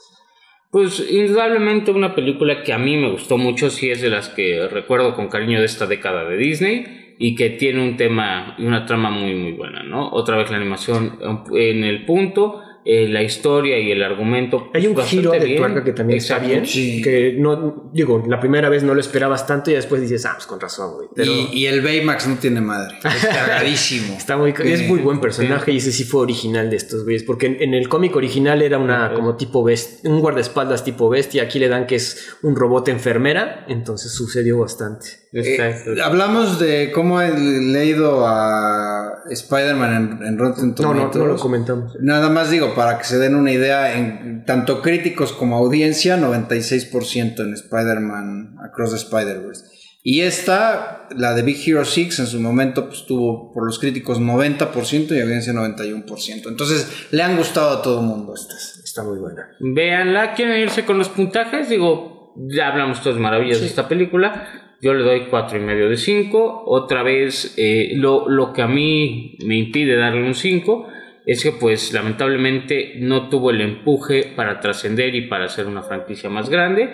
Pues 0.72 1.01
indudablemente 1.09 1.93
una 1.93 2.16
película 2.16 2.64
que 2.64 2.72
a 2.72 2.79
mí 2.79 2.97
me 2.97 3.12
gustó 3.12 3.39
mucho, 3.39 3.70
sí 3.70 3.89
es 3.89 4.03
de 4.03 4.11
las 4.11 4.29
que 4.31 4.66
recuerdo 4.68 5.14
con 5.14 5.29
cariño 5.29 5.61
de 5.61 5.66
esta 5.66 5.87
década 5.87 6.24
de 6.29 6.37
Disney 6.37 7.06
y 7.19 7.35
que 7.35 7.51
tiene 7.51 7.83
un 7.83 7.97
tema 7.97 8.55
y 8.59 8.64
una 8.64 8.85
trama 8.85 9.11
muy 9.11 9.35
muy 9.35 9.53
buena, 9.53 9.83
¿no? 9.83 10.11
Otra 10.11 10.37
vez 10.37 10.51
la 10.51 10.57
animación 10.57 11.19
en 11.53 11.85
el 11.85 12.05
punto, 12.05 12.62
eh, 12.89 13.09
la 13.09 13.20
historia 13.22 13.78
y 13.80 13.91
el 13.91 14.03
argumento. 14.03 14.70
Hay 14.72 14.87
un 14.87 14.95
pues, 14.95 15.09
giro 15.09 15.32
de 15.32 15.41
bien. 15.41 15.59
tuerca 15.59 15.82
que 15.82 15.93
también 15.93 16.18
está 16.18 16.39
bien. 16.39 16.64
sí. 16.64 17.03
Que 17.03 17.34
no, 17.37 17.91
digo, 17.93 18.22
la 18.28 18.39
primera 18.39 18.68
vez 18.68 18.84
no 18.84 18.95
lo 18.95 19.01
esperabas 19.01 19.45
tanto 19.47 19.72
y 19.72 19.74
después 19.74 20.01
dices, 20.01 20.24
ah, 20.24 20.34
pues 20.34 20.47
con 20.47 20.61
razón, 20.61 20.95
güey. 20.95 21.09
Pero 21.14 21.32
Y, 21.32 21.49
y 21.53 21.66
el 21.66 21.80
Baymax 21.80 22.28
no 22.28 22.37
tiene 22.37 22.61
madre. 22.61 22.95
Es 23.05 23.26
cargadísimo. 23.26 24.14
está 24.16 24.37
muy, 24.37 24.55
es 24.64 24.89
muy 24.89 25.01
buen 25.01 25.20
personaje 25.20 25.72
y 25.72 25.78
ese 25.78 25.91
sí 25.91 26.05
fue 26.05 26.20
original 26.20 26.70
de 26.70 26.76
estos 26.76 27.03
güeyes. 27.05 27.24
Porque 27.24 27.47
en, 27.47 27.61
en 27.61 27.74
el 27.74 27.89
cómic 27.89 28.14
original 28.14 28.62
era 28.62 28.78
una 28.78 29.12
como 29.14 29.37
tipo 29.37 29.64
bestia, 29.64 30.09
un 30.09 30.20
guardaespaldas 30.20 30.84
tipo 30.84 31.09
bestia. 31.09 31.43
Aquí 31.43 31.59
le 31.59 31.68
dan 31.68 31.87
que 31.87 31.97
es 31.97 32.37
un 32.43 32.55
robot 32.55 32.89
enfermera, 32.89 33.64
entonces 33.68 34.12
sucedió 34.12 34.59
bastante. 34.61 35.07
Exacto. 35.32 35.93
Eh, 35.93 36.03
hablamos 36.03 36.59
de 36.61 36.91
cómo 36.95 37.20
he 37.20 37.37
leído 37.39 38.26
a 38.26 39.22
Spider-Man 39.30 40.18
en, 40.22 40.26
en 40.26 40.39
Rotten 40.39 40.74
No, 40.78 40.95
no, 40.95 41.01
Tomatoes. 41.01 41.16
no 41.16 41.26
lo 41.26 41.37
comentamos. 41.37 41.97
Nada 42.01 42.30
más 42.30 42.51
digo, 42.51 42.74
para 42.77 42.99
que 42.99 43.05
se 43.05 43.18
den 43.18 43.35
una 43.35 43.51
idea, 43.51 43.97
en 43.97 44.45
tanto 44.45 44.83
críticos 44.83 45.33
como 45.33 45.57
audiencia, 45.57 46.18
96% 46.18 47.41
en 47.41 47.55
Spider-Man 47.55 48.59
Across 48.62 48.91
the 48.91 48.97
Spider-Verse. 48.97 49.64
Y 50.03 50.20
esta, 50.20 51.09
la 51.16 51.35
de 51.35 51.43
Big 51.43 51.57
Hero 51.66 51.85
6, 51.85 52.20
en 52.20 52.27
su 52.27 52.39
momento 52.39 52.87
pues, 52.87 53.07
tuvo 53.07 53.51
por 53.53 53.64
los 53.64 53.79
críticos 53.79 54.20
90% 54.20 55.16
y 55.16 55.20
audiencia 55.20 55.55
91%. 55.55 56.49
Entonces, 56.49 57.09
le 57.11 57.22
han 57.22 57.37
gustado 57.37 57.79
a 57.79 57.83
todo 57.83 58.01
el 58.01 58.07
mundo 58.07 58.35
estas. 58.35 58.83
Está 58.85 59.03
muy 59.03 59.18
buena. 59.18 59.49
Véanla, 59.59 60.35
quieren 60.35 60.61
irse 60.61 60.85
con 60.85 60.99
los 60.99 61.09
puntajes, 61.09 61.70
digo, 61.70 62.35
ya 62.37 62.68
hablamos 62.68 63.03
todas 63.03 63.18
maravillas 63.18 63.61
de 63.62 63.66
esta 63.66 63.89
película. 63.89 64.47
Yo 64.83 64.93
le 64.93 65.03
doy 65.03 65.29
cuatro 65.31 65.57
y 65.57 65.62
medio 65.62 65.89
de 65.89 65.97
5. 65.97 66.64
Otra 66.66 67.03
vez, 67.03 67.55
eh, 67.57 67.93
lo, 67.95 68.29
lo 68.29 68.53
que 68.53 68.61
a 68.61 68.68
mí 68.68 69.39
me 69.47 69.57
impide 69.57 69.97
darle 69.97 70.22
un 70.22 70.35
5 70.35 70.89
es 71.27 71.43
que 71.43 71.53
pues 71.53 71.93
lamentablemente 71.93 72.95
no 72.99 73.29
tuvo 73.29 73.51
el 73.51 73.61
empuje 73.61 74.33
para 74.37 74.61
trascender 74.61 75.14
y 75.14 75.22
para 75.29 75.47
hacer 75.47 75.66
una 75.66 75.83
franquicia 75.83 76.31
más 76.31 76.49
grande. 76.49 76.89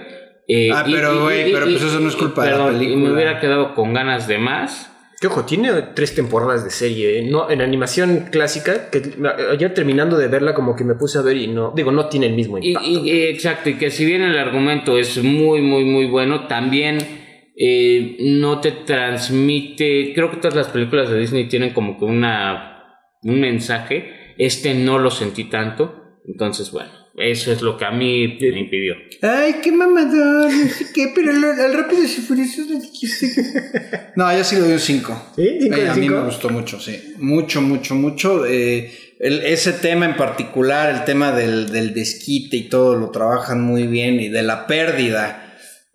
Eh, 0.49 0.71
Ah, 0.73 0.85
y- 0.87 0.93
pero, 0.93 1.23
güey, 1.23 1.53
pero 1.53 1.67
pues 1.67 1.83
eso 1.83 2.01
no 2.01 2.09
es 2.09 2.17
culpa 2.17 2.45
de 2.45 2.51
la 2.51 2.57
perdón, 2.65 2.83
Y 2.83 2.97
me 2.97 3.13
hubiera 3.13 3.39
quedado 3.39 3.75
con 3.75 3.93
ganas 3.95 4.27
de 4.27 4.39
más. 4.39 4.89
Que 5.21 5.29
ojo, 5.29 5.45
tiene 5.45 5.71
tres 5.95 6.17
temporadas 6.17 6.65
de 6.65 6.71
serie. 6.71 7.21
¿eh? 7.21 7.23
No, 7.31 7.49
en 7.49 7.61
animación 7.63 8.27
clásica, 8.33 8.91
que 8.91 9.03
ayer 9.53 9.73
terminando 9.73 10.17
de 10.19 10.27
verla, 10.27 10.53
como 10.53 10.75
que 10.75 10.83
me 10.83 10.95
puse 10.97 11.17
a 11.19 11.23
ver 11.23 11.37
y 11.37 11.47
no. 11.47 11.73
Digo, 11.77 11.93
no 11.93 12.09
tiene 12.09 12.27
el 12.27 12.33
mismo 12.33 12.59
impacto. 12.59 12.89
y- 12.91 13.09
y- 13.09 13.23
exacto, 13.29 13.69
y 13.71 13.75
que 13.75 13.91
si 13.91 14.05
bien 14.05 14.23
el 14.23 14.37
argumento 14.37 14.99
es 14.99 15.23
muy, 15.23 15.61
muy, 15.61 15.85
muy 15.85 16.07
bueno, 16.07 16.49
también 16.49 16.99
eh, 17.57 18.17
no 18.19 18.61
te 18.61 18.73
transmite. 18.73 20.13
Creo 20.15 20.31
que 20.31 20.39
todas 20.39 20.55
las 20.57 20.69
películas 20.69 21.09
de 21.11 21.19
Disney 21.19 21.49
tienen 21.49 21.71
como 21.73 21.99
que 21.99 22.05
una 22.05 22.69
un 23.23 23.41
mensaje. 23.41 24.22
Este 24.47 24.75
no 24.75 24.99
lo 24.99 25.11
sentí 25.11 25.45
tanto. 25.45 25.99
Entonces, 26.27 26.71
bueno, 26.71 26.91
eso 27.17 27.51
es 27.53 27.63
lo 27.63 27.77
que 27.77 27.85
a 27.85 27.91
mí 27.91 28.39
me 28.41 28.61
impidió. 28.61 28.95
Ay, 29.23 29.57
qué 29.63 29.73
mamador, 29.73 30.51
no 30.53 30.69
sé 30.69 30.87
qué, 30.95 31.11
pero 31.15 31.31
al, 31.33 31.45
al 31.45 31.75
rápido 31.75 32.03
y 32.05 32.07
furioso 32.07 32.63
dijiste. 32.65 34.13
No, 34.17 34.33
yo 34.37 34.45
sí 34.45 34.55
le 34.57 34.61
doy 34.63 34.73
un 34.75 34.79
5. 34.79 35.33
¿Sí? 35.37 35.59
¿Cinco 35.61 35.77
de 35.77 35.89
a 35.89 35.95
mí 35.95 36.03
cinco? 36.07 36.19
me 36.21 36.25
gustó 36.27 36.49
mucho, 36.51 36.79
sí. 36.81 37.15
Mucho, 37.19 37.61
mucho, 37.61 37.95
mucho. 37.97 38.47
Eh, 38.47 38.93
el- 39.19 39.43
ese 39.45 39.73
tema 39.73 40.05
en 40.07 40.17
particular, 40.17 40.95
el 40.95 41.05
tema 41.05 41.33
del, 41.33 41.71
del 41.73 41.93
desquite 41.93 42.57
y 42.57 42.69
todo, 42.69 42.95
lo 42.95 43.11
trabajan 43.11 43.61
muy 43.63 43.87
bien 43.89 44.21
y 44.21 44.29
de 44.29 44.43
la 44.43 44.67
pérdida. 44.67 45.55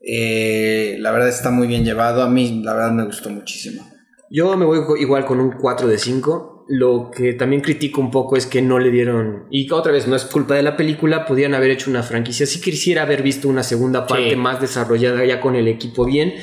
eh, 0.09 0.97
la 0.99 1.11
verdad 1.11 1.29
está 1.29 1.51
muy 1.51 1.67
bien 1.67 1.83
llevado. 1.85 2.21
A 2.21 2.29
mí, 2.29 2.61
la 2.63 2.73
verdad, 2.73 2.91
me 2.91 3.05
gustó 3.05 3.29
muchísimo. 3.29 3.89
Yo 4.29 4.55
me 4.57 4.65
voy 4.65 4.79
igual 5.01 5.25
con 5.25 5.39
un 5.39 5.51
4 5.51 5.87
de 5.87 5.97
5. 5.97 6.56
Lo 6.69 7.11
que 7.15 7.33
también 7.33 7.61
critico 7.61 8.01
un 8.01 8.11
poco 8.11 8.35
es 8.35 8.45
que 8.45 8.61
no 8.61 8.77
le 8.79 8.91
dieron. 8.91 9.45
Y 9.49 9.71
otra 9.71 9.91
vez, 9.93 10.07
no 10.07 10.15
es 10.15 10.25
culpa 10.25 10.55
de 10.55 10.63
la 10.63 10.75
película. 10.75 11.25
Podían 11.25 11.53
haber 11.53 11.71
hecho 11.71 11.89
una 11.89 12.03
franquicia. 12.03 12.45
Sí 12.45 12.59
quisiera 12.59 13.03
haber 13.03 13.23
visto 13.23 13.47
una 13.47 13.63
segunda 13.63 14.05
parte 14.05 14.31
Sí. 14.31 14.35
más 14.35 14.59
desarrollada 14.59 15.23
ya 15.23 15.39
con 15.39 15.55
el 15.55 15.67
equipo 15.69 16.03
bien 16.05 16.33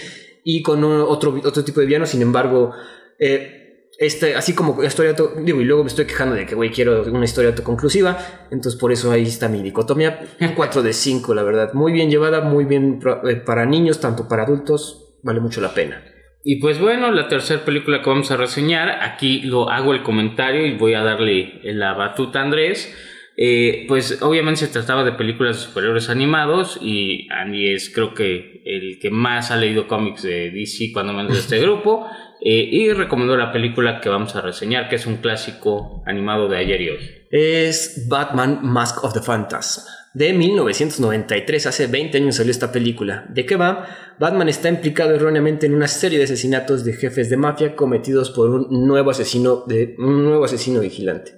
y 0.42 0.62
con 0.62 0.82
un- 0.82 1.02
otro, 1.02 1.38
otro 1.44 1.62
tipo 1.64 1.80
de 1.80 1.86
villano. 1.86 2.06
Sin 2.06 2.22
embargo, 2.22 2.72
eh, 3.18 3.88
este, 3.98 4.34
así 4.34 4.54
como 4.54 4.82
historia. 4.82 5.14
Digo, 5.42 5.60
y 5.60 5.64
luego 5.64 5.84
me 5.84 5.88
estoy 5.88 6.06
quejando 6.06 6.34
de 6.34 6.46
que, 6.46 6.54
güey, 6.54 6.70
quiero 6.70 7.02
una 7.04 7.24
historia 7.26 7.50
autoconclusiva. 7.50 8.18
Entonces, 8.50 8.80
por 8.80 8.92
eso 8.92 9.10
ahí 9.12 9.24
está 9.24 9.48
mi 9.48 9.62
dicotomía. 9.62 10.20
Un 10.40 10.48
4 10.56 10.82
de 10.82 10.92
5, 10.94 11.34
la 11.34 11.42
verdad. 11.42 11.74
Muy 11.74 11.92
bien 11.92 12.08
llevada, 12.10 12.40
muy 12.40 12.64
bien 12.64 12.98
eh, 13.28 13.36
para 13.36 13.66
niños, 13.66 14.00
tanto 14.00 14.26
para 14.26 14.44
adultos. 14.44 15.16
Vale 15.22 15.40
mucho 15.40 15.60
la 15.60 15.74
pena. 15.74 16.02
Y 16.46 16.56
pues 16.56 16.78
bueno, 16.78 17.10
la 17.10 17.26
tercera 17.28 17.64
película 17.64 18.02
que 18.02 18.10
vamos 18.10 18.30
a 18.30 18.36
reseñar, 18.36 19.02
aquí 19.02 19.40
lo 19.40 19.70
hago 19.70 19.94
el 19.94 20.02
comentario 20.02 20.66
y 20.66 20.74
voy 20.74 20.92
a 20.92 21.02
darle 21.02 21.60
la 21.62 21.94
batuta 21.94 22.40
a 22.40 22.42
Andrés. 22.42 22.94
Eh, 23.36 23.86
pues 23.88 24.22
obviamente 24.22 24.60
se 24.60 24.68
trataba 24.68 25.02
de 25.02 25.12
películas 25.12 25.56
de 25.56 25.62
superhéroes 25.62 26.08
animados 26.08 26.78
y 26.80 27.26
Andy 27.32 27.70
es 27.70 27.92
creo 27.92 28.14
que 28.14 28.62
el 28.64 29.00
que 29.00 29.10
más 29.10 29.50
ha 29.50 29.56
leído 29.56 29.88
cómics 29.88 30.22
de 30.22 30.50
DC 30.52 30.92
cuando 30.92 31.12
menos 31.12 31.32
de 31.32 31.40
este 31.40 31.58
grupo 31.62 32.06
eh, 32.44 32.68
y 32.70 32.92
recomendó 32.92 33.36
la 33.36 33.50
película 33.52 34.00
que 34.00 34.08
vamos 34.10 34.36
a 34.36 34.42
reseñar 34.42 34.88
que 34.88 34.96
es 34.96 35.06
un 35.06 35.16
clásico 35.16 36.02
animado 36.06 36.48
de 36.48 36.58
ayer 36.58 36.80
y 36.82 36.90
hoy. 36.90 36.98
Es 37.30 38.04
Batman 38.08 38.60
Mask 38.62 39.02
of 39.02 39.14
the 39.14 39.20
Phantasm. 39.20 39.82
De 40.12 40.32
1993, 40.32 41.66
hace 41.66 41.86
20 41.88 42.18
años 42.18 42.36
salió 42.36 42.52
esta 42.52 42.70
película. 42.70 43.26
¿De 43.30 43.44
qué 43.46 43.56
va? 43.56 43.86
Batman 44.20 44.48
está 44.48 44.68
implicado 44.68 45.14
erróneamente 45.14 45.66
en 45.66 45.74
una 45.74 45.88
serie 45.88 46.18
de 46.18 46.24
asesinatos 46.24 46.84
de 46.84 46.92
jefes 46.92 47.30
de 47.30 47.36
mafia 47.36 47.74
cometidos 47.74 48.30
por 48.30 48.50
un 48.50 48.86
nuevo 48.86 49.10
asesino, 49.10 49.64
de, 49.66 49.96
un 49.98 50.22
nuevo 50.24 50.44
asesino 50.44 50.80
vigilante. 50.80 51.32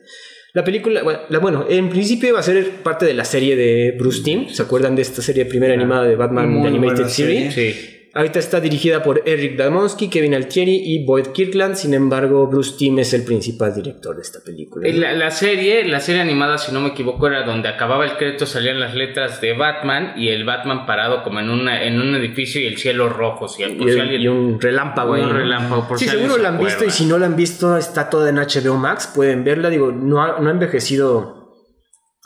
La 0.52 0.62
película, 0.64 1.02
bueno, 1.02 1.20
la- 1.30 1.38
bueno, 1.38 1.66
en 1.68 1.88
principio 1.88 2.30
iba 2.30 2.40
a 2.40 2.42
ser 2.42 2.68
parte 2.82 3.06
de 3.06 3.14
la 3.14 3.24
serie 3.24 3.56
de 3.56 3.94
Bruce 3.98 4.22
Timm. 4.22 4.48
¿Se 4.48 4.62
acuerdan 4.62 4.94
de 4.96 5.02
esta 5.02 5.22
serie 5.22 5.46
primera 5.46 5.72
animada 5.74 6.04
de 6.04 6.16
Batman 6.16 6.50
Muy 6.50 6.66
Animated 6.68 7.06
Series? 7.08 7.54
serie. 7.54 7.72
Sí. 7.72 7.95
Ahorita 8.16 8.38
está 8.38 8.60
dirigida 8.60 9.02
por 9.02 9.22
Eric 9.26 9.56
Damonsky, 9.56 10.08
Kevin 10.08 10.34
Altieri 10.34 10.74
y 10.74 11.04
Boyd 11.04 11.26
Kirkland. 11.28 11.74
Sin 11.76 11.92
embargo, 11.94 12.46
Bruce 12.46 12.74
Timm 12.78 12.98
es 12.98 13.12
el 13.12 13.24
principal 13.24 13.74
director 13.74 14.16
de 14.16 14.22
esta 14.22 14.40
película. 14.40 14.88
La, 14.88 15.12
la 15.12 15.30
serie, 15.30 15.84
la 15.86 16.00
serie 16.00 16.22
animada, 16.22 16.56
si 16.56 16.72
no 16.72 16.80
me 16.80 16.88
equivoco, 16.88 17.26
era 17.26 17.42
donde 17.44 17.68
acababa 17.68 18.04
el 18.06 18.16
crédito, 18.16 18.46
salían 18.46 18.80
las 18.80 18.94
letras 18.94 19.40
de 19.40 19.52
Batman 19.52 20.14
y 20.16 20.28
el 20.28 20.44
Batman 20.44 20.86
parado 20.86 21.22
como 21.22 21.40
en 21.40 21.50
una 21.50 21.82
en 21.84 22.00
un 22.00 22.14
edificio 22.14 22.60
y 22.60 22.66
el 22.66 22.78
cielo 22.78 23.08
rojo. 23.10 23.48
Si, 23.48 23.62
Y, 23.62 23.66
si 23.66 23.82
el- 23.90 24.00
alguien- 24.00 24.20
y 24.22 24.28
un 24.28 24.60
relámpago 24.60 25.12
un 25.12 25.30
relámpago, 25.30 25.86
por 25.86 25.98
sí, 25.98 26.06
si 26.06 26.10
seguro 26.10 26.34
se 26.36 26.42
la 26.42 26.48
han 26.48 26.58
visto 26.58 26.84
y 26.86 26.90
si 26.90 27.04
no 27.04 27.18
la 27.18 27.26
han 27.26 27.36
visto, 27.36 27.76
está 27.76 28.08
toda 28.08 28.30
en 28.30 28.36
HBO 28.38 28.76
Max. 28.76 29.12
Pueden 29.14 29.44
verla. 29.44 29.68
Digo, 29.68 29.92
no 29.92 30.22
ha, 30.22 30.40
no 30.40 30.48
ha 30.48 30.52
envejecido. 30.52 31.45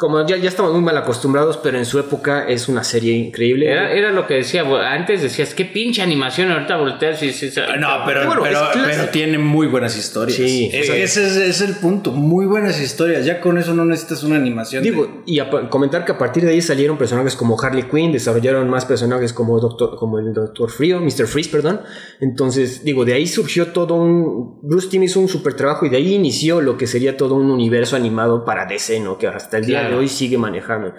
Como 0.00 0.26
ya, 0.26 0.38
ya 0.38 0.48
estamos 0.48 0.72
muy 0.72 0.80
mal 0.80 0.96
acostumbrados, 0.96 1.58
pero 1.58 1.76
en 1.76 1.84
su 1.84 1.98
época 1.98 2.48
es 2.48 2.68
una 2.70 2.82
serie 2.82 3.12
increíble. 3.12 3.70
Era, 3.70 3.92
era 3.92 4.10
lo 4.12 4.26
que 4.26 4.32
decía, 4.34 4.64
antes 4.90 5.20
decías, 5.20 5.52
qué 5.52 5.66
pinche 5.66 6.00
animación, 6.00 6.50
ahorita 6.50 6.78
volteas 6.78 7.22
y 7.22 7.26
dices... 7.26 7.58
Ah, 7.58 7.76
No, 7.76 7.88
pero, 8.06 8.24
Bueno, 8.26 8.40
pero, 8.42 8.56
es 8.56 8.68
clásico. 8.72 8.84
pero 8.88 9.08
tiene 9.10 9.36
muy 9.36 9.66
buenas 9.66 9.98
historias. 9.98 10.38
Sí, 10.38 10.70
Es- 10.72 10.86
sí. 10.86 10.92
Ese 10.92 11.26
es, 11.26 11.36
es 11.36 11.60
el 11.60 11.74
punto. 11.76 12.12
Muy 12.12 12.46
buenas 12.46 12.80
historias. 12.80 13.26
Ya 13.26 13.42
con 13.42 13.58
eso 13.58 13.74
no 13.74 13.84
necesitas 13.84 14.22
una 14.24 14.36
animación. 14.36 14.82
de- 14.82 14.90
Digo, 14.90 15.22
y 15.26 15.38
a 15.38 15.50
comentar 15.68 16.06
que 16.06 16.12
a 16.12 16.18
partir 16.18 16.44
de 16.44 16.52
ahí 16.52 16.62
salieron 16.62 16.96
personajes 16.96 17.36
como 17.36 17.60
Harley 17.60 17.82
Quinn, 17.82 18.10
desarrollaron 18.10 18.70
más 18.70 18.86
personajes 18.86 19.34
como, 19.34 19.60
Doctor, 19.60 19.96
como 19.96 20.18
el 20.18 20.32
Doctor 20.32 20.70
Frío, 20.70 20.98
Mr. 21.00 21.26
Freeze, 21.26 21.50
perdón. 21.50 21.82
Entonces, 22.20 22.84
digo, 22.84 23.04
de 23.04 23.12
ahí 23.14 23.26
surgió 23.26 23.66
todo 23.72 23.96
un... 23.96 24.58
Bruce 24.62 24.88
Timm 24.88 25.02
hizo 25.02 25.20
un 25.20 25.28
super 25.28 25.52
trabajo 25.54 25.84
y 25.84 25.88
de 25.90 25.96
ahí 25.98 26.14
inició 26.14 26.60
lo 26.62 26.78
que 26.78 26.86
sería 26.86 27.16
todo 27.18 27.34
un 27.34 27.50
universo 27.50 27.96
animado 27.96 28.44
para 28.44 28.64
DC, 28.66 29.00
¿no? 29.00 29.18
Que 29.18 29.26
hasta 29.26 29.58
el 29.58 29.66
día 29.66 29.80
Claro. 29.80 29.89
De 29.90 29.96
hoy 29.96 30.08
sigue 30.08 30.38
manejando. 30.38 30.94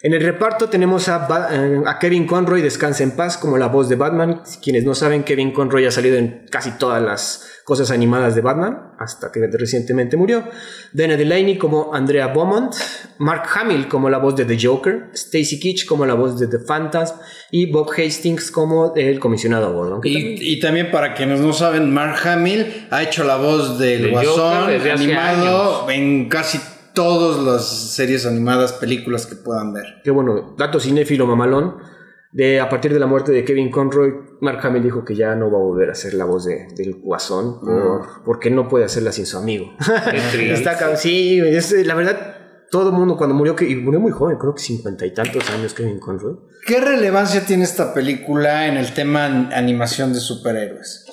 En 0.00 0.14
el 0.14 0.22
reparto 0.22 0.68
tenemos 0.68 1.08
a, 1.08 1.26
Ba- 1.26 1.48
eh, 1.50 1.82
a 1.84 1.98
Kevin 1.98 2.24
Conroy, 2.24 2.62
Descansa 2.62 3.02
en 3.02 3.10
Paz, 3.16 3.36
como 3.36 3.58
la 3.58 3.66
voz 3.66 3.88
de 3.88 3.96
Batman. 3.96 4.42
Quienes 4.62 4.84
no 4.84 4.94
saben, 4.94 5.24
Kevin 5.24 5.50
Conroy 5.52 5.86
ha 5.86 5.90
salido 5.90 6.16
en 6.16 6.46
casi 6.52 6.70
todas 6.78 7.02
las 7.02 7.50
cosas 7.64 7.90
animadas 7.90 8.36
de 8.36 8.40
Batman, 8.40 8.92
hasta 9.00 9.32
que 9.32 9.44
recientemente 9.48 10.16
murió. 10.16 10.44
Dana 10.92 11.16
Delaney 11.16 11.58
como 11.58 11.92
Andrea 11.92 12.28
Beaumont, 12.28 12.72
Mark 13.18 13.42
Hamill 13.56 13.88
como 13.88 14.08
la 14.08 14.18
voz 14.18 14.36
de 14.36 14.44
The 14.44 14.56
Joker, 14.64 15.10
Stacy 15.14 15.58
Keach 15.58 15.84
como 15.84 16.06
la 16.06 16.14
voz 16.14 16.38
de 16.38 16.46
The 16.46 16.60
Phantasm 16.60 17.16
y 17.50 17.66
Bob 17.70 17.90
Hastings 17.90 18.52
como 18.52 18.94
el 18.94 19.18
comisionado 19.18 19.72
Gordon. 19.74 20.00
también- 20.00 20.36
Y, 20.40 20.60
también 20.60 20.90
para 20.92 21.12
quienes 21.14 21.40
no 21.40 21.52
saben, 21.52 21.92
Mark 21.92 22.16
Hamill 22.24 22.86
ha 22.92 23.02
hecho 23.02 23.24
la 23.24 23.36
voz 23.36 23.80
del 23.80 24.12
Guasón 24.12 24.62
Joker 24.62 24.80
animado 24.92 25.90
en 25.90 26.28
casi 26.28 26.60
todas 26.98 27.38
las 27.44 27.64
series 27.94 28.26
animadas, 28.26 28.72
películas 28.72 29.24
que 29.26 29.36
puedan 29.36 29.72
ver. 29.72 29.84
Que 30.02 30.10
bueno, 30.10 30.54
dato 30.58 30.80
cinéfilo 30.80 31.26
mamalón. 31.26 31.76
De, 32.32 32.60
a 32.60 32.68
partir 32.68 32.92
de 32.92 32.98
la 32.98 33.06
muerte 33.06 33.32
de 33.32 33.42
Kevin 33.44 33.70
Conroy, 33.70 34.12
Mark 34.42 34.58
Hamill 34.62 34.82
dijo 34.82 35.04
que 35.04 35.14
ya 35.14 35.34
no 35.36 35.50
va 35.50 35.58
a 35.58 35.62
volver 35.62 35.90
a 35.90 35.94
ser 35.94 36.12
la 36.14 36.24
voz 36.26 36.44
de- 36.44 36.66
del 36.76 36.96
guasón 36.96 37.60
por- 37.60 38.22
porque 38.24 38.50
no 38.50 38.68
puede 38.68 38.84
hacerla 38.84 39.12
sin 39.12 39.24
su 39.26 39.38
amigo. 39.38 39.72
Qué. 40.32 40.52
Está 40.52 40.96
sí, 40.96 41.38
es, 41.40 41.72
la 41.86 41.94
verdad, 41.94 42.36
todo 42.70 42.90
el 42.90 42.94
mundo 42.96 43.16
cuando 43.16 43.34
murió, 43.34 43.54
que, 43.56 43.66
y 43.68 43.76
murió 43.76 43.98
muy 44.00 44.12
joven, 44.12 44.36
creo 44.38 44.54
que 44.54 44.60
cincuenta 44.60 45.06
y 45.06 45.14
tantos 45.14 45.48
años 45.50 45.72
Kevin 45.72 46.00
Conroy. 46.00 46.36
¿Qué 46.66 46.80
relevancia 46.80 47.46
tiene 47.46 47.62
esta 47.64 47.94
película 47.94 48.66
en 48.66 48.76
el 48.76 48.92
tema 48.92 49.24
an- 49.24 49.50
animación 49.54 50.12
de 50.12 50.20
superhéroes? 50.20 51.06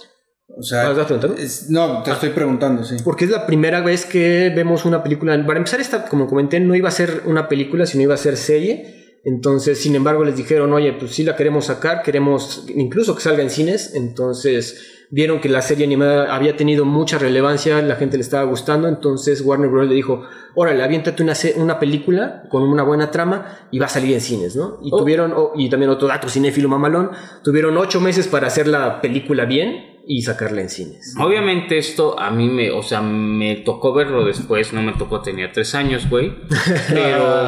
O 0.48 0.62
sea, 0.62 0.84
¿Me 0.86 0.92
estás 0.92 1.06
preguntando? 1.08 1.38
es- 1.38 1.70
no, 1.70 2.04
te 2.04 2.12
estoy 2.12 2.30
preguntando, 2.30 2.84
sí. 2.84 2.98
Porque 3.04 3.26
es 3.26 3.32
la 3.32 3.46
primera 3.48 3.82
vez 3.82 4.06
que 4.06 4.52
vemos 4.56 4.86
una 4.86 5.02
película. 5.04 5.44
Para 5.46 5.58
empezar, 5.58 5.82
esta, 5.82 6.06
como 6.06 6.28
comenté, 6.28 6.60
no 6.60 6.76
iba 6.76 6.88
a 6.90 6.92
ser 6.92 7.24
una 7.26 7.48
película, 7.48 7.86
sino 7.86 8.04
iba 8.04 8.14
a 8.14 8.18
ser 8.18 8.38
serie. 8.38 9.20
Entonces, 9.24 9.80
sin 9.82 9.96
embargo, 9.96 10.24
les 10.24 10.38
dijeron, 10.38 10.72
oye, 10.72 10.94
pues 10.94 11.12
sí 11.16 11.24
la 11.24 11.36
queremos 11.36 11.66
sacar, 11.66 12.04
queremos 12.04 12.66
incluso 12.76 13.16
que 13.16 13.22
salga 13.22 13.42
en 13.42 13.50
cines. 13.50 13.96
Entonces, 13.96 15.08
vieron 15.10 15.42
que 15.42 15.50
la 15.50 15.64
serie 15.64 15.84
animada 15.86 16.36
había 16.36 16.56
tenido 16.56 16.86
mucha 16.86 17.18
relevancia, 17.18 17.82
la 17.82 17.96
gente 17.96 18.18
le 18.18 18.22
estaba 18.24 18.44
gustando. 18.44 18.88
Entonces, 18.88 19.42
Warner 19.42 19.70
Bros. 19.70 19.88
le 19.90 19.96
dijo, 19.96 20.22
órale, 20.54 20.84
aviéntate 20.84 21.24
una, 21.24 21.34
una 21.58 21.80
película 21.80 22.44
con 22.52 22.62
una 22.62 22.84
buena 22.84 23.10
trama 23.10 23.68
y 23.72 23.80
va 23.80 23.88
a 23.88 23.90
salir 23.90 24.14
en 24.14 24.22
cines, 24.22 24.56
¿no? 24.56 24.78
Y 24.84 24.90
Oh. 24.94 25.00
tuvieron, 25.00 25.34
oh, 25.36 25.54
y 25.56 25.70
también 25.72 25.90
otro 25.90 26.08
dato 26.08 26.30
cinéfilo 26.30 26.70
mamalón, 26.70 27.10
tuvieron 27.44 27.76
ocho 27.78 28.00
meses 28.00 28.28
para 28.28 28.46
hacer 28.48 28.68
la 28.68 29.02
película 29.02 29.46
bien 29.46 29.95
y 30.08 30.22
sacarla 30.22 30.62
en 30.62 30.70
cines. 30.70 31.16
Obviamente 31.20 31.78
esto 31.78 32.20
a 32.20 32.30
mí 32.32 32.48
me, 32.48 32.72
o 32.72 32.84
sea, 32.84 33.02
me 33.02 33.56
tocó 33.58 33.94
verlo 33.94 34.24
después, 34.26 34.72
no 34.74 34.82
me 34.82 34.94
tocó, 34.94 35.22
tenía 35.22 35.52
tres 35.52 35.74
años, 35.76 36.10
güey. 36.10 36.34
Pero, 36.90 37.48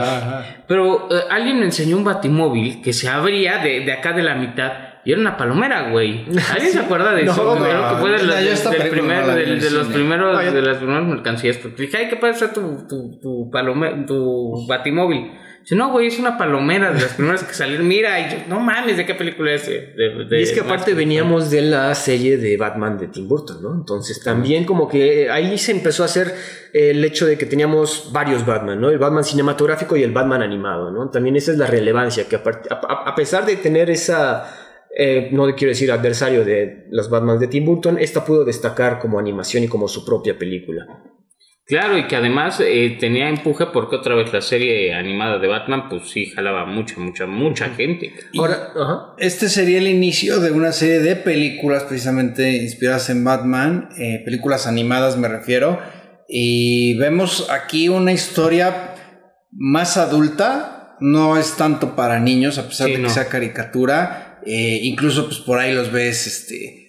pero 0.68 1.08
eh, 1.12 1.22
alguien 1.30 1.60
me 1.60 1.66
enseñó 1.66 1.98
un 1.98 2.04
batimóvil 2.04 2.82
que 2.82 2.94
se 2.94 3.08
abría 3.10 3.60
de, 3.60 3.82
de 3.82 3.92
acá 3.92 4.14
de 4.14 4.24
la 4.24 4.36
mitad 4.36 4.72
y 5.06 5.12
era 5.14 5.22
una 5.22 5.38
palomera, 5.38 5.90
güey. 5.92 6.26
¿Alguien 6.52 6.72
se 6.74 6.80
acuerda 6.80 7.14
de 7.14 7.24
No, 7.24 7.32
eso? 7.32 7.56
güey. 7.56 7.72
Creo 7.72 7.90
que 7.90 7.96
fue 7.96 8.12
de, 8.12 8.24
la- 8.24 8.36
del 8.42 8.90
primer- 8.90 9.72
los 9.72 9.88
primeros, 9.88 10.54
de 10.54 10.62
las 10.62 10.78
primeras 10.78 11.04
mercancías. 11.06 11.60
Dije, 11.78 11.98
ay, 11.98 12.10
¿qué 12.10 12.18
pasa 12.18 12.52
tu, 12.52 12.86
tu, 12.88 13.20
tu 13.22 13.50
palome- 13.52 14.06
tu 14.06 14.66
batimóvil? 14.68 15.32
Dice, 15.68 15.76
no, 15.76 15.92
güey, 15.92 16.08
es 16.08 16.18
una 16.18 16.38
palomera 16.38 16.94
de 16.94 17.02
las 17.02 17.14
primeras 17.16 17.44
que 17.44 17.54
salieron. 17.54 17.86
Mira, 17.90 18.18
y 18.22 18.32
yo, 18.32 18.38
no 18.48 18.62
mames, 18.62 18.96
¿de 18.96 19.06
qué 19.06 19.16
película 19.16 19.52
es? 19.54 19.68
De, 19.68 19.94
de- 20.30 20.40
Y 20.40 20.44
es 20.44 20.54
que 20.54 20.62
aparte 20.62 20.94
veníamos 20.94 21.52
de 21.52 21.62
la 21.62 21.94
serie 21.94 22.38
de 22.38 22.56
Batman 22.56 22.98
de 22.98 23.08
Tim 23.08 23.28
Burton, 23.28 23.62
¿no? 23.62 23.74
Entonces 23.74 24.24
también 24.24 24.64
como 24.64 24.88
que 24.88 25.30
ahí 25.30 25.58
se 25.58 25.74
empezó 25.74 26.04
a 26.04 26.06
hacer 26.06 26.34
el 26.72 27.04
hecho 27.04 27.26
de 27.26 27.38
que 27.38 27.46
teníamos 27.46 28.12
varios 28.14 28.46
Batman, 28.46 28.80
¿no? 28.80 28.90
El 28.90 28.98
Batman 28.98 29.26
cinematográfico 29.26 29.98
y 29.98 30.04
el 30.04 30.12
Batman 30.14 30.42
animado, 30.42 30.90
¿no? 30.90 31.10
También 31.10 31.36
esa 31.36 31.52
es 31.52 31.58
la 31.58 31.68
relevancia, 31.68 32.30
que 32.30 32.38
a 32.38 33.16
pesar 33.16 33.46
de 33.46 33.58
tener 33.58 33.90
esa, 33.90 34.50
eh, 34.98 35.28
no 35.34 35.54
quiero 35.54 35.72
decir 35.72 35.92
adversario 35.92 36.46
de 36.46 36.86
los 36.92 37.10
Batman 37.10 37.40
de 37.40 37.48
Tim 37.48 37.66
Burton, 37.66 37.98
esta 38.00 38.24
pudo 38.24 38.46
destacar 38.46 39.00
como 39.00 39.20
animación 39.20 39.66
y 39.66 39.68
como 39.68 39.90
su 39.90 40.06
propia 40.06 40.38
película. 40.40 40.88
Claro, 41.68 41.98
y 41.98 42.08
que 42.08 42.16
además 42.16 42.62
eh, 42.62 42.96
tenía 42.98 43.28
empuje 43.28 43.66
porque 43.74 43.98
otra 43.98 44.16
vez 44.16 44.32
la 44.32 44.40
serie 44.40 44.94
animada 44.94 45.38
de 45.38 45.48
Batman, 45.48 45.90
pues 45.90 46.10
sí, 46.10 46.28
jalaba 46.28 46.66
mucha, 46.66 46.98
mucha, 46.98 47.26
mucha 47.26 47.70
gente. 47.72 48.14
Ahora, 48.38 48.70
ajá. 48.74 49.14
Este 49.18 49.50
sería 49.50 49.80
el 49.80 49.90
inicio 49.90 50.40
de 50.40 50.52
una 50.52 50.72
serie 50.72 51.00
de 51.00 51.18
películas 51.18 51.84
precisamente 51.84 52.56
inspiradas 52.56 53.10
en 53.10 53.26
Batman, 53.26 53.90
eh, 54.00 54.22
películas 54.24 54.66
animadas 54.66 55.18
me 55.18 55.28
refiero, 55.28 55.78
y 56.30 56.98
vemos 57.00 57.50
aquí 57.50 57.90
una 57.90 58.14
historia 58.14 58.96
más 59.52 59.98
adulta, 59.98 60.96
no 61.02 61.38
es 61.38 61.58
tanto 61.58 61.98
para 61.98 62.22
niños 62.22 62.58
a 62.60 62.68
pesar 62.68 62.88
Sí, 62.88 62.96
de 62.96 63.04
que 63.04 63.10
sea 63.10 63.28
caricatura, 63.28 64.40
eh, 64.46 64.80
incluso 64.84 65.26
pues 65.26 65.40
por 65.40 65.60
ahí 65.60 65.74
los 65.74 65.92
ves 65.92 66.28
este 66.28 66.87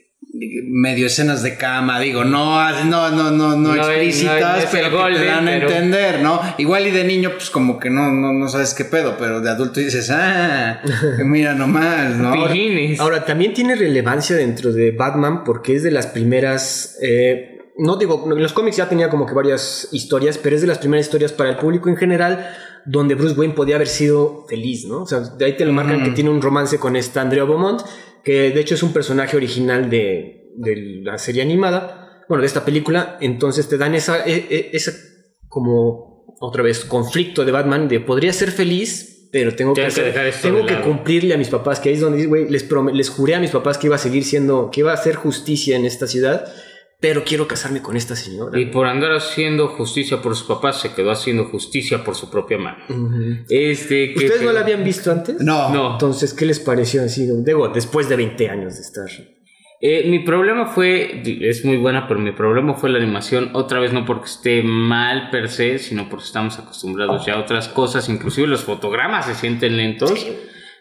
medio 0.71 1.07
escenas 1.07 1.43
de 1.43 1.57
cama, 1.57 1.99
digo, 2.01 2.25
no, 2.25 2.71
no, 2.85 3.11
no, 3.11 3.31
no, 3.31 3.57
no, 3.57 3.75
explícitas, 3.75 4.65
no 4.65 4.71
pero 4.71 4.91
que 5.09 5.15
te 5.15 5.25
dan 5.25 5.49
a 5.49 5.51
pero- 5.53 5.69
entender, 5.69 6.21
¿no? 6.21 6.41
Igual 6.59 6.87
y 6.87 6.91
de 6.91 7.05
niño, 7.05 7.31
pues 7.33 7.51
como 7.51 7.79
que 7.79 7.91
no, 7.91 8.11
no, 8.13 8.33
no 8.33 8.49
sabes 8.49 8.75
qué 8.75 8.85
pedo, 8.85 9.17
pero 9.19 9.41
de 9.41 9.51
adulto 9.51 9.81
dices, 9.81 10.11
ah, 10.11 10.81
mira 11.25 11.55
nomás, 11.55 12.17
¿no? 12.17 12.33
Ahora, 12.99 13.25
también 13.25 13.53
tiene 13.55 13.75
relevancia 13.75 14.37
dentro 14.37 14.73
de 14.73 14.93
Batman 14.93 15.45
porque 15.45 15.75
es 15.75 15.83
de 15.83 15.91
las 15.91 16.07
primeras. 16.07 16.97
eh, 17.03 17.55
no 17.81 17.97
digo, 17.97 18.29
en 18.33 18.43
los 18.43 18.53
cómics 18.53 18.77
ya 18.77 18.89
tenía 18.89 19.09
como 19.09 19.25
que 19.25 19.35
varias 19.35 19.89
historias, 19.93 20.37
pero 20.37 20.57
es 20.57 20.63
de 20.63 20.67
las 20.69 20.79
primeras 20.79 21.07
historias 21.07 21.33
para 21.33 21.51
el 21.51 21.57
público 21.59 21.89
en 21.89 21.97
general 21.97 22.51
donde 22.85 23.15
Bruce 23.15 23.39
Wayne 23.39 23.55
podía 23.55 23.75
haber 23.77 23.87
sido 23.87 24.47
feliz, 24.49 24.85
¿no? 24.87 25.03
O 25.03 25.07
sea, 25.07 25.21
de 25.21 25.45
ahí 25.45 25.57
te 25.57 25.65
lo 25.65 25.73
marcan 25.73 26.01
Mm. 26.01 26.05
que 26.05 26.11
tiene 26.11 26.31
un 26.31 26.41
romance 26.43 26.79
con 26.79 26.97
esta 26.97 27.21
Andrea 27.21 27.45
Beaumont, 27.45 27.83
que 28.29 28.51
de 28.51 28.61
hecho 28.61 28.75
es 28.75 28.83
un 28.83 28.93
personaje 28.93 29.39
original 29.39 29.89
de, 29.89 30.51
de 30.55 31.01
la 31.03 31.17
serie 31.17 31.41
animada, 31.41 32.25
bueno, 32.29 32.43
de 32.43 32.47
esta 32.47 32.63
película. 32.67 33.17
Entonces 33.23 33.67
te 33.71 33.79
dan 33.79 33.95
esa, 33.95 34.27
e- 34.27 34.47
e- 34.51 34.71
esa 34.75 34.93
como 35.49 36.37
otra 36.41 36.63
vez 36.63 36.85
conflicto 36.85 37.47
de 37.47 37.53
Batman 37.53 37.89
de 37.89 38.01
podría 38.01 38.35
ser 38.35 38.51
feliz, 38.51 39.29
pero 39.33 39.55
tengo 39.57 39.73
que, 39.73 39.81
Tengo 39.81 39.95
que 39.95 40.01
hacer- 40.01 40.05
dejar 40.13 40.27
esto 40.27 40.43
tengo 40.49 40.59
de 40.61 40.67
que 40.67 40.73
lado. 40.75 40.85
cumplirle 40.85 41.33
a 41.33 41.39
mis 41.39 41.49
papás, 41.49 41.81
que 41.81 41.89
ahí 41.89 41.95
es 41.95 42.03
donde 42.03 42.27
güey, 42.27 42.49
les, 42.51 42.67
les 42.93 43.09
juré 43.09 43.35
a 43.35 43.41
mis 43.41 43.51
papás 43.51 43.79
que 43.79 43.87
iba 43.87 43.97
a 43.97 43.99
seguir 43.99 44.25
siendo, 44.25 44.71
que 44.71 44.81
iba 44.81 44.91
a 44.91 44.95
hacer 44.95 45.15
justicia 45.15 45.75
en 45.77 45.87
esta 45.87 46.07
ciudad, 46.07 46.45
pero 47.01 47.23
quiero 47.25 47.47
casarme 47.47 47.81
con 47.81 47.97
esta 47.97 48.17
señora. 48.17 48.59
Y 48.59 48.67
por 48.67 48.87
andar 48.87 49.13
haciendo 49.13 49.69
justicia 49.69 50.21
por 50.21 50.35
sus 50.35 50.47
papás, 50.49 50.81
se 50.81 50.93
quedó 50.95 51.11
haciendo 51.13 51.45
justicia 51.45 52.03
por 52.03 52.15
su 52.17 52.29
propia 52.31 52.59
mano. 52.59 52.85
Este, 53.49 54.13
que- 54.15 54.25
¿Ustedes 54.27 54.43
no 54.43 54.53
la 54.53 54.61
habían 54.61 54.83
visto 54.85 55.13
antes? 55.13 55.37
No. 55.41 55.73
No. 55.73 55.93
Entonces, 55.93 56.35
¿qué 56.35 56.45
les 56.47 56.59
pareció 56.61 57.03
así? 57.05 57.29
Digo, 57.45 57.69
después 57.69 58.09
de 58.09 58.17
20 58.17 58.49
años 58.51 58.75
de 58.75 58.81
estar. 58.81 59.07
Eh, 59.81 60.11
mi 60.11 60.19
problema 60.19 60.67
fue, 60.67 61.23
es 61.25 61.65
muy 61.65 61.77
buena, 61.77 62.09
pero 62.09 62.19
mi 62.19 62.33
problema 62.33 62.75
fue 62.75 62.91
la 62.91 62.99
animación, 62.99 63.51
otra 63.53 63.79
vez 63.79 63.93
no 63.93 64.05
porque 64.05 64.25
esté 64.27 64.65
mal 64.65 65.31
per 65.31 65.49
se, 65.49 65.79
sino 65.79 66.09
porque 66.09 66.25
estamos 66.25 66.59
acostumbrados 66.59 67.25
ya 67.25 67.35
a 67.35 67.39
otras 67.39 67.69
cosas, 67.69 68.09
inclusive 68.09 68.49
los 68.49 68.65
fotogramas 68.65 69.27
se 69.27 69.37
sienten 69.37 69.77
lentos. 69.77 70.27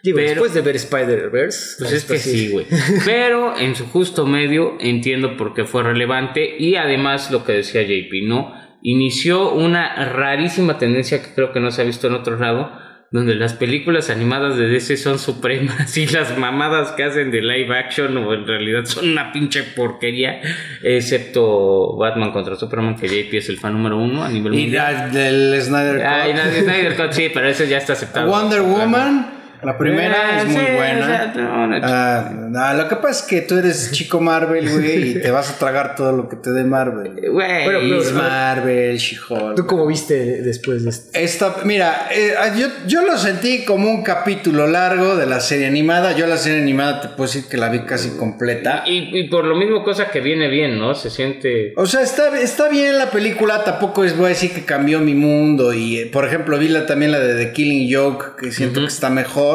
Digo, 0.04 0.18
Pero- 0.18 0.30
después 0.30 0.54
de 0.54 0.62
ver 0.62 0.76
Spider-Verse. 0.76 1.76
Pues 1.80 1.92
es 1.92 2.06
que 2.06 2.18
sí, 2.18 2.50
güey. 2.50 2.66
Pero 3.06 3.58
en 3.58 3.76
su 3.76 3.86
justo 3.88 4.26
medio 4.26 4.78
entiendo 4.80 5.36
por 5.38 5.54
qué 5.54 5.66
fue 5.66 5.84
relevante 5.84 6.56
y 6.58 6.76
además 6.76 7.32
lo 7.32 7.44
que 7.44 7.54
decía 7.54 7.82
JP, 7.84 8.28
¿no? 8.28 8.54
inició 8.84 9.52
una 9.54 10.06
rarísima 10.14 10.78
tendencia 10.78 11.22
que 11.22 11.34
creo 11.34 11.52
que 11.52 11.60
no 11.60 11.72
se 11.72 11.82
ha 11.82 11.86
visto 11.86 12.08
en 12.08 12.14
otro 12.14 12.38
lado, 12.38 12.72
donde 13.12 13.36
las 13.36 13.54
películas 13.54 14.10
animadas 14.10 14.56
de 14.56 14.68
DC 14.68 14.98
son 14.98 15.18
supremas 15.18 15.98
y 15.98 16.06
las 16.08 16.38
mamadas 16.38 16.92
que 16.92 17.04
hacen 17.04 17.32
de 17.32 17.42
live 17.42 17.76
action 17.76 18.16
o 18.18 18.34
en 18.34 18.46
realidad 18.46 18.86
son 18.86 19.10
una 19.10 19.32
pinche 19.34 19.64
porquería, 19.64 20.40
excepto 20.84 21.98
Batman 21.98 22.32
contra 22.32 22.56
Superman, 22.56 22.96
que 22.96 23.08
JP 23.08 23.34
es 23.38 23.50
el 23.50 23.58
fan 23.58 23.74
número 23.74 23.98
uno 23.98 24.24
a 24.24 24.30
nivel 24.30 24.54
Y 24.54 24.62
mundial. 24.64 24.94
la- 24.94 25.08
del 25.08 25.62
Snyder 25.62 25.96
Cut. 25.96 26.06
Ay, 26.06 26.34
nadie, 26.34 26.62
Snyder 26.62 26.96
Cut, 26.96 27.12
sí, 27.12 27.30
pero 27.34 27.48
eso 27.48 27.64
ya 27.64 27.78
está 27.78 27.94
aceptado. 27.94 28.30
Wonder 28.30 28.62
Woman, 28.62 29.37
la 29.64 29.78
primera 29.78 30.38
Eh, 30.38 30.42
es 30.42 30.46
muy 30.46 30.66
sí, 30.66 30.72
buena. 30.76 31.34
no, 31.36 31.68
no, 31.68 31.78
Ah, 31.84 32.30
no, 32.32 32.74
lo 32.76 32.88
que 32.90 32.96
pasa 32.98 33.22
es 33.24 33.28
que 33.30 33.42
tú 33.42 33.58
eres 33.58 33.92
chico 33.92 34.20
Marvel, 34.22 34.70
güey, 34.70 35.12
y 35.12 35.22
te 35.22 35.32
vas 35.32 35.50
a 35.52 35.58
tragar 35.58 35.96
todo 35.96 36.12
lo 36.12 36.30
que 36.30 36.36
te 36.36 36.52
dé 36.52 36.64
Marvel. 36.64 37.14
Güey, 37.32 37.66
pero- 37.66 37.82
Miss 37.82 38.12
Marvel, 38.14 38.98
She-Hulk. 38.98 39.56
¿Tú 39.56 39.66
cómo 39.66 39.86
viste 39.88 40.42
después 40.42 40.84
de 40.84 40.90
esto? 40.92 41.10
Esta, 41.18 41.56
mira, 41.66 42.08
eh, 42.14 42.34
yo, 42.58 42.68
yo 42.88 43.04
lo 43.06 43.18
sentí 43.18 43.66
como 43.66 43.90
un 43.90 44.04
capítulo 44.04 44.68
largo 44.68 45.16
de 45.16 45.26
la 45.26 45.40
serie 45.40 45.68
animada. 45.68 46.14
Yo 46.16 46.28
la 46.28 46.38
serie 46.38 46.62
animada 46.62 47.02
te 47.02 47.08
puedo 47.10 47.24
decir 47.32 47.46
que 47.50 47.58
la 47.58 47.70
vi 47.70 47.80
casi 47.86 48.12
completa. 48.18 48.84
y, 48.86 49.18
y 49.20 49.28
por 49.30 49.46
lo 49.46 49.56
mismo 49.56 49.84
cosa 49.84 50.10
que 50.10 50.22
viene 50.22 50.48
bien, 50.48 50.80
¿no? 50.80 50.96
Se 50.96 51.10
siente... 51.10 51.74
O 51.76 51.86
sea, 51.86 52.02
está, 52.02 52.40
está 52.40 52.70
bien 52.70 52.98
la 52.98 53.12
película, 53.12 53.64
tampoco 53.64 54.04
es, 54.04 54.16
voy 54.16 54.28
a 54.28 54.30
decir 54.30 54.52
que 54.54 54.64
cambió 54.66 55.00
mi 55.00 55.14
mundo. 55.14 55.74
Y, 55.74 56.00
eh, 56.00 56.06
por 56.12 56.26
ejemplo, 56.26 56.58
vi 56.58 56.70
la, 56.70 56.86
también 56.86 57.12
la 57.12 57.20
de 57.20 57.36
The 57.46 57.52
Killing 57.54 57.94
Joke, 57.94 58.36
que 58.40 58.52
siento 58.52 58.80
que 58.82 58.88
está 58.88 59.10
mejor. 59.10 59.47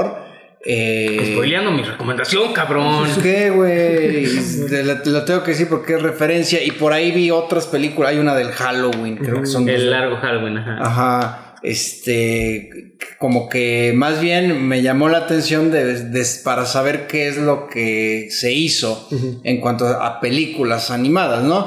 Eh, 0.65 1.33
Spoileando 1.33 1.73
mi 1.73 1.83
recomendación, 1.83 2.53
cabrón. 2.53 3.01
Pues, 3.01 3.19
¿Qué, 3.19 3.51
güey? 3.51 4.25
Te 4.69 4.85
lo, 4.85 5.01
te 5.03 5.11
lo 5.11 5.25
tengo 5.25 5.43
que 5.43 5.51
decir 5.53 5.69
porque 5.69 5.95
es 5.95 6.03
referencia. 6.03 6.63
Y 6.63 6.71
por 6.71 6.93
ahí 6.93 7.11
vi 7.11 7.31
otras 7.33 7.67
películas. 7.67 8.13
Hay 8.13 8.19
una 8.19 8.35
del 8.35 8.53
Halloween, 8.53 9.17
creo 9.17 9.41
que 9.41 9.47
son 9.47 9.67
dos. 9.67 9.75
El 9.75 9.91
largo 9.91 10.17
Halloween, 10.19 10.59
ajá. 10.59 10.79
Ajá. 10.81 11.55
Este, 11.65 12.97
como 13.19 13.49
que 13.49 13.93
más 13.95 14.21
bien 14.21 14.67
me 14.67 14.83
llamó 14.83 15.09
la 15.09 15.19
atención 15.19 15.71
de, 15.71 15.95
de- 16.11 16.27
para 16.45 16.65
saber 16.67 17.07
qué 17.07 17.29
es 17.29 17.37
lo 17.39 17.69
que 17.69 18.29
se 18.31 18.53
hizo 18.53 19.09
en 19.45 19.61
cuanto 19.61 19.87
a 19.87 20.21
películas 20.21 20.91
animadas, 20.91 21.43
¿no? 21.45 21.67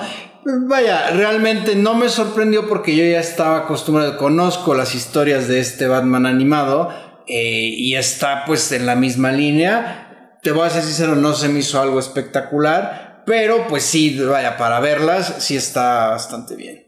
Vaya, 0.68 1.10
realmente 1.12 1.76
no 1.76 1.96
me 1.96 2.10
sorprendió 2.10 2.68
porque 2.68 2.96
yo 2.96 3.04
ya 3.06 3.20
estaba 3.20 3.60
acostumbrado, 3.60 4.18
conozco 4.18 4.76
las 4.76 4.94
historias 4.96 5.48
de 5.48 5.60
este 5.60 5.88
Batman 5.88 6.26
animado 6.26 6.90
eh, 7.28 7.70
y 7.78 7.96
está 7.96 8.46
pues 8.46 8.72
en 8.72 8.86
la 8.86 8.96
misma 8.96 9.32
línea. 9.32 10.38
Te 10.42 10.52
voy 10.52 10.68
a 10.68 10.70
ser 10.70 10.84
sincero, 10.84 11.16
no 11.16 11.34
se 11.34 11.50
me 11.50 11.60
hizo 11.60 11.82
algo 11.82 12.00
espectacular, 12.00 13.24
pero 13.26 13.68
pues 13.68 13.84
sí, 13.84 14.18
vaya, 14.20 14.58
para 14.58 14.80
verlas 14.80 15.36
sí 15.40 15.56
está 15.56 16.10
bastante 16.10 16.56
bien. 16.56 16.88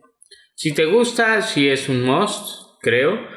Si 0.56 0.74
te 0.74 0.86
gusta, 0.86 1.42
sí 1.42 1.70
es 1.70 1.90
un 1.90 2.04
must, 2.04 2.80
creo. 2.82 3.37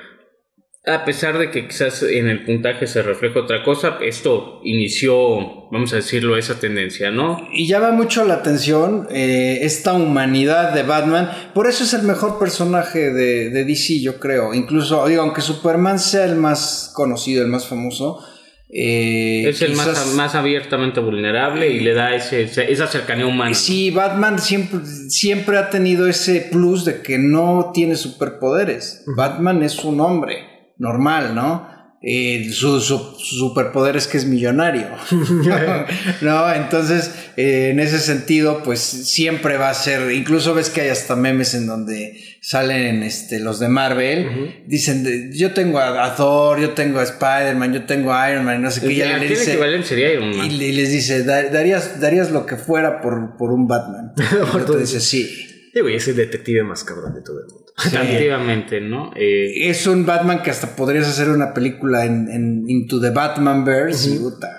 A 0.87 1.05
pesar 1.05 1.37
de 1.39 1.51
que 1.51 1.69
quizás 1.69 2.03
en 2.03 2.29
el 2.31 2.43
puntaje 2.47 2.87
se 2.87 3.03
refleja 3.03 3.41
otra 3.41 3.63
cosa, 3.63 3.99
esto 4.01 4.61
inició, 4.65 5.69
vamos 5.71 5.93
a 5.93 5.97
decirlo, 5.97 6.39
esa 6.39 6.59
tendencia, 6.59 7.11
¿no? 7.11 7.37
Y 7.53 7.67
llama 7.67 7.91
mucho 7.93 8.25
la 8.25 8.35
atención 8.35 9.07
eh, 9.11 9.59
esta 9.61 9.93
humanidad 9.93 10.73
de 10.73 10.83
Batman. 10.83 11.31
Por 11.53 11.67
eso 11.69 11.85
es 11.85 11.93
el 11.93 12.03
mejor 12.05 12.39
personaje 12.39 13.13
de, 13.13 13.51
de 13.51 13.65
DC, 13.67 14.01
yo 14.01 14.19
creo. 14.19 14.55
Incluso, 14.55 15.07
digo, 15.07 15.21
aunque 15.21 15.43
Superman 15.43 15.99
sea 15.99 16.25
el 16.25 16.37
más 16.37 16.91
conocido, 16.95 17.43
el 17.43 17.49
más 17.49 17.67
famoso. 17.67 18.25
eh, 18.71 19.51
Es 19.51 19.61
el 19.61 19.75
más, 19.75 20.15
más 20.15 20.35
abiertamente 20.35 21.01
vulnerable 21.01 21.69
y 21.69 21.81
le 21.81 21.93
da 21.93 22.15
ese, 22.15 22.45
esa 22.73 22.87
cercanía 22.87 23.27
humana. 23.27 23.55
Sí, 23.55 23.91
Batman 23.91 24.39
siempre, 24.39 24.81
siempre 25.11 25.59
ha 25.59 25.69
tenido 25.69 26.07
ese 26.09 26.49
plus 26.51 26.87
de 26.87 27.03
que 27.03 27.19
no 27.19 27.71
tiene 27.75 27.97
superpoderes. 27.97 29.05
Batman 29.15 29.63
es 29.63 29.85
un 29.85 30.01
hombre 30.01 30.50
normal, 30.81 31.35
¿no? 31.37 31.69
Eh, 32.03 32.49
su, 32.51 32.81
su- 32.81 33.15
su 33.19 33.37
superpoder 33.37 33.95
es 33.97 34.07
que 34.07 34.17
es 34.17 34.25
millonario. 34.25 34.87
no, 36.23 36.53
entonces, 36.53 37.11
eh, 37.37 37.69
en 37.73 37.79
ese 37.81 37.99
sentido, 37.99 38.63
pues 38.63 38.81
siempre 38.81 39.59
va 39.59 39.69
a 39.71 39.75
ser. 39.75 40.11
Incluso 40.13 40.55
ves 40.55 40.71
que 40.71 40.81
hay 40.81 40.89
hasta 40.89 41.15
memes 41.15 41.53
en 41.55 41.67
donde 41.67 42.19
salen 42.41 43.03
este, 43.03 43.39
los 43.39 43.61
de 43.61 43.69
Marvel. 43.69 44.63
Dicen: 44.67 45.31
Yo 45.35 45.53
tengo 45.53 45.79
a, 45.79 46.15
Thor, 46.17 46.59
yo 46.59 46.71
tengo 46.71 47.01
a 47.01 47.03
Spider-Man, 47.03 47.75
yo 47.75 47.85
tengo 47.85 48.15
a 48.15 48.31
Iron 48.31 48.47
Man, 48.47 48.63
no 48.63 48.71
sé 48.71 48.81
qué. 48.81 48.87
Y 49.17 49.21
le 49.21 49.29
dice- 49.29 49.85
sería 49.85 50.13
Iron 50.15 50.37
Man. 50.37 50.47
y, 50.47 50.51
le- 50.57 50.69
y 50.69 50.73
les 50.73 50.91
dice, 50.91 51.23
"Da- 51.25 51.51
darías, 51.51 52.01
darías 52.01 52.31
lo 52.31 52.47
que 52.47 52.57
fuera 52.57 53.03
por, 53.03 53.37
por 53.37 53.53
un 53.53 53.67
Batman. 53.69 54.13
Y 54.17 54.37
el 54.37 54.63
otro 54.63 54.77
dice, 54.79 55.01
sí. 55.01 55.47
Sí, 55.73 55.81
güey, 55.81 55.95
es 55.97 56.09
el 56.09 56.17
detective 56.17 56.65
más 56.65 56.83
cabrón 56.83 57.15
de 57.15 57.21
todo 57.23 57.39
el 57.41 57.47
mundo. 57.47 57.60
Efectivamente, 57.79 58.81
¿no? 58.81 59.13
Eh, 59.17 59.69
Es 59.69 59.87
un 59.87 60.05
Batman 60.05 60.43
que 60.43 60.51
hasta 60.51 60.77
podrías 60.77 61.09
hacer 61.09 61.29
una 61.31 61.55
película 61.55 62.05
en, 62.05 62.29
en 62.31 62.65
Into 62.69 63.01
the 63.01 63.11
Batmanverse. 63.11 64.19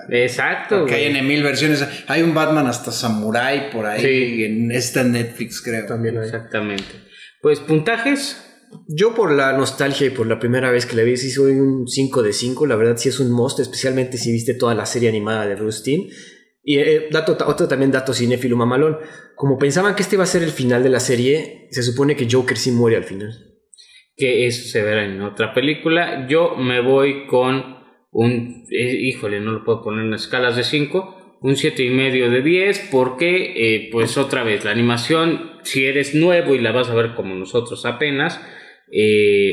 exacto. 0.09 0.85
que 0.85 0.95
hay 0.95 1.15
en 1.15 1.27
mil 1.27 1.43
versiones. 1.43 1.85
Hay 2.07 2.21
un 2.23 2.33
Batman 2.33 2.67
hasta 2.67 2.91
Samurai 2.91 3.69
por 3.69 3.85
ahí. 3.85 4.01
Sí. 4.01 4.43
En, 4.45 4.71
está 4.71 5.01
en 5.01 5.13
Netflix, 5.13 5.61
creo. 5.61 5.85
También 5.85 6.17
hay. 6.17 6.25
Exactamente. 6.25 6.83
Pues 7.41 7.59
puntajes. 7.59 8.47
Yo 8.87 9.13
por 9.13 9.31
la 9.33 9.51
nostalgia 9.51 10.07
y 10.07 10.11
por 10.11 10.27
la 10.27 10.39
primera 10.39 10.71
vez 10.71 10.85
que 10.85 10.95
la 10.95 11.03
vi, 11.03 11.17
sí 11.17 11.29
soy 11.29 11.53
un 11.59 11.87
5 11.87 12.23
de 12.23 12.31
5. 12.31 12.65
La 12.67 12.77
verdad 12.77 12.95
sí 12.97 13.09
es 13.09 13.19
un 13.19 13.29
must, 13.31 13.59
especialmente 13.59 14.17
si 14.17 14.31
viste 14.31 14.53
toda 14.53 14.73
la 14.75 14.85
serie 14.85 15.09
animada 15.09 15.45
de 15.45 15.57
Rustin. 15.57 16.07
Y 16.63 16.77
eh, 16.77 17.07
dato, 17.11 17.37
otro 17.45 17.67
también 17.67 17.91
dato 17.91 18.13
cinéfilo 18.13 18.55
mamalón. 18.55 18.97
Como 19.35 19.57
pensaban 19.57 19.95
que 19.95 20.03
este 20.03 20.15
iba 20.15 20.23
a 20.23 20.27
ser 20.27 20.43
el 20.43 20.51
final 20.51 20.83
de 20.83 20.89
la 20.89 20.99
serie, 20.99 21.67
se 21.71 21.83
supone 21.83 22.15
que 22.15 22.27
Joker 22.29 22.57
sí 22.57 22.71
muere 22.71 22.97
al 22.97 23.03
final. 23.03 23.47
que 24.15 24.45
eso 24.45 24.67
se 24.69 24.83
verá 24.83 25.05
en 25.05 25.21
otra 25.21 25.53
película. 25.53 26.27
Yo 26.27 26.55
me 26.55 26.81
voy 26.81 27.25
con 27.25 27.77
un, 28.11 28.65
eh, 28.69 28.95
híjole, 29.01 29.39
no 29.39 29.53
lo 29.53 29.63
puedo 29.63 29.81
poner 29.81 30.05
en 30.05 30.13
escalas 30.13 30.55
de 30.55 30.63
5, 30.63 31.39
un 31.41 31.55
siete 31.55 31.83
y 31.83 31.89
medio 31.89 32.29
de 32.29 32.43
10, 32.43 32.89
porque 32.91 33.53
eh, 33.55 33.89
pues 33.91 34.17
otra 34.19 34.43
vez 34.43 34.63
la 34.63 34.71
animación, 34.71 35.53
si 35.63 35.85
eres 35.85 36.13
nuevo 36.13 36.53
y 36.53 36.59
la 36.59 36.71
vas 36.71 36.89
a 36.89 36.93
ver 36.93 37.15
como 37.15 37.33
nosotros 37.33 37.83
apenas, 37.85 38.39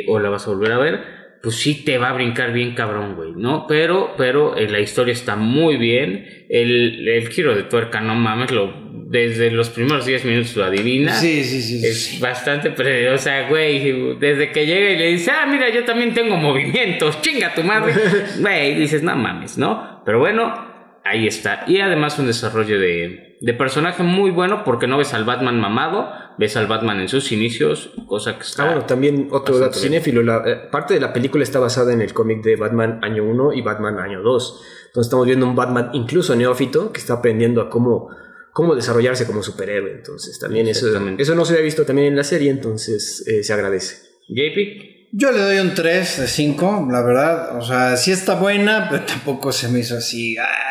o 0.09 0.18
la 0.18 0.28
vas 0.28 0.47
a 0.47 0.51
volver 0.51 0.72
a 0.72 0.78
ver, 0.78 1.17
pues 1.43 1.56
sí 1.56 1.85
te 1.85 1.98
va 1.98 2.10
a 2.10 2.12
brincar 2.12 2.52
bien 2.52 2.74
cabrón, 2.74 3.15
güey, 3.15 3.32
¿no? 3.36 3.66
Pero, 3.69 4.15
pero 4.16 4.56
eh, 4.56 4.69
la 4.69 4.81
historia 4.81 5.12
está 5.12 5.36
muy 5.36 5.77
bien, 5.77 6.47
el, 6.48 7.06
el 7.09 7.28
giro 7.28 7.55
de 7.55 7.62
tuerca, 7.65 8.01
no 8.01 8.15
mames, 8.15 8.51
lo, 8.51 8.73
desde 9.09 9.51
los 9.51 9.70
primeros 9.70 10.05
10 10.05 10.24
minutos 10.24 10.56
lo 10.56 10.65
adivinas. 10.65 11.20
Sí, 11.20 11.44
sí, 11.44 11.62
sí. 11.62 11.86
Es 11.86 12.05
sí. 12.05 12.20
bastante, 12.20 12.70
o 13.10 13.19
sea, 13.19 13.48
güey, 13.48 14.16
desde 14.19 14.51
que 14.52 14.66
llega 14.66 14.90
y 14.90 14.98
le 14.98 15.06
dice, 15.09 15.31
ah, 15.31 15.47
mira, 15.47 15.70
yo 15.70 15.85
también 15.85 16.12
tengo 16.12 16.36
movimientos, 16.36 17.20
chinga 17.23 17.55
tu 17.55 17.62
madre, 17.62 17.94
güey, 18.40 18.74
dices, 18.74 19.02
no 19.02 19.16
mames, 19.16 19.56
¿no? 19.59 20.02
Pero 20.05 20.19
bueno, 20.19 20.52
ahí 21.05 21.27
está. 21.27 21.65
Y 21.66 21.81
además 21.81 22.19
un 22.19 22.27
desarrollo 22.27 22.78
de, 22.78 23.36
de 23.40 23.55
personaje 23.55 24.02
muy 24.02 24.31
bueno 24.31 24.65
porque 24.65 24.86
no 24.86 24.98
ves 24.98 25.15
al 25.15 25.24
Batman 25.24 25.60
mamado, 25.60 26.12
ves 26.39 26.56
al 26.56 26.66
Batman 26.66 27.01
en 27.01 27.09
sus 27.09 27.32
inicios, 27.32 27.90
cosa 28.06 28.36
que 28.36 28.44
está... 28.44 28.62
Ah, 28.62 28.66
bueno, 28.66 28.86
también 28.86 29.28
otro 29.31 29.59
dato 29.59 29.73
bien. 29.73 29.93
cinéfilo. 29.93 30.23
La, 30.23 30.43
eh, 30.47 30.56
parte 30.70 30.94
de 30.94 31.01
la 31.01 31.12
película 31.12 31.43
está 31.43 31.59
basada 31.59 31.93
en 31.93 32.01
el 32.01 32.15
cómic 32.15 32.43
de 32.43 32.56
Batman 32.56 33.01
año 33.02 33.24
1 33.24 33.55
y 33.55 33.62
Batman 33.62 33.98
año 33.98 34.23
2. 34.23 34.62
Entonces 34.86 35.09
estamos 35.09 35.27
viendo 35.27 35.47
un 35.47 35.56
Batman 35.56 35.90
incluso 35.93 36.35
neófito 36.36 36.93
que 36.93 37.01
está 37.01 37.15
aprendiendo 37.15 37.60
a 37.60 37.69
cómo, 37.69 38.09
cómo 38.52 38.74
desarrollarse 38.77 39.27
como 39.27 39.43
superhéroe. 39.43 39.93
Entonces 39.93 40.39
también 40.39 40.69
eso, 40.69 40.86
eso 41.19 41.35
no 41.35 41.44
se 41.44 41.55
había 41.55 41.65
visto 41.65 41.85
también 41.85 42.09
en 42.09 42.16
la 42.16 42.24
serie, 42.24 42.51
entonces 42.51 43.27
eh, 43.27 43.43
se 43.43 43.52
agradece. 43.52 43.97
JP, 44.28 45.10
Yo 45.12 45.32
le 45.32 45.40
doy 45.40 45.59
un 45.59 45.74
3 45.74 46.20
de 46.20 46.27
5, 46.28 46.89
la 46.90 47.02
verdad. 47.02 47.59
O 47.59 47.62
sea, 47.62 47.97
sí 47.97 48.12
está 48.12 48.35
buena, 48.36 48.86
pero 48.89 49.05
tampoco 49.05 49.51
se 49.52 49.69
me 49.69 49.81
hizo 49.81 49.97
así. 49.97 50.36
ah, 50.39 50.67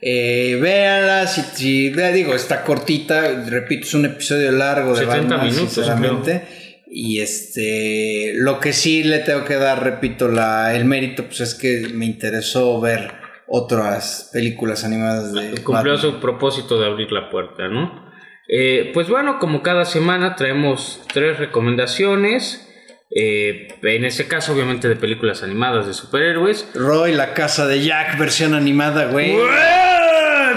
eh, 0.00 0.58
véanla, 0.60 1.26
si, 1.26 1.40
si- 1.42 1.90
le 1.90 2.12
digo, 2.12 2.34
está 2.34 2.62
cortita. 2.62 3.44
Repito, 3.46 3.86
es 3.86 3.94
un 3.94 4.04
episodio 4.06 4.52
largo 4.52 4.90
de 4.94 5.04
70 5.06 5.16
Batman, 5.36 5.46
minutos, 5.46 5.72
sinceramente. 5.74 6.46
Y 6.86 7.20
este, 7.20 8.32
lo 8.36 8.60
que 8.60 8.72
sí 8.72 9.02
le 9.02 9.18
tengo 9.20 9.44
que 9.44 9.54
dar, 9.56 9.82
repito, 9.82 10.28
la, 10.28 10.74
el 10.76 10.84
mérito, 10.84 11.24
pues 11.24 11.40
es 11.40 11.54
que 11.54 11.88
me 11.92 12.06
interesó 12.06 12.80
ver 12.80 13.12
otras 13.46 14.30
películas 14.32 14.84
animadas 14.84 15.32
de 15.32 15.50
cumplió 15.62 15.94
Batman. 15.94 15.98
su 15.98 16.20
propósito 16.20 16.78
de 16.80 16.86
abrir 16.86 17.10
la 17.12 17.30
puerta, 17.30 17.68
¿no? 17.68 18.04
Eh, 18.48 18.90
pues 18.94 19.08
bueno, 19.08 19.38
como 19.38 19.62
cada 19.62 19.84
semana 19.86 20.36
traemos 20.36 21.00
tres 21.12 21.38
recomendaciones. 21.38 22.68
Eh, 23.16 23.68
en 23.82 24.04
este 24.04 24.26
caso, 24.26 24.52
obviamente, 24.52 24.88
de 24.88 24.96
películas 24.96 25.44
animadas 25.44 25.86
de 25.86 25.94
superhéroes. 25.94 26.68
Roy, 26.74 27.12
la 27.12 27.32
casa 27.32 27.66
de 27.66 27.80
Jack, 27.80 28.18
versión 28.18 28.54
animada, 28.54 29.06
güey. 29.06 29.36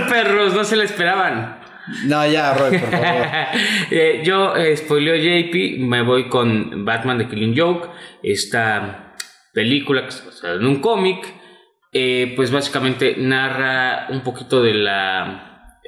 Perros, 0.09 0.55
no 0.55 0.63
se 0.63 0.75
la 0.75 0.83
esperaban. 0.83 1.59
No, 2.05 2.25
ya, 2.27 2.53
Roy, 2.55 2.79
por 2.79 2.89
favor. 2.89 3.27
Eh, 3.91 4.21
yo 4.23 4.55
eh, 4.55 4.75
spoileo 4.75 5.15
JP, 5.15 5.79
me 5.79 6.01
voy 6.01 6.27
con 6.27 6.83
Batman 6.83 7.19
The 7.19 7.27
Killing 7.27 7.57
Joke, 7.57 7.89
esta 8.23 9.13
película 9.53 10.05
que 10.05 10.11
se 10.11 10.25
basa 10.25 10.53
en 10.53 10.65
un 10.65 10.81
cómic, 10.81 11.25
eh, 11.93 12.33
pues 12.35 12.51
básicamente 12.51 13.15
narra 13.17 14.07
un 14.09 14.21
poquito 14.21 14.61
de 14.61 14.73
la 14.73 15.79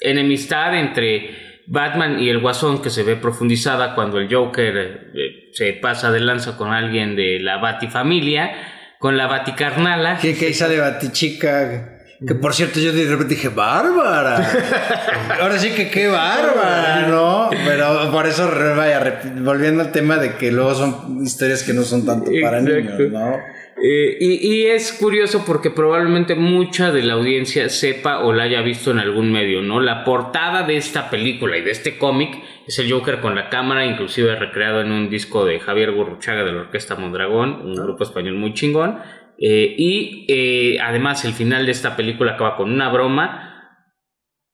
enemistad 0.00 0.78
entre 0.78 1.53
Batman 1.66 2.20
y 2.20 2.28
el 2.28 2.40
Guasón 2.40 2.82
que 2.82 2.90
se 2.90 3.02
ve 3.02 3.16
profundizada 3.16 3.94
cuando 3.94 4.18
el 4.18 4.32
Joker 4.32 4.76
eh, 5.14 5.50
se 5.52 5.72
pasa 5.74 6.10
de 6.10 6.20
lanza 6.20 6.56
con 6.56 6.72
alguien 6.72 7.16
de 7.16 7.38
la 7.40 7.58
Batifamilia, 7.58 8.52
con 8.98 9.16
la 9.16 9.26
Baticarnala. 9.26 10.18
Que, 10.18 10.36
que 10.36 10.52
sale 10.52 10.78
Batichica. 10.78 11.90
Que 12.26 12.34
por 12.34 12.54
cierto, 12.54 12.80
yo 12.80 12.92
de 12.92 13.04
repente 13.04 13.34
dije, 13.34 13.48
bárbara. 13.48 14.36
Ahora 15.40 15.58
sí 15.58 15.70
que 15.70 15.90
qué 15.90 16.06
bárbara, 16.06 17.08
¿no? 17.08 17.50
Pero 17.64 18.10
por 18.12 18.26
eso, 18.26 18.50
vaya, 18.76 19.20
volviendo 19.36 19.82
al 19.82 19.92
tema 19.92 20.16
de 20.16 20.36
que 20.36 20.50
luego 20.50 20.74
son 20.74 21.22
historias 21.22 21.62
que 21.64 21.74
no 21.74 21.82
son 21.82 22.06
tanto 22.06 22.30
para 22.42 22.60
niños, 22.60 22.98
¿no? 23.10 23.38
Eh, 23.86 24.16
y, 24.18 24.64
es 24.64 24.94
curioso 24.94 25.44
porque 25.46 25.70
probablemente 25.70 26.34
mucha 26.34 26.90
de 26.90 27.02
la 27.02 27.14
audiencia 27.14 27.68
sepa 27.68 28.20
o 28.20 28.32
la 28.32 28.44
haya 28.44 28.62
visto 28.62 28.90
en 28.90 28.98
algún 28.98 29.30
medio, 29.30 29.60
¿no? 29.60 29.78
La 29.78 30.04
portada 30.04 30.62
de 30.62 30.78
esta 30.78 31.10
película 31.10 31.58
y 31.58 31.60
de 31.60 31.72
este 31.72 31.98
cómic 31.98 32.42
es 32.66 32.78
el 32.78 32.90
Joker 32.90 33.20
con 33.20 33.34
la 33.34 33.50
cámara, 33.50 33.84
inclusive 33.84 34.36
recreado 34.36 34.80
en 34.80 34.90
un 34.90 35.10
disco 35.10 35.44
de 35.44 35.60
Javier 35.60 35.92
Gurruchaga 35.92 36.44
de 36.44 36.52
la 36.52 36.60
Orquesta 36.62 36.96
Mondragón, 36.96 37.60
un 37.60 37.74
grupo 37.74 38.04
español 38.04 38.36
muy 38.36 38.54
chingón. 38.54 39.00
Eh, 39.38 39.74
y 39.76 40.24
eh, 40.28 40.78
además 40.80 41.26
el 41.26 41.34
final 41.34 41.66
de 41.66 41.72
esta 41.72 41.94
película 41.94 42.32
acaba 42.32 42.56
con 42.56 42.72
una 42.72 42.88
broma 42.88 43.54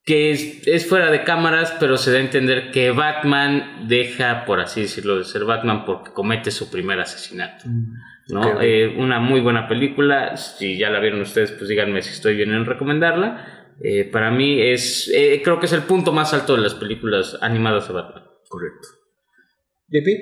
que 0.05 0.33
es, 0.33 0.89
fuera 0.89 1.11
de 1.11 1.23
cámaras, 1.23 1.77
pero 1.79 1.97
se 1.97 2.11
da 2.11 2.19
a 2.19 2.23
entender 2.23 2.73
que 2.73 2.91
Batman 2.91 3.87
deja, 3.87 4.45
por 4.45 4.59
así 4.59 4.81
decirlo, 4.81 5.19
de 5.19 5.25
ser 5.25 5.45
Batman 5.45 5.85
porque 5.85 6.11
comete 6.11 6.51
su 6.51 6.69
primer 6.69 6.99
asesinato. 6.99 7.69
Mm. 7.69 7.95
¿No? 8.29 8.61
Eh, 8.61 8.95
una 8.97 9.21
muy 9.21 9.41
buena 9.41 9.69
película. 9.69 10.37
Si 10.37 10.77
ya 10.79 10.91
la 10.91 11.01
vieron 11.01 11.21
ustedes, 11.21 11.53
pues 11.53 11.69
díganme 11.69 12.03
si 12.03 12.11
estoy 12.11 12.37
bien 12.37 12.53
en 12.53 12.67
recomendarla. 12.67 13.75
Eh, 13.83 14.05
para 14.05 14.31
mí 14.31 14.61
es, 14.61 15.11
eh, 15.15 15.41
creo 15.43 15.59
que 15.59 15.67
es 15.67 15.73
el 15.73 15.83
punto 15.83 16.13
más 16.13 16.35
alto 16.35 16.55
de 16.55 16.63
las 16.63 16.75
películas 16.75 17.39
animadas 17.41 17.89
de 17.89 17.95
Batman. 17.95 18.25
Correcto. 18.49 18.89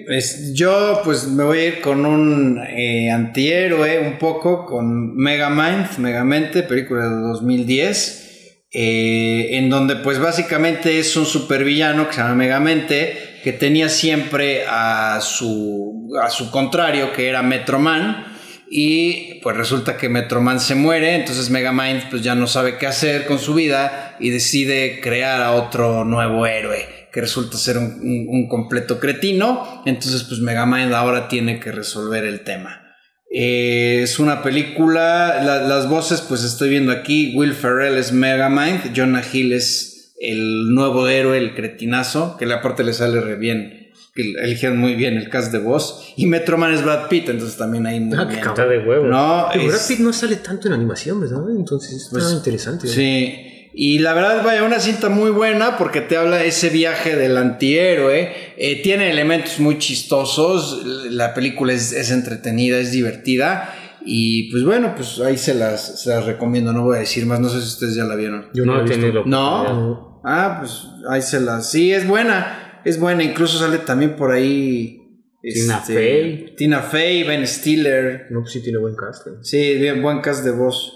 Pues 0.07 0.55
yo 0.55 1.03
pues 1.05 1.29
me 1.29 1.45
voy 1.45 1.59
a 1.59 1.67
ir 1.67 1.81
con 1.83 2.07
un 2.07 2.59
antihéroe 2.59 3.99
un 3.99 4.19
poco, 4.19 4.65
con 4.65 5.15
Megamind, 5.15 5.99
Megamente, 5.99 6.63
película 6.63 7.03
de 7.03 7.21
2010, 7.21 8.65
en 8.71 9.69
donde 9.69 9.97
pues 9.97 10.19
básicamente 10.19 10.99
es 10.99 11.15
un 11.19 11.27
supervillano 11.27 12.07
que 12.07 12.15
se 12.15 12.21
llama 12.23 12.35
Megamente, 12.37 13.41
que 13.45 13.53
tenía 13.53 13.91
siempre 13.91 14.65
a 14.67 15.21
su, 15.21 15.98
a 16.23 16.31
su 16.31 16.51
contrario, 16.51 17.13
que 17.13 17.29
era 17.29 17.43
Metroman. 17.43 18.37
Y 18.71 19.41
pues 19.43 19.57
resulta 19.57 19.97
que 19.97 20.11
Metroman 20.11 20.61
se 20.61 20.75
muere, 20.75 21.15
entonces 21.15 21.49
Megamind 21.49 22.11
pues 22.11 22.23
ya 22.23 22.35
no 22.35 22.47
sabe 22.47 22.77
qué 22.77 22.87
hacer 22.87 23.25
con 23.25 23.39
su 23.39 23.55
vida 23.55 24.17
y 24.21 24.29
decide 24.29 25.01
crear 25.01 25.41
a 25.41 25.53
otro 25.53 26.05
nuevo 26.05 26.47
héroe 26.47 26.99
que 27.11 27.23
resulta 27.23 27.57
ser 27.57 27.79
un, 27.79 28.47
completo 28.49 29.01
cretino. 29.01 29.83
Entonces 29.87 30.25
pues 30.25 30.41
Megamind 30.41 30.93
ahora 30.93 31.29
tiene 31.29 31.61
que 31.61 31.73
resolver 31.73 32.25
el 32.25 32.45
tema. 32.45 32.83
Eh, 33.31 34.01
es 34.03 34.19
una 34.19 34.43
película, 34.43 35.43
las 35.43 35.89
voces 35.89 36.21
pues 36.21 36.45
estoy 36.45 36.71
viendo 36.71 36.93
aquí, 36.93 37.35
Will 37.37 37.55
Ferrell 37.55 37.99
es 37.99 38.13
Megamind, 38.13 38.97
Jonah 38.97 39.23
Hill 39.33 39.53
es 39.53 40.15
el 40.21 40.75
nuevo 40.75 41.09
héroe, 41.09 41.39
el 41.39 41.55
cretinazo, 41.55 42.37
que 42.39 42.51
aparte 42.53 42.85
le 42.85 42.93
sale 42.93 43.21
re 43.21 43.37
bien. 43.37 43.78
Eligieron 44.19 44.79
muy 44.79 44.95
bien 44.95 45.17
el 45.17 45.29
cast 45.29 45.53
de 45.53 45.59
voz. 45.59 46.13
Y 46.17 46.27
Metroman 46.27 46.73
es 46.73 46.85
Brad 46.85 47.09
Pitt, 47.09 47.29
entonces 47.29 47.57
también 47.57 47.87
hay 47.87 48.01
muy 48.01 48.19
ah, 48.19 48.25
bien. 48.25 48.41
de 48.43 48.79
huevo. 48.87 49.07
No, 49.07 49.49
Brad 49.49 49.87
Pitt 49.87 50.01
no 50.01 50.13
sale 50.13 50.37
tanto 50.37 50.69
en 50.69 50.75
animación, 50.75 51.21
¿verdad? 51.21 51.43
Entonces 51.51 51.93
es 51.93 52.09
pues, 52.11 52.33
interesante. 52.33 52.89
Sí. 52.89 53.45
Y 53.81 54.01
la 54.01 54.13
verdad, 54.13 54.43
vaya, 54.45 54.65
una 54.65 54.81
cinta 54.81 55.09
muy 55.09 55.31
buena 55.31 55.79
porque 55.79 56.01
te 56.01 56.17
habla 56.17 56.39
de 56.39 56.49
ese 56.49 56.69
viaje 56.69 57.15
del 57.15 57.37
antihéroe. 57.37 58.33
Eh, 58.57 58.83
tiene 58.83 59.09
elementos 59.09 59.61
muy 59.61 59.79
chistosos. 59.79 60.85
La 61.11 61.33
película 61.33 61.73
es, 61.73 61.93
es 61.93 62.11
entretenida, 62.11 62.79
es 62.79 62.91
divertida. 62.91 63.73
Y 64.05 64.51
pues 64.51 64.65
bueno, 64.65 64.95
pues 64.97 65.21
ahí 65.21 65.37
se 65.39 65.55
las, 65.55 66.03
se 66.03 66.11
las 66.11 66.25
recomiendo. 66.25 66.73
No 66.73 66.83
voy 66.83 66.97
a 66.97 67.01
decir 67.01 67.25
más. 67.27 67.39
No 67.39 67.49
sé 67.49 67.61
si 67.61 67.69
ustedes 67.69 67.95
ya 67.95 68.05
la 68.05 68.17
vieron. 68.17 68.47
Yo 68.53 68.65
no, 68.65 68.85
he 68.85 68.89
tenido. 68.89 69.25
¿No? 69.25 70.23
Ah, 70.25 70.57
pues 70.59 70.85
ahí 71.09 71.23
se 71.23 71.39
la. 71.41 71.61
Sí, 71.61 71.93
es 71.93 72.07
buena. 72.09 72.68
Es 72.85 72.99
buena. 72.99 73.23
Incluso 73.23 73.59
sale 73.59 73.79
también 73.79 74.17
por 74.17 74.33
ahí. 74.33 74.97
Tina 75.43 75.79
este, 75.79 75.95
Fey. 75.95 76.55
Tina 76.57 76.83
Fey, 76.83 77.25
Ben 77.25 77.47
Stiller. 77.47 78.27
No, 78.31 78.41
pues 78.41 78.53
sí 78.53 78.63
tiene 78.63 78.79
buen 78.79 78.95
cast. 78.95 79.27
¿eh? 79.27 79.31
Sí, 79.43 79.75
bien, 79.77 80.03
buen 80.03 80.21
cast 80.21 80.45
de 80.45 80.51
voz. 80.51 80.95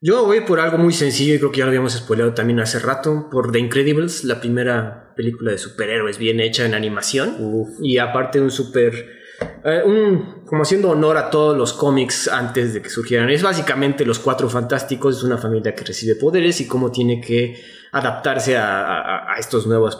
Yo 0.00 0.24
voy 0.26 0.42
por 0.42 0.60
algo 0.60 0.78
muy 0.78 0.92
sencillo 0.92 1.34
y 1.34 1.38
creo 1.38 1.50
que 1.50 1.58
ya 1.58 1.64
lo 1.64 1.70
habíamos 1.70 1.92
spoileado 1.92 2.32
también 2.32 2.60
hace 2.60 2.78
rato. 2.78 3.28
Por 3.30 3.50
The 3.50 3.58
Incredibles, 3.58 4.24
la 4.24 4.40
primera 4.40 5.12
película 5.16 5.50
de 5.50 5.58
superhéroes 5.58 6.18
bien 6.18 6.38
hecha 6.38 6.64
en 6.64 6.74
animación. 6.74 7.36
Y 7.82 7.98
aparte 7.98 8.40
un 8.40 8.52
super 8.52 9.17
eh, 9.70 9.82
un, 9.84 10.42
como 10.44 10.62
haciendo 10.62 10.90
honor 10.90 11.16
a 11.16 11.30
todos 11.30 11.56
los 11.56 11.72
cómics 11.72 12.28
antes 12.28 12.74
de 12.74 12.82
que 12.82 12.88
surgieran. 12.88 13.30
Es 13.30 13.42
básicamente 13.42 14.04
los 14.04 14.18
cuatro 14.18 14.48
fantásticos, 14.48 15.18
es 15.18 15.22
una 15.22 15.38
familia 15.38 15.74
que 15.74 15.84
recibe 15.84 16.14
poderes 16.14 16.60
y 16.60 16.66
cómo 16.66 16.90
tiene 16.90 17.20
que 17.20 17.60
adaptarse 17.92 18.56
a, 18.56 19.34
estas 19.38 19.66
nuevas 19.66 19.98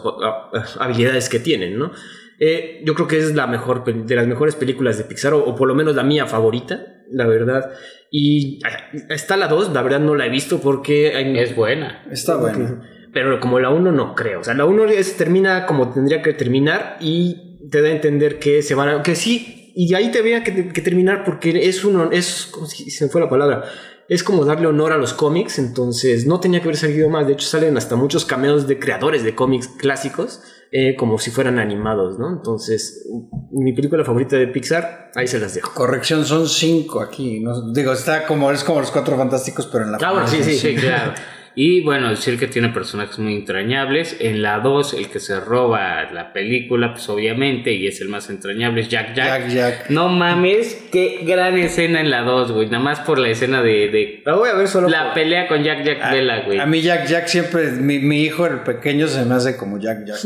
habilidades 0.78 1.28
que 1.28 1.40
tienen, 1.40 1.78
¿no? 1.78 1.92
Eh, 2.40 2.82
yo 2.84 2.94
creo 2.94 3.08
que 3.08 3.18
es 3.18 3.34
la 3.34 3.46
mejor 3.46 3.84
de 3.84 4.14
las 4.14 4.26
mejores 4.26 4.54
películas 4.54 4.96
de 4.96 5.04
Pixar, 5.04 5.34
o, 5.34 5.54
por 5.56 5.66
lo 5.66 5.74
menos 5.74 5.96
la 5.96 6.04
mía 6.04 6.26
favorita, 6.26 7.02
la 7.10 7.26
verdad. 7.26 7.72
Y 8.10 8.60
ah, 8.64 8.90
está 9.10 9.36
la 9.36 9.48
2, 9.48 9.72
la 9.72 9.82
verdad 9.82 10.00
no 10.00 10.14
la 10.14 10.26
he 10.26 10.30
visto 10.30 10.60
porque... 10.60 11.12
es 11.40 11.56
buena. 11.56 12.04
Está 12.10 12.36
buena. 12.36 12.88
Pero 13.12 13.40
como 13.40 13.58
la 13.58 13.70
1 13.70 13.90
no 13.90 14.14
creo. 14.14 14.40
O 14.40 14.44
sea, 14.44 14.54
la 14.54 14.66
1 14.66 14.86
termina 15.16 15.66
como 15.66 15.92
tendría 15.92 16.22
que 16.22 16.32
terminar 16.32 16.96
y 17.00 17.58
te 17.70 17.82
da 17.82 17.88
a 17.88 17.92
entender 17.92 18.38
que 18.38 18.62
se 18.62 18.74
van 18.74 18.88
a... 18.88 19.02
que 19.02 19.16
sí, 19.16 19.57
y 19.80 19.94
ahí 19.94 20.10
te 20.10 20.22
veía 20.22 20.42
que, 20.42 20.50
terminar 20.82 21.22
porque 21.24 21.68
es 21.68 21.84
uno, 21.84 22.10
es, 22.10 22.48
como 22.50 22.66
si 22.66 22.90
se 22.90 23.05
me 23.05 23.10
fue 23.12 23.20
la 23.20 23.28
palabra, 23.28 23.62
es 24.09 24.24
como 24.24 24.44
darle 24.44 24.66
honor 24.66 24.90
a 24.90 24.96
los 24.96 25.12
cómics, 25.12 25.60
entonces 25.60 26.26
no 26.26 26.40
tenía 26.40 26.59
que 26.59 26.64
haber 26.64 26.76
salido 26.76 27.09
más, 27.09 27.28
de 27.28 27.34
hecho 27.34 27.46
salen 27.46 27.76
hasta 27.76 27.94
muchos 27.94 28.24
cameos 28.24 28.66
de 28.66 28.80
creadores 28.80 29.22
de 29.22 29.36
cómics 29.36 29.68
clásicos, 29.68 30.42
eh, 30.72 30.96
como 30.96 31.20
si 31.20 31.30
fueran 31.30 31.60
animados, 31.60 32.18
¿no? 32.18 32.28
Entonces, 32.28 33.09
mi 33.52 33.72
película 33.72 34.05
favorita 34.05 34.34
de 34.34 34.48
Pixar, 34.48 35.12
ahí 35.14 35.28
se 35.28 35.38
las 35.38 35.55
dejo. 35.55 35.72
Corrección, 35.72 36.24
son 36.24 36.48
cinco 36.48 37.00
aquí, 37.00 37.38
¿no? 37.38 37.72
digo, 37.72 37.92
está 37.92 38.26
como, 38.26 38.50
es 38.50 38.64
como 38.64 38.80
los 38.80 38.90
cuatro 38.90 39.16
fantásticos, 39.16 39.68
pero 39.68 39.84
en 39.84 39.92
la... 39.92 39.98
Ah, 40.02 40.26
sí, 40.26 40.42
sí, 40.42 40.59
sí, 40.59 40.74
claro. 40.74 41.12
Y 41.60 41.80
bueno, 41.80 42.09
decir 42.10 42.39
que 42.39 42.47
tiene 42.47 42.68
personajes 42.68 43.18
muy 43.18 43.35
entrañables. 43.35 44.14
En 44.20 44.43
la 44.43 44.60
2, 44.60 44.94
el 44.94 45.09
que 45.09 45.18
se 45.18 45.40
roba 45.40 46.09
la 46.12 46.32
película, 46.32 46.93
pues 46.93 47.09
obviamente, 47.09 47.72
y 47.72 47.89
es 47.89 48.01
el 48.01 48.09
más 48.09 48.30
entrañable, 48.30 48.82
es 48.82 48.89
Jack 48.89 49.12
Jack. 49.12 49.48
Jack, 49.48 49.90
No 49.90 50.09
mames, 50.09 50.86
qué 50.93 51.24
gran 51.26 51.59
escena 51.59 52.01
en 52.01 52.10
la 52.10 52.22
2, 52.22 52.52
güey. 52.52 52.68
Nada 52.68 52.85
más 52.85 53.01
por 53.01 53.18
la 53.18 53.28
escena 53.30 53.60
de. 53.60 54.22
la 54.24 54.36
voy 54.36 54.51
a 54.51 54.55
ver 54.55 54.68
solo. 54.68 54.89
La 54.89 55.12
pelea 55.12 55.48
con 55.48 55.64
Jack 55.64 55.82
Jack 55.82 56.12
Vela, 56.12 56.43
güey. 56.43 56.60
A 56.60 56.66
mí 56.66 56.80
Jack 56.80 57.09
Jack 57.09 57.26
siempre. 57.26 57.72
Mi, 57.72 57.98
mi 57.98 58.22
hijo, 58.22 58.47
el 58.47 58.60
pequeño, 58.60 59.09
se 59.09 59.24
me 59.24 59.35
hace 59.35 59.56
como 59.56 59.80
Jack 59.80 60.05
Jack. 60.06 60.18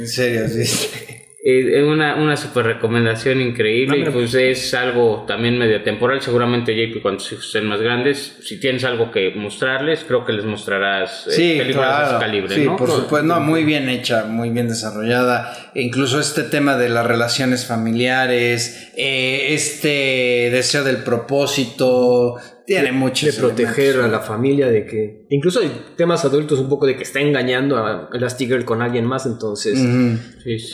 en 0.00 0.08
serio, 0.08 0.48
sí. 0.48 1.14
Eh, 1.44 1.78
es 1.78 1.82
una, 1.82 2.14
una 2.14 2.36
super 2.36 2.64
recomendación 2.64 3.40
increíble 3.40 3.98
y 3.98 4.04
pues 4.04 4.32
es 4.34 4.74
algo 4.74 5.24
también 5.26 5.58
medio 5.58 5.82
temporal. 5.82 6.22
Seguramente, 6.22 6.72
JP, 6.72 7.02
cuando 7.02 7.20
estén 7.20 7.66
más 7.66 7.80
grandes, 7.80 8.38
si 8.42 8.60
tienes 8.60 8.84
algo 8.84 9.10
que 9.10 9.32
mostrarles, 9.34 10.04
creo 10.06 10.24
que 10.24 10.34
les 10.34 10.44
mostrarás 10.44 11.26
eh, 11.36 11.58
películas 11.58 11.98
de 11.98 12.04
ese 12.04 12.20
calibre, 12.20 12.54
sí, 12.54 12.68
por 12.78 12.88
supuesto. 12.88 13.26
No, 13.26 13.40
muy 13.40 13.64
bien 13.64 13.88
hecha, 13.88 14.24
muy 14.26 14.50
bien 14.50 14.68
desarrollada. 14.68 15.70
E 15.74 15.82
incluso 15.82 16.20
este 16.20 16.44
tema 16.44 16.76
de 16.76 16.88
las 16.88 17.04
relaciones 17.04 17.66
familiares, 17.66 18.92
eh, 18.96 19.48
este 19.48 20.48
deseo 20.52 20.84
del 20.84 20.98
propósito, 20.98 22.36
tiene 22.66 22.92
mucho. 22.92 23.26
De 23.26 23.32
proteger 23.32 24.00
a 24.00 24.08
la 24.08 24.20
familia, 24.20 24.68
de 24.68 24.86
que. 24.86 25.26
Incluso 25.30 25.60
hay 25.60 25.70
temas 25.96 26.24
adultos 26.24 26.58
un 26.58 26.68
poco 26.68 26.86
de 26.86 26.96
que 26.96 27.02
está 27.02 27.20
engañando 27.20 27.76
a 27.78 28.10
Elastigirl 28.12 28.64
con 28.64 28.82
alguien 28.82 29.04
más, 29.04 29.26
entonces. 29.26 29.78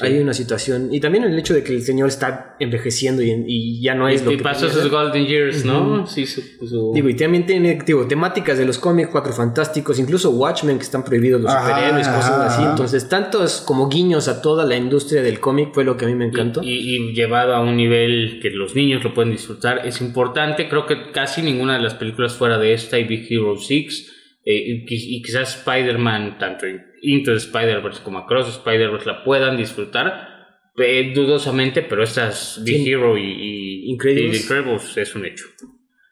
Hay 0.03 0.19
una 0.19 0.35
situación. 0.35 0.89
Y 0.93 1.01
también 1.01 1.25
el 1.25 1.39
hecho 1.39 1.55
de 1.55 1.63
que 1.63 1.75
el 1.75 1.83
señor 1.83 2.09
está 2.09 2.57
envejeciendo 2.59 3.23
y, 3.23 3.81
ya 3.81 3.95
no 3.95 4.09
es 4.09 4.23
lo 4.25 4.31
que. 4.31 4.37
Y 4.37 4.41
pasó 4.41 4.69
sus 4.69 4.91
Golden 4.91 5.27
Years, 5.27 5.65
¿no? 5.65 6.07
Sí, 6.07 6.25
Digo, 6.95 7.09
y 7.09 7.15
también 7.15 7.47
tiene 7.47 7.79
digo, 7.85 8.07
temáticas 8.07 8.59
de 8.59 8.65
los 8.65 8.79
cómics, 8.79 9.09
Cuatro 9.11 9.33
Fantásticos, 9.33 9.99
incluso 9.99 10.31
Watchmen, 10.31 10.79
que 10.79 10.85
están 10.85 11.05
prohibidos 11.05 11.41
los 11.41 11.53
superhéroes, 11.53 12.09
cosas 12.09 12.53
así. 12.53 12.63
Entonces, 12.63 13.09
tantos 13.09 13.61
como 13.61 13.89
guiños 13.89 14.29
a 14.29 14.43
toda 14.43 14.65
la 14.65 14.77
industria 14.77 15.23
del 15.23 15.41
cómic 15.41 15.73
fue 15.73 15.85
lo 15.85 15.97
que 15.97 16.05
a 16.05 16.09
mí 16.09 16.15
me 16.15 16.27
encantó. 16.27 16.61
y 16.63 17.13
llevado 17.15 17.55
a 17.55 17.61
un 17.61 17.77
nivel 17.77 18.41
que 18.43 18.51
los 18.51 18.75
niños 18.75 19.03
lo 19.05 19.15
pueden 19.15 19.33
disfrutar, 19.33 19.87
es 19.87 20.01
importante. 20.01 20.69
Creo 20.69 20.87
que 20.87 21.11
casi 21.13 21.43
ninguna 21.43 21.78
de 21.79 21.85
las 21.85 21.95
películas 21.95 22.35
fuera 22.35 22.59
de 22.59 22.75
esta 22.75 22.99
y 22.99 23.05
Big 23.05 23.27
Hero 23.31 23.57
6 23.57 24.15
eh, 24.45 24.85
y, 24.87 25.23
quizás 25.23 25.59
Spider-Man, 25.59 26.39
tanto 26.39 26.67
Into 27.03 27.33
Spider-Verse 27.35 28.03
como 28.03 28.19
Across 28.19 28.49
Spider-Verse 28.49 29.07
la 29.07 29.25
puedan 29.25 29.57
disfrutar 29.57 30.29
eh, 30.77 31.13
dudosamente, 31.15 31.83
pero 31.83 32.03
estas 32.03 32.63
Big 32.65 32.89
Hero 32.89 33.19
y, 33.19 33.23
y 33.23 33.91
Incredibles. 33.91 34.97
es 34.97 35.15
un 35.15 35.27
hecho. 35.27 35.47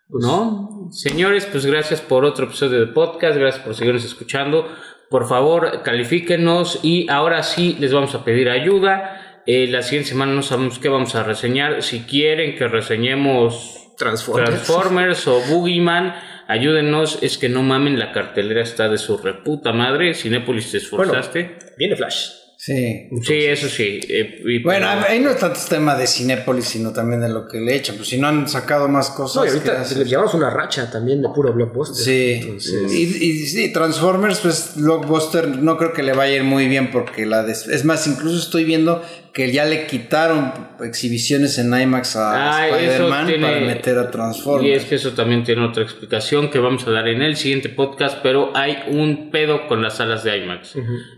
Pues 0.09 0.24
¿No? 0.24 0.88
Señores, 0.93 1.47
pues 1.47 1.66
gracias 1.66 2.01
por 2.01 2.24
otro 2.24 2.47
episodio 2.47 2.80
de 2.80 2.86
podcast, 2.86 3.38
gracias 3.38 3.64
por 3.64 3.74
seguirnos 3.74 4.05
escuchando. 4.05 4.68
Por 5.10 5.28
favor, 5.28 5.82
califíquenos 5.82 6.80
y 6.82 7.09
ahora 7.09 7.43
sí 7.43 7.76
les 7.80 7.93
vamos 7.93 8.14
a 8.14 8.24
pedir 8.24 8.48
ayuda. 8.51 9.43
Eh, 9.47 9.68
la 9.68 9.82
siguiente 9.82 10.10
semana 10.10 10.32
no 10.32 10.43
sabemos 10.43 10.78
qué 10.78 10.88
vamos 10.88 11.14
a 11.14 11.22
reseñar. 11.22 11.82
Si 11.82 12.01
quieren 12.01 12.56
que 12.56 12.66
reseñemos 12.66 13.85
Transformers. 13.97 14.51
Transformers 14.51 15.27
o 15.28 15.40
Boogeyman, 15.48 16.14
ayúdenos. 16.48 17.18
Es 17.23 17.39
que 17.39 17.48
no 17.48 17.62
mamen, 17.62 17.98
la 17.98 18.12
cartelera 18.12 18.62
está 18.62 18.89
de 18.89 18.98
su 18.98 19.16
reputa 19.18 19.73
madre. 19.73 20.14
Cinépolis, 20.14 20.70
te 20.70 20.78
esforzaste. 20.78 21.59
Viene 21.78 21.97
Flash. 21.97 22.31
Sí. 22.59 23.10
sí, 23.23 23.35
eso 23.44 23.68
sí. 23.68 24.01
eh, 24.09 24.40
y- 24.44 24.62
Bueno, 24.62 24.89
ahí 24.89 25.20
no 25.20 25.28
es 25.31 25.39
tanto 25.39 25.60
tema 25.68 25.94
de 25.94 26.06
Cinépolis, 26.06 26.64
sino 26.64 26.90
también 26.90 27.20
de 27.20 27.28
lo 27.28 27.47
que 27.47 27.60
le 27.60 27.77
echan. 27.77 27.97
Pues 27.97 28.09
si 28.09 28.18
no 28.18 28.27
han 28.28 28.48
sacado 28.48 28.89
más 28.89 29.10
cosas. 29.10 29.36
No, 29.36 29.44
y 29.44 29.60
¿qué 29.60 29.70
ahorita 29.70 29.94
le 29.98 30.05
llevamos 30.06 30.35
una 30.35 30.48
racha 30.51 30.90
también 30.90 31.20
de 31.20 31.28
puro 31.28 31.52
blockbuster. 31.52 32.02
Sí. 32.05 32.40
Entonces, 32.43 32.93
Y, 32.93 33.02
y 33.24 33.47
sí, 33.47 33.73
Transformers, 33.73 34.40
pues 34.40 34.73
Blockbuster 34.77 35.48
no 35.59 35.77
creo 35.77 35.93
que 35.93 36.02
le 36.02 36.14
vaya 36.14 36.32
a 36.32 36.36
ir 36.36 36.44
muy 36.44 36.66
bien 36.66 36.90
porque 36.90 37.27
la 37.27 37.43
des- 37.44 37.68
es 37.68 37.85
más, 37.85 38.06
incluso 38.06 38.39
estoy 38.39 38.64
viendo 38.64 39.02
que 39.36 39.52
ya 39.52 39.66
le 39.66 39.86
quitaron 39.86 40.50
exhibiciones 40.80 41.58
en 41.58 41.78
IMAX 41.78 42.16
a 42.16 42.56
Ah, 42.58 42.68
Spider-Man 42.68 43.26
tiene- 43.26 43.46
para 43.46 43.60
meter 43.60 43.98
a 43.98 44.00
Y 44.00 44.04
es 44.06 44.10
Transformers. 44.12 44.84
que 44.86 44.94
eso 44.94 45.10
también 45.12 45.44
tiene 45.44 45.62
otra 45.62 45.82
explicación 45.82 46.48
que 46.50 46.58
vamos 46.58 46.86
a 46.88 46.90
dar 46.90 47.06
en 47.06 47.20
el 47.20 47.36
siguiente 47.36 47.68
podcast, 47.68 48.20
pero 48.22 48.50
hay 48.54 48.78
un 48.88 49.30
pedo 49.30 49.66
con 49.68 49.82
las 49.82 49.98
salas 49.98 50.24
de 50.24 50.38
IMAX. 50.38 50.76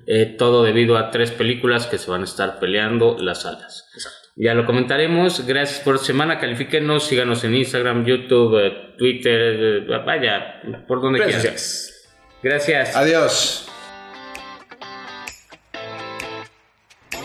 Eh, 0.08 0.34
todo 0.36 0.64
debido 0.64 0.98
a 0.98 1.12
tres 1.12 1.30
películas 1.30 1.86
que 1.86 1.96
se 1.96 2.10
van 2.10 2.22
a 2.22 2.24
estar 2.24 2.58
peleando 2.58 3.16
las 3.20 3.42
salas. 3.42 3.84
Ya 4.34 4.54
lo 4.54 4.66
comentaremos. 4.66 5.46
Gracias 5.46 5.78
por 5.80 6.00
semana. 6.00 6.40
Califíquenos, 6.40 7.04
síganos 7.06 7.44
en 7.44 7.54
Instagram, 7.54 8.04
YouTube, 8.04 8.58
eh, 8.66 8.94
Twitter, 8.98 9.56
eh, 9.88 9.98
vaya, 10.04 10.60
por 10.88 11.00
donde 11.00 11.20
quieran. 11.20 11.34
sociales. 11.40 12.08
Gracias. 12.42 12.96
Adiós. 12.96 13.68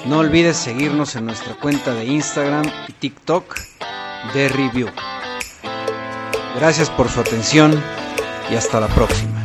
No 0.05 0.19
olvides 0.19 0.57
seguirnos 0.57 1.15
en 1.15 1.25
nuestra 1.25 1.55
cuenta 1.55 1.93
de 1.93 2.05
Instagram 2.05 2.65
y 2.89 2.91
TikTok 2.91 3.57
de 4.33 4.49
Review. 4.49 4.89
Gracias 6.55 6.89
por 6.89 7.07
su 7.07 7.21
atención 7.21 7.81
y 8.51 8.55
hasta 8.55 8.81
la 8.81 8.87
próxima. 8.87 9.42